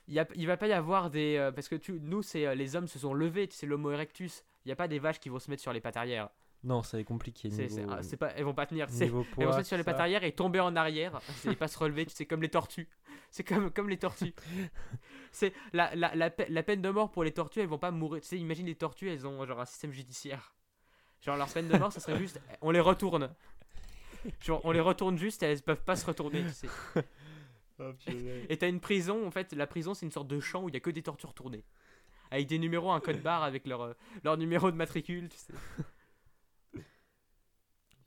Il, 0.08 0.14
y 0.14 0.20
a, 0.20 0.28
il 0.36 0.46
va 0.48 0.58
pas 0.58 0.68
y 0.68 0.74
avoir 0.74 1.10
des. 1.10 1.38
euh, 1.38 1.52
parce 1.52 1.70
que 1.70 1.76
tu, 1.76 1.94
nous, 2.02 2.22
c'est 2.22 2.46
euh, 2.46 2.56
les 2.56 2.76
hommes 2.76 2.88
se 2.88 3.00
sont 3.00 3.14
levés, 3.14 3.48
tu 3.48 3.56
sais, 3.56 3.66
l'homo 3.66 3.90
erectus. 3.90 4.44
Il 4.66 4.70
y 4.70 4.72
a 4.72 4.76
pas 4.76 4.88
des 4.90 5.00
vaches 5.00 5.20
qui 5.20 5.30
vont 5.30 5.40
se 5.40 5.50
mettre 5.50 5.62
sur 5.62 5.74
les 5.74 5.82
pattes 5.82 5.98
arrière. 5.98 6.30
Non, 6.64 6.82
ça 6.84 6.98
être 7.00 7.06
compliqué. 7.06 7.50
C'est, 7.50 7.64
Niveau, 7.64 7.76
c'est- 7.76 7.86
ah, 7.90 8.04
c'est 8.04 8.18
pas, 8.18 8.32
elles 8.36 8.46
vont 8.46 8.54
pas 8.54 8.66
tenir. 8.66 8.90
c'est- 8.90 9.06
Elles 9.42 9.46
vont 9.48 9.52
se 9.52 9.58
mettre 9.58 9.68
sur 9.68 9.78
les 9.78 9.84
pattes 9.84 9.96
arrière 10.02 10.24
et 10.24 10.32
tomber 10.32 10.60
en 10.62 10.76
arrière. 10.76 11.20
C'est 11.36 11.56
pas 11.56 11.68
se 11.68 11.78
relever, 11.78 12.06
tu 12.06 12.16
sais, 12.16 12.26
comme 12.26 12.42
les 12.42 12.50
tortues. 12.50 12.88
C'est 13.32 13.44
comme, 13.44 13.70
comme 13.72 13.90
les 13.90 13.98
tortues. 13.98 14.34
C'est 15.32 15.52
la, 15.74 15.94
la, 15.96 16.14
la, 16.16 16.30
pe- 16.30 16.46
la 16.48 16.62
peine 16.64 16.82
de 16.82 16.90
mort 16.90 17.12
pour 17.12 17.24
les 17.24 17.32
tortues, 17.32 17.60
elles 17.62 17.68
vont 17.68 17.80
pas 17.80 17.90
mourir. 17.92 18.22
Tu 18.22 18.28
sais, 18.28 18.38
imagine 18.38 18.68
les 18.68 18.76
tortues, 18.76 19.10
elles 19.10 19.26
ont 19.28 19.44
genre 19.46 19.60
un 19.62 19.66
système 19.66 19.92
judiciaire. 19.92 20.54
Genre 21.22 21.36
leur 21.38 21.50
peine 21.52 21.68
de 21.68 21.78
mort, 21.78 21.92
ça 21.92 22.00
serait 22.00 22.18
juste, 22.20 22.40
on 22.62 22.70
les 22.72 22.80
retourne. 22.80 23.34
Genre 24.42 24.62
on 24.64 24.72
les 24.72 24.80
retourne 24.80 25.18
juste 25.18 25.42
et 25.44 25.48
elles 25.48 25.62
peuvent 25.62 25.84
pas 25.84 25.96
se 25.96 26.06
retourner, 26.06 26.44
tu 26.44 26.54
sais. 26.54 26.68
Et 28.50 28.58
t'as 28.58 28.70
une 28.70 28.80
prison, 28.80 29.26
en 29.26 29.32
fait, 29.32 29.52
la 29.54 29.66
prison 29.68 29.94
c'est 29.96 30.06
une 30.06 30.12
sorte 30.12 30.28
de 30.28 30.40
champ 30.40 30.64
où 30.64 30.70
il 30.70 30.76
y 30.76 30.78
a 30.78 30.80
que 30.80 30.92
des 30.92 31.02
tortues 31.02 31.26
retournées. 31.26 31.66
Avec 32.30 32.48
des 32.48 32.60
numéros, 32.60 32.92
un 32.92 33.00
code 33.00 33.16
barre 33.24 33.44
avec 33.44 33.66
leur, 33.68 33.82
euh, 33.82 33.94
leur 34.24 34.38
numéro 34.38 34.70
de 34.72 34.76
matricule, 34.78 35.30
tu 35.30 35.38
sais. 35.38 35.54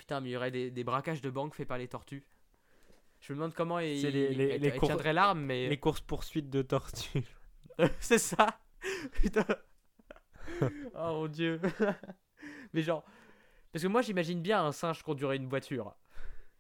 Putain, 0.07 0.21
mais 0.21 0.29
il 0.29 0.33
y 0.35 0.37
aurait 0.37 0.53
des, 0.53 0.71
des 0.71 0.85
braquages 0.85 1.21
de 1.21 1.31
banque 1.31 1.57
faits 1.57 1.67
par 1.67 1.79
les 1.79 1.89
tortues. 1.89 2.25
Je 3.19 3.33
me 3.33 3.39
demande 3.39 3.55
comment 3.55 3.81
ils, 3.81 4.01
C'est 4.01 4.13
les- 4.13 5.13
l'arme, 5.13 5.41
mais 5.41 5.69
Les 5.69 5.79
courses 5.81 6.01
poursuites 6.01 6.49
de 6.49 6.63
tortues. 6.63 7.25
c'est 7.99 8.19
ça. 8.19 8.61
Putain. 9.21 9.45
oh 10.63 10.69
mon 10.95 11.27
dieu. 11.27 11.61
mais 12.73 12.83
genre, 12.83 13.03
parce 13.73 13.83
que 13.83 13.89
moi 13.89 14.01
j'imagine 14.01 14.41
bien 14.41 14.65
un 14.65 14.71
singe 14.71 15.03
conduire 15.03 15.33
une 15.33 15.49
voiture. 15.49 15.97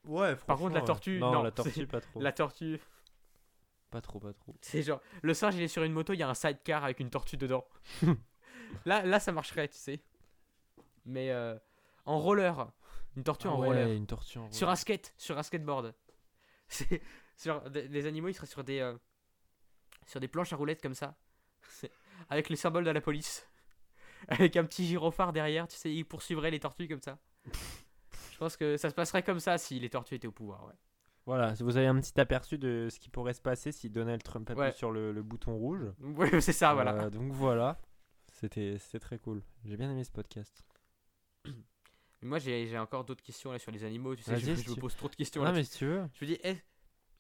Ouais, 0.06 0.34
Par 0.34 0.58
contre, 0.58 0.74
la 0.74 0.80
franchement, 0.80 0.84
tortue, 0.86 1.18
Non, 1.20 1.30
non, 1.30 1.42
la 1.44 1.52
tortue, 1.52 1.86
pas 1.86 2.00
trop. 2.00 2.20
La 2.20 2.32
tortue. 2.32 2.80
pas 3.92 4.00
trop, 4.00 4.18
pas 4.18 4.32
trop. 4.32 4.56
C'est 4.60 4.82
genre, 4.82 5.00
le 5.22 5.34
singe 5.34 5.54
il 5.54 5.62
est 5.62 5.68
sur 5.68 5.84
une 5.84 5.92
moto, 5.92 6.14
il 6.14 6.18
y 6.18 6.24
a 6.24 6.28
un 6.28 6.34
sidecar 6.34 6.82
avec 6.82 6.98
une 6.98 7.10
tortue 7.10 7.36
dedans. 7.36 7.64
là, 8.86 9.06
là, 9.06 9.20
ça 9.20 9.30
marcherait, 9.30 9.68
tu 9.68 9.78
sais. 9.78 10.00
Mais 11.04 11.30
euh, 11.30 11.56
en 12.06 12.18
roller, 12.18 12.72
une 13.16 13.24
tortue 13.24 13.48
Ah 13.48 13.52
en 13.54 13.60
ouais, 13.60 13.66
roller. 13.68 13.92
une 13.92 14.06
tortue 14.06 14.38
en 14.38 14.50
Sur 14.52 14.66
roller. 14.66 14.72
un 14.72 14.76
skate, 14.76 15.14
sur 15.16 15.38
un 15.38 15.42
skateboard. 15.42 15.94
C'est 16.68 17.00
sur 17.36 17.70
des- 17.70 18.06
animaux, 18.06 18.28
ils 18.28 18.34
seraient 18.34 18.46
sur 18.46 18.64
des 18.64 18.80
euh, 18.80 18.94
sur 20.06 20.20
des 20.20 20.28
planches 20.28 20.52
à 20.52 20.56
roulettes 20.56 20.82
comme 20.82 20.94
ça, 20.94 21.16
avec 22.28 22.48
les 22.48 22.56
symboles 22.56 22.84
de 22.84 22.90
la 22.90 23.00
police, 23.00 23.48
avec 24.28 24.56
un 24.56 24.64
petit 24.64 24.86
gyrophare 24.86 25.32
derrière. 25.32 25.66
Tu 25.68 25.76
sais, 25.76 25.92
ils 25.92 26.04
poursuivraient 26.04 26.50
les 26.50 26.60
tortues 26.60 26.88
comme 26.88 27.00
ça. 27.02 27.18
Je 28.32 28.38
pense 28.38 28.56
que 28.56 28.76
ça 28.76 28.90
se 28.90 28.94
passerait 28.94 29.22
comme 29.22 29.40
ça 29.40 29.58
si 29.58 29.78
les 29.80 29.88
tortues 29.90 30.14
étaient 30.16 30.28
au 30.28 30.32
pouvoir. 30.32 30.66
Ouais. 30.66 30.72
Voilà, 31.24 31.54
vous 31.60 31.76
avez 31.76 31.86
un 31.88 31.98
petit 32.00 32.20
aperçu 32.20 32.56
de 32.58 32.88
ce 32.90 33.00
qui 33.00 33.08
pourrait 33.08 33.32
se 33.34 33.40
passer 33.40 33.72
si 33.72 33.90
Donald 33.90 34.22
Trump 34.22 34.48
appuie 34.50 34.60
Ouais. 34.60 34.72
sur 34.72 34.92
le, 34.92 35.10
le 35.12 35.22
bouton 35.22 35.56
rouge. 35.56 35.82
Ouais, 36.00 36.40
c'est 36.40 36.52
ça, 36.52 36.72
voilà. 36.74 36.92
Euh, 37.04 37.10
donc 37.10 37.32
voilà, 37.32 37.80
c'était 38.32 38.78
très 39.00 39.18
cool. 39.18 39.42
J'ai 39.64 39.76
bien 39.76 39.90
aimé 39.90 40.04
ce 40.04 40.12
podcast. 40.12 40.62
Moi, 42.26 42.38
j'ai 42.38 42.78
encore 42.78 43.04
d'autres 43.04 43.22
questions 43.22 43.52
là 43.52 43.58
sur 43.58 43.70
les 43.72 43.84
animaux. 43.84 44.14
Tu 44.16 44.22
sais, 44.22 44.36
je, 44.38 44.54
si 44.54 44.62
je 44.62 44.70
me 44.70 44.76
pose 44.76 44.96
trop 44.96 45.08
de 45.08 45.16
questions. 45.16 45.42
Non 45.42 45.48
là. 45.50 45.56
mais 45.56 45.64
si 45.64 45.78
tu 45.78 45.86
veux. 45.86 46.08
Je 46.14 46.24
me 46.24 46.30
dis, 46.30 46.38
est- 46.42 46.64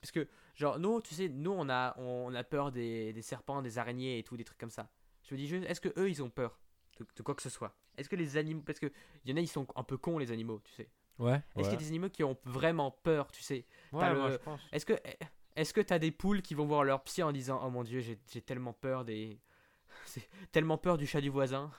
parce 0.00 0.10
que, 0.12 0.28
genre, 0.54 0.78
nous, 0.78 1.00
tu 1.00 1.14
sais, 1.14 1.28
nous, 1.28 1.52
on 1.52 1.68
a, 1.68 1.98
on 1.98 2.34
a 2.34 2.44
peur 2.44 2.70
des, 2.70 3.12
des 3.12 3.22
serpents, 3.22 3.62
des 3.62 3.78
araignées 3.78 4.18
et 4.18 4.22
tout, 4.22 4.36
des 4.36 4.44
trucs 4.44 4.58
comme 4.58 4.70
ça. 4.70 4.90
Je 5.28 5.34
me 5.34 5.38
dis 5.38 5.46
juste, 5.48 5.64
est-ce 5.68 5.80
que 5.80 5.88
eux, 5.98 6.08
ils 6.08 6.22
ont 6.22 6.30
peur 6.30 6.60
de, 6.98 7.06
de 7.16 7.22
quoi 7.22 7.34
que 7.34 7.42
ce 7.42 7.50
soit? 7.50 7.74
Est-ce 7.96 8.08
que 8.08 8.16
les 8.16 8.36
animaux, 8.36 8.62
parce 8.64 8.78
que 8.78 8.92
il 9.24 9.30
y 9.30 9.32
en 9.32 9.36
a, 9.36 9.40
ils 9.40 9.48
sont 9.48 9.66
un 9.74 9.82
peu 9.82 9.96
cons, 9.96 10.18
les 10.18 10.30
animaux, 10.30 10.60
tu 10.64 10.72
sais. 10.72 10.90
Ouais. 11.18 11.40
Est-ce 11.56 11.70
qu'il 11.70 11.72
y 11.72 11.74
a 11.74 11.76
des 11.76 11.88
animaux 11.88 12.10
qui 12.10 12.22
ont 12.24 12.36
vraiment 12.44 12.90
peur, 12.90 13.32
tu 13.32 13.42
sais? 13.42 13.64
Ouais, 13.92 14.00
t'as 14.00 14.14
moi, 14.14 14.26
le- 14.28 14.32
je 14.34 14.38
pense. 14.38 14.60
Est-ce 14.70 14.84
que, 14.86 14.92
est-ce 15.56 15.72
que 15.72 15.80
t'as 15.80 15.98
des 15.98 16.10
poules 16.10 16.42
qui 16.42 16.54
vont 16.54 16.66
voir 16.66 16.84
leur 16.84 17.02
psy 17.04 17.22
en 17.22 17.32
disant, 17.32 17.60
oh 17.64 17.70
mon 17.70 17.82
dieu, 17.84 18.00
j'ai 18.00 18.16
tellement 18.42 18.74
peur 18.74 19.04
des, 19.04 19.40
tellement 20.52 20.78
peur 20.78 20.98
du 20.98 21.06
chat 21.06 21.20
du 21.20 21.30
voisin, 21.30 21.70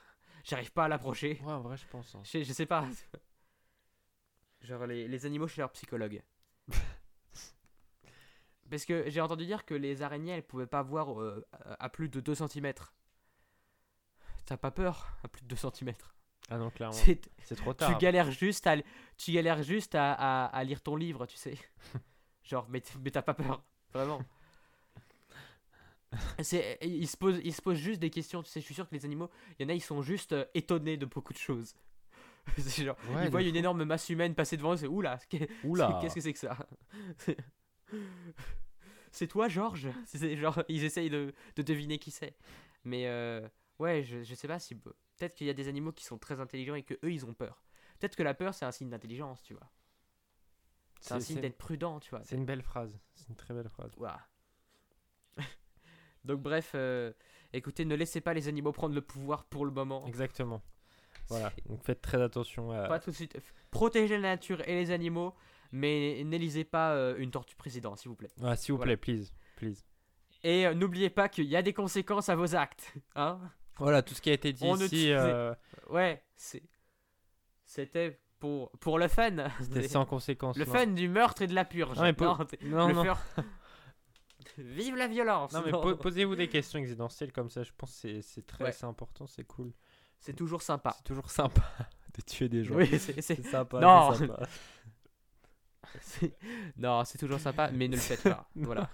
j'arrive 0.48 0.72
pas 0.72 0.86
à 0.86 0.88
l'approcher. 0.88 1.39
Ouais, 1.43 1.52
en 1.54 1.62
vrai, 1.62 1.78
je 1.78 1.86
pense. 1.88 2.16
hein. 2.16 2.22
Je, 2.24 2.43
je 2.43 2.54
sais 2.54 2.66
pas. 2.66 2.86
Genre 4.62 4.86
les, 4.88 5.08
les 5.08 5.26
animaux 5.26 5.48
chez 5.48 5.62
leur 5.62 5.72
psychologue. 5.72 6.22
Parce 8.70 8.84
que 8.86 9.10
j'ai 9.10 9.22
entendu 9.22 9.45
dire 9.45 9.66
que 9.66 9.74
les 9.74 10.02
araignées, 10.02 10.34
elles 10.34 10.43
pouvaient 10.45 10.68
pas 10.68 10.82
voir 10.82 11.22
euh, 11.22 11.45
à 11.54 11.86
à 11.86 11.89
plus 11.89 12.10
de 12.10 12.20
2 12.20 12.36
cm. 12.36 12.74
T'as 14.45 14.58
pas 14.58 14.72
peur 14.72 15.08
à 15.24 15.28
plus 15.28 15.41
de 15.43 15.48
2 15.48 15.56
cm. 15.56 15.93
Ah 16.50 16.58
non, 16.58 16.70
clairement. 16.70 16.93
C'est- 16.93 17.30
C'est 17.43 17.56
trop 17.56 17.74
Tu 17.74 17.78
tard. 17.80 17.98
galères 17.98 18.32
juste, 18.32 18.68
à, 18.68 18.76
tu 19.18 19.32
galères 19.32 19.64
juste 19.64 19.95
à, 19.95 20.14
à- 20.14 20.45
à 20.48 20.64
lire 20.64 20.82
ton 20.82 20.95
livre, 20.95 21.26
tu 21.26 21.38
sais. 21.38 21.58
Genre, 22.43 22.66
mais, 22.70 22.82
t- 22.82 22.93
mais 23.02 23.12
t'as 23.12 23.22
pas 23.22 23.34
peur. 23.34 23.64
Vraiment. 23.93 24.22
C'est, 26.41 26.78
ils, 26.82 27.07
se 27.07 27.18
posent, 27.18 27.39
ils 27.43 27.53
se 27.53 27.61
posent 27.61 27.78
juste 27.78 27.99
des 27.99 28.09
questions, 28.09 28.41
tu 28.43 28.49
sais. 28.49 28.59
Je 28.59 28.65
suis 28.65 28.74
sûr 28.76 28.88
que 28.88 28.95
les 28.95 29.05
animaux, 29.05 29.30
il 29.59 29.63
y 29.63 29.65
en 29.65 29.70
a, 29.70 29.74
ils 29.74 29.82
sont 29.82 30.01
juste 30.01 30.34
euh, 30.34 30.45
étonnés 30.53 30.97
de 30.97 31.05
beaucoup 31.05 31.34
de 31.34 31.38
choses. 31.38 31.76
c'est 32.57 32.86
genre, 32.86 32.95
Ouais, 33.13 33.26
ils 33.26 33.30
voient 33.32 33.41
fou. 33.41 33.47
une 33.47 33.55
énorme 33.55 33.84
masse 33.84 34.09
humaine 34.09 34.34
passer 34.36 34.55
devant 34.57 34.74
eux, 34.74 34.78
c'est 34.78 34.88
oula, 34.88 35.18
qu'est- 35.30 35.49
Oula. 35.63 35.97
qu'est-ce 36.01 36.15
que 36.15 36.22
c'est 36.22 36.34
que 36.34 36.39
ça? 36.39 36.57
C'est 39.11 39.28
toi, 39.28 39.47
Georges? 39.47 39.88
C'est- 40.05 40.18
c'est 40.20 40.38
genre, 40.38 40.61
ils 40.68 40.84
essayent 40.84 41.09
de, 41.09 41.34
de 41.55 41.61
deviner 41.63 41.97
qui 41.97 42.11
c'est. 42.11 42.36
Mais 42.84 43.07
euh, 43.07 43.47
ouais, 43.80 44.03
je, 44.03 44.22
je 44.24 44.36
sais 44.36 44.47
pas 44.47 44.59
si. 44.59 44.76
Peut-être 44.76 45.34
qu'il 45.34 45.47
y 45.47 45.49
a 45.49 45.53
des 45.53 45.68
animaux 45.68 45.91
qui 45.91 46.05
sont 46.05 46.18
très 46.18 46.39
intelligents 46.39 46.76
et 46.76 46.84
que 46.84 46.93
eux, 47.03 47.11
ils 47.11 47.26
ont 47.26 47.34
peur. 47.34 47.63
Peut-être 47.99 48.15
que 48.15 48.24
la 48.24 48.34
peur, 48.36 48.53
c'est 48.53 48.65
un 48.65 48.72
signe 48.72 48.89
d'intelligence, 48.89 49.41
tu 49.41 49.53
vois. 49.53 49.72
C'est 50.99 51.13
un 51.15 51.20
signe 51.20 51.38
c'est- 51.38 51.41
d'être 51.41 51.57
prudent, 51.57 51.99
tu 51.99 52.09
vois. 52.11 52.22
C'est 52.24 52.36
une 52.36 52.45
belle 52.45 52.61
phrase. 52.61 52.99
C'est 53.15 53.30
une 53.30 53.36
très 53.36 53.53
belle 53.53 53.70
phrase. 53.70 53.95
Donc, 56.28 56.41
bref, 56.41 56.71
euh, 56.75 57.11
écoutez, 57.53 57.86
ne 57.86 57.95
laissez 57.95 58.21
pas 58.21 58.34
les 58.34 58.47
animaux 58.47 58.71
prendre 58.71 58.93
le 58.93 59.01
pouvoir 59.01 59.45
pour 59.45 59.65
le 59.65 59.71
moment. 59.71 60.05
Exactement. 60.07 60.61
Voilà. 61.30 61.51
Donc 61.65 61.84
faites 61.84 62.01
très 62.01 62.21
attention 62.21 62.71
à. 62.71 62.88
Pas 62.88 62.99
tout 62.99 63.09
de 63.11 63.15
suite. 63.15 63.38
Protégez 63.71 64.15
la 64.17 64.30
nature 64.36 64.61
et 64.67 64.75
les 64.75 64.91
animaux, 64.91 65.34
mais 65.73 66.23
n'élisez 66.23 66.63
pas 66.63 66.93
euh, 66.93 67.15
une 67.17 67.32
tortue 67.32 67.55
président, 67.57 67.95
s'il 67.97 68.09
vous 68.09 68.15
plaît. 68.15 68.30
Ah, 68.41 68.55
s'il 68.55 68.71
vous 68.73 68.78
Voilà. 68.78 68.95
plaît, 68.95 69.15
please, 69.15 69.32
please. 69.57 69.84
Et 70.43 70.65
euh, 70.67 70.73
n'oubliez 70.73 71.09
pas 71.09 71.28
qu'il 71.28 71.45
y 71.45 71.55
a 71.57 71.61
des 71.61 71.73
conséquences 71.73 72.30
à 72.30 72.36
vos 72.36 72.55
actes. 72.55 72.93
Hein 73.15 73.39
Voilà, 73.78 74.03
tout 74.03 74.13
ce 74.13 74.21
qui 74.21 74.30
a 74.30 74.34
été 74.34 74.53
dit 74.53 74.63
On 74.65 74.78
ici, 74.78 75.11
ouais, 75.89 76.23
c'est. 76.36 76.63
C'était 77.65 78.19
pour, 78.39 78.71
pour 78.80 78.97
le 78.99 79.07
fun. 79.07 79.49
c'était 79.59 79.88
sans 79.88 80.05
conséquence. 80.05 80.55
Le 80.57 80.65
non. 80.65 80.71
fun 80.71 80.88
du 80.88 81.09
meurtre 81.09 81.41
et 81.41 81.47
de 81.47 81.55
la 81.55 81.65
purge. 81.65 81.97
Non, 81.97 82.03
mais 82.03 82.13
po- 82.13 82.25
Non, 82.25 82.38
Non, 82.63 82.88
le 82.88 82.93
non. 82.93 83.03
fur- 83.03 83.17
Vive 84.58 84.95
la 84.95 85.08
violence. 85.08 85.54
Non, 85.54 85.62
mais 85.66 85.72
po- 85.72 85.95
posez-vous 85.95 86.36
des 86.36 86.48
questions 86.48 86.80
existentielles 86.80 87.32
comme 87.32 87.50
ça. 87.50 87.64
Je 87.64 87.72
pense 87.78 88.02
que 88.02 88.22
c'est- 88.22 88.45
très 88.45 88.66
Ouais. 88.66 88.86
important, 88.86 89.28
c'est 89.28 89.45
cool. 89.45 89.72
C'est 90.20 90.34
toujours 90.34 90.62
sympa. 90.62 90.93
C'est 90.98 91.04
toujours 91.04 91.30
sympa 91.30 91.62
de 92.18 92.22
tuer 92.22 92.50
des 92.50 92.64
gens. 92.64 92.76
Oui, 92.76 92.88
c'est- 93.00 93.22
sympa. 93.43 93.80
Non. 93.80 94.12
non, 96.78 97.04
c'est 97.06 97.18
toujours 97.18 97.39
sympa, 97.39 97.70
mais 97.72 97.88
ne 97.88 97.95
le 97.95 98.02
faites 98.02 98.24
pas. 98.24 98.50
voilà. 98.56 98.89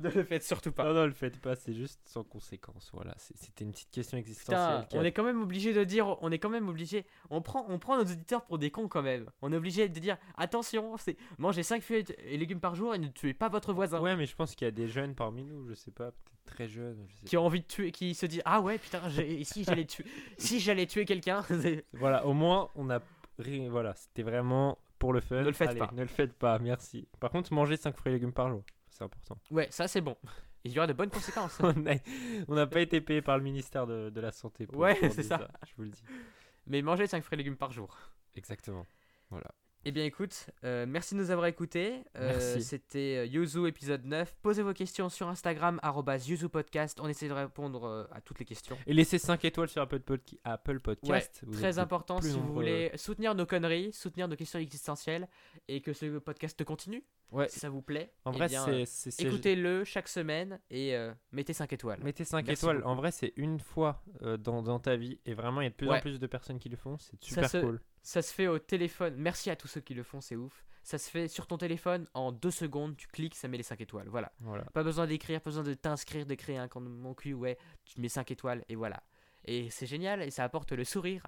Ne 0.00 0.08
le 0.10 0.22
faites 0.22 0.42
surtout 0.42 0.72
pas. 0.72 0.84
Non, 0.84 0.94
non, 0.94 1.06
le 1.06 1.12
faites 1.12 1.40
pas, 1.40 1.54
c'est 1.54 1.74
juste 1.74 2.00
sans 2.04 2.24
conséquence. 2.24 2.90
Voilà, 2.92 3.14
c'était 3.16 3.64
une 3.64 3.72
petite 3.72 3.90
question 3.90 4.18
existentielle. 4.18 4.82
Putain, 4.82 4.98
on 4.98 5.04
est 5.04 5.12
quand 5.12 5.24
même 5.24 5.42
obligé 5.42 5.72
de 5.72 5.84
dire, 5.84 6.16
on 6.22 6.30
est 6.30 6.38
quand 6.38 6.48
même 6.48 6.68
obligé, 6.68 7.06
on 7.30 7.42
prend, 7.42 7.66
on 7.68 7.78
prend 7.78 7.96
nos 7.96 8.02
auditeurs 8.02 8.44
pour 8.44 8.58
des 8.58 8.70
cons 8.70 8.88
quand 8.88 9.02
même. 9.02 9.30
On 9.42 9.52
est 9.52 9.56
obligé 9.56 9.88
de 9.88 10.00
dire, 10.00 10.16
attention, 10.36 10.96
c'est 10.96 11.16
mangez 11.38 11.62
5 11.62 11.82
fruits 11.82 12.04
et 12.24 12.36
légumes 12.36 12.60
par 12.60 12.74
jour 12.74 12.94
et 12.94 12.98
ne 12.98 13.08
tuez 13.08 13.34
pas 13.34 13.48
votre 13.48 13.72
voisin. 13.72 14.00
Ouais, 14.00 14.16
mais 14.16 14.26
je 14.26 14.34
pense 14.34 14.54
qu'il 14.54 14.64
y 14.64 14.68
a 14.68 14.72
des 14.72 14.88
jeunes 14.88 15.14
parmi 15.14 15.44
nous, 15.44 15.68
je 15.68 15.74
sais 15.74 15.90
pas, 15.90 16.10
peut-être 16.10 16.44
très 16.46 16.68
jeunes. 16.68 17.06
je 17.08 17.16
sais 17.16 17.26
Qui 17.26 17.36
ont 17.36 17.46
envie 17.46 17.60
de 17.60 17.66
tuer, 17.66 17.92
qui 17.92 18.14
se 18.14 18.26
disent, 18.26 18.42
ah 18.44 18.60
ouais, 18.60 18.78
putain, 18.78 19.02
si 19.42 19.64
j'allais 19.64 19.84
tuer, 19.84 20.04
si 20.38 20.60
j'allais 20.60 20.86
tuer 20.86 21.04
quelqu'un, 21.04 21.44
Voilà, 21.92 22.26
au 22.26 22.32
moins, 22.32 22.70
on 22.74 22.90
a. 22.90 23.00
Voilà, 23.70 23.94
c'était 23.94 24.22
vraiment 24.22 24.76
pour 24.98 25.12
le 25.14 25.20
fun. 25.20 25.36
Ne 25.40 25.46
le 25.46 25.52
faites 25.52 25.70
Allez, 25.70 25.78
pas. 25.78 25.90
Ne 25.92 26.02
le 26.02 26.08
faites 26.08 26.34
pas, 26.34 26.58
merci. 26.58 27.08
Par 27.20 27.30
contre, 27.30 27.52
mangez 27.52 27.76
5 27.76 27.96
fruits 27.96 28.12
et 28.12 28.14
légumes 28.16 28.32
par 28.32 28.50
jour. 28.50 28.62
C'est 29.00 29.04
important. 29.04 29.38
ouais, 29.50 29.66
ça 29.70 29.88
c'est 29.88 30.02
bon. 30.02 30.14
Il 30.62 30.72
y 30.72 30.78
aura 30.78 30.86
de 30.86 30.92
bonnes 30.92 31.08
conséquences. 31.08 31.58
on 32.48 32.54
n'a 32.54 32.66
pas 32.66 32.80
été 32.82 33.00
payé 33.00 33.22
par 33.22 33.38
le 33.38 33.42
ministère 33.42 33.86
de, 33.86 34.10
de 34.10 34.20
la 34.20 34.30
Santé. 34.30 34.66
Pour, 34.66 34.78
Ouais, 34.78 34.94
c'est 35.10 35.22
ça. 35.22 35.48
Je 35.66 35.72
vous 35.76 35.84
le 35.84 35.88
dis. 35.88 36.02
Mais 36.66 36.82
mangez 36.82 37.06
5 37.06 37.24
fruits 37.24 37.36
et 37.36 37.38
légumes 37.38 37.56
par 37.56 37.72
jour. 37.72 37.96
Exactement. 38.36 38.86
Eh 39.86 39.92
bien 39.92 40.04
écoute, 40.04 40.50
euh, 40.62 40.84
merci 40.86 41.14
de 41.14 41.20
nous 41.20 41.30
avoir 41.30 41.46
écoutés. 41.46 42.04
Euh, 42.14 42.32
Merci. 42.32 42.62
C'était 42.62 43.16
euh, 43.20 43.24
Yuzu 43.24 43.66
épisode 43.66 44.04
9. 44.04 44.36
Posez 44.42 44.62
vos 44.62 44.74
questions 44.74 45.08
sur 45.08 45.26
Instagram, 45.28 45.80
arrobas 45.82 46.18
Yuzu 46.28 46.50
Podcast. 46.50 47.00
On 47.00 47.08
essaie 47.08 47.28
de 47.28 47.32
répondre 47.32 47.84
euh, 47.84 48.04
à 48.12 48.20
toutes 48.20 48.38
les 48.40 48.44
questions. 48.44 48.76
Et 48.86 48.92
laissez 48.92 49.16
5 49.18 49.42
étoiles 49.46 49.70
sur 49.70 49.80
Apple, 49.80 50.80
Podcast. 50.80 51.42
Très 51.52 51.78
important 51.78 52.20
si 52.20 52.38
vous 52.38 52.52
voulez 52.52 52.90
soutenir 52.96 53.34
nos 53.34 53.46
conneries, 53.46 53.90
soutenir 53.94 54.28
nos 54.28 54.36
questions 54.36 54.58
existentielles 54.58 55.26
et 55.66 55.80
que 55.80 55.94
ce 55.94 56.18
podcast 56.18 56.62
continue. 56.62 57.02
Ouais, 57.30 57.48
Si 57.48 57.60
ça 57.60 57.70
vous 57.70 57.80
plaît, 57.80 58.12
en 58.24 58.32
eh 58.32 58.36
vrai, 58.36 58.84
écoutez-le 59.18 59.84
chaque 59.84 60.08
semaine 60.08 60.60
et 60.68 60.94
mettez 61.32 61.54
5 61.54 61.72
étoiles. 61.72 62.00
Mettez 62.02 62.24
5 62.24 62.44
Merci 62.46 62.60
étoiles. 62.64 62.76
beaucoup. 62.78 62.88
En 62.88 62.96
vrai, 62.96 63.12
c'est 63.12 63.32
une 63.36 63.60
fois 63.60 64.02
dans, 64.40 64.62
dans 64.62 64.78
ta 64.78 64.96
vie. 64.96 65.20
Et 65.24 65.32
vraiment, 65.32 65.62
il 65.62 65.64
y 65.64 65.66
a 65.68 65.70
de 65.70 65.74
plus 65.76 65.88
en 65.88 66.00
plus 66.00 66.18
de 66.18 66.26
personnes 66.26 66.58
qui 66.58 66.68
le 66.68 66.76
font. 66.76 66.98
C'est 66.98 67.22
super 67.24 67.48
se- 67.48 67.58
cool. 67.58 67.80
Ça 68.02 68.22
se 68.22 68.32
fait 68.32 68.46
au 68.46 68.58
téléphone. 68.58 69.14
Merci 69.16 69.50
à 69.50 69.56
tous 69.56 69.68
ceux 69.68 69.80
qui 69.80 69.94
le 69.94 70.02
font, 70.02 70.20
c'est 70.20 70.36
ouf. 70.36 70.64
Ça 70.82 70.96
se 70.96 71.10
fait 71.10 71.28
sur 71.28 71.46
ton 71.46 71.58
téléphone 71.58 72.06
en 72.14 72.32
2 72.32 72.50
secondes. 72.50 72.96
Tu 72.96 73.06
cliques, 73.06 73.34
ça 73.34 73.48
met 73.48 73.58
les 73.58 73.62
5 73.62 73.80
étoiles. 73.82 74.08
Voilà. 74.08 74.32
Voilà. 74.40 74.64
Pas 74.72 74.82
besoin 74.82 75.06
d'écrire, 75.06 75.40
pas 75.40 75.50
besoin 75.50 75.62
de 75.62 75.74
t'inscrire, 75.74 76.24
de 76.24 76.34
créer 76.34 76.56
un 76.56 76.68
compte 76.68 76.84
mon 76.88 77.12
cul, 77.14 77.34
ouais, 77.34 77.58
tu 77.84 78.00
mets 78.00 78.08
5 78.08 78.30
étoiles 78.30 78.64
et 78.68 78.74
voilà. 78.76 79.02
Et 79.44 79.68
c'est 79.70 79.86
génial 79.86 80.22
et 80.22 80.30
ça 80.30 80.44
apporte 80.44 80.72
le 80.72 80.84
sourire 80.84 81.26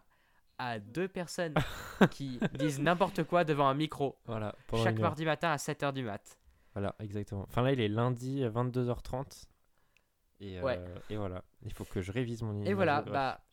à 0.58 0.78
deux 0.78 1.08
personnes 1.08 1.54
qui 2.10 2.40
disent 2.58 2.80
n'importe 2.80 3.24
quoi 3.24 3.44
devant 3.44 3.68
un 3.68 3.74
micro 3.74 4.18
Voilà. 4.26 4.54
chaque 4.82 4.98
mardi 4.98 5.24
matin 5.24 5.50
à 5.50 5.56
7h 5.56 5.92
du 5.92 6.02
mat. 6.04 6.38
Voilà, 6.74 6.94
exactement. 7.00 7.42
Enfin, 7.48 7.60
là, 7.62 7.72
il 7.72 7.80
est 7.80 7.88
lundi 7.88 8.42
à 8.44 8.48
22h30. 8.50 9.44
Et, 10.40 10.58
euh, 10.58 10.62
Ouais. 10.62 10.80
et 11.10 11.16
voilà. 11.16 11.44
Il 11.64 11.72
faut 11.72 11.84
que 11.84 12.00
je 12.00 12.10
révise 12.10 12.42
mon 12.42 12.64
Et 12.64 12.72
voilà, 12.72 13.02
bah 13.02 13.44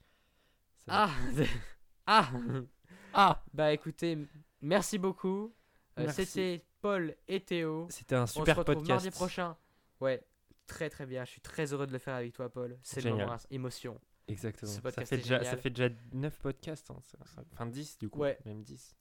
ah 0.87 1.09
ah 2.07 2.29
Ah 3.21 3.43
bah 3.53 3.73
écoutez, 3.73 4.17
merci 4.61 4.97
beaucoup. 4.97 5.53
Euh, 5.97 6.03
Merci. 6.03 6.25
C'était 6.25 6.65
Paul 6.79 7.13
et 7.27 7.41
Théo. 7.41 7.85
C'était 7.89 8.15
un 8.15 8.23
On 8.23 8.27
se 8.27 8.33
super 8.35 8.55
retrouve 8.55 8.75
podcast. 8.75 8.89
mardi 8.89 9.11
prochain. 9.11 9.57
Ouais, 9.99 10.23
très 10.67 10.89
très 10.89 11.05
bien. 11.05 11.25
Je 11.25 11.31
suis 11.31 11.41
très 11.41 11.73
heureux 11.73 11.85
de 11.85 11.91
le 11.91 11.97
faire 11.99 12.15
avec 12.15 12.31
toi, 12.31 12.47
Paul. 12.49 12.77
C'est 12.81 13.01
le 13.01 13.09
Génial. 13.09 13.25
moment 13.27 13.37
émotion. 13.51 13.99
Exactement. 14.29 14.69
Ce 14.71 14.75
Ça 14.77 14.81
podcast 14.81 15.09
fait, 15.09 15.15
est 15.15 15.21
déjà, 15.23 15.39
ça 15.39 15.43
génial. 15.43 15.59
fait 15.59 15.69
déjà 15.69 15.89
9 16.13 16.39
podcasts. 16.39 16.91
hein, 16.91 16.99
ça- 17.01 17.17
ça- 17.25 17.43
Enfin, 17.51 17.65
10 17.65 17.97
du 17.97 18.07
coup. 18.07 18.19
Ouais. 18.19 18.37
Même 18.45 18.63
10. 18.63 18.95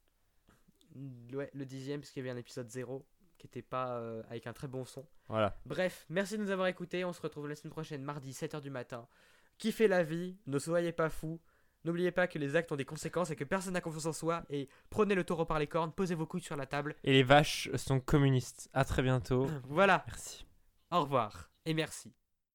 Ouais, 1.33 1.51
le 1.55 1.65
dixième, 1.65 2.01
parce 2.01 2.11
qu'il 2.11 2.25
y 2.25 2.29
avait 2.29 2.37
un 2.37 2.41
épisode 2.41 2.69
0 2.69 3.07
qui 3.37 3.47
était 3.47 3.63
pas 3.63 3.99
euh, 4.01 4.25
avec 4.31 4.49
un 4.49 4.53
très 4.53 4.67
bon 4.67 4.85
son. 4.85 5.07
Voilà. 5.29 5.57
Bref, 5.65 6.07
merci 6.09 6.37
de 6.37 6.43
nous 6.43 6.51
avoir 6.51 6.67
écoutés. 6.67 7.05
On 7.05 7.13
se 7.13 7.21
retrouve 7.21 7.47
la 7.49 7.55
semaine 7.55 7.71
prochaine, 7.71 8.03
mardi, 8.03 8.33
7h 8.33 8.61
du 8.63 8.71
matin. 8.71 9.07
Kiffez 9.59 9.87
la 9.87 10.03
vie, 10.03 10.37
ne 10.49 10.59
soyez 10.59 10.91
pas 10.91 11.09
fous. 11.11 11.41
N'oubliez 11.85 12.11
pas 12.11 12.27
que 12.27 12.39
les 12.39 12.57
actes 12.57 12.73
ont 12.73 12.77
des 12.77 12.85
conséquences 12.85 13.31
et 13.31 13.37
que 13.37 13.45
personne 13.45 13.75
n'a 13.75 13.81
confiance 13.81 14.07
en 14.07 14.13
soi. 14.13 14.45
Et 14.51 14.69
prenez 14.91 15.15
le 15.15 15.25
taureau 15.25 15.45
par 15.45 15.59
les 15.59 15.67
cornes, 15.67 15.93
posez 15.93 16.15
vos 16.15 16.27
couilles 16.27 16.43
sur 16.43 16.57
la 16.57 16.67
table. 16.67 16.97
Et 17.05 17.13
les 17.13 17.23
vaches 17.23 17.71
sont 17.77 18.01
communistes. 18.01 18.69
À 18.73 18.85
très 18.85 19.03
bientôt. 19.03 19.47
Voilà. 19.69 20.05
Merci. 20.07 20.47
Au 20.91 21.03
revoir 21.03 21.51
et 21.67 21.75
merci. 21.75 22.13